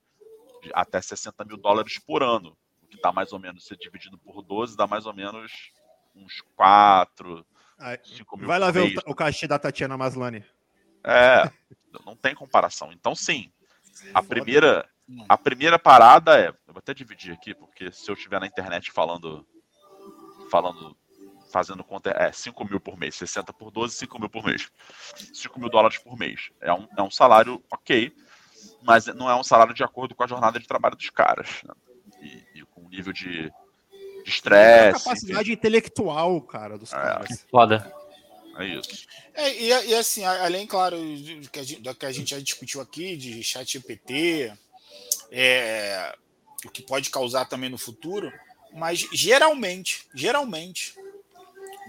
De 0.61 0.71
até 0.75 1.01
60 1.01 1.43
mil 1.43 1.57
dólares 1.57 1.97
por 1.97 2.21
ano. 2.21 2.55
O 2.83 2.88
que 2.88 3.01
dá 3.01 3.11
mais 3.11 3.33
ou 3.33 3.39
menos, 3.39 3.65
ser 3.65 3.77
dividido 3.77 4.17
por 4.19 4.43
12, 4.43 4.77
dá 4.77 4.85
mais 4.85 5.07
ou 5.07 5.13
menos 5.13 5.51
uns 6.15 6.41
4, 6.55 7.45
5 8.03 8.38
mil 8.38 8.47
Vai 8.47 8.59
lá 8.59 8.69
ver 8.69 8.83
mês. 8.83 8.97
o, 9.05 9.11
o 9.11 9.15
cachê 9.15 9.47
da 9.47 9.57
Tatiana 9.57 9.97
Maslany. 9.97 10.43
É, 11.08 11.49
não 12.05 12.16
tem 12.16 12.36
comparação. 12.36 12.91
Então, 12.91 13.16
sim, 13.16 13.51
a 14.14 14.22
primeira, 14.22 14.88
a 15.28 15.38
primeira 15.38 15.80
parada 15.80 16.38
é. 16.39 16.49
Eu 16.49 16.74
vou 16.74 16.80
até 16.80 16.93
dividir 16.93 17.34
aqui, 17.34 17.53
porque 17.53 17.91
se 17.91 18.10
eu 18.10 18.16
estiver 18.16 18.39
na 18.39 18.47
internet 18.47 18.91
falando. 18.91 19.45
Falando. 20.51 20.95
Fazendo 21.51 21.84
conta. 21.84 22.10
É 22.12 22.32
5 22.32 22.66
mil 22.66 22.80
por 22.80 22.97
mês. 22.97 23.16
60 23.16 23.53
por 23.53 23.72
12, 23.72 23.95
5 23.95 24.20
mil 24.20 24.30
por 24.30 24.43
mês. 24.43 24.70
5 25.34 25.60
mil 25.60 25.70
dólares 25.70 25.97
por 25.97 26.18
mês. 26.18 26.51
É 26.60 26.74
um, 26.74 26.88
é 26.97 27.01
um 27.01 27.10
salário 27.10 27.64
ok, 27.72 28.14
mas 28.84 29.08
não 29.08 29.30
é 29.30 29.36
um 29.36 29.43
salário 29.43 29.74
de 29.74 29.84
acordo 29.84 30.14
com 30.14 30.24
a 30.24 30.28
jornada 30.28 30.60
de 30.60 30.68
trabalho 30.68 30.97
dos 30.97 31.10
caras. 31.10 31.64
Né? 31.64 31.74
E, 32.22 32.60
e, 32.60 32.66
com 32.66 32.82
o 32.82 32.89
nível 32.89 33.14
de 33.14 33.51
estresse. 34.26 35.03
capacidade 35.03 35.43
enfim. 35.43 35.53
intelectual, 35.53 36.41
cara, 36.41 36.78
dos 36.78 36.91
é. 36.91 36.95
caras. 36.95 37.45
Foda. 37.49 37.93
É 38.58 38.66
isso. 38.66 39.08
É, 39.34 39.53
e, 39.53 39.68
e, 39.89 39.95
assim, 39.95 40.24
além, 40.24 40.66
claro, 40.66 40.97
do 40.97 41.49
que, 41.49 41.60
a 41.60 41.64
gente, 41.64 41.82
do 41.82 41.95
que 41.95 42.05
a 42.05 42.12
gente 42.12 42.32
já 42.32 42.39
discutiu 42.39 42.82
aqui, 42.82 43.16
de 43.16 43.43
chat 43.43 43.72
GPT, 43.72 44.51
é, 45.32 46.16
o 46.66 46.70
que 46.70 46.82
pode 46.82 47.10
causar 47.10 47.45
também 47.45 47.70
no 47.70 47.78
futuro, 47.78 48.32
mas 48.74 49.08
geralmente, 49.14 50.05
geralmente, 50.14 50.95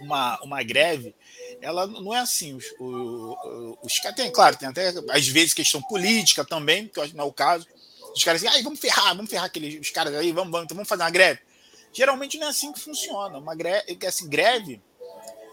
uma, 0.01 0.41
uma 0.43 0.62
greve, 0.62 1.14
ela 1.61 1.87
não 1.87 2.14
é 2.14 2.21
assim. 2.21 2.55
Os, 2.55 2.64
os, 2.79 3.79
os 3.83 3.99
caras 3.99 4.16
tem, 4.16 4.31
claro, 4.31 4.57
tem 4.57 4.69
até 4.69 4.93
às 5.11 5.27
vezes 5.27 5.55
questão 5.55 5.83
política 5.83 6.45
também, 6.45 6.87
que 6.87 6.99
eu 6.99 7.03
acho 7.03 7.12
que 7.12 7.19
não 7.19 7.25
é 7.25 7.29
o 7.29 7.33
caso. 7.33 7.66
Os 8.14 8.23
caras 8.23 8.41
dizem, 8.41 8.62
vamos 8.62 8.79
ferrar, 8.79 9.14
vamos 9.14 9.31
ferrar 9.31 9.47
aqueles 9.47 9.81
os 9.81 9.91
caras 9.91 10.14
aí, 10.14 10.33
vamos, 10.33 10.51
vamos, 10.51 10.64
então 10.66 10.77
vamos 10.77 10.89
fazer 10.89 11.03
uma 11.03 11.11
greve. 11.11 11.41
Geralmente 11.93 12.39
não 12.39 12.47
é 12.47 12.51
assim 12.51 12.73
que 12.73 12.81
funciona. 12.81 13.39
Uma 13.39 13.55
greve, 13.55 13.99
assim, 14.07 14.29
greve 14.29 14.81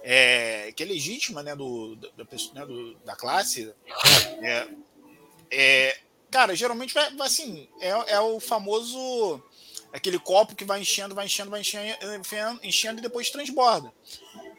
é, 0.07 0.71
que 0.71 0.83
é 0.83 0.85
legítima 0.85 1.41
né, 1.41 1.55
do, 1.55 1.95
da, 1.95 2.09
né, 2.53 2.65
do, 2.67 2.93
da 2.97 3.15
classe, 3.15 3.73
é, 4.39 4.67
é, 5.49 5.97
cara, 6.29 6.55
geralmente 6.55 6.93
vai, 6.93 7.11
assim, 7.21 7.67
é, 7.81 7.89
é 8.13 8.19
o 8.19 8.39
famoso 8.39 9.41
aquele 9.91 10.19
copo 10.19 10.55
que 10.55 10.63
vai 10.63 10.79
enchendo, 10.79 11.15
vai 11.15 11.25
enchendo, 11.25 11.49
vai 11.49 11.61
enchendo, 11.61 12.59
enchendo 12.61 12.99
e 12.99 13.01
depois 13.01 13.31
transborda. 13.31 13.91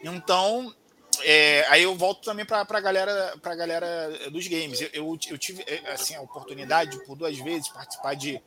Então, 0.02 0.74
é, 1.22 1.64
aí 1.68 1.84
eu 1.84 1.94
volto 1.94 2.24
também 2.24 2.44
para 2.44 2.66
a 2.68 2.80
galera, 2.80 3.38
pra 3.40 3.54
galera 3.54 4.28
dos 4.32 4.48
games. 4.48 4.80
Eu, 4.80 4.88
eu, 4.92 5.18
eu, 5.28 5.38
tive 5.38 5.62
é, 5.68 5.92
assim, 5.92 6.16
a 6.16 6.22
oportunidade 6.22 6.98
por 7.04 7.16
duas 7.16 7.38
vezes 7.38 7.68
participar 7.68 8.14
de, 8.14 8.42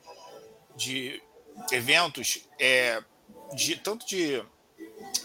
de 0.76 1.24
eventos, 1.72 2.44
de, 3.56 3.78
tanto 3.78 4.06
de 4.06 4.44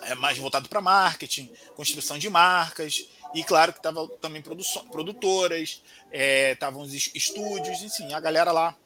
é, 0.06 0.14
mais 0.14 0.38
voltado 0.38 0.68
para 0.68 0.80
marketing, 0.80 1.50
construção 1.76 2.18
de 2.18 2.28
marcas, 2.30 3.08
e 3.34 3.42
claro 3.42 3.72
que 3.72 3.78
estavam 3.78 4.06
também 4.20 4.42
produtoras, 4.42 5.82
estavam 6.12 6.82
é, 6.82 6.84
os 6.84 6.94
estúdios, 7.14 7.82
enfim, 7.82 8.12
a 8.12 8.20
galera 8.20 8.52
lá 8.52 8.76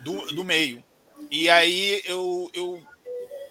do, 0.00 0.26
do 0.34 0.44
meio. 0.44 0.82
E 1.30 1.50
aí 1.50 2.02
eu, 2.06 2.50
eu 2.54 2.82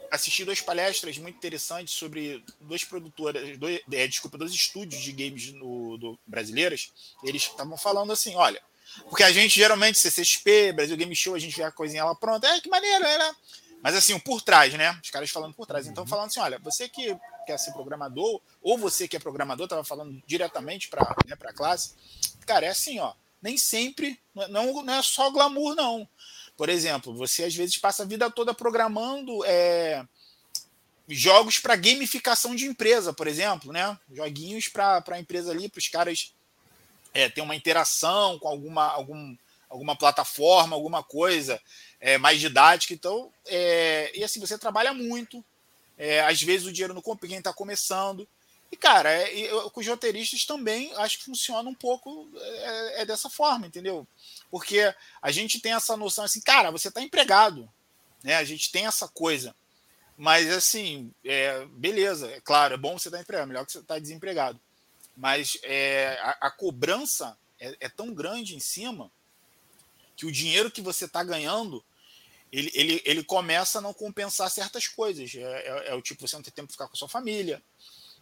assisti 0.10 0.44
duas 0.44 0.62
palestras 0.62 1.18
muito 1.18 1.36
interessantes 1.36 1.94
sobre 1.94 2.44
duas 2.60 2.84
produtoras, 2.84 3.58
dois, 3.58 3.80
é, 3.92 4.08
desculpa, 4.08 4.38
dois 4.38 4.52
estúdios 4.52 5.02
de 5.02 5.12
games 5.12 5.54
no, 5.54 5.98
do, 5.98 6.20
brasileiros. 6.26 6.92
Eles 7.24 7.44
estavam 7.44 7.78
falando 7.78 8.12
assim: 8.12 8.36
olha, 8.36 8.62
porque 9.10 9.24
a 9.24 9.32
gente 9.32 9.56
geralmente, 9.56 10.00
CCXP, 10.00 10.74
Brasil 10.74 10.98
Game 10.98 11.16
Show, 11.16 11.36
a 11.36 11.40
gente 11.40 11.56
vê 11.56 11.64
a 11.64 11.72
coisinha 11.72 12.04
lá 12.04 12.16
pronta, 12.16 12.48
é 12.48 12.60
que 12.60 12.70
maneiro, 12.70 13.04
né? 13.04 13.36
Mas 13.82 13.96
assim, 13.96 14.18
por 14.20 14.42
trás, 14.42 14.74
né? 14.74 15.00
Os 15.04 15.10
caras 15.10 15.30
falando 15.30 15.54
por 15.54 15.66
trás. 15.66 15.88
Então, 15.88 16.04
uhum. 16.04 16.10
falando 16.10 16.28
assim: 16.28 16.40
olha, 16.40 16.60
você 16.60 16.90
que 16.90 17.16
quer 17.46 17.58
ser 17.58 17.72
programador, 17.72 18.42
ou 18.62 18.78
você 18.78 19.08
que 19.08 19.16
é 19.16 19.20
programador, 19.20 19.66
estava 19.66 19.84
falando 19.84 20.22
diretamente 20.26 20.88
para 20.88 21.16
né, 21.26 21.38
a 21.40 21.54
classe. 21.54 21.94
Cara, 22.46 22.66
é 22.66 22.70
assim, 22.70 23.00
ó. 23.00 23.14
Nem 23.42 23.58
sempre, 23.58 24.20
não, 24.50 24.84
não 24.84 24.94
é 24.94 25.02
só 25.04 25.30
glamour, 25.30 25.76
não. 25.76 26.08
Por 26.58 26.70
exemplo, 26.70 27.14
você 27.14 27.44
às 27.44 27.56
vezes 27.56 27.78
passa 27.78 28.02
a 28.02 28.06
vida 28.06 28.32
toda 28.32 28.52
programando 28.52 29.46
é, 29.46 30.04
jogos 31.08 31.60
para 31.60 31.76
gamificação 31.76 32.56
de 32.56 32.66
empresa, 32.66 33.14
por 33.14 33.28
exemplo, 33.28 33.72
né? 33.72 33.98
Joguinhos 34.12 34.68
para 34.68 35.04
a 35.08 35.20
empresa 35.20 35.52
ali, 35.52 35.70
para 35.70 35.80
os 35.80 35.88
caras 35.88 36.34
é, 37.14 37.30
ter 37.30 37.42
uma 37.42 37.56
interação 37.56 38.38
com 38.40 38.48
alguma, 38.48 38.86
algum, 38.88 39.36
alguma 39.70 39.96
plataforma, 39.96 40.76
alguma 40.76 41.04
coisa 41.04 41.62
é, 42.00 42.18
mais 42.18 42.40
didática. 42.40 42.94
Então, 42.94 43.32
é, 43.46 44.12
e 44.18 44.24
assim, 44.24 44.40
você 44.40 44.58
trabalha 44.58 44.94
muito. 44.94 45.44
É, 45.98 46.22
às 46.22 46.42
vezes 46.42 46.68
o 46.68 46.72
dinheiro 46.72 46.94
não 46.94 47.02
compra 47.02 47.28
quem 47.28 47.38
está 47.38 47.54
começando. 47.54 48.28
E, 48.72 48.76
cara, 48.76 49.10
é, 49.12 49.48
com 49.72 49.80
os 49.80 49.88
roteiristas 49.88 50.46
também 50.46 50.94
acho 50.98 51.20
que 51.20 51.26
funciona 51.26 51.70
um 51.70 51.74
pouco 51.74 52.30
é, 52.36 53.02
é, 53.02 53.06
dessa 53.06 53.30
forma, 53.30 53.66
entendeu? 53.66 54.06
Porque 54.52 54.94
a 55.22 55.32
gente 55.32 55.60
tem 55.60 55.74
essa 55.74 55.96
noção 55.96 56.26
assim, 56.26 56.42
cara, 56.42 56.72
você 56.72 56.90
está 56.90 57.02
empregado. 57.02 57.70
Né? 58.24 58.36
A 58.36 58.44
gente 58.44 58.72
tem 58.72 58.86
essa 58.86 59.08
coisa. 59.08 59.56
Mas, 60.18 60.50
assim, 60.50 61.14
é, 61.24 61.66
beleza, 61.66 62.28
é 62.30 62.42
claro, 62.42 62.74
é 62.74 62.78
bom 62.78 62.98
você 62.98 63.08
estar 63.08 63.22
empregado, 63.22 63.48
melhor 63.48 63.66
que 63.66 63.72
você 63.72 63.80
estar 63.80 63.96
tá 63.96 64.00
desempregado. 64.00 64.60
Mas 65.16 65.60
a, 66.22 66.48
a, 66.48 66.52
cobrança 66.52 67.38
é, 67.60 67.90
tão 67.90 68.14
grande 68.14 68.56
em 68.56 68.60
cima 68.60 69.12
que 70.18 70.26
o 70.26 70.32
dinheiro 70.32 70.70
que 70.70 70.82
você 70.82 71.06
está 71.06 71.24
ganhando 71.24 71.82
ele, 72.52 72.72
ele, 72.74 73.02
ele 73.06 73.24
começa 73.24 73.80
a 73.80 73.82
não 73.82 73.94
compensar 73.94 74.50
certas 74.50 74.88
coisas. 74.88 75.34
É, 75.36 75.40
é, 75.40 75.90
é, 75.90 75.94
o 75.96 76.02
tipo, 76.02 76.28
você 76.28 76.36
não 76.36 76.44
tem 76.44 76.52
tempo 76.52 76.68
de 76.68 76.74
ficar 76.74 76.88
com 76.88 76.94
a 76.94 76.98
sua 76.98 77.08
família. 77.08 77.64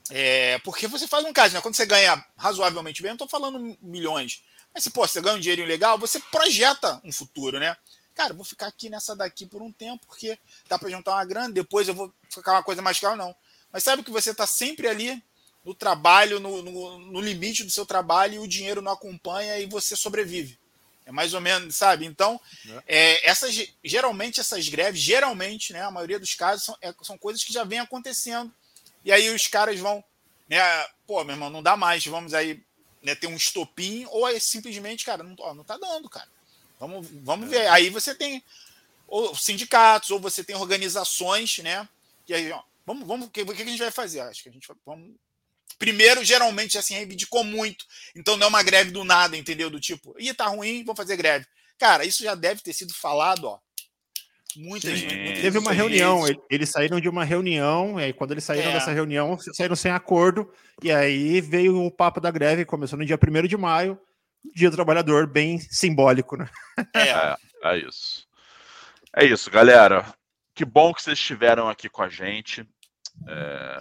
É, 0.09 0.59
porque 0.59 0.87
você 0.87 1.07
faz 1.07 1.25
um 1.25 1.33
caso, 1.33 1.53
né? 1.53 1.61
Quando 1.61 1.75
você 1.75 1.85
ganha 1.85 2.23
razoavelmente 2.37 3.01
bem, 3.01 3.09
eu 3.09 3.13
não 3.13 3.25
estou 3.25 3.27
falando 3.27 3.77
milhões. 3.81 4.43
Mas 4.73 4.83
se 4.83 4.89
pô, 4.89 5.07
você 5.07 5.21
ganha 5.21 5.37
um 5.37 5.39
dinheiro 5.39 5.65
legal, 5.65 5.97
você 5.97 6.19
projeta 6.19 7.01
um 7.03 7.11
futuro, 7.11 7.59
né? 7.59 7.75
Cara, 8.13 8.33
vou 8.33 8.45
ficar 8.45 8.67
aqui 8.67 8.89
nessa 8.89 9.15
daqui 9.15 9.45
por 9.45 9.61
um 9.61 9.71
tempo, 9.71 10.05
porque 10.05 10.37
dá 10.67 10.77
para 10.77 10.89
juntar 10.89 11.13
uma 11.13 11.25
grana, 11.25 11.53
depois 11.53 11.87
eu 11.87 11.93
vou 11.93 12.13
ficar 12.29 12.53
uma 12.53 12.63
coisa 12.63 12.81
mais 12.81 12.99
cara, 12.99 13.15
não. 13.15 13.35
Mas 13.71 13.83
sabe 13.83 14.03
que 14.03 14.11
você 14.11 14.31
está 14.31 14.47
sempre 14.47 14.87
ali 14.87 15.21
no 15.65 15.73
trabalho, 15.73 16.39
no, 16.39 16.61
no, 16.61 16.99
no, 16.99 17.21
limite 17.21 17.63
do 17.63 17.71
seu 17.71 17.85
trabalho, 17.85 18.35
e 18.35 18.39
o 18.39 18.47
dinheiro 18.47 18.81
não 18.81 18.91
acompanha 18.91 19.57
e 19.59 19.65
você 19.65 19.95
sobrevive. 19.95 20.59
É 21.05 21.11
mais 21.11 21.33
ou 21.33 21.41
menos, 21.41 21.75
sabe? 21.75 22.05
Então, 22.05 22.41
é. 22.87 22.97
é, 22.97 23.29
essas, 23.29 23.55
geralmente 23.83 24.39
essas 24.39 24.67
greves, 24.67 24.99
geralmente, 24.99 25.71
né, 25.71 25.81
a 25.81 25.91
maioria 25.91 26.19
dos 26.19 26.33
casos, 26.33 26.65
são, 26.65 26.77
é, 26.81 26.93
são 27.03 27.17
coisas 27.17 27.43
que 27.43 27.53
já 27.53 27.63
vem 27.63 27.79
acontecendo. 27.79 28.51
E 29.03 29.11
aí 29.11 29.29
os 29.29 29.45
caras 29.45 29.79
vão, 29.79 30.03
né, 30.49 30.59
pô, 31.05 31.23
meu 31.23 31.35
irmão, 31.35 31.49
não 31.49 31.61
dá 31.61 31.77
mais, 31.77 32.03
vamos 32.05 32.33
aí 32.33 32.63
né, 33.03 33.13
ter 33.13 33.27
um 33.27 33.35
estopim, 33.35 34.07
ou 34.09 34.27
é 34.27 34.39
simplesmente, 34.39 35.05
cara, 35.05 35.21
não, 35.21 35.35
ó, 35.39 35.53
não 35.53 35.63
tá 35.63 35.77
dando, 35.77 36.09
cara. 36.09 36.27
Vamos, 36.79 37.07
vamos 37.21 37.49
ver. 37.49 37.67
Aí 37.67 37.89
você 37.89 38.15
tem 38.15 38.43
ou 39.07 39.35
sindicatos, 39.35 40.09
ou 40.11 40.19
você 40.19 40.43
tem 40.43 40.55
organizações, 40.55 41.59
né? 41.59 41.87
E 42.27 42.33
aí, 42.33 42.51
ó, 42.51 42.61
vamos, 42.85 43.07
vamos, 43.07 43.27
o 43.27 43.29
que, 43.29 43.45
que 43.45 43.61
a 43.61 43.65
gente 43.65 43.79
vai 43.79 43.91
fazer? 43.91 44.21
Acho 44.21 44.43
que 44.43 44.49
a 44.49 44.51
gente 44.51 44.67
vai, 44.67 44.77
vamos. 44.85 45.15
Primeiro, 45.77 46.23
geralmente, 46.23 46.77
assim, 46.77 46.93
reivindicou 46.93 47.43
muito. 47.43 47.85
Então 48.15 48.37
não 48.37 48.45
é 48.45 48.49
uma 48.49 48.63
greve 48.63 48.91
do 48.91 49.03
nada, 49.03 49.35
entendeu? 49.35 49.69
Do 49.69 49.79
tipo, 49.79 50.15
ih, 50.17 50.33
tá 50.33 50.47
ruim, 50.47 50.83
vamos 50.83 50.97
fazer 50.97 51.17
greve. 51.17 51.45
Cara, 51.77 52.05
isso 52.05 52.23
já 52.23 52.35
deve 52.35 52.61
ter 52.61 52.73
sido 52.73 52.93
falado, 52.93 53.45
ó. 53.45 53.59
Muitas, 54.55 54.99
vezes. 54.99 55.41
Teve 55.41 55.57
uma 55.57 55.73
reunião, 55.73 56.23
eles 56.49 56.69
saíram 56.69 57.01
de 57.01 57.09
uma 57.09 57.25
reunião, 57.25 57.99
e 57.99 58.05
aí 58.05 58.13
quando 58.13 58.31
eles 58.31 58.43
saíram 58.45 58.69
é. 58.69 58.73
dessa 58.73 58.91
reunião, 58.91 59.37
saíram 59.53 59.75
sem 59.75 59.91
acordo, 59.91 60.49
e 60.81 60.93
aí 60.93 61.41
veio 61.41 61.83
o 61.83 61.91
papo 61.91 62.21
da 62.21 62.31
greve, 62.31 62.63
começou 62.63 62.97
no 62.97 63.05
dia 63.05 63.19
1 63.21 63.47
de 63.47 63.57
maio, 63.57 63.99
Dia 64.53 64.69
do 64.69 64.75
Trabalhador, 64.75 65.27
bem 65.27 65.59
simbólico, 65.59 66.37
né? 66.37 66.47
É. 66.93 67.09
é, 67.09 67.35
é 67.63 67.77
isso. 67.79 68.27
É 69.15 69.25
isso, 69.25 69.49
galera. 69.49 70.13
Que 70.53 70.63
bom 70.63 70.93
que 70.93 71.01
vocês 71.01 71.17
estiveram 71.17 71.67
aqui 71.67 71.89
com 71.89 72.03
a 72.03 72.09
gente, 72.09 72.67
é... 73.27 73.79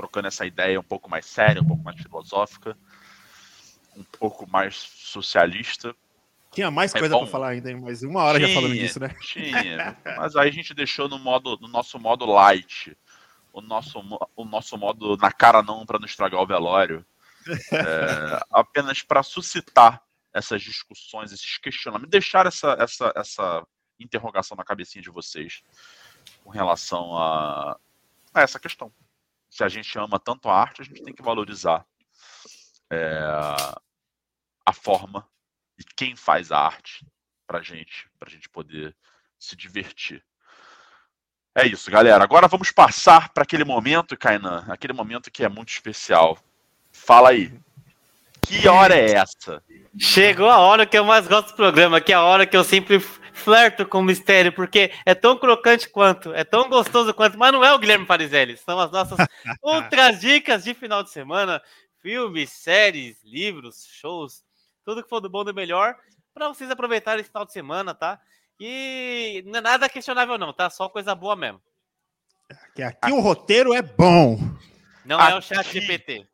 trocando 0.00 0.28
essa 0.28 0.46
ideia 0.46 0.80
um 0.80 0.84
pouco 0.84 1.10
mais 1.10 1.26
séria, 1.26 1.60
um 1.60 1.66
pouco 1.66 1.84
mais 1.84 2.00
filosófica, 2.00 2.74
um 3.94 4.02
pouco 4.02 4.48
mais 4.48 4.74
socialista. 4.76 5.94
Tinha 6.52 6.70
mais 6.70 6.94
é 6.94 6.98
coisa 6.98 7.18
para 7.18 7.26
falar 7.26 7.48
ainda, 7.50 7.76
mas 7.76 8.02
uma 8.02 8.22
hora 8.22 8.38
tinha, 8.38 8.48
já 8.48 8.54
falando 8.54 8.74
disso, 8.74 8.98
né? 8.98 9.14
Tinha, 9.20 9.96
mas 10.16 10.34
aí 10.36 10.48
a 10.48 10.52
gente 10.52 10.72
deixou 10.72 11.06
no 11.06 11.18
modo, 11.18 11.58
no 11.60 11.68
nosso 11.68 11.98
modo 11.98 12.24
light, 12.24 12.96
o 13.52 13.60
nosso, 13.60 14.00
o 14.34 14.44
nosso 14.44 14.78
modo 14.78 15.18
na 15.18 15.30
cara 15.30 15.62
não 15.62 15.84
para 15.84 15.98
não 15.98 16.06
estragar 16.06 16.40
o 16.40 16.46
velório 16.46 17.04
é, 17.70 18.40
apenas 18.50 19.02
para 19.02 19.22
suscitar 19.22 20.02
essas 20.32 20.62
discussões, 20.62 21.30
esses 21.30 21.58
questionamentos, 21.58 22.10
deixar 22.10 22.46
essa, 22.46 22.74
essa, 22.80 23.12
essa 23.14 23.66
interrogação 23.98 24.56
na 24.56 24.64
cabecinha 24.64 25.02
de 25.02 25.10
vocês 25.10 25.62
com 26.42 26.48
relação 26.48 27.18
a, 27.18 27.78
a 28.32 28.40
essa 28.40 28.58
questão. 28.58 28.90
Se 29.50 29.64
a 29.64 29.68
gente 29.68 29.98
ama 29.98 30.18
tanto 30.18 30.48
a 30.48 30.54
arte, 30.54 30.80
a 30.80 30.84
gente 30.84 31.02
tem 31.02 31.12
que 31.12 31.22
valorizar 31.22 31.84
é, 32.90 33.20
a 34.64 34.72
forma 34.72 35.28
e 35.78 35.84
quem 35.96 36.14
faz 36.14 36.52
a 36.52 36.58
arte 36.58 37.04
para 37.46 37.60
gente, 37.62 38.08
para 38.18 38.30
gente 38.30 38.48
poder 38.48 38.96
se 39.38 39.56
divertir. 39.56 40.24
É 41.54 41.66
isso, 41.66 41.90
galera. 41.90 42.22
Agora 42.22 42.46
vamos 42.46 42.70
passar 42.70 43.30
para 43.30 43.42
aquele 43.42 43.64
momento, 43.64 44.16
Kainan, 44.16 44.64
aquele 44.68 44.92
momento 44.92 45.30
que 45.30 45.44
é 45.44 45.48
muito 45.48 45.70
especial. 45.70 46.38
Fala 46.92 47.30
aí. 47.30 47.52
Que 48.42 48.68
hora 48.68 48.94
é 48.94 49.12
essa? 49.12 49.62
Chegou 49.98 50.48
a 50.48 50.58
hora 50.58 50.86
que 50.86 50.96
eu 50.96 51.04
mais 51.04 51.26
gosto 51.26 51.48
do 51.48 51.56
programa, 51.56 52.00
que 52.00 52.12
é 52.12 52.14
a 52.14 52.22
hora 52.22 52.46
que 52.46 52.56
eu 52.56 52.62
sempre 52.62 53.02
flerto 53.40 53.86
com 53.86 53.98
o 53.98 54.02
mistério, 54.04 54.52
porque 54.52 54.92
é 55.04 55.14
tão 55.14 55.36
crocante 55.36 55.88
quanto, 55.88 56.32
é 56.34 56.44
tão 56.44 56.68
gostoso 56.68 57.12
quanto, 57.14 57.38
mas 57.38 57.52
não 57.52 57.64
é 57.64 57.72
o 57.72 57.78
Guilherme 57.78 58.06
Parizelli, 58.06 58.56
são 58.56 58.78
as 58.78 58.90
nossas 58.90 59.18
outras 59.62 60.20
dicas 60.20 60.64
de 60.64 60.74
final 60.74 61.02
de 61.02 61.10
semana, 61.10 61.60
filmes, 62.00 62.50
séries, 62.50 63.22
livros, 63.24 63.86
shows, 63.90 64.44
tudo 64.84 65.02
que 65.02 65.08
for 65.08 65.20
do 65.20 65.30
bom 65.30 65.44
do 65.44 65.54
melhor, 65.54 65.96
para 66.32 66.48
vocês 66.48 66.70
aproveitarem 66.70 67.20
esse 67.20 67.30
final 67.30 67.44
de 67.44 67.52
semana, 67.52 67.94
tá? 67.94 68.20
E 68.58 69.42
não 69.46 69.58
é 69.58 69.62
nada 69.62 69.88
questionável 69.88 70.36
não, 70.36 70.52
tá? 70.52 70.68
Só 70.68 70.88
coisa 70.88 71.14
boa 71.14 71.34
mesmo. 71.34 71.60
Aqui, 72.50 72.82
aqui 72.82 73.12
o 73.12 73.20
roteiro 73.20 73.72
é 73.72 73.80
bom. 73.80 74.38
Não 75.04 75.18
aqui... 75.18 75.32
é 75.32 75.36
o 75.36 75.40
chat 75.40 75.72
GPT. 75.72 76.26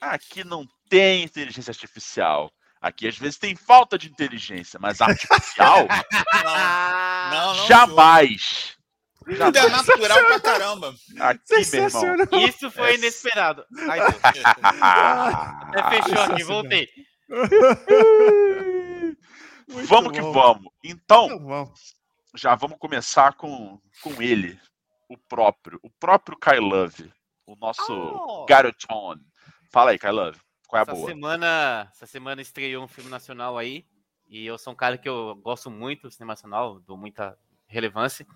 Aqui 0.00 0.44
não 0.44 0.66
tem 0.88 1.24
inteligência 1.24 1.70
artificial. 1.70 2.52
Aqui 2.82 3.06
às 3.06 3.16
vezes 3.16 3.38
tem 3.38 3.54
falta 3.54 3.96
de 3.96 4.08
inteligência, 4.08 4.76
mas 4.82 5.00
artificial? 5.02 5.86
não, 5.86 6.42
não, 6.42 7.54
não, 7.54 7.66
jamais. 7.66 8.76
Tudo 9.24 9.56
é 9.56 9.68
natural 9.68 10.26
pra 10.26 10.40
caramba. 10.40 10.92
Aqui, 11.20 11.54
meu 11.72 11.84
irmão. 11.84 12.02
Isso 12.48 12.68
foi 12.72 12.90
é... 12.90 12.94
inesperado. 12.96 13.64
Ai, 13.88 14.00
Até 15.72 16.02
fechou 16.02 16.22
aqui, 16.24 16.42
voltei. 16.42 16.88
vamos 19.86 19.88
bom. 19.88 20.10
que 20.10 20.20
vamos. 20.20 20.72
Então, 20.84 21.72
já 22.34 22.56
vamos 22.56 22.78
começar 22.78 23.34
com, 23.34 23.80
com 24.02 24.20
ele, 24.20 24.58
o 25.08 25.16
próprio, 25.16 25.78
o 25.84 25.90
próprio 26.00 26.36
Kai 26.36 26.58
Love, 26.58 27.12
o 27.46 27.54
nosso 27.54 27.92
oh. 27.92 28.44
garotão. 28.46 29.14
Fala 29.70 29.92
aí, 29.92 29.98
Kai 30.00 30.10
Love. 30.10 30.40
Qual 30.72 30.78
é 30.78 30.80
a 30.80 30.88
essa 30.88 30.92
boa? 30.92 31.06
Semana, 31.06 31.88
essa 31.92 32.06
semana 32.06 32.40
estreou 32.40 32.82
um 32.82 32.88
filme 32.88 33.10
nacional 33.10 33.58
aí. 33.58 33.84
E 34.26 34.46
eu 34.46 34.56
sou 34.56 34.72
um 34.72 34.76
cara 34.76 34.96
que 34.96 35.06
eu 35.06 35.34
gosto 35.34 35.70
muito 35.70 36.08
do 36.08 36.10
cinema 36.10 36.32
nacional, 36.32 36.80
dou 36.80 36.96
muita 36.96 37.38
relevância. 37.66 38.26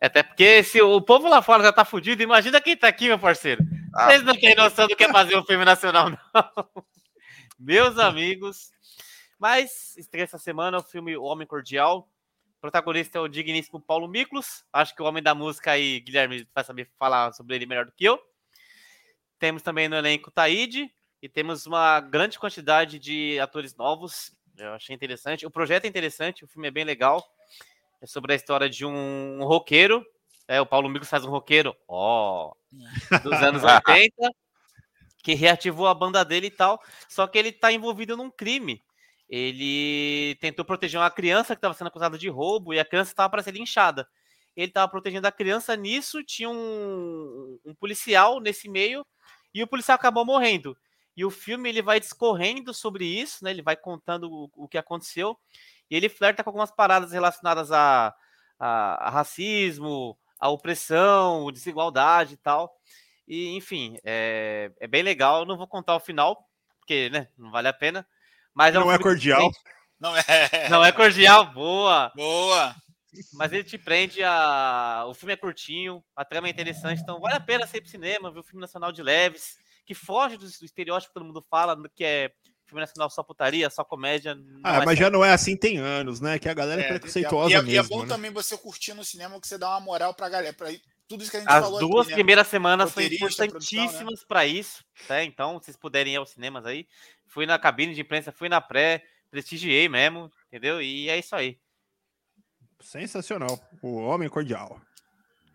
Até 0.00 0.22
porque 0.22 0.62
se 0.62 0.80
o 0.80 1.00
povo 1.00 1.28
lá 1.28 1.42
fora 1.42 1.64
já 1.64 1.72
tá 1.72 1.84
fudido, 1.84 2.22
imagina 2.22 2.60
quem 2.60 2.76
tá 2.76 2.86
aqui, 2.86 3.08
meu 3.08 3.18
parceiro. 3.18 3.64
Ah, 3.92 4.06
Vocês 4.06 4.22
não 4.22 4.32
têm 4.32 4.54
noção 4.54 4.86
do 4.86 4.94
que 4.94 5.02
é 5.02 5.10
fazer 5.10 5.36
um 5.36 5.44
filme 5.44 5.64
nacional, 5.64 6.08
não. 6.08 6.18
Meus 7.58 7.98
amigos. 7.98 8.70
Mas 9.36 9.96
estreia 9.96 10.22
essa 10.22 10.38
semana 10.38 10.78
o 10.78 10.84
filme 10.84 11.16
O 11.16 11.24
Homem 11.24 11.48
Cordial. 11.48 12.08
O 12.58 12.60
protagonista 12.60 13.18
é 13.18 13.20
o 13.20 13.26
digníssimo 13.26 13.80
Paulo 13.80 14.06
Miklos. 14.06 14.64
Acho 14.72 14.94
que 14.94 15.02
o 15.02 15.04
homem 15.04 15.20
da 15.20 15.34
música 15.34 15.72
aí, 15.72 15.98
Guilherme, 15.98 16.46
vai 16.54 16.62
saber 16.62 16.88
falar 16.96 17.32
sobre 17.32 17.56
ele 17.56 17.66
melhor 17.66 17.86
do 17.86 17.92
que 17.92 18.04
eu. 18.04 18.20
Temos 19.36 19.62
também 19.62 19.88
no 19.88 19.96
elenco 19.96 20.30
Taíde 20.30 20.88
e 21.22 21.28
temos 21.28 21.66
uma 21.66 22.00
grande 22.00 22.36
quantidade 22.36 22.98
de 22.98 23.38
atores 23.38 23.76
novos. 23.76 24.32
Eu 24.58 24.72
achei 24.74 24.94
interessante. 24.94 25.46
O 25.46 25.50
projeto 25.50 25.84
é 25.84 25.88
interessante, 25.88 26.44
o 26.44 26.48
filme 26.48 26.66
é 26.66 26.70
bem 26.70 26.84
legal. 26.84 27.24
É 28.00 28.06
sobre 28.06 28.32
a 28.32 28.36
história 28.36 28.68
de 28.68 28.84
um, 28.84 29.40
um 29.40 29.44
roqueiro. 29.44 30.04
É, 30.48 30.60
o 30.60 30.66
Paulo 30.66 30.88
Migos 30.88 31.08
faz 31.08 31.24
um 31.24 31.30
roqueiro, 31.30 31.74
ó, 31.86 32.50
oh, 32.50 33.18
dos 33.22 33.34
anos 33.34 33.62
80, 33.86 34.12
que 35.22 35.34
reativou 35.34 35.86
a 35.86 35.94
banda 35.94 36.24
dele 36.24 36.48
e 36.48 36.50
tal. 36.50 36.82
Só 37.08 37.28
que 37.28 37.38
ele 37.38 37.50
está 37.50 37.72
envolvido 37.72 38.16
num 38.16 38.28
crime. 38.28 38.82
Ele 39.28 40.36
tentou 40.40 40.64
proteger 40.64 41.00
uma 41.00 41.10
criança 41.10 41.54
que 41.54 41.58
estava 41.58 41.72
sendo 41.72 41.86
acusada 41.86 42.18
de 42.18 42.28
roubo 42.28 42.74
e 42.74 42.80
a 42.80 42.84
criança 42.84 43.12
estava 43.12 43.30
para 43.30 43.42
ser 43.42 43.52
linchada. 43.52 44.06
Ele 44.56 44.66
estava 44.66 44.90
protegendo 44.90 45.28
a 45.28 45.32
criança. 45.32 45.76
Nisso 45.76 46.22
tinha 46.24 46.50
um, 46.50 47.58
um 47.64 47.74
policial 47.76 48.40
nesse 48.40 48.68
meio 48.68 49.06
e 49.54 49.62
o 49.62 49.68
policial 49.68 49.94
acabou 49.94 50.26
morrendo. 50.26 50.76
E 51.16 51.24
o 51.24 51.30
filme 51.30 51.68
ele 51.68 51.82
vai 51.82 52.00
discorrendo 52.00 52.72
sobre 52.72 53.04
isso, 53.04 53.44
né? 53.44 53.50
Ele 53.50 53.62
vai 53.62 53.76
contando 53.76 54.30
o, 54.30 54.50
o 54.56 54.68
que 54.68 54.78
aconteceu 54.78 55.38
e 55.90 55.96
ele 55.96 56.08
flerta 56.08 56.42
com 56.42 56.50
algumas 56.50 56.70
paradas 56.70 57.12
relacionadas 57.12 57.70
a, 57.70 58.14
a, 58.58 59.08
a 59.08 59.10
racismo, 59.10 60.16
a 60.40 60.48
opressão, 60.48 61.52
desigualdade 61.52 62.34
e 62.34 62.36
tal. 62.38 62.74
E, 63.28 63.54
enfim, 63.54 63.98
é, 64.02 64.72
é 64.80 64.86
bem 64.86 65.02
legal. 65.02 65.44
não 65.44 65.56
vou 65.56 65.68
contar 65.68 65.94
o 65.94 66.00
final, 66.00 66.48
porque 66.78 67.10
né, 67.10 67.28
não 67.36 67.50
vale 67.50 67.68
a 67.68 67.72
pena. 67.72 68.06
Mas 68.54 68.74
não 68.74 68.82
é, 68.82 68.84
um 68.86 68.92
é 68.92 68.98
cordial. 68.98 69.50
Não 70.00 70.16
é. 70.16 70.68
Não 70.68 70.84
é 70.84 70.90
cordial, 70.90 71.52
boa. 71.52 72.10
Boa. 72.16 72.74
Mas 73.34 73.52
ele 73.52 73.62
te 73.62 73.76
prende 73.76 74.22
a. 74.24 75.04
O 75.06 75.14
filme 75.14 75.34
é 75.34 75.36
curtinho, 75.36 76.02
a 76.16 76.24
trama 76.24 76.48
é 76.48 76.50
interessante, 76.50 77.02
então 77.02 77.20
vale 77.20 77.36
a 77.36 77.40
pena 77.40 77.66
ser 77.66 77.80
pro 77.80 77.90
cinema, 77.90 78.32
ver 78.32 78.40
o 78.40 78.42
filme 78.42 78.60
nacional 78.60 78.90
de 78.90 79.02
leves, 79.02 79.58
que 79.84 79.94
foge 79.94 80.36
do, 80.36 80.46
do 80.46 80.64
estereótipo 80.64 81.12
que 81.12 81.14
todo 81.14 81.26
mundo 81.26 81.42
fala, 81.42 81.76
que 81.94 82.04
é 82.04 82.32
filme 82.66 82.80
nacional 82.80 83.10
só 83.10 83.22
putaria, 83.22 83.68
só 83.68 83.84
comédia. 83.84 84.36
Ah, 84.64 84.82
é 84.82 84.84
mas 84.84 84.98
já 84.98 85.10
não 85.10 85.24
é 85.24 85.32
assim 85.32 85.56
tem 85.56 85.78
anos, 85.78 86.20
né? 86.20 86.38
Que 86.38 86.48
a 86.48 86.54
galera 86.54 86.80
é, 86.80 86.84
é 86.86 86.88
preconceituosa 86.88 87.50
e 87.50 87.54
é, 87.54 87.62
mesmo. 87.62 87.72
E 87.72 87.76
é 87.76 87.82
bom 87.82 88.02
né? 88.02 88.08
também 88.08 88.30
você 88.30 88.56
curtir 88.56 88.94
no 88.94 89.04
cinema 89.04 89.40
que 89.40 89.46
você 89.46 89.58
dá 89.58 89.68
uma 89.70 89.80
moral 89.80 90.14
pra 90.14 90.28
galera, 90.28 90.54
pra 90.54 90.70
tudo 91.06 91.22
isso 91.22 91.30
que 91.30 91.36
a 91.36 91.40
gente 91.40 91.50
As 91.50 91.64
falou 91.64 91.80
duas 91.80 92.06
aqui, 92.06 92.12
né? 92.12 92.16
primeiras 92.16 92.46
semanas 92.48 92.90
são 92.90 93.02
Roteirista, 93.02 93.44
importantíssimas 93.44 94.20
né? 94.20 94.26
para 94.26 94.46
isso, 94.46 94.82
tá? 95.06 95.22
Então, 95.22 95.60
vocês 95.60 95.76
puderem 95.76 96.14
ir 96.14 96.16
aos 96.16 96.30
cinemas 96.30 96.64
aí. 96.64 96.86
Fui 97.26 97.44
na 97.44 97.58
cabine 97.58 97.94
de 97.94 98.00
imprensa, 98.00 98.32
fui 98.32 98.48
na 98.48 98.60
pré, 98.60 99.04
prestigiei 99.30 99.88
mesmo, 99.88 100.30
entendeu? 100.48 100.80
E 100.80 101.08
é 101.08 101.18
isso 101.18 101.36
aí. 101.36 101.58
Sensacional. 102.80 103.60
O 103.82 103.96
Homem 103.96 104.28
Cordial. 104.28 104.80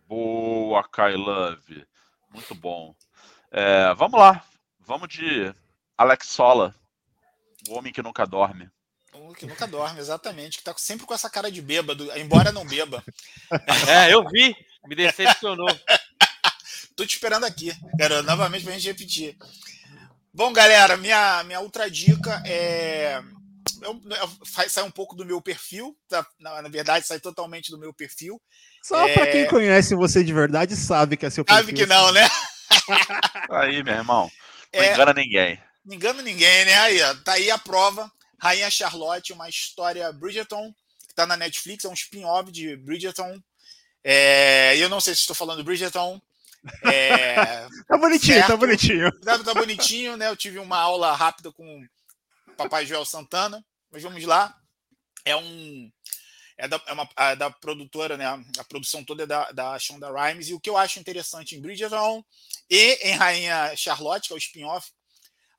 Boa, 0.07 0.87
Kai 0.87 1.15
Love. 1.15 1.85
Muito 2.31 2.55
bom. 2.55 2.95
É, 3.51 3.93
vamos 3.95 4.19
lá. 4.19 4.43
Vamos 4.79 5.09
de 5.09 5.53
Alex 5.97 6.27
Sola, 6.27 6.73
o 7.67 7.75
homem 7.75 7.91
que 7.91 8.01
nunca 8.01 8.25
dorme. 8.25 8.69
Um 9.13 9.33
que 9.33 9.45
nunca 9.45 9.67
dorme, 9.67 9.99
exatamente. 9.99 10.59
Que 10.59 10.63
tá 10.63 10.73
sempre 10.77 11.05
com 11.05 11.13
essa 11.13 11.29
cara 11.29 11.51
de 11.51 11.61
bêbado, 11.61 12.09
embora 12.17 12.51
não 12.51 12.65
beba. 12.65 13.03
É, 13.87 14.13
eu 14.13 14.27
vi, 14.29 14.55
me 14.85 14.95
decepcionou. 14.95 15.67
Tô 16.95 17.05
te 17.05 17.13
esperando 17.13 17.45
aqui. 17.45 17.71
Quero 17.97 18.21
novamente 18.23 18.63
pra 18.63 18.73
gente 18.73 18.87
repetir. 18.87 19.37
Bom, 20.33 20.51
galera, 20.51 20.97
minha, 20.97 21.43
minha 21.43 21.61
ultra 21.61 21.89
dica 21.89 22.43
é. 22.45 23.21
Eu, 23.81 24.01
eu, 24.05 24.67
sai 24.69 24.83
um 24.83 24.91
pouco 24.91 25.15
do 25.15 25.25
meu 25.25 25.41
perfil, 25.41 25.95
tá? 26.09 26.25
na, 26.39 26.61
na, 26.63 26.69
verdade, 26.69 27.05
sai 27.05 27.19
totalmente 27.19 27.71
do 27.71 27.77
meu 27.77 27.93
perfil. 27.93 28.41
Só 28.83 29.07
É. 29.07 29.13
pra 29.13 29.27
quem 29.27 29.47
conhece 29.47 29.95
você 29.95 30.23
de 30.23 30.33
verdade 30.33 30.75
sabe 30.75 31.15
que 31.15 31.25
é 31.25 31.29
seu 31.29 31.45
Sabe 31.47 31.73
que 31.73 31.85
não, 31.85 32.11
né? 32.11 32.27
Aí, 33.49 33.83
meu 33.83 33.93
irmão. 33.95 34.31
Não 34.73 34.81
É. 34.81 34.93
engana 34.93 35.13
ninguém. 35.13 35.61
Não 35.85 35.95
engano 35.95 36.21
ninguém, 36.21 36.65
né? 36.65 36.73
Aí, 36.79 37.01
ó, 37.01 37.15
tá 37.23 37.33
aí 37.33 37.49
a 37.51 37.57
prova. 37.57 38.11
Rainha 38.39 38.69
Charlotte, 38.69 39.33
uma 39.33 39.49
história 39.49 40.11
Bridgerton, 40.13 40.71
que 41.07 41.15
tá 41.15 41.25
na 41.25 41.35
Netflix, 41.35 41.85
é 41.85 41.89
um 41.89 41.93
spin-off 41.93 42.51
de 42.51 42.75
Bridgerton. 42.77 43.41
É, 44.03 44.77
eu 44.77 44.89
não 44.89 45.01
sei 45.01 45.13
se 45.15 45.21
estou 45.21 45.35
falando 45.35 45.63
Bridgerton. 45.63 46.21
É, 46.83 47.67
Tá 47.87 47.97
bonitinho, 47.97 48.39
tá 48.41 48.47
Certo. 48.47 48.59
bonitinho. 48.59 49.11
tá, 49.21 49.39
tá 49.39 49.53
bonitinho, 49.53 50.17
né? 50.17 50.27
Eu 50.27 50.35
tive 50.35 50.59
uma 50.59 50.77
aula 50.77 51.15
rápida 51.15 51.51
com 51.51 51.81
o 52.47 52.51
Papai 52.55 52.85
Joel 52.85 53.05
Santana, 53.05 53.63
mas 53.91 54.03
vamos 54.03 54.23
lá. 54.23 54.55
É 55.25 55.35
um. 55.35 55.91
É 56.57 56.67
da, 56.67 56.81
é 56.87 56.93
uma, 56.93 57.07
a- 57.15 57.35
da 57.35 57.49
produtora, 57.51 58.17
né? 58.17 58.25
A 58.57 58.63
produção 58.63 59.03
toda 59.03 59.23
é 59.23 59.27
da, 59.27 59.51
da 59.51 59.77
Shonda 59.79 60.09
Rhimes. 60.11 60.49
E 60.49 60.53
o 60.53 60.59
que 60.59 60.69
eu 60.69 60.77
acho 60.77 60.99
interessante 60.99 61.55
em 61.55 61.61
Bridgerton 61.61 62.23
e 62.69 62.93
em 63.07 63.13
Rainha 63.13 63.75
Charlotte, 63.75 64.27
que 64.27 64.33
é 64.33 64.35
o 64.35 64.39
spin-off, 64.39 64.91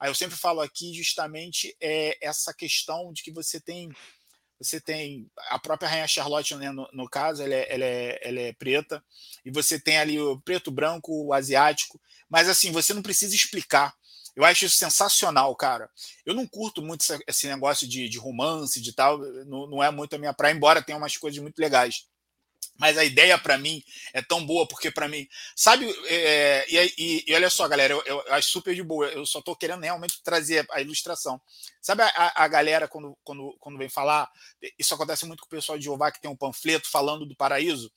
aí 0.00 0.10
eu 0.10 0.14
sempre 0.14 0.36
falo 0.36 0.60
aqui 0.60 0.94
justamente 0.94 1.76
é 1.80 2.18
essa 2.26 2.54
questão 2.54 3.12
de 3.12 3.22
que 3.22 3.32
você 3.32 3.60
tem. 3.60 3.90
Você 4.60 4.80
tem 4.80 5.30
a 5.50 5.58
própria 5.58 5.88
Rainha 5.88 6.08
Charlotte, 6.08 6.56
né, 6.56 6.72
no, 6.72 6.88
no 6.92 7.08
caso, 7.08 7.42
ela 7.42 7.54
é, 7.54 7.72
ela, 7.74 7.84
é, 7.84 8.18
ela 8.22 8.40
é 8.40 8.52
preta, 8.52 9.04
e 9.44 9.52
você 9.52 9.78
tem 9.78 9.98
ali 9.98 10.20
o 10.20 10.40
preto, 10.40 10.70
branco, 10.70 11.12
o 11.26 11.32
asiático, 11.32 12.00
mas 12.28 12.48
assim, 12.48 12.72
você 12.72 12.92
não 12.92 13.02
precisa 13.02 13.36
explicar. 13.36 13.94
Eu 14.38 14.44
acho 14.44 14.64
isso 14.66 14.76
sensacional, 14.76 15.56
cara. 15.56 15.90
Eu 16.24 16.32
não 16.32 16.46
curto 16.46 16.80
muito 16.80 17.04
esse- 17.26 17.48
negócio 17.48 17.88
de, 17.88 18.08
de 18.08 18.18
romance, 18.18 18.80
de 18.80 18.92
tal, 18.94 19.18
não, 19.46 19.66
não 19.66 19.82
é 19.82 19.90
muito 19.90 20.14
a 20.14 20.18
minha 20.18 20.32
praia, 20.32 20.54
embora 20.54 20.80
tenha 20.80 20.96
umas 20.96 21.16
coisas 21.16 21.42
muito 21.42 21.58
legais. 21.58 22.04
Mas 22.78 22.96
a 22.96 23.04
ideia 23.04 23.36
para 23.38 23.58
mim 23.58 23.82
é 24.14 24.22
tão 24.22 24.44
boa, 24.46 24.66
porque 24.68 24.90
para 24.90 25.08
mim, 25.08 25.26
sabe, 25.56 25.90
é, 26.06 26.64
e, 26.68 26.94
e- 26.98 27.24
e 27.26 27.34
olha 27.34 27.50
só, 27.50 27.66
galera, 27.66 27.92
eu, 27.94 28.02
eu 28.06 28.34
acho 28.34 28.50
super 28.50 28.74
de 28.74 28.82
boa, 28.84 29.06
eu 29.08 29.26
só 29.26 29.42
tô 29.42 29.56
querendo 29.56 29.82
realmente 29.82 30.22
trazer 30.22 30.64
a 30.70 30.80
ilustração. 30.80 31.40
Sabe 31.82 32.02
a, 32.02 32.06
a- 32.08 32.44
a 32.44 32.48
galera 32.48 32.86
quando, 32.86 33.18
quando, 33.24 33.56
quando 33.58 33.78
vem 33.78 33.88
falar, 33.88 34.30
isso 34.78 34.94
acontece 34.94 35.26
muito 35.26 35.40
com 35.40 35.46
o 35.46 35.50
pessoal 35.50 35.76
de 35.78 35.84
Jeová 35.84 36.12
que 36.12 36.20
tem 36.20 36.30
um 36.30 36.36
panfleto 36.36 36.88
falando 36.88 37.26
do 37.26 37.34
paraíso, 37.36 37.90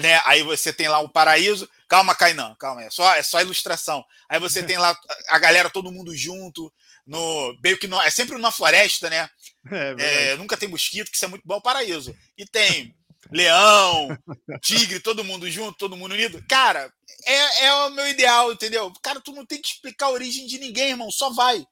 né? 0.00 0.20
Aí 0.24 0.42
você 0.42 0.72
tem 0.72 0.88
lá 0.88 0.98
o 1.00 1.08
paraíso, 1.08 1.68
calma, 1.88 2.14
Kainan, 2.14 2.54
calma, 2.58 2.82
é 2.82 2.90
só, 2.90 3.14
é 3.14 3.22
só 3.22 3.40
ilustração. 3.40 4.04
Aí 4.28 4.38
você 4.38 4.62
tem 4.64 4.76
lá 4.78 4.98
a 5.28 5.38
galera, 5.38 5.70
todo 5.70 5.92
mundo 5.92 6.14
junto, 6.16 6.72
no 7.06 7.56
meio 7.62 7.78
que 7.78 7.86
no- 7.88 8.00
é 8.02 8.10
sempre 8.10 8.34
numa 8.36 8.52
floresta, 8.52 9.08
né? 9.08 9.28
É, 9.66 9.94
verdade. 9.94 10.02
É, 10.02 10.36
nunca 10.36 10.56
tem 10.56 10.68
mosquito, 10.68 11.10
que 11.10 11.16
isso 11.16 11.24
é 11.24 11.28
muito 11.28 11.42
bom, 11.46 11.54
é 11.54 11.58
o 11.58 11.62
paraíso. 11.62 12.14
E 12.36 12.44
tem 12.46 12.94
leão, 13.32 14.08
tigre, 14.62 15.00
todo 15.00 15.24
mundo 15.24 15.50
junto, 15.50 15.76
todo 15.78 15.96
mundo 15.96 16.12
unido. 16.12 16.42
Cara, 16.48 16.92
é, 17.24 17.64
é 17.66 17.74
o 17.74 17.90
meu 17.90 18.06
ideal, 18.08 18.52
entendeu? 18.52 18.92
Cara, 19.02 19.20
tu 19.20 19.32
não 19.32 19.44
tem 19.46 19.60
que 19.60 19.68
explicar 19.68 20.06
a 20.06 20.10
origem 20.10 20.46
de 20.46 20.58
ninguém, 20.58 20.90
irmão, 20.90 21.10
só 21.10 21.30
vai. 21.30 21.64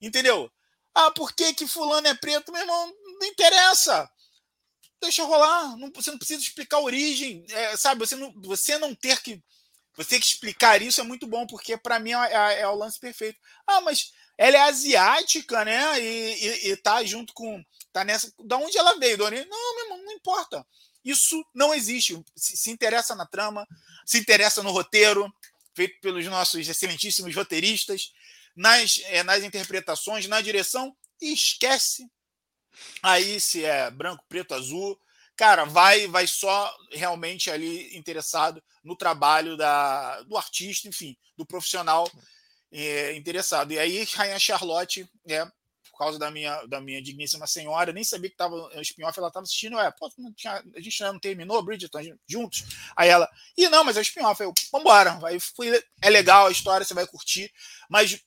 Entendeu? 0.00 0.50
Ah, 0.94 1.10
por 1.10 1.32
que 1.34 1.54
que 1.54 1.66
fulano 1.66 2.06
é 2.08 2.14
preto? 2.14 2.52
Meu 2.52 2.60
irmão, 2.60 2.92
não 3.20 3.26
interessa. 3.26 4.08
Deixa 5.00 5.24
rolar. 5.24 5.76
Não, 5.76 5.90
você 5.94 6.10
não 6.10 6.18
precisa 6.18 6.42
explicar 6.42 6.78
a 6.78 6.82
origem, 6.82 7.44
é, 7.50 7.76
sabe? 7.76 8.00
Você 8.00 8.16
não, 8.16 8.32
você 8.42 8.78
não 8.78 8.94
ter 8.94 9.20
que 9.22 9.42
você 9.96 10.20
que 10.20 10.26
explicar 10.26 10.80
isso 10.80 11.00
é 11.00 11.04
muito 11.04 11.26
bom, 11.26 11.44
porque 11.44 11.76
para 11.76 11.98
mim 11.98 12.12
é, 12.12 12.32
é- 12.32 12.60
é 12.60 12.68
o 12.68 12.74
lance 12.76 13.00
perfeito. 13.00 13.36
Ah, 13.66 13.80
mas 13.80 14.12
ela 14.38 14.56
é 14.56 14.60
asiática, 14.60 15.64
né? 15.64 16.00
E, 16.00 16.68
e, 16.68 16.70
e 16.70 16.76
tá 16.76 17.04
junto 17.04 17.34
com. 17.34 17.64
Tá 17.92 18.04
nessa. 18.04 18.32
Da 18.44 18.56
onde 18.56 18.78
ela 18.78 18.96
veio, 18.98 19.18
Doni? 19.18 19.44
Não, 19.46 19.74
meu 19.74 19.84
irmão, 19.86 20.04
não 20.04 20.12
importa. 20.12 20.64
Isso 21.04 21.44
não 21.52 21.74
existe. 21.74 22.22
Se, 22.36 22.56
se 22.56 22.70
interessa 22.70 23.14
na 23.16 23.26
trama, 23.26 23.66
se 24.06 24.18
interessa 24.18 24.62
no 24.62 24.70
roteiro, 24.70 25.28
feito 25.74 26.00
pelos 26.00 26.24
nossos 26.26 26.68
excelentíssimos 26.68 27.34
roteiristas, 27.34 28.12
nas, 28.54 29.00
eh, 29.06 29.24
nas 29.24 29.42
interpretações, 29.42 30.28
na 30.28 30.40
direção, 30.40 30.96
e 31.20 31.32
esquece. 31.32 32.08
Aí 33.02 33.40
se 33.40 33.64
é 33.64 33.90
branco, 33.90 34.24
preto, 34.28 34.54
azul. 34.54 34.98
Cara, 35.36 35.64
vai, 35.64 36.06
vai 36.08 36.26
só 36.26 36.74
realmente 36.92 37.50
ali 37.50 37.96
interessado 37.96 38.62
no 38.82 38.96
trabalho 38.96 39.56
da, 39.56 40.20
do 40.22 40.36
artista, 40.36 40.88
enfim, 40.88 41.16
do 41.36 41.46
profissional 41.46 42.10
é, 42.72 43.14
interessado. 43.16 43.72
E 43.72 43.78
aí, 43.78 44.04
Rainha 44.14 44.38
Charlotte, 44.38 45.08
é, 45.28 45.44
por 45.44 45.98
causa 45.98 46.18
da 46.18 46.30
minha, 46.30 46.64
da 46.66 46.80
minha 46.80 47.02
digníssima 47.02 47.46
senhora, 47.46 47.92
nem 47.92 48.04
sabia 48.04 48.30
que 48.30 48.34
estava 48.34 48.54
no 48.56 48.82
spin-off, 48.82 49.18
ela 49.18 49.28
estava 49.28 49.44
assistindo, 49.44 49.78
é, 49.80 49.90
pô, 49.90 50.10
tinha- 50.36 50.62
a 50.76 50.80
gente 50.80 51.00
não 51.02 51.18
terminou, 51.18 51.62
Bridgerton, 51.62 51.98
juntos? 52.28 52.64
Aí 52.96 53.08
ela, 53.08 53.28
e 53.56 53.68
não, 53.68 53.82
mas 53.84 53.96
é 53.96 54.00
o 54.00 54.02
spin-off, 54.02 54.40
eu, 54.42 54.52
vambora, 54.72 55.18
aí 55.26 55.38
fui, 55.40 55.70
é 56.02 56.10
legal 56.10 56.46
a 56.46 56.52
história, 56.52 56.84
você 56.86 56.94
vai 56.94 57.06
curtir, 57.06 57.50
mas 57.90 58.20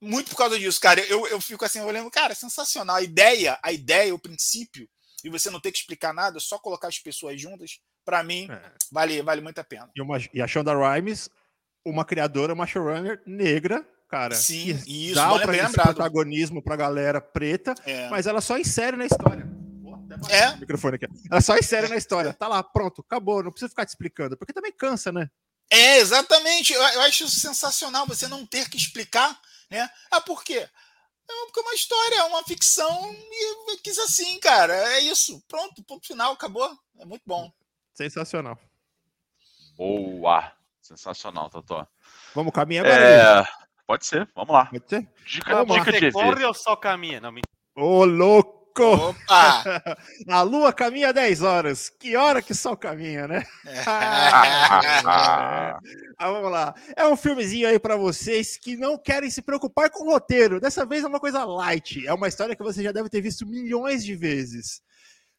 muito 0.00 0.30
por 0.30 0.36
causa 0.36 0.58
disso, 0.58 0.80
cara, 0.80 1.00
eu, 1.00 1.26
eu 1.28 1.40
fico 1.40 1.64
assim, 1.64 1.80
olhando, 1.80 2.10
cara, 2.10 2.32
é 2.32 2.34
sensacional, 2.34 2.96
a 2.96 3.02
ideia, 3.02 3.58
a 3.62 3.72
ideia, 3.72 4.14
o 4.14 4.18
princípio, 4.18 4.88
e 5.24 5.30
você 5.30 5.50
não 5.50 5.60
ter 5.60 5.72
que 5.72 5.78
explicar 5.78 6.12
nada, 6.12 6.38
só 6.38 6.58
colocar 6.58 6.88
as 6.88 6.98
pessoas 6.98 7.40
juntas, 7.40 7.80
para 8.04 8.22
mim, 8.22 8.48
É. 8.50 8.60
vale, 8.92 9.22
vale 9.22 9.40
muito 9.40 9.58
a 9.58 9.64
pena. 9.64 9.90
E, 9.96 10.00
uma- 10.02 10.18
e 10.32 10.40
a 10.42 10.46
Shonda 10.46 10.72
Rhimes, 10.74 11.28
uma 11.84 12.04
criadora, 12.04 12.52
uma 12.54 12.66
showrunner 12.66 13.20
negra, 13.26 13.84
cara. 14.08 14.34
Sim, 14.34 14.70
isso, 14.86 15.14
dá 15.14 15.28
bom 15.28 15.40
pra 15.40 15.56
esse 15.56 15.72
protagonismo 15.72 16.62
pra 16.62 16.76
galera 16.76 17.20
preta, 17.20 17.74
É. 17.84 18.08
mas 18.08 18.26
ela 18.26 18.40
só 18.40 18.56
insere 18.58 18.96
na 18.96 19.06
história. 19.06 19.46
É. 20.30 20.50
o 20.50 20.58
microfone 20.58 20.96
aqui. 20.96 21.06
Ela 21.30 21.40
só 21.42 21.58
insere 21.58 21.88
na 21.88 21.96
história. 21.96 22.32
Tá 22.32 22.48
lá, 22.48 22.62
pronto, 22.62 23.02
acabou. 23.06 23.42
Não 23.42 23.50
precisa 23.50 23.68
ficar 23.68 23.84
te 23.84 23.90
explicando, 23.90 24.36
porque 24.36 24.52
também 24.52 24.72
cansa, 24.72 25.12
né? 25.12 25.28
É, 25.70 25.98
exatamente. 25.98 26.72
Eu, 26.72 26.80
eu 26.80 27.00
acho 27.02 27.24
isso 27.24 27.38
sensacional 27.40 28.06
você 28.06 28.26
não 28.26 28.46
ter 28.46 28.68
que 28.70 28.76
explicar, 28.78 29.38
né? 29.70 29.88
Ah, 30.10 30.20
por 30.20 30.42
quê? 30.44 30.68
É 31.28 31.44
porque 31.46 31.60
é 31.60 31.62
uma 31.62 31.74
história, 31.74 32.14
é 32.16 32.22
uma 32.24 32.44
ficção 32.44 33.12
e 33.12 33.72
eu 33.72 33.78
quis 33.82 33.98
assim, 33.98 34.38
cara. 34.38 34.72
É 34.94 35.00
isso. 35.00 35.42
Pronto, 35.48 35.82
ponto 35.82 36.06
final, 36.06 36.32
acabou. 36.32 36.70
É 36.98 37.04
muito 37.04 37.22
bom. 37.26 37.52
Sensacional. 37.92 38.58
Boa. 39.76 40.52
Sensacional, 40.80 41.50
Totó. 41.50 41.86
Vamos 42.34 42.52
caminhar 42.52 42.86
agora. 42.86 43.42
É, 43.42 43.44
pode 43.86 44.06
ser, 44.06 44.30
vamos 44.34 44.52
lá. 44.54 44.66
Pode 44.66 44.88
ser? 44.88 45.08
Dica, 45.26 45.54
Vamos 45.54 45.76
lá. 45.76 45.84
dica 45.84 45.92
de 45.92 45.98
Você 45.98 46.12
corre 46.12 46.44
ou 46.44 46.54
só 46.54 46.76
caminha? 46.76 47.20
Não, 47.20 47.32
mentira. 47.32 47.50
Ô, 47.74 48.04
louco! 48.04 48.55
Opa! 48.82 49.64
A 50.28 50.42
lua 50.42 50.72
caminha 50.72 51.12
10 51.12 51.42
horas. 51.42 51.88
Que 51.88 52.16
hora 52.16 52.42
que 52.42 52.52
o 52.52 52.54
sol 52.54 52.76
caminha, 52.76 53.26
né? 53.26 53.44
Ah, 56.18 56.30
vamos 56.30 56.50
lá. 56.50 56.74
É 56.96 57.06
um 57.06 57.16
filmezinho 57.16 57.68
aí 57.68 57.78
pra 57.78 57.94
vocês 57.94 58.56
que 58.56 58.74
não 58.74 58.96
querem 58.96 59.30
se 59.30 59.42
preocupar 59.42 59.90
com 59.90 60.04
o 60.04 60.10
roteiro. 60.10 60.58
Dessa 60.58 60.86
vez 60.86 61.04
é 61.04 61.06
uma 61.06 61.20
coisa 61.20 61.44
light. 61.44 62.06
É 62.06 62.14
uma 62.14 62.26
história 62.26 62.56
que 62.56 62.62
você 62.62 62.82
já 62.82 62.90
deve 62.90 63.10
ter 63.10 63.20
visto 63.20 63.46
milhões 63.46 64.02
de 64.02 64.16
vezes. 64.16 64.80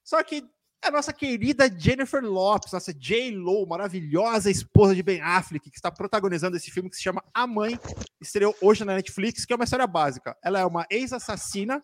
Só 0.04 0.22
que 0.22 0.44
a 0.84 0.92
nossa 0.92 1.12
querida 1.12 1.70
Jennifer 1.76 2.24
Lopes, 2.24 2.72
nossa 2.72 2.94
J-Lo, 2.94 3.66
maravilhosa 3.66 4.52
esposa 4.52 4.96
de 4.96 5.02
Ben 5.02 5.22
Affleck, 5.22 5.70
que 5.70 5.78
está 5.78 5.92
protagonizando 5.92 6.56
esse 6.56 6.70
filme 6.70 6.90
que 6.90 6.96
se 6.96 7.04
chama 7.04 7.24
A 7.34 7.48
Mãe, 7.48 7.80
estreou 8.22 8.56
hoje 8.62 8.86
na 8.86 8.96
Netflix, 8.96 9.46
que 9.46 9.54
é 9.54 9.56
uma 9.56 9.66
história 9.66 9.88
básica. 9.88 10.38
Ela 10.44 10.60
é 10.60 10.66
uma 10.66 10.86
ex-assassina 10.90 11.84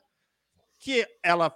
que 0.83 1.07
ela 1.23 1.55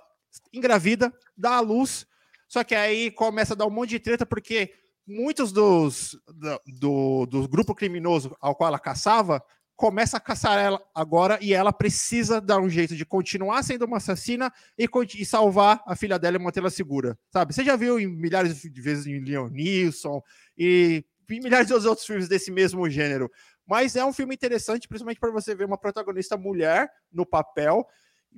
engravida, 0.54 1.14
dá 1.36 1.58
à 1.58 1.60
luz, 1.60 2.08
só 2.48 2.64
que 2.64 2.74
aí 2.74 3.12
começa 3.12 3.54
a 3.54 3.58
dar 3.58 3.66
um 3.66 3.70
monte 3.70 3.90
de 3.90 3.99
treta 3.99 4.26
porque 4.26 4.74
muitos 5.06 5.52
dos 5.52 6.18
do, 6.66 7.26
do, 7.26 7.48
grupo 7.48 7.76
criminoso 7.76 8.36
ao 8.40 8.56
qual 8.56 8.70
ela 8.70 8.80
caçava 8.80 9.44
começa 9.76 10.16
a 10.18 10.20
caçar 10.20 10.58
ela 10.58 10.82
agora 10.95 11.38
e 11.41 11.54
ela 11.54 11.74
precisa 11.74 12.40
dar 12.40 12.60
um 12.60 12.70
jeito 12.70 12.95
de 12.95 13.06
continuar 13.06 13.62
sendo 13.64 13.86
uma 13.86 13.98
assassina 13.98 14.52
e, 14.78 14.88
e 15.16 15.26
salvar 15.26 15.84
a 15.86 15.95
filha 15.95 16.18
dela 16.18 16.38
e 16.38 16.40
mantê-la 16.40 16.70
segura, 16.70 17.18
sabe? 17.30 17.54
Você 17.54 17.64
já 17.64 17.76
viu 17.76 17.99
em 17.99 18.08
milhares 18.08 18.62
de 18.62 18.82
vezes 18.82 19.06
em 19.06 19.20
Leon 19.20 19.49
Nilsson 19.49 20.22
e 20.58 21.06
em 21.30 21.40
milhares 21.41 21.68
de 21.68 21.74
outros 21.74 22.08
filmes 22.08 22.28
desse 22.28 22.49
mesmo 22.49 22.90
gênero. 22.90 23.30
Mas 23.68 23.95
é 23.98 24.04
um 24.04 24.14
filme 24.14 24.34
interessante, 24.34 24.88
principalmente 24.88 25.20
para 25.20 25.32
você 25.32 25.54
ver 25.54 25.66
uma 25.66 25.78
protagonista 25.78 26.38
mulher 26.38 26.90
no 27.12 27.26
papel 27.26 27.86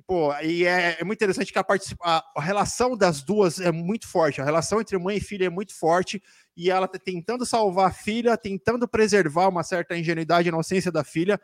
Pô, 0.06 0.34
e 0.40 0.64
é, 0.64 0.96
é, 1.00 1.04
muito 1.04 1.18
interessante 1.18 1.52
que 1.52 1.58
a, 1.58 1.64
a, 2.36 2.40
relação 2.40 2.96
das 2.96 3.22
duas 3.22 3.60
é 3.60 3.70
muito 3.70 4.08
forte. 4.08 4.40
A 4.40 4.44
relação 4.44 4.80
entre 4.80 4.98
mãe 4.98 5.18
e 5.18 5.20
filha 5.20 5.46
é 5.46 5.50
muito 5.50 5.72
forte. 5.72 6.22
E 6.56 6.70
ela 6.70 6.88
tá 6.88 6.98
tentando 6.98 7.46
salvar 7.46 7.88
a 7.88 7.92
filha, 7.92 8.36
tentando 8.36 8.88
preservar 8.88 9.48
uma 9.48 9.62
certa 9.62 9.96
ingenuidade 9.96 10.48
e 10.48 10.50
inocência 10.50 10.90
da 10.90 11.04
filha, 11.04 11.40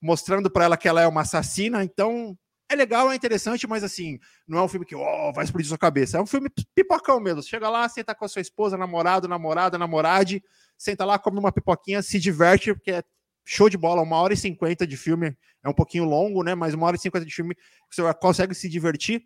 mostrando 0.00 0.50
para 0.50 0.64
ela 0.64 0.76
que 0.76 0.88
ela 0.88 1.02
é 1.02 1.06
uma 1.06 1.22
assassina. 1.22 1.84
Então, 1.84 2.36
é 2.68 2.74
legal, 2.74 3.12
é 3.12 3.14
interessante, 3.14 3.66
mas 3.66 3.84
assim, 3.84 4.18
não 4.46 4.58
é 4.58 4.62
um 4.62 4.68
filme 4.68 4.84
que 4.84 4.94
oh, 4.94 5.32
vai 5.32 5.44
explodir 5.44 5.68
sua 5.68 5.78
cabeça. 5.78 6.18
É 6.18 6.20
um 6.20 6.26
filme 6.26 6.48
pipocão 6.74 7.20
mesmo. 7.20 7.42
chega 7.42 7.68
lá, 7.68 7.88
senta 7.88 8.14
com 8.14 8.24
a 8.24 8.28
sua 8.28 8.42
esposa, 8.42 8.76
namorado, 8.76 9.28
namorada, 9.28 9.78
namorade, 9.78 10.42
senta 10.76 11.04
lá, 11.04 11.18
come 11.18 11.38
uma 11.38 11.52
pipoquinha, 11.52 12.02
se 12.02 12.18
diverte, 12.18 12.74
porque 12.74 12.90
é 12.90 13.02
show 13.46 13.70
de 13.70 13.78
bola, 13.78 14.02
uma 14.02 14.16
hora 14.16 14.34
e 14.34 14.36
cinquenta 14.36 14.86
de 14.86 14.96
filme, 14.96 15.36
é 15.64 15.68
um 15.68 15.72
pouquinho 15.72 16.04
longo, 16.04 16.42
né? 16.42 16.54
Mas 16.54 16.74
uma 16.74 16.86
hora 16.86 16.96
e 16.96 16.98
cinquenta 16.98 17.24
de 17.24 17.32
filme, 17.32 17.56
você 17.90 18.02
consegue 18.14 18.54
se 18.54 18.68
divertir. 18.68 19.22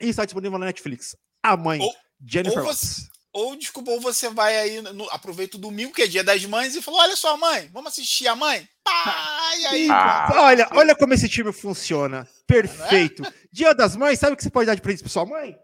E 0.00 0.08
está 0.08 0.24
disponível 0.24 0.58
na 0.58 0.66
Netflix. 0.66 1.16
A 1.42 1.56
mãe, 1.56 1.80
ou, 1.80 1.94
Jennifer. 2.22 2.58
Ou 2.58 2.64
você, 2.64 3.02
ou, 3.32 3.56
desculpa, 3.56 3.90
ou 3.92 4.00
você 4.00 4.28
vai 4.28 4.56
aí, 4.58 4.82
no, 4.82 5.08
aproveita 5.10 5.56
o 5.56 5.60
domingo, 5.60 5.92
que 5.92 6.02
é 6.02 6.06
dia 6.06 6.24
das 6.24 6.44
mães, 6.44 6.74
e 6.74 6.82
fala: 6.82 6.98
olha 6.98 7.16
só, 7.16 7.36
mãe, 7.36 7.70
vamos 7.72 7.92
assistir 7.92 8.26
a 8.26 8.36
mãe? 8.36 8.68
Pai, 8.84 9.64
aí, 9.66 9.88
ah, 9.90 10.28
olha, 10.32 10.68
olha 10.72 10.96
como 10.96 11.14
esse 11.14 11.28
time 11.28 11.52
funciona. 11.52 12.28
Perfeito. 12.46 13.24
É? 13.24 13.32
Dia 13.52 13.74
das 13.74 13.96
mães, 13.96 14.18
sabe 14.18 14.34
o 14.34 14.36
que 14.36 14.42
você 14.42 14.50
pode 14.50 14.66
dar 14.66 14.74
de 14.74 14.82
presente 14.82 15.02
para 15.02 15.12
sua 15.12 15.24
mãe? 15.24 15.56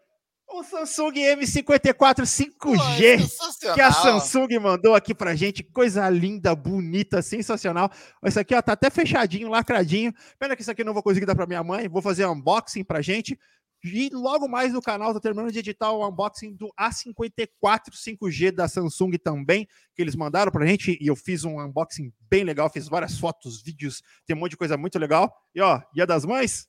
O 0.55 0.63
Samsung 0.63 1.13
M54 1.15 2.25
5G 2.25 2.57
Pô, 2.59 3.75
que 3.75 3.81
a 3.81 3.91
Samsung 3.91 4.59
mandou 4.61 4.95
aqui 4.95 5.15
pra 5.15 5.35
gente, 5.35 5.63
coisa 5.63 6.09
linda, 6.11 6.55
bonita, 6.55 7.23
sensacional. 7.23 7.91
Esse 8.23 8.39
aqui 8.39 8.55
ó, 8.55 8.61
tá 8.61 8.75
até 8.75 8.91
fechadinho, 8.91 9.49
lacradinho. 9.49 10.13
Pena 10.39 10.55
que 10.55 10.61
isso 10.61 10.71
aqui 10.71 10.83
eu 10.83 10.87
não 10.87 10.93
vou 10.93 11.03
conseguir 11.03 11.25
dar 11.25 11.35
pra 11.35 11.47
minha 11.47 11.65
mãe, 11.65 11.89
vou 11.89 12.03
fazer 12.03 12.27
um 12.27 12.33
unboxing 12.33 12.85
pra 12.85 13.01
gente. 13.01 13.39
E 13.83 14.11
logo 14.13 14.47
mais 14.47 14.73
no 14.73 14.83
canal, 14.83 15.13
tô 15.13 15.21
terminando 15.21 15.51
de 15.51 15.59
editar 15.59 15.91
o 15.91 16.07
unboxing 16.07 16.55
do 16.55 16.69
A54 16.79 17.91
5G 17.93 18.53
da 18.53 18.69
Samsung 18.69 19.13
também, 19.13 19.67
que 19.95 20.03
eles 20.03 20.15
mandaram 20.15 20.53
pra 20.53 20.67
gente, 20.67 20.97
e 21.01 21.07
eu 21.07 21.17
fiz 21.17 21.45
um 21.45 21.61
unboxing 21.61 22.13
bem 22.31 22.45
legal, 22.45 22.71
fiz 22.71 22.87
várias 22.89 23.19
fotos, 23.19 23.63
vídeos, 23.63 24.03
tem 24.27 24.37
um 24.37 24.39
monte 24.39 24.53
de 24.53 24.57
coisa 24.59 24.77
muito 24.77 24.99
legal. 24.99 25.35
E 25.55 25.61
ó, 25.61 25.83
Dia 25.93 26.07
das 26.07 26.25
Mães, 26.25 26.69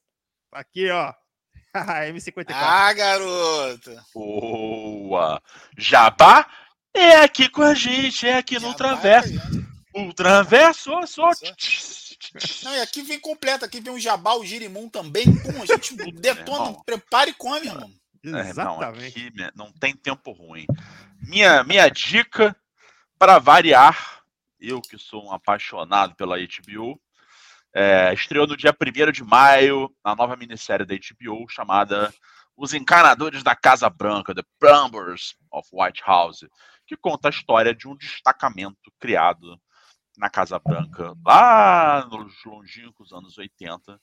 aqui 0.52 0.90
ó, 0.90 1.14
M54. 2.14 2.46
Ah, 2.50 2.94
garoto! 2.94 3.92
Boa! 4.14 5.42
Jabá 5.78 6.48
é 6.94 7.18
aqui 7.18 7.50
com 7.50 7.64
a 7.64 7.74
gente, 7.74 8.28
é 8.28 8.38
aqui 8.38 8.56
Jabá 8.56 8.68
no 8.68 8.74
Traverso. 8.76 9.34
O 9.94 10.14
Traverso, 10.14 10.92
só. 11.08 11.30
Não, 12.64 12.76
e 12.76 12.82
aqui 12.82 13.02
vem 13.02 13.20
completo, 13.20 13.66
aqui 13.66 13.82
vem 13.82 13.94
o 13.94 14.00
Jabá, 14.00 14.34
o 14.34 14.46
Girimum 14.46 14.88
também. 14.90 15.26
Pum, 15.26 15.62
a 15.62 15.66
gente 15.66 15.96
detona, 16.14 16.78
prepara 16.86 17.30
e 17.30 17.34
come, 17.34 17.68
irmão. 17.68 17.92
É, 18.26 18.50
Exatamente. 18.50 19.34
Não, 19.36 19.46
aqui 19.46 19.52
não 19.56 19.72
tem 19.74 19.96
tempo 19.96 20.32
ruim. 20.32 20.66
Minha, 21.22 21.64
minha 21.64 21.90
dica, 21.90 22.56
para 23.18 23.40
variar, 23.40 24.24
eu 24.60 24.82
que 24.82 24.98
sou 24.98 25.26
um 25.26 25.32
apaixonado 25.32 26.16
pela 26.16 26.38
HBO, 26.38 27.00
é, 27.74 28.14
estreou 28.14 28.46
no 28.46 28.56
dia 28.56 28.72
1 28.72 29.12
de 29.12 29.24
maio 29.24 29.94
a 30.04 30.16
nova 30.16 30.36
minissérie 30.36 30.86
da 30.86 30.96
HBO 30.96 31.48
chamada 31.50 32.14
Os 32.56 32.74
Encanadores 32.74 33.42
da 33.42 33.56
Casa 33.56 33.90
Branca, 33.90 34.36
The 34.36 34.44
Plumbers 34.60 35.36
of 35.52 35.68
White 35.74 36.04
House, 36.06 36.46
que 36.86 36.96
conta 36.96 37.30
a 37.30 37.32
história 37.32 37.74
de 37.74 37.88
um 37.88 37.96
destacamento 37.96 38.92
criado 39.00 39.60
na 40.18 40.30
Casa 40.30 40.60
Branca 40.60 41.14
lá 41.26 42.08
nos 42.12 42.34
longínquos 42.46 43.12
anos 43.12 43.38
80. 43.38 44.00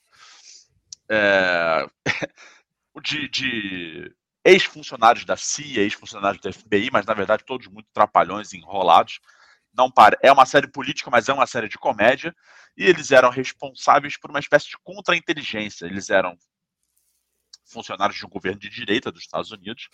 É, 1.09 1.87
de, 3.01 3.29
de 3.29 4.15
ex-funcionários 4.43 5.23
da 5.23 5.37
CIA, 5.37 5.83
ex-funcionários 5.83 6.41
da 6.41 6.51
FBI, 6.51 6.89
mas 6.91 7.05
na 7.05 7.13
verdade 7.13 7.45
todos 7.45 7.67
muito 7.67 7.87
trapalhões 7.93 8.53
enrolados 8.53 9.19
não 9.73 9.89
para. 9.89 10.17
É 10.21 10.31
uma 10.31 10.45
série 10.45 10.67
política, 10.67 11.09
mas 11.09 11.29
é 11.29 11.33
uma 11.33 11.47
série 11.47 11.67
de 11.67 11.77
comédia. 11.77 12.35
E 12.77 12.85
eles 12.85 13.11
eram 13.11 13.29
responsáveis 13.29 14.17
por 14.17 14.29
uma 14.29 14.39
espécie 14.39 14.69
de 14.69 14.77
contra-inteligência. 14.83 15.85
Eles 15.85 16.09
eram 16.09 16.37
funcionários 17.71 18.17
de 18.17 18.25
um 18.25 18.29
governo 18.29 18.59
de 18.59 18.69
direita 18.69 19.11
dos 19.11 19.21
Estados 19.21 19.51
Unidos 19.51 19.87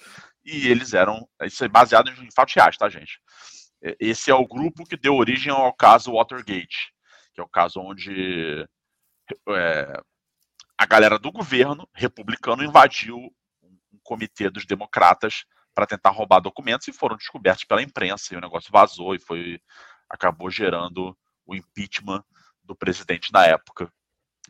e 0.43 0.67
eles 0.67 0.93
eram 0.93 1.29
isso 1.43 1.63
é 1.63 1.67
baseado 1.67 2.09
em 2.09 2.31
fatos 2.31 2.55
reais, 2.55 2.75
tá, 2.75 2.89
gente? 2.89 3.21
Esse 3.99 4.31
é 4.31 4.33
o 4.33 4.47
grupo 4.47 4.83
que 4.83 4.97
deu 4.97 5.15
origem 5.15 5.51
ao 5.51 5.71
caso 5.73 6.13
Watergate, 6.13 6.91
que 7.33 7.39
é 7.39 7.43
o 7.43 7.47
caso 7.47 7.79
onde 7.79 8.67
é, 9.49 10.01
a 10.77 10.85
galera 10.85 11.19
do 11.19 11.31
governo 11.31 11.87
republicano 11.93 12.63
invadiu 12.63 13.17
um 13.61 13.99
comitê 14.03 14.49
dos 14.49 14.65
democratas 14.65 15.45
para 15.77 15.85
tentar 15.85 16.09
roubar 16.09 16.39
documentos 16.39 16.87
e 16.87 16.91
foram 16.91 17.15
descobertos 17.15 17.63
pela 17.63 17.83
imprensa 17.83 18.33
e 18.33 18.37
o 18.37 18.41
negócio 18.41 18.71
vazou 18.71 19.13
e 19.13 19.19
foi 19.19 19.61
acabou 20.09 20.49
gerando 20.49 21.15
o 21.45 21.55
impeachment 21.55 22.23
do 22.63 22.75
presidente 22.75 23.31
na 23.31 23.45
época, 23.45 23.87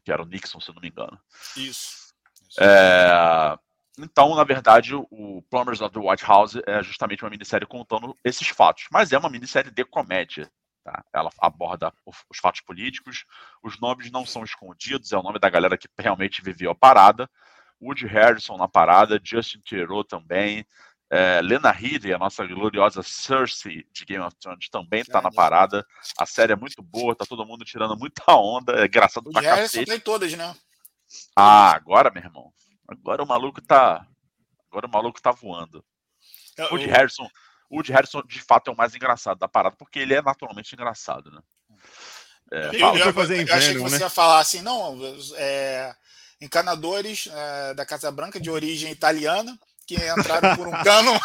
que 0.06 0.10
era 0.10 0.22
o 0.22 0.26
Nixon, 0.26 0.62
se 0.62 0.74
não 0.74 0.82
me 0.82 0.88
engano. 0.88 1.20
Isso. 1.58 2.14
Isso. 2.48 2.64
É, 2.64 3.58
então, 3.99 4.34
na 4.36 4.45
verdade, 4.45 4.95
o 4.95 5.44
Plumbers 5.49 5.82
of 5.82 5.94
the 5.94 5.99
White 5.99 6.24
House 6.24 6.56
é 6.66 6.82
justamente 6.82 7.26
uma 7.26 7.30
minissérie 7.30 7.68
contando 7.68 8.18
esses 8.24 8.48
fatos, 8.48 8.86
mas 8.90 9.12
é 9.12 9.18
uma 9.18 9.30
minissérie 9.30 9.70
de 9.70 9.84
comédia. 9.84 10.49
Tá? 10.82 11.04
Ela 11.12 11.30
aborda 11.40 11.91
os 12.06 12.40
fatos 12.40 12.62
políticos, 12.62 13.26
os 13.62 13.78
nomes 13.82 14.10
não 14.12 14.26
são 14.26 14.45
escondidos, 14.45 15.12
é 15.12 15.18
o 15.18 15.24
nome 15.24 15.40
da 15.40 15.49
galera 15.49 15.78
que 15.78 15.90
realmente 15.99 16.41
viveu 16.41 16.72
a 16.72 16.76
parada. 16.76 17.30
Woody 17.82 18.08
Harrison 18.08 18.58
na 18.58 18.68
parada, 18.68 19.20
Justin 19.22 19.60
Theroux 19.60 20.08
também, 20.08 20.66
é, 21.09 21.41
Lena 21.41 21.71
Headey, 21.71 22.13
a 22.13 22.17
nossa 22.17 22.45
gloriosa 22.45 23.01
Cersei 23.01 23.85
de 23.93 24.05
Game 24.05 24.23
of 24.23 24.35
Thrones, 24.38 24.69
também 24.69 25.01
está 25.01 25.21
na 25.21 25.31
parada. 25.31 25.85
A 26.17 26.25
série 26.25 26.53
é 26.53 26.55
muito 26.55 26.81
boa, 26.81 27.15
tá 27.15 27.25
todo 27.25 27.45
mundo 27.45 27.63
tirando 27.63 27.97
muita 27.97 28.23
onda, 28.35 28.81
é 28.81 28.85
engraçado 28.85 29.27
o 29.27 29.31
pra 29.31 29.41
Harrison 29.41 29.63
cacete. 29.63 29.85
tem 29.85 29.99
todas, 29.99 30.34
né? 30.34 30.53
Ah, 31.35 31.71
agora, 31.71 32.11
meu 32.11 32.21
irmão. 32.21 32.51
Agora 32.88 33.23
o 33.23 33.27
maluco 33.27 33.61
tá. 33.61 34.05
Agora 34.69 34.88
o 34.88 34.91
maluco 34.91 35.21
tá 35.21 35.31
voando. 35.31 35.84
É, 36.57 36.65
o 36.65 36.71
Woody 36.71 36.88
Harrison, 36.88 37.29
Woody 37.71 37.91
Harrison, 37.93 38.21
de 38.23 38.41
fato, 38.41 38.69
é 38.69 38.73
o 38.73 38.77
mais 38.77 38.93
engraçado 38.93 39.38
da 39.38 39.47
parada, 39.47 39.75
porque 39.77 39.99
ele 39.99 40.13
é 40.13 40.21
naturalmente 40.21 40.73
engraçado, 40.73 41.31
né? 41.31 41.41
É, 42.51 42.67
eu, 42.67 42.73
eu, 42.73 42.97
eu, 42.97 43.13
fazer 43.13 43.41
inverno, 43.41 43.51
eu 43.51 43.57
achei 43.57 43.73
que 43.73 43.79
você 43.79 43.97
né? 43.97 44.03
ia 44.03 44.09
falar 44.09 44.39
assim, 44.39 44.61
não, 44.61 44.97
é, 45.35 45.93
encanadores 46.41 47.27
é, 47.31 47.73
da 47.73 47.85
Casa 47.85 48.09
Branca 48.11 48.39
de 48.39 48.49
origem 48.49 48.91
italiana 48.91 49.57
que 49.88 49.95
entraram 49.95 50.55
por 50.57 50.68
um 50.68 50.84
cano 50.84 51.18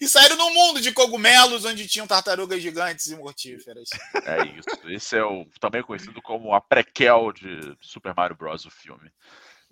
e 0.00 0.06
saíram 0.06 0.36
no 0.36 0.52
mundo 0.52 0.80
de 0.80 0.92
cogumelos 0.92 1.64
onde 1.64 1.88
tinham 1.88 2.06
tartarugas 2.06 2.62
gigantes 2.62 3.06
e 3.06 3.16
mortíferas. 3.16 3.88
É 4.24 4.44
isso. 4.46 4.88
Esse 4.88 5.16
é 5.16 5.24
o 5.24 5.46
também 5.58 5.82
conhecido 5.82 6.20
como 6.20 6.54
a 6.54 6.60
prequel 6.60 7.32
de 7.32 7.76
Super 7.80 8.14
Mario 8.14 8.36
Bros. 8.36 8.66
o 8.66 8.70
filme. 8.70 9.10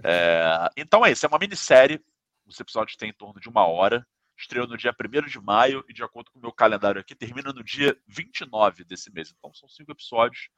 É, 0.02 0.70
então 0.74 1.04
é 1.04 1.12
isso, 1.12 1.26
é 1.26 1.28
uma 1.28 1.38
minissérie. 1.38 2.02
Os 2.46 2.58
episódios 2.58 2.96
têm 2.96 3.10
em 3.10 3.14
torno 3.14 3.38
de 3.38 3.48
uma 3.48 3.66
hora. 3.66 4.06
Estreou 4.38 4.66
no 4.66 4.78
dia 4.78 4.94
1 4.98 5.26
de 5.26 5.38
maio 5.38 5.84
e, 5.86 5.92
de 5.92 6.02
acordo 6.02 6.30
com 6.30 6.38
o 6.38 6.42
meu 6.42 6.50
calendário 6.50 6.98
aqui, 6.98 7.14
termina 7.14 7.52
no 7.52 7.62
dia 7.62 7.94
29 8.08 8.84
desse 8.84 9.12
mês. 9.12 9.34
Então 9.36 9.52
são 9.52 9.68
cinco 9.68 9.92
episódios, 9.92 10.48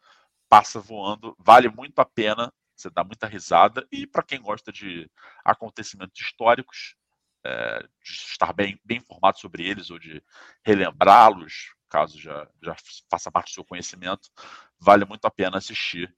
passa 0.48 0.78
voando, 0.78 1.36
vale 1.36 1.68
muito 1.68 1.98
a 1.98 2.04
pena 2.04 2.52
você 2.76 2.90
dá 2.90 3.04
muita 3.04 3.26
risada. 3.26 3.86
E 3.90 4.06
para 4.06 4.22
quem 4.22 4.40
gosta 4.40 4.72
de 4.72 5.10
acontecimentos 5.44 6.20
históricos, 6.20 6.96
é, 7.44 7.80
de 8.02 8.12
estar 8.12 8.52
bem, 8.52 8.78
bem 8.84 8.98
informado 8.98 9.38
sobre 9.38 9.66
eles 9.66 9.90
ou 9.90 9.98
de 9.98 10.22
relembrá-los, 10.64 11.74
caso 11.88 12.18
já, 12.18 12.48
já 12.62 12.74
faça 13.10 13.30
parte 13.30 13.50
do 13.50 13.54
seu 13.54 13.64
conhecimento, 13.64 14.30
vale 14.78 15.04
muito 15.04 15.24
a 15.26 15.30
pena 15.30 15.58
assistir. 15.58 16.14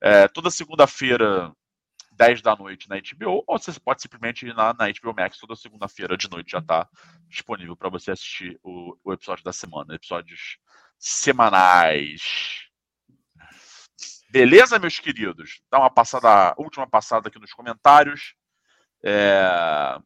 É, 0.00 0.28
toda 0.28 0.50
segunda-feira, 0.50 1.52
10 2.12 2.42
da 2.42 2.54
noite 2.54 2.88
na 2.88 2.96
HBO, 2.96 3.44
ou 3.46 3.58
você 3.58 3.78
pode 3.80 4.02
simplesmente 4.02 4.46
ir 4.46 4.54
na, 4.54 4.74
na 4.74 4.86
HBO 4.88 5.14
Max 5.14 5.38
toda 5.38 5.56
segunda-feira 5.56 6.16
de 6.16 6.30
noite 6.30 6.52
já 6.52 6.58
está 6.58 6.88
disponível 7.28 7.76
para 7.76 7.88
você 7.88 8.12
assistir 8.12 8.58
o, 8.62 8.96
o, 9.04 9.12
episódio 9.12 9.44
da 9.44 9.52
semana, 9.52 9.94
episódios 9.94 10.58
semanais. 10.98 12.67
Beleza, 14.30 14.78
meus 14.78 14.98
queridos? 14.98 15.62
Dá 15.70 15.78
uma 15.78 15.90
passada, 15.90 16.54
última 16.58 16.86
passada 16.86 17.28
aqui 17.28 17.38
nos 17.38 17.52
comentários. 17.52 18.34
É... 19.02 19.98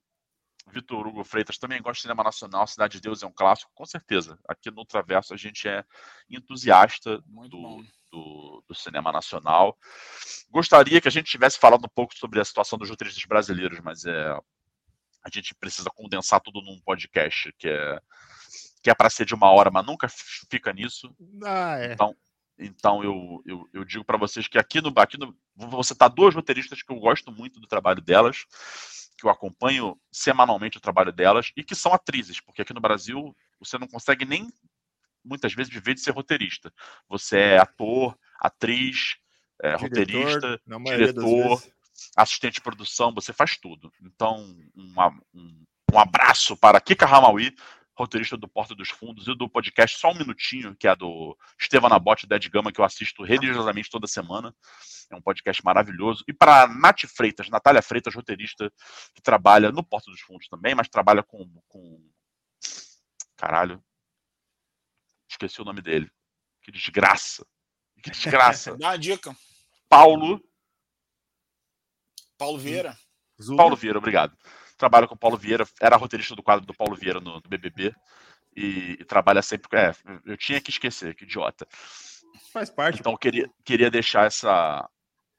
Vitor 0.68 1.06
Hugo 1.06 1.24
Freitas 1.24 1.58
também 1.58 1.82
gosta 1.82 1.96
de 1.96 2.02
cinema 2.02 2.22
nacional, 2.22 2.66
Cidade 2.66 2.94
de 2.94 3.00
Deus 3.00 3.22
é 3.22 3.26
um 3.26 3.32
clássico, 3.32 3.72
com 3.74 3.84
certeza. 3.84 4.38
Aqui 4.48 4.70
no 4.70 4.86
Traverso 4.86 5.34
a 5.34 5.36
gente 5.36 5.68
é 5.68 5.84
entusiasta 6.30 7.18
do, 7.26 7.84
do, 8.10 8.64
do, 8.68 8.74
cinema 8.74 9.10
nacional. 9.10 9.76
Gostaria 10.48 11.00
que 11.00 11.08
a 11.08 11.10
gente 11.10 11.30
tivesse 11.30 11.58
falado 11.58 11.84
um 11.84 11.94
pouco 11.94 12.16
sobre 12.16 12.40
a 12.40 12.44
situação 12.44 12.78
dos 12.78 12.88
roteiristas 12.88 13.24
brasileiros, 13.24 13.80
mas 13.80 14.04
é, 14.04 14.38
a 15.22 15.30
gente 15.30 15.54
precisa 15.54 15.90
condensar 15.90 16.40
tudo 16.40 16.62
num 16.62 16.80
podcast 16.80 17.52
que 17.58 17.68
é 17.68 18.00
que 18.82 18.90
é 18.90 18.94
para 18.94 19.08
ser 19.08 19.24
de 19.24 19.34
uma 19.34 19.48
hora, 19.50 19.70
mas 19.70 19.86
nunca 19.86 20.08
fica 20.50 20.72
nisso. 20.72 21.14
Ah, 21.44 21.78
é. 21.78 21.92
Então, 21.92 22.16
então 22.58 23.02
eu, 23.02 23.42
eu, 23.46 23.68
eu 23.72 23.84
digo 23.84 24.04
para 24.04 24.18
vocês 24.18 24.46
que 24.46 24.58
aqui 24.58 24.80
no, 24.80 24.92
aqui 24.96 25.18
no 25.18 25.36
vou 25.54 25.82
citar 25.82 26.10
duas 26.10 26.34
roteiristas 26.34 26.82
que 26.82 26.92
eu 26.92 26.98
gosto 26.98 27.32
muito 27.32 27.60
do 27.60 27.66
trabalho 27.66 28.00
delas, 28.00 28.44
que 29.16 29.26
eu 29.26 29.30
acompanho 29.30 29.98
semanalmente 30.10 30.78
o 30.78 30.80
trabalho 30.80 31.12
delas 31.12 31.52
e 31.56 31.62
que 31.62 31.74
são 31.74 31.92
atrizes, 31.92 32.40
porque 32.40 32.62
aqui 32.62 32.74
no 32.74 32.80
Brasil 32.80 33.36
você 33.58 33.78
não 33.78 33.86
consegue 33.86 34.24
nem 34.24 34.48
muitas 35.24 35.54
vezes 35.54 35.72
viver 35.72 35.94
de 35.94 36.00
ser 36.00 36.10
roteirista. 36.10 36.72
Você 37.08 37.38
é 37.38 37.58
ator, 37.58 38.18
atriz, 38.40 39.16
é, 39.62 39.74
roteirista, 39.76 40.60
diretor, 40.84 41.62
assistente 42.16 42.54
de 42.54 42.60
produção, 42.60 43.14
você 43.14 43.32
faz 43.32 43.56
tudo. 43.56 43.92
Então, 44.02 44.56
uma, 44.74 45.10
um, 45.32 45.64
um 45.92 45.98
abraço 45.98 46.56
para 46.56 46.80
Kika 46.80 47.06
Ramaui, 47.06 47.54
roteirista 48.02 48.36
do 48.36 48.48
Porta 48.48 48.74
dos 48.74 48.90
Fundos 48.90 49.26
e 49.28 49.34
do 49.36 49.48
podcast 49.48 49.98
Só 49.98 50.10
Um 50.10 50.18
Minutinho, 50.18 50.74
que 50.76 50.88
é 50.88 50.94
do 50.94 51.36
Estevam 51.58 51.88
Nabote 51.88 52.26
da 52.26 52.36
Ed 52.36 52.48
Gama, 52.48 52.72
que 52.72 52.80
eu 52.80 52.84
assisto 52.84 53.22
religiosamente 53.22 53.90
toda 53.90 54.06
semana. 54.06 54.54
É 55.10 55.16
um 55.16 55.22
podcast 55.22 55.64
maravilhoso. 55.64 56.24
E 56.28 56.32
para 56.32 56.66
Nath 56.66 57.06
Freitas, 57.06 57.48
Natália 57.48 57.82
Freitas, 57.82 58.14
roteirista, 58.14 58.72
que 59.14 59.22
trabalha 59.22 59.70
no 59.70 59.84
Porta 59.84 60.10
dos 60.10 60.20
Fundos 60.20 60.48
também, 60.48 60.74
mas 60.74 60.88
trabalha 60.88 61.22
com. 61.22 61.48
com... 61.68 62.10
Caralho, 63.36 63.82
Esqueci 65.32 65.62
o 65.62 65.64
nome 65.64 65.80
dele. 65.80 66.10
Que 66.60 66.70
desgraça. 66.70 67.46
Que 68.02 68.10
desgraça. 68.10 68.76
Dá 68.78 68.90
uma 68.90 68.98
dica. 68.98 69.34
Paulo. 69.88 70.42
Paulo 72.36 72.58
Vieira. 72.58 72.96
Zulu. 73.40 73.56
Paulo 73.56 73.76
Vieira, 73.76 73.98
obrigado. 73.98 74.36
Trabalha 74.82 75.06
com 75.06 75.14
o 75.14 75.18
Paulo 75.18 75.36
Vieira, 75.36 75.64
era 75.80 75.96
roteirista 75.96 76.34
do 76.34 76.42
quadro 76.42 76.66
do 76.66 76.74
Paulo 76.74 76.96
Vieira 76.96 77.20
no, 77.20 77.34
no 77.34 77.48
BBB. 77.48 77.94
E, 78.56 78.96
e, 78.98 79.04
trabalha 79.04 79.40
sempre. 79.40 79.78
É, 79.78 79.92
eu 80.26 80.36
tinha 80.36 80.60
que 80.60 80.70
esquecer, 80.70 81.14
que 81.14 81.22
idiota. 81.22 81.68
Faz 82.52 82.68
parte. 82.68 82.98
Então, 82.98 83.16
queria, 83.16 83.48
queria 83.64 83.88
deixar 83.88 84.26
essa, 84.26 84.90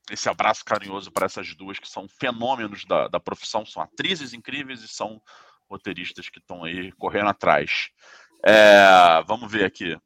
esse 0.09 0.29
abraço 0.29 0.63
carinhoso 0.63 1.11
para 1.11 1.25
essas 1.25 1.53
duas 1.55 1.77
que 1.77 1.89
são 1.89 2.07
fenômenos 2.07 2.85
da, 2.85 3.09
da 3.09 3.19
profissão, 3.19 3.65
são 3.65 3.83
atrizes 3.83 4.31
incríveis 4.31 4.81
e 4.81 4.87
são 4.87 5.21
roteiristas 5.69 6.29
que 6.29 6.39
estão 6.39 6.63
aí 6.63 6.93
correndo 6.93 7.27
atrás. 7.27 7.89
É, 8.45 9.21
vamos 9.27 9.51
ver 9.51 9.65
aqui. 9.65 9.99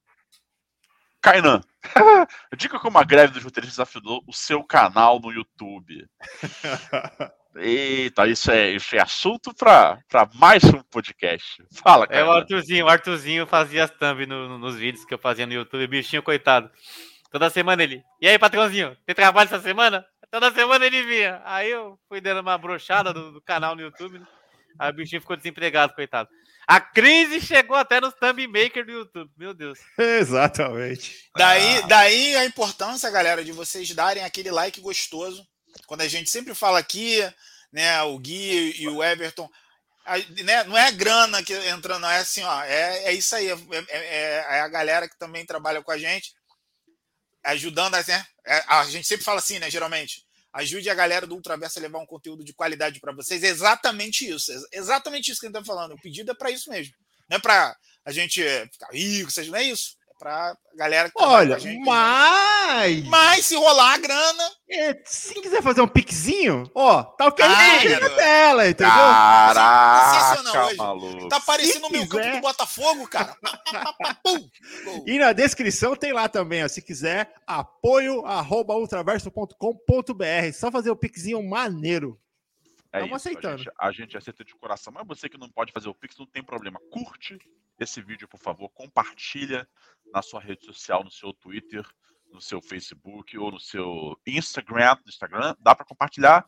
Kainan, 1.21 1.61
diga 2.57 2.79
como 2.79 2.97
a 2.97 3.03
greve 3.03 3.33
dos 3.33 3.43
roteiristas 3.43 3.79
afetou 3.79 4.23
o 4.25 4.33
seu 4.33 4.63
canal 4.63 5.19
no 5.19 5.31
YouTube. 5.31 6.09
Eita, 7.59 8.27
isso 8.27 8.51
é, 8.51 8.71
isso 8.71 8.95
é 8.95 9.01
assunto 9.01 9.53
para 9.53 9.99
mais 10.35 10.63
um 10.63 10.81
podcast. 10.83 11.63
Fala, 11.83 12.05
cara. 12.05 12.19
É 12.19 12.23
o 12.23 12.31
Arthurzinho, 12.31 12.85
o 12.85 12.89
Arthurzinho 12.89 13.47
fazia 13.47 13.83
as 13.83 13.91
thumb 13.91 14.25
no, 14.25 14.47
no, 14.47 14.57
nos 14.57 14.75
vídeos 14.75 15.05
que 15.05 15.13
eu 15.13 15.17
fazia 15.17 15.47
no 15.47 15.53
YouTube, 15.53 15.87
bichinho 15.87 16.21
coitado. 16.21 16.69
Toda 17.31 17.49
semana 17.49 17.83
ele. 17.83 18.03
E 18.21 18.27
aí, 18.27 18.37
patrãozinho, 18.37 18.95
tem 19.05 19.15
trabalho 19.15 19.47
essa 19.47 19.59
semana? 19.59 20.05
Toda 20.29 20.51
semana 20.51 20.85
ele 20.85 21.03
vinha. 21.03 21.41
Aí 21.45 21.71
eu 21.71 21.97
fui 22.07 22.21
dando 22.21 22.41
uma 22.41 22.57
brochada 22.57 23.13
do, 23.13 23.31
do 23.31 23.41
canal 23.41 23.75
no 23.75 23.81
YouTube. 23.81 24.19
Né? 24.19 24.27
Aí 24.79 24.91
o 24.91 24.93
bichinho 24.93 25.21
ficou 25.21 25.35
desempregado, 25.35 25.93
coitado. 25.93 26.29
A 26.67 26.81
crise 26.81 27.39
chegou 27.39 27.77
até 27.77 28.01
no 28.01 28.11
thumb 28.11 28.45
maker 28.47 28.85
do 28.85 28.91
YouTube, 28.91 29.31
meu 29.37 29.53
Deus. 29.53 29.79
Exatamente. 29.97 31.29
Daí, 31.35 31.77
ah. 31.77 31.87
daí 31.87 32.35
a 32.35 32.45
importância, 32.45 33.09
galera, 33.09 33.43
de 33.43 33.53
vocês 33.53 33.89
darem 33.95 34.23
aquele 34.23 34.51
like 34.51 34.81
gostoso. 34.81 35.47
Quando 35.85 36.01
a 36.01 36.07
gente 36.07 36.29
sempre 36.29 36.55
fala 36.55 36.79
aqui, 36.79 37.19
né, 37.71 38.01
o 38.03 38.17
Gui 38.17 38.73
e 38.81 38.87
o 38.87 39.03
Everton, 39.03 39.49
a, 40.05 40.17
né, 40.17 40.63
não 40.63 40.77
é 40.77 40.87
a 40.87 40.91
grana 40.91 41.43
que 41.43 41.53
entra, 41.53 41.99
não 41.99 42.09
é 42.09 42.19
assim, 42.19 42.43
ó, 42.43 42.63
é, 42.63 43.03
é 43.05 43.13
isso 43.13 43.35
aí, 43.35 43.49
é, 43.49 43.57
é, 43.89 44.35
é 44.57 44.61
a 44.61 44.67
galera 44.67 45.07
que 45.07 45.17
também 45.17 45.45
trabalha 45.45 45.81
com 45.81 45.91
a 45.91 45.97
gente, 45.97 46.33
ajudando, 47.43 47.93
né? 47.93 48.25
É, 48.45 48.63
a 48.67 48.83
gente 48.85 49.07
sempre 49.07 49.23
fala 49.23 49.39
assim, 49.39 49.59
né, 49.59 49.69
geralmente, 49.69 50.25
Ajude 50.53 50.89
a 50.89 50.95
galera 50.95 51.27
do 51.27 51.35
Ultraverso 51.35 51.77
a 51.77 51.81
levar 51.83 51.99
um 51.99 52.05
conteúdo 52.05 52.43
de 52.43 52.51
qualidade 52.51 52.99
para 52.99 53.11
vocês. 53.11 53.43
É 53.43 53.47
exatamente 53.47 54.27
isso. 54.27 54.51
É 54.51 54.77
exatamente 54.77 55.29
isso 55.29 55.39
que 55.39 55.45
a 55.45 55.49
gente 55.49 55.59
está 55.59 55.63
falando. 55.63 55.93
O 55.93 56.01
pedido 56.01 56.31
é 56.31 56.33
para 56.33 56.49
isso 56.49 56.71
mesmo. 56.71 56.95
Não 57.29 57.37
é 57.37 57.39
para 57.39 57.77
a 58.03 58.11
gente 58.11 58.41
ficar 58.71 58.89
rico, 58.91 59.29
seja, 59.29 59.51
não 59.51 59.59
é 59.59 59.65
isso 59.65 59.96
pra 60.17 60.57
galera 60.75 61.09
que 61.09 61.15
Olha, 61.21 61.59
gente, 61.59 61.83
mas. 61.85 63.03
Né? 63.03 63.09
Mas 63.09 63.45
se 63.45 63.55
rolar 63.55 63.93
a 63.93 63.97
grana. 63.97 64.51
É, 64.69 65.01
se 65.05 65.33
quiser 65.35 65.61
fazer 65.61 65.81
um 65.81 65.87
piquezinho, 65.87 66.69
ó, 66.75 67.03
tá 67.03 67.27
o 67.27 67.31
que 67.31 67.41
na 67.41 68.09
tela, 68.09 68.67
entendeu? 68.67 68.93
Caraca, 68.93 70.43
maluco. 70.75 71.29
Tá 71.29 71.37
aparecendo 71.37 71.87
o 71.87 71.91
meu 71.91 72.07
campo 72.07 72.31
do 72.31 72.41
Botafogo, 72.41 73.07
cara. 73.07 73.35
e 75.05 75.17
na 75.17 75.31
descrição 75.31 75.95
tem 75.95 76.11
lá 76.11 76.27
também, 76.27 76.63
ó, 76.63 76.67
se 76.67 76.81
quiser, 76.81 77.33
apoio 77.45 78.25
arroba 78.25 78.75
ultraverso.com.br. 78.75 80.53
Só 80.53 80.69
fazer 80.69 80.91
o 80.91 80.95
piquezinho 80.95 81.41
maneiro. 81.41 82.19
É 82.91 82.99
Estamos 82.99 83.21
aceitando. 83.21 83.53
A 83.53 83.57
gente, 83.57 83.71
a 83.79 83.91
gente 83.91 84.17
aceita 84.17 84.43
de 84.43 84.55
coração, 84.55 84.93
mas 84.93 85.07
você 85.07 85.29
que 85.29 85.37
não 85.37 85.49
pode 85.49 85.71
fazer 85.71 85.89
o 85.89 85.93
Pix, 85.93 86.17
não 86.17 86.25
tem 86.25 86.43
problema. 86.43 86.79
Curte 86.89 87.37
esse 87.79 88.01
vídeo, 88.01 88.27
por 88.27 88.39
favor, 88.39 88.69
compartilha 88.69 89.67
na 90.13 90.21
sua 90.21 90.39
rede 90.39 90.65
social, 90.65 91.03
no 91.03 91.11
seu 91.11 91.33
Twitter, 91.33 91.85
no 92.31 92.41
seu 92.41 92.61
Facebook 92.61 93.37
ou 93.37 93.51
no 93.51 93.59
seu 93.59 94.19
Instagram. 94.25 94.97
Instagram 95.07 95.55
dá 95.59 95.75
para 95.75 95.85
compartilhar 95.85 96.45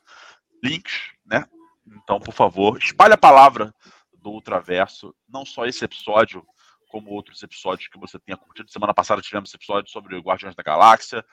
links, 0.64 1.11
né? 1.26 1.45
Então, 1.88 2.19
por 2.19 2.34
favor, 2.34 2.77
espalhe 2.77 3.14
a 3.14 3.18
palavra 3.18 3.73
do 4.14 4.31
Ultraverso, 4.31 5.15
não 5.27 5.45
só 5.45 5.65
esse 5.65 5.84
episódio, 5.84 6.45
como 6.90 7.11
outros 7.11 7.41
episódios 7.44 7.88
que 7.88 7.99
você 7.99 8.19
tenha 8.19 8.36
curtido. 8.36 8.69
Semana 8.72 8.94
passada 8.94 9.22
tivemos 9.22 9.53
episódio 9.53 9.90
sobre 9.91 10.18
Guardiões 10.19 10.56
da 10.56 10.64
Galáxia. 10.64 11.23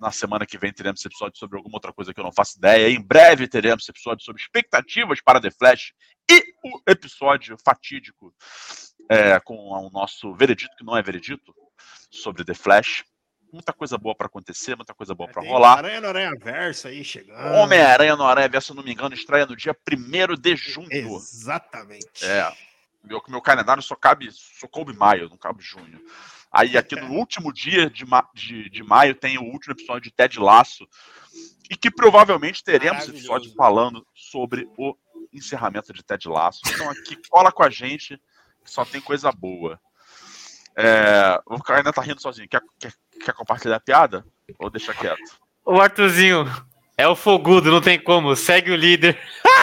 Na 0.00 0.10
semana 0.10 0.46
que 0.46 0.56
vem 0.56 0.72
teremos 0.72 1.04
episódio 1.04 1.38
sobre 1.38 1.58
alguma 1.58 1.76
outra 1.76 1.92
coisa 1.92 2.12
que 2.12 2.18
eu 2.18 2.24
não 2.24 2.32
faço 2.32 2.56
ideia. 2.56 2.90
Em 2.90 3.00
breve 3.00 3.46
teremos 3.46 3.86
episódio 3.88 4.24
sobre 4.24 4.40
expectativas 4.40 5.20
para 5.20 5.40
The 5.40 5.50
Flash 5.50 5.92
e 6.30 6.54
o 6.64 6.80
episódio 6.90 7.56
fatídico 7.62 8.34
é, 9.08 9.38
com 9.40 9.54
o 9.54 9.90
nosso 9.90 10.34
veredito, 10.34 10.74
que 10.76 10.84
não 10.84 10.96
é 10.96 11.02
veredito, 11.02 11.54
sobre 12.10 12.44
The 12.44 12.54
Flash. 12.54 13.04
Muita 13.52 13.72
coisa 13.72 13.98
boa 13.98 14.14
para 14.14 14.26
acontecer, 14.26 14.74
muita 14.76 14.94
coisa 14.94 15.14
boa 15.14 15.28
é, 15.28 15.32
para 15.32 15.42
rolar. 15.42 15.78
Aranha 15.78 16.00
no 16.00 16.08
Aranha 16.08 16.32
Verso 16.38 16.88
aí 16.88 17.04
chegando. 17.04 17.54
Homem-Aranha 17.54 18.16
no 18.16 18.24
Aranha 18.24 18.48
Verso, 18.48 18.68
se 18.68 18.74
não 18.74 18.82
me 18.82 18.92
engano, 18.92 19.14
estreia 19.14 19.44
no 19.44 19.54
dia 19.54 19.76
1 19.90 20.34
de 20.40 20.56
junho. 20.56 21.16
Exatamente. 21.16 22.24
É. 22.24 22.50
Meu, 23.04 23.22
meu 23.28 23.42
calendário 23.42 23.82
só 23.82 23.96
cabe, 23.96 24.30
só 24.30 24.66
coube 24.68 24.94
maio, 24.94 25.28
não 25.28 25.36
cabe 25.36 25.62
junho. 25.62 26.00
Aí 26.50 26.76
aqui 26.78 26.96
no 26.96 27.12
último 27.14 27.52
dia 27.52 27.90
de, 27.90 28.06
ma 28.06 28.26
de, 28.32 28.70
de 28.70 28.82
maio 28.82 29.14
tem 29.14 29.38
o 29.38 29.44
último 29.44 29.74
episódio 29.74 30.02
de 30.02 30.12
Ted 30.12 30.38
Laço. 30.38 30.88
E 31.70 31.76
que 31.76 31.90
provavelmente 31.90 32.62
teremos 32.62 33.08
episódio 33.08 33.52
falando 33.54 34.06
sobre 34.14 34.68
o 34.76 34.94
encerramento 35.32 35.92
de 35.92 36.02
Ted 36.02 36.28
Laço. 36.28 36.60
Então 36.66 36.90
aqui 36.90 37.16
cola 37.28 37.50
com 37.50 37.62
a 37.62 37.70
gente 37.70 38.20
só 38.64 38.84
tem 38.84 39.00
coisa 39.00 39.32
boa. 39.32 39.80
É, 40.76 41.40
o 41.46 41.62
cara 41.62 41.80
ainda 41.80 41.92
tá 41.92 42.02
rindo 42.02 42.20
sozinho. 42.20 42.48
Quer, 42.48 42.62
quer, 42.78 42.92
quer 43.24 43.34
compartilhar 43.34 43.76
a 43.76 43.80
piada? 43.80 44.24
Ou 44.58 44.70
deixa 44.70 44.94
quieto? 44.94 45.38
O 45.64 45.80
Arthurzinho, 45.80 46.44
é 46.96 47.06
o 47.06 47.16
fogudo, 47.16 47.70
não 47.70 47.80
tem 47.80 48.02
como. 48.02 48.34
Segue 48.34 48.70
o 48.70 48.76
líder. 48.76 49.18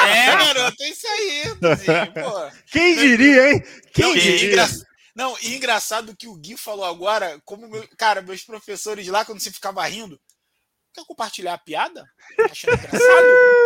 É, 0.07 0.25
garoto, 0.37 0.81
é 0.81 0.89
isso 0.89 1.07
aí, 1.07 1.41
Arthurzinho, 1.43 2.13
pô. 2.13 2.51
Quem 2.71 2.95
diria, 2.95 3.51
hein? 3.51 3.63
Quem 3.93 4.05
não, 4.05 4.13
diria? 4.13 4.53
Engra... 4.53 4.67
Não, 5.15 5.35
e 5.41 5.55
engraçado 5.55 6.15
que 6.15 6.27
o 6.27 6.35
Gui 6.35 6.55
falou 6.55 6.85
agora, 6.85 7.41
como, 7.43 7.67
meu... 7.67 7.85
cara, 7.97 8.21
meus 8.21 8.43
professores 8.43 9.07
lá, 9.07 9.25
quando 9.25 9.41
você 9.41 9.51
ficava 9.51 9.85
rindo, 9.85 10.19
quer 10.93 11.03
compartilhar 11.05 11.55
a 11.55 11.57
piada? 11.57 12.05
Tá 12.37 12.45
achando 12.45 12.75
engraçado? 12.75 13.25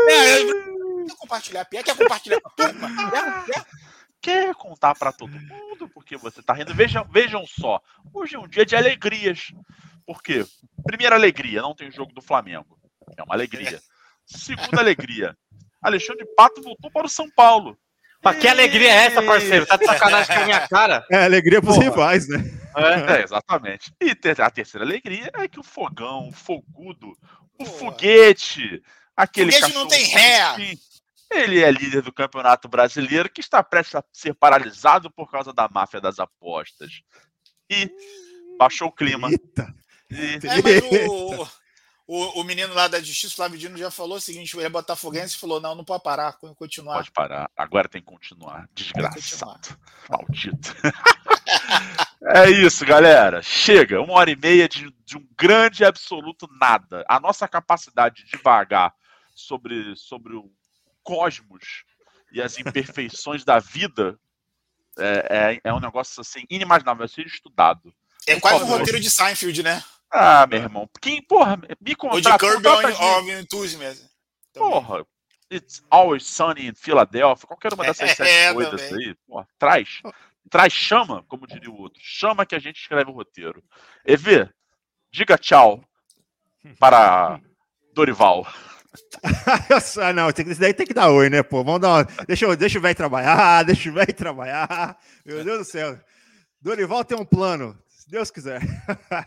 é, 0.10 1.06
quer 1.06 1.16
compartilhar 1.18 1.62
a 1.62 1.66
piada? 1.66 1.86
Quer 1.86 1.96
compartilhar 1.96 2.38
a? 2.44 2.50
Quer? 2.50 3.54
Quer? 3.54 3.66
Quer 4.24 4.56
contar 4.56 4.96
para 4.96 5.12
todo 5.12 5.30
mundo 5.32 5.88
porque 5.94 6.16
você 6.18 6.42
tá 6.42 6.54
rindo. 6.54 6.74
Vejam, 6.74 7.06
vejam 7.12 7.46
só, 7.46 7.82
hoje 8.14 8.36
é 8.36 8.40
um 8.40 8.48
dia 8.48 8.66
de 8.66 8.76
alegrias. 8.76 9.52
Por 10.08 10.24
quê? 10.24 10.46
Primeira 10.86 11.16
alegria, 11.16 11.62
não 11.62 11.76
tem 11.76 11.92
jogo 11.92 12.14
do 12.14 12.22
Flamengo. 12.22 12.78
É 13.18 13.24
uma 13.24 13.36
alegria. 13.36 13.80
Segunda 14.26 14.80
alegria. 14.82 15.36
Alexandre 15.82 16.26
Pato 16.36 16.62
voltou 16.62 16.90
para 16.90 17.06
o 17.06 17.10
São 17.10 17.30
Paulo. 17.30 17.78
Mas 18.24 18.38
que 18.38 18.48
alegria 18.48 18.90
é 18.90 19.06
essa, 19.08 19.22
parceiro? 19.22 19.66
Tá 19.66 19.76
de 19.76 19.86
sacanagem 19.86 20.34
com 20.34 20.42
a 20.42 20.46
minha 20.46 20.68
cara? 20.70 21.06
É 21.12 21.26
alegria 21.26 21.62
pros 21.62 21.76
Porra. 21.76 21.90
rivais, 21.90 22.28
né? 22.30 22.38
É. 22.76 23.18
É, 23.20 23.24
exatamente. 23.24 23.94
E 24.02 24.16
ter- 24.16 24.40
a 24.42 24.50
terceira 24.50 24.86
alegria 24.86 25.30
é 25.34 25.46
que 25.48 25.60
o 25.60 25.64
fogão, 25.64 26.30
o 26.30 26.32
fogudo, 26.32 27.10
o 27.60 27.66
Porra. 27.66 27.70
foguete, 27.78 28.82
aquele 29.16 29.52
Foguete 29.52 29.74
não 29.74 29.86
cachorro 29.86 29.88
tem 29.90 30.06
ré. 30.06 30.56
Ele 31.34 31.62
é 31.62 31.72
líder 31.72 32.02
do 32.02 32.14
Campeonato 32.14 32.68
Brasileiro 32.68 33.30
que 33.30 33.42
está 33.42 33.64
prestes 33.64 33.96
a 33.96 34.04
ser 34.12 34.34
paralisado 34.34 35.12
por 35.12 35.30
causa 35.30 35.54
da 35.54 35.68
máfia 35.68 36.00
das 36.00 36.20
apostas. 36.20 37.02
E 37.70 37.90
baixou 38.58 38.88
o 38.88 38.92
clima. 38.92 39.30
Eita. 39.30 39.74
E 40.12 41.04
É, 41.04 41.08
o, 41.08 41.48
o, 42.06 42.42
o 42.42 42.44
menino 42.44 42.74
lá 42.74 42.88
da 42.88 43.02
Justiça, 43.02 43.36
Flávio 43.36 43.58
Dino, 43.58 43.78
já 43.78 43.90
falou 43.90 44.18
o 44.18 44.22
seguinte: 44.22 44.56
ele 44.56 44.66
é 44.66 44.70
botafoguense 44.70 45.36
e 45.36 45.40
falou: 45.40 45.60
não, 45.60 45.74
não 45.74 45.84
pode 45.84 46.04
parar, 46.04 46.34
pode 46.34 46.56
continuar. 46.56 46.96
pode 46.98 47.12
parar. 47.12 47.50
Agora 47.58 47.90
tem 47.90 48.02
que 48.02 48.08
continuar. 48.08 48.68
Que 48.76 48.84
continuar. 48.84 49.10
Desgraçado. 49.14 49.78
Maldito. 50.10 50.76
é 52.36 52.50
isso, 52.52 52.86
galera. 52.86 53.42
Chega. 53.42 54.02
Uma 54.02 54.14
hora 54.14 54.30
e 54.30 54.36
meia 54.36 54.68
de, 54.68 54.94
de 55.04 55.18
um 55.18 55.28
grande 55.38 55.84
e 55.84 55.86
absoluto 55.86 56.48
nada. 56.60 57.04
A 57.08 57.20
nossa 57.20 57.48
capacidade 57.48 58.24
de 58.24 58.32
divagar 58.32 58.94
sobre, 59.34 59.96
sobre 59.96 60.36
o 60.36 60.52
cosmos 61.04 61.84
e 62.32 62.42
as 62.42 62.58
imperfeições 62.58 63.44
da 63.44 63.60
vida 63.60 64.18
é, 64.98 65.60
é, 65.64 65.70
é 65.70 65.74
um 65.74 65.80
negócio 65.80 66.22
assim 66.22 66.46
inimaginável. 66.50 67.00
Vai 67.00 67.08
ser 67.08 67.26
estudado. 67.26 67.94
É 68.26 68.40
quase 68.40 68.64
um 68.64 68.68
roteiro 68.68 69.00
de 69.00 69.10
Seinfeld, 69.10 69.64
né? 69.64 69.84
Ah, 70.10 70.46
meu 70.48 70.60
irmão. 70.60 70.90
Quem, 71.02 71.22
porra, 71.22 71.58
me 71.58 71.68
Ou 71.70 71.76
de 71.76 71.96
contrata. 71.96 72.38
Kirby 72.38 72.64
contrata 72.64 72.88
of 72.88 73.28
gente. 73.28 73.32
Enthusiasm. 73.42 74.08
Porra, 74.54 75.06
It's 75.52 75.84
Always 75.90 76.26
Sunny 76.26 76.68
in 76.68 76.76
Philadelphia, 76.76 77.48
qualquer 77.48 77.74
uma 77.74 77.84
dessas 77.84 78.10
É, 78.12 78.16
sete 78.16 78.54
coisas 78.54 78.90
também. 78.90 79.08
aí, 79.10 79.16
porra, 79.28 79.48
traz. 79.58 80.02
Traz, 80.50 80.74
chama, 80.74 81.24
como 81.28 81.48
diria 81.48 81.70
o 81.70 81.80
outro. 81.80 82.00
Chama 82.04 82.46
que 82.46 82.56
a 82.56 82.60
gente 82.60 82.80
escreve 82.80 83.10
o 83.10 83.14
roteiro. 83.14 83.64
EV, 84.06 84.50
diga 85.12 85.38
tchau 85.38 85.84
para 86.80 87.40
Dorival. 87.94 88.48
ah, 90.02 90.14
não, 90.14 90.32
tem, 90.32 90.48
isso 90.50 90.60
daí 90.60 90.74
tem 90.74 90.86
que 90.86 90.94
dar 90.94 91.10
oi, 91.10 91.30
né, 91.30 91.42
pô? 91.42 91.64
Vamos 91.64 91.82
dar 91.82 91.90
uma... 91.90 92.04
deixa, 92.28 92.46
eu- 92.46 92.56
deixa 92.56 92.78
o 92.80 92.82
velho 92.82 92.96
trabalhar, 92.96 93.64
deixa 93.66 93.90
o 93.90 93.94
velho 93.94 94.14
trabalhar. 94.14 94.98
Meu 95.26 95.44
Deus 95.44 95.60
do 95.60 95.66
céu. 95.66 96.00
Dorival 96.62 97.04
tem 97.04 97.18
um 97.18 97.26
plano, 97.26 97.78
se 97.90 98.10
Deus 98.10 98.32
quiser. 98.32 98.62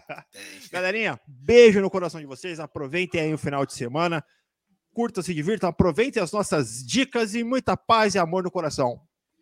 Galerinha, 0.73 1.21
beijo 1.27 1.81
no 1.81 1.91
coração 1.91 2.21
de 2.21 2.27
vocês. 2.27 2.61
Aproveitem 2.61 3.21
aí 3.21 3.35
o 3.35 3.39
final 3.39 3.67
de 3.67 3.75
semana. 3.75 4.25
Curtam, 4.95 5.23
se 5.23 5.35
divirtam, 5.35 5.69
aproveitem 5.69 6.23
as 6.23 6.33
nossas 6.33 6.85
dicas 6.85 7.35
e 7.35 7.45
muita 7.45 7.77
paz 7.77 8.15
e 8.15 8.19
amor 8.19 8.43
no 8.43 8.51
coração. 8.51 9.01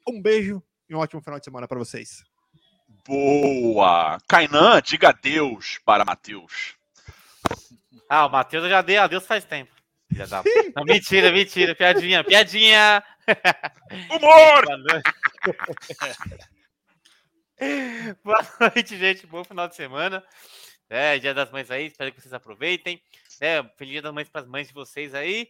Um 0.09 0.21
beijo 0.21 0.63
e 0.89 0.95
um 0.95 0.99
ótimo 0.99 1.23
final 1.23 1.39
de 1.39 1.45
semana 1.45 1.69
para 1.69 1.79
vocês. 1.79 2.25
Boa! 3.07 4.19
Kainan, 4.29 4.81
diga 4.83 5.11
adeus 5.11 5.79
para 5.85 6.05
Matheus. 6.05 6.75
Ah, 8.09 8.27
o 8.27 8.31
Matheus 8.31 8.65
eu 8.65 8.71
já 8.71 8.83
dei 8.83 8.97
adeus 8.97 9.27
faz 9.27 9.45
tempo. 9.45 9.74
Filha 10.09 10.27
da... 10.27 10.43
Não, 10.77 10.85
mentira, 10.85 11.33
mentira. 11.33 11.75
Piadinha, 11.75 12.23
piadinha. 12.25 13.03
Humor! 14.11 14.65
Boa 14.65 14.77
noite. 14.77 15.11
Boa 18.23 18.47
noite, 18.61 18.97
gente. 18.97 19.27
Bom 19.27 19.45
final 19.45 19.69
de 19.69 19.77
semana. 19.77 20.23
É, 20.89 21.19
dia 21.19 21.33
das 21.33 21.51
mães 21.51 21.71
aí, 21.71 21.87
espero 21.87 22.13
que 22.13 22.21
vocês 22.21 22.33
aproveitem. 22.33 23.03
É, 23.41 23.63
feliz 23.77 23.93
dia 23.93 24.03
das 24.03 24.13
mães 24.13 24.29
para 24.29 24.43
as 24.43 24.47
mães 24.47 24.69
de 24.69 24.75
vocês 24.75 25.15
aí. 25.15 25.49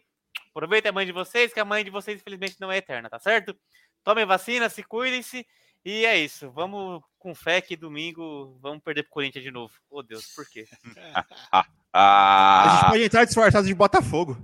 Aproveitem 0.50 0.90
a 0.90 0.92
mãe 0.92 1.04
de 1.04 1.12
vocês, 1.12 1.52
que 1.52 1.60
a 1.60 1.64
mãe 1.64 1.84
de 1.84 1.90
vocês, 1.90 2.20
infelizmente, 2.20 2.60
não 2.60 2.70
é 2.70 2.78
eterna, 2.78 3.10
tá 3.10 3.18
certo? 3.18 3.56
Tomem 4.02 4.24
vacina, 4.24 4.68
se 4.68 4.82
cuidem-se. 4.82 5.46
E 5.84 6.06
é 6.06 6.16
isso. 6.16 6.50
Vamos 6.52 7.02
com 7.18 7.34
fé 7.34 7.60
que 7.60 7.76
domingo 7.76 8.56
vamos 8.60 8.82
perder 8.82 9.02
pro 9.02 9.12
Corinthians 9.12 9.44
de 9.44 9.50
novo. 9.50 9.74
Oh, 9.90 10.02
Deus, 10.02 10.26
por 10.34 10.48
quê? 10.48 10.66
A 11.96 12.68
gente 12.72 12.84
Ah, 12.84 12.90
pode 12.90 13.02
entrar 13.04 13.24
disfarçado 13.24 13.66
de 13.66 13.74
Botafogo. 13.74 14.36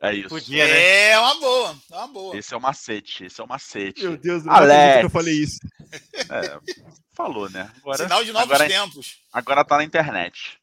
é 0.00 0.14
isso. 0.14 0.28
Podia, 0.28 0.66
né? 0.66 1.08
É 1.10 1.18
uma 1.18 1.34
boa, 1.40 1.76
é 1.90 1.96
uma 1.96 2.08
boa. 2.08 2.36
Esse 2.36 2.52
é 2.52 2.56
o 2.56 2.60
macete, 2.60 3.24
esse 3.24 3.40
é 3.40 3.44
o 3.44 3.48
macete. 3.48 4.02
Meu 4.02 4.16
Deus, 4.18 4.44
não 4.44 4.52
Alex. 4.52 5.02
eu 5.04 5.10
falei 5.10 5.34
isso. 5.34 5.58
É, 6.28 6.58
falou, 7.14 7.48
né? 7.48 7.70
Agora, 7.78 8.02
Sinal 8.02 8.24
de 8.24 8.32
novos 8.32 8.50
agora, 8.50 8.68
tempos. 8.68 9.16
agora 9.32 9.64
tá 9.64 9.78
na 9.78 9.84
internet. 9.84 10.58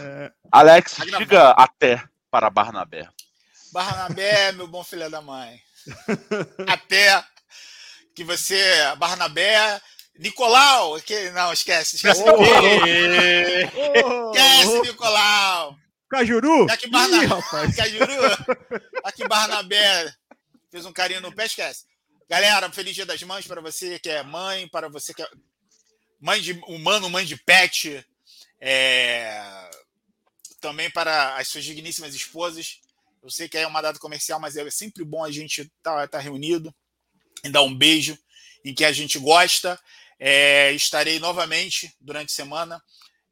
É, 0.00 0.32
Alex, 0.50 0.96
diga 1.18 1.50
até 1.50 2.02
para 2.30 2.48
Barnabé. 2.48 3.06
Barnabé, 3.72 4.52
meu 4.56 4.66
bom 4.66 4.82
filho 4.82 5.10
da 5.10 5.20
mãe. 5.20 5.60
Até 6.66 7.22
que 8.14 8.24
você, 8.24 8.58
Barnabé, 8.96 9.80
Nicolau, 10.18 11.00
que 11.00 11.30
não 11.30 11.52
esquece, 11.52 11.96
esquece, 11.96 12.22
Ê, 12.22 12.24
ô, 14.02 14.32
esquece 14.32 14.78
ô, 14.78 14.82
Nicolau. 14.82 15.76
Cajuru! 16.10 16.66
Ih, 16.68 16.88
Barnabé, 16.88 17.26
rapaz. 17.26 17.76
Cajuru, 17.76 18.24
aqui 19.04 19.28
Barnabé 19.28 20.12
fez 20.70 20.84
um 20.84 20.92
carinho 20.92 21.20
no 21.20 21.32
pé, 21.32 21.46
esquece. 21.46 21.84
Galera, 22.28 22.70
feliz 22.70 22.94
dia 22.94 23.06
das 23.06 23.22
mães 23.22 23.46
para 23.46 23.60
você 23.60 23.98
que 23.98 24.08
é 24.08 24.22
mãe, 24.22 24.68
para 24.68 24.88
você 24.88 25.14
que 25.14 25.22
é 25.22 25.28
mãe 26.20 26.40
de 26.40 26.52
humano, 26.66 27.08
mãe 27.10 27.24
de 27.24 27.36
pet, 27.36 28.04
é, 28.60 29.70
também 30.60 30.90
para 30.90 31.36
as 31.36 31.48
suas 31.48 31.64
digníssimas 31.64 32.14
esposas. 32.14 32.80
Eu 33.22 33.30
sei 33.30 33.48
que 33.48 33.58
é 33.58 33.66
uma 33.66 33.82
data 33.82 33.98
comercial, 33.98 34.38
mas 34.38 34.56
é 34.56 34.70
sempre 34.70 35.04
bom 35.04 35.24
a 35.24 35.30
gente 35.30 35.62
estar 35.62 36.18
reunido 36.18 36.74
e 37.42 37.48
dar 37.48 37.62
um 37.62 37.74
beijo 37.74 38.18
em 38.64 38.74
que 38.74 38.84
a 38.84 38.92
gente 38.92 39.18
gosta. 39.18 39.78
É, 40.22 40.70
estarei 40.72 41.18
novamente 41.18 41.92
durante 41.98 42.30
a 42.30 42.34
semana 42.34 42.82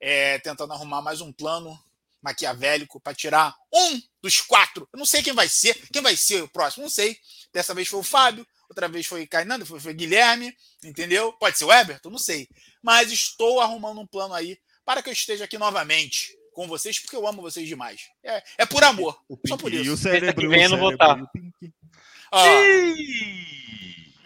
é, 0.00 0.38
tentando 0.38 0.72
arrumar 0.72 1.02
mais 1.02 1.20
um 1.20 1.30
plano 1.30 1.78
maquiavélico 2.22 3.00
para 3.00 3.14
tirar 3.14 3.54
um 3.72 4.00
dos 4.22 4.40
quatro. 4.40 4.88
Eu 4.92 4.98
não 4.98 5.06
sei 5.06 5.22
quem 5.22 5.32
vai 5.32 5.48
ser, 5.48 5.74
quem 5.92 6.02
vai 6.02 6.16
ser 6.16 6.42
o 6.42 6.48
próximo, 6.48 6.84
não 6.84 6.90
sei. 6.90 7.16
Dessa 7.52 7.74
vez 7.74 7.88
foi 7.88 8.00
o 8.00 8.04
Fábio, 8.04 8.46
outra 8.68 8.88
vez 8.88 9.06
foi 9.06 9.26
Cainando, 9.26 9.66
foi, 9.66 9.78
foi 9.80 9.94
Guilherme, 9.94 10.52
entendeu? 10.82 11.32
Pode 11.34 11.58
ser 11.58 11.64
o 11.64 11.72
Everton, 11.72 12.10
não 12.10 12.18
sei. 12.18 12.48
Mas 12.82 13.12
estou 13.12 13.60
arrumando 13.60 14.00
um 14.00 14.06
plano 14.06 14.34
aí 14.34 14.58
para 14.84 15.02
que 15.02 15.08
eu 15.08 15.12
esteja 15.12 15.44
aqui 15.44 15.58
novamente 15.58 16.36
com 16.52 16.66
vocês, 16.66 16.98
porque 16.98 17.14
eu 17.14 17.26
amo 17.26 17.42
vocês 17.42 17.68
demais. 17.68 18.00
É, 18.24 18.42
é 18.58 18.66
por 18.66 18.82
amor. 18.82 19.16
O 19.28 19.38
Só 19.46 19.56
por 19.56 19.72
isso. 19.72 19.84
e 19.84 19.90
o 19.90 19.96
cérebro. 19.96 20.40
que 20.40 20.48
vem 20.48 20.68
não 20.68 20.78
vou 20.78 20.96
cérebro 20.96 21.28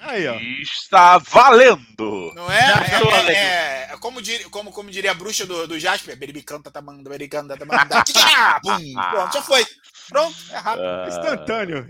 tá. 0.02 0.10
Aí, 0.10 0.26
ó. 0.26 0.34
Está 0.60 1.18
valendo! 1.18 2.32
não 2.34 2.50
é? 2.50 2.60
É, 2.60 2.94
Alex. 2.96 3.38
é, 3.38 3.92
é 3.92 3.96
como, 3.98 4.20
diria, 4.20 4.48
como, 4.50 4.72
como 4.72 4.90
diria 4.90 5.10
a 5.10 5.14
bruxa 5.14 5.46
do, 5.46 5.66
do 5.66 5.78
Jasper, 5.78 6.16
beribicanta, 6.16 6.70
tamanda, 6.70 7.08
bericanta, 7.08 7.56
tamanda, 7.56 8.02
tchá, 8.04 8.60
pum, 8.60 8.92
pronto, 9.10 9.32
já 9.32 9.42
foi. 9.42 9.64
Pronto, 10.08 10.36
é 10.50 10.56
rápido. 10.56 10.84
Ah, 10.84 11.06
Instantâneo. 11.08 11.86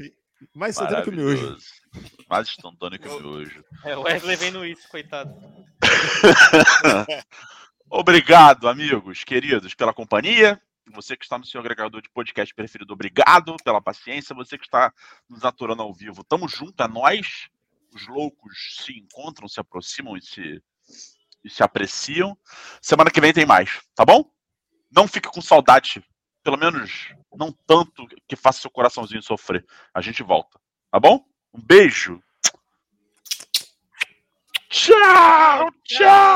Mais 0.54 0.76
instantâneo 0.76 1.04
que 1.04 1.10
o 1.10 1.12
miojo. 1.12 1.56
Mais 2.28 2.48
instantâneo 2.48 2.98
que 2.98 3.08
o 3.08 3.20
miojo. 3.20 3.64
É, 3.84 3.96
o 3.96 4.02
Wesley 4.02 4.36
vendo 4.36 4.66
isso, 4.66 4.88
coitado. 4.88 5.34
Obrigado, 7.88 8.68
amigos, 8.68 9.22
queridos, 9.24 9.74
pela 9.74 9.92
companhia. 9.92 10.60
Você 10.92 11.16
que 11.16 11.24
está 11.24 11.38
no 11.38 11.44
seu 11.44 11.60
agregador 11.60 12.02
de 12.02 12.10
podcast 12.10 12.52
preferido, 12.54 12.92
obrigado 12.92 13.56
pela 13.64 13.80
paciência. 13.80 14.34
Você 14.34 14.58
que 14.58 14.64
está 14.64 14.92
nos 15.28 15.44
aturando 15.44 15.82
ao 15.82 15.94
vivo, 15.94 16.24
tamo 16.24 16.48
junto, 16.48 16.82
é 16.82 16.88
nós. 16.88 17.48
Os 17.92 18.06
loucos 18.06 18.78
se 18.80 18.98
encontram, 18.98 19.46
se 19.46 19.60
aproximam 19.60 20.16
e 20.16 20.22
se, 20.22 20.62
e 21.44 21.50
se 21.50 21.62
apreciam. 21.62 22.36
Semana 22.80 23.10
que 23.10 23.20
vem 23.20 23.32
tem 23.32 23.46
mais, 23.46 23.80
tá 23.94 24.04
bom? 24.04 24.30
Não 24.90 25.06
fique 25.06 25.28
com 25.28 25.40
saudade, 25.40 26.04
pelo 26.42 26.56
menos 26.56 27.14
não 27.36 27.52
tanto 27.66 28.06
que 28.28 28.36
faça 28.36 28.60
seu 28.60 28.70
coraçãozinho 28.70 29.22
sofrer. 29.22 29.64
A 29.94 30.00
gente 30.00 30.22
volta, 30.22 30.58
tá 30.90 31.00
bom? 31.00 31.24
Um 31.52 31.60
beijo. 31.60 32.22
Tchau, 34.68 35.70
tchau. 35.84 36.32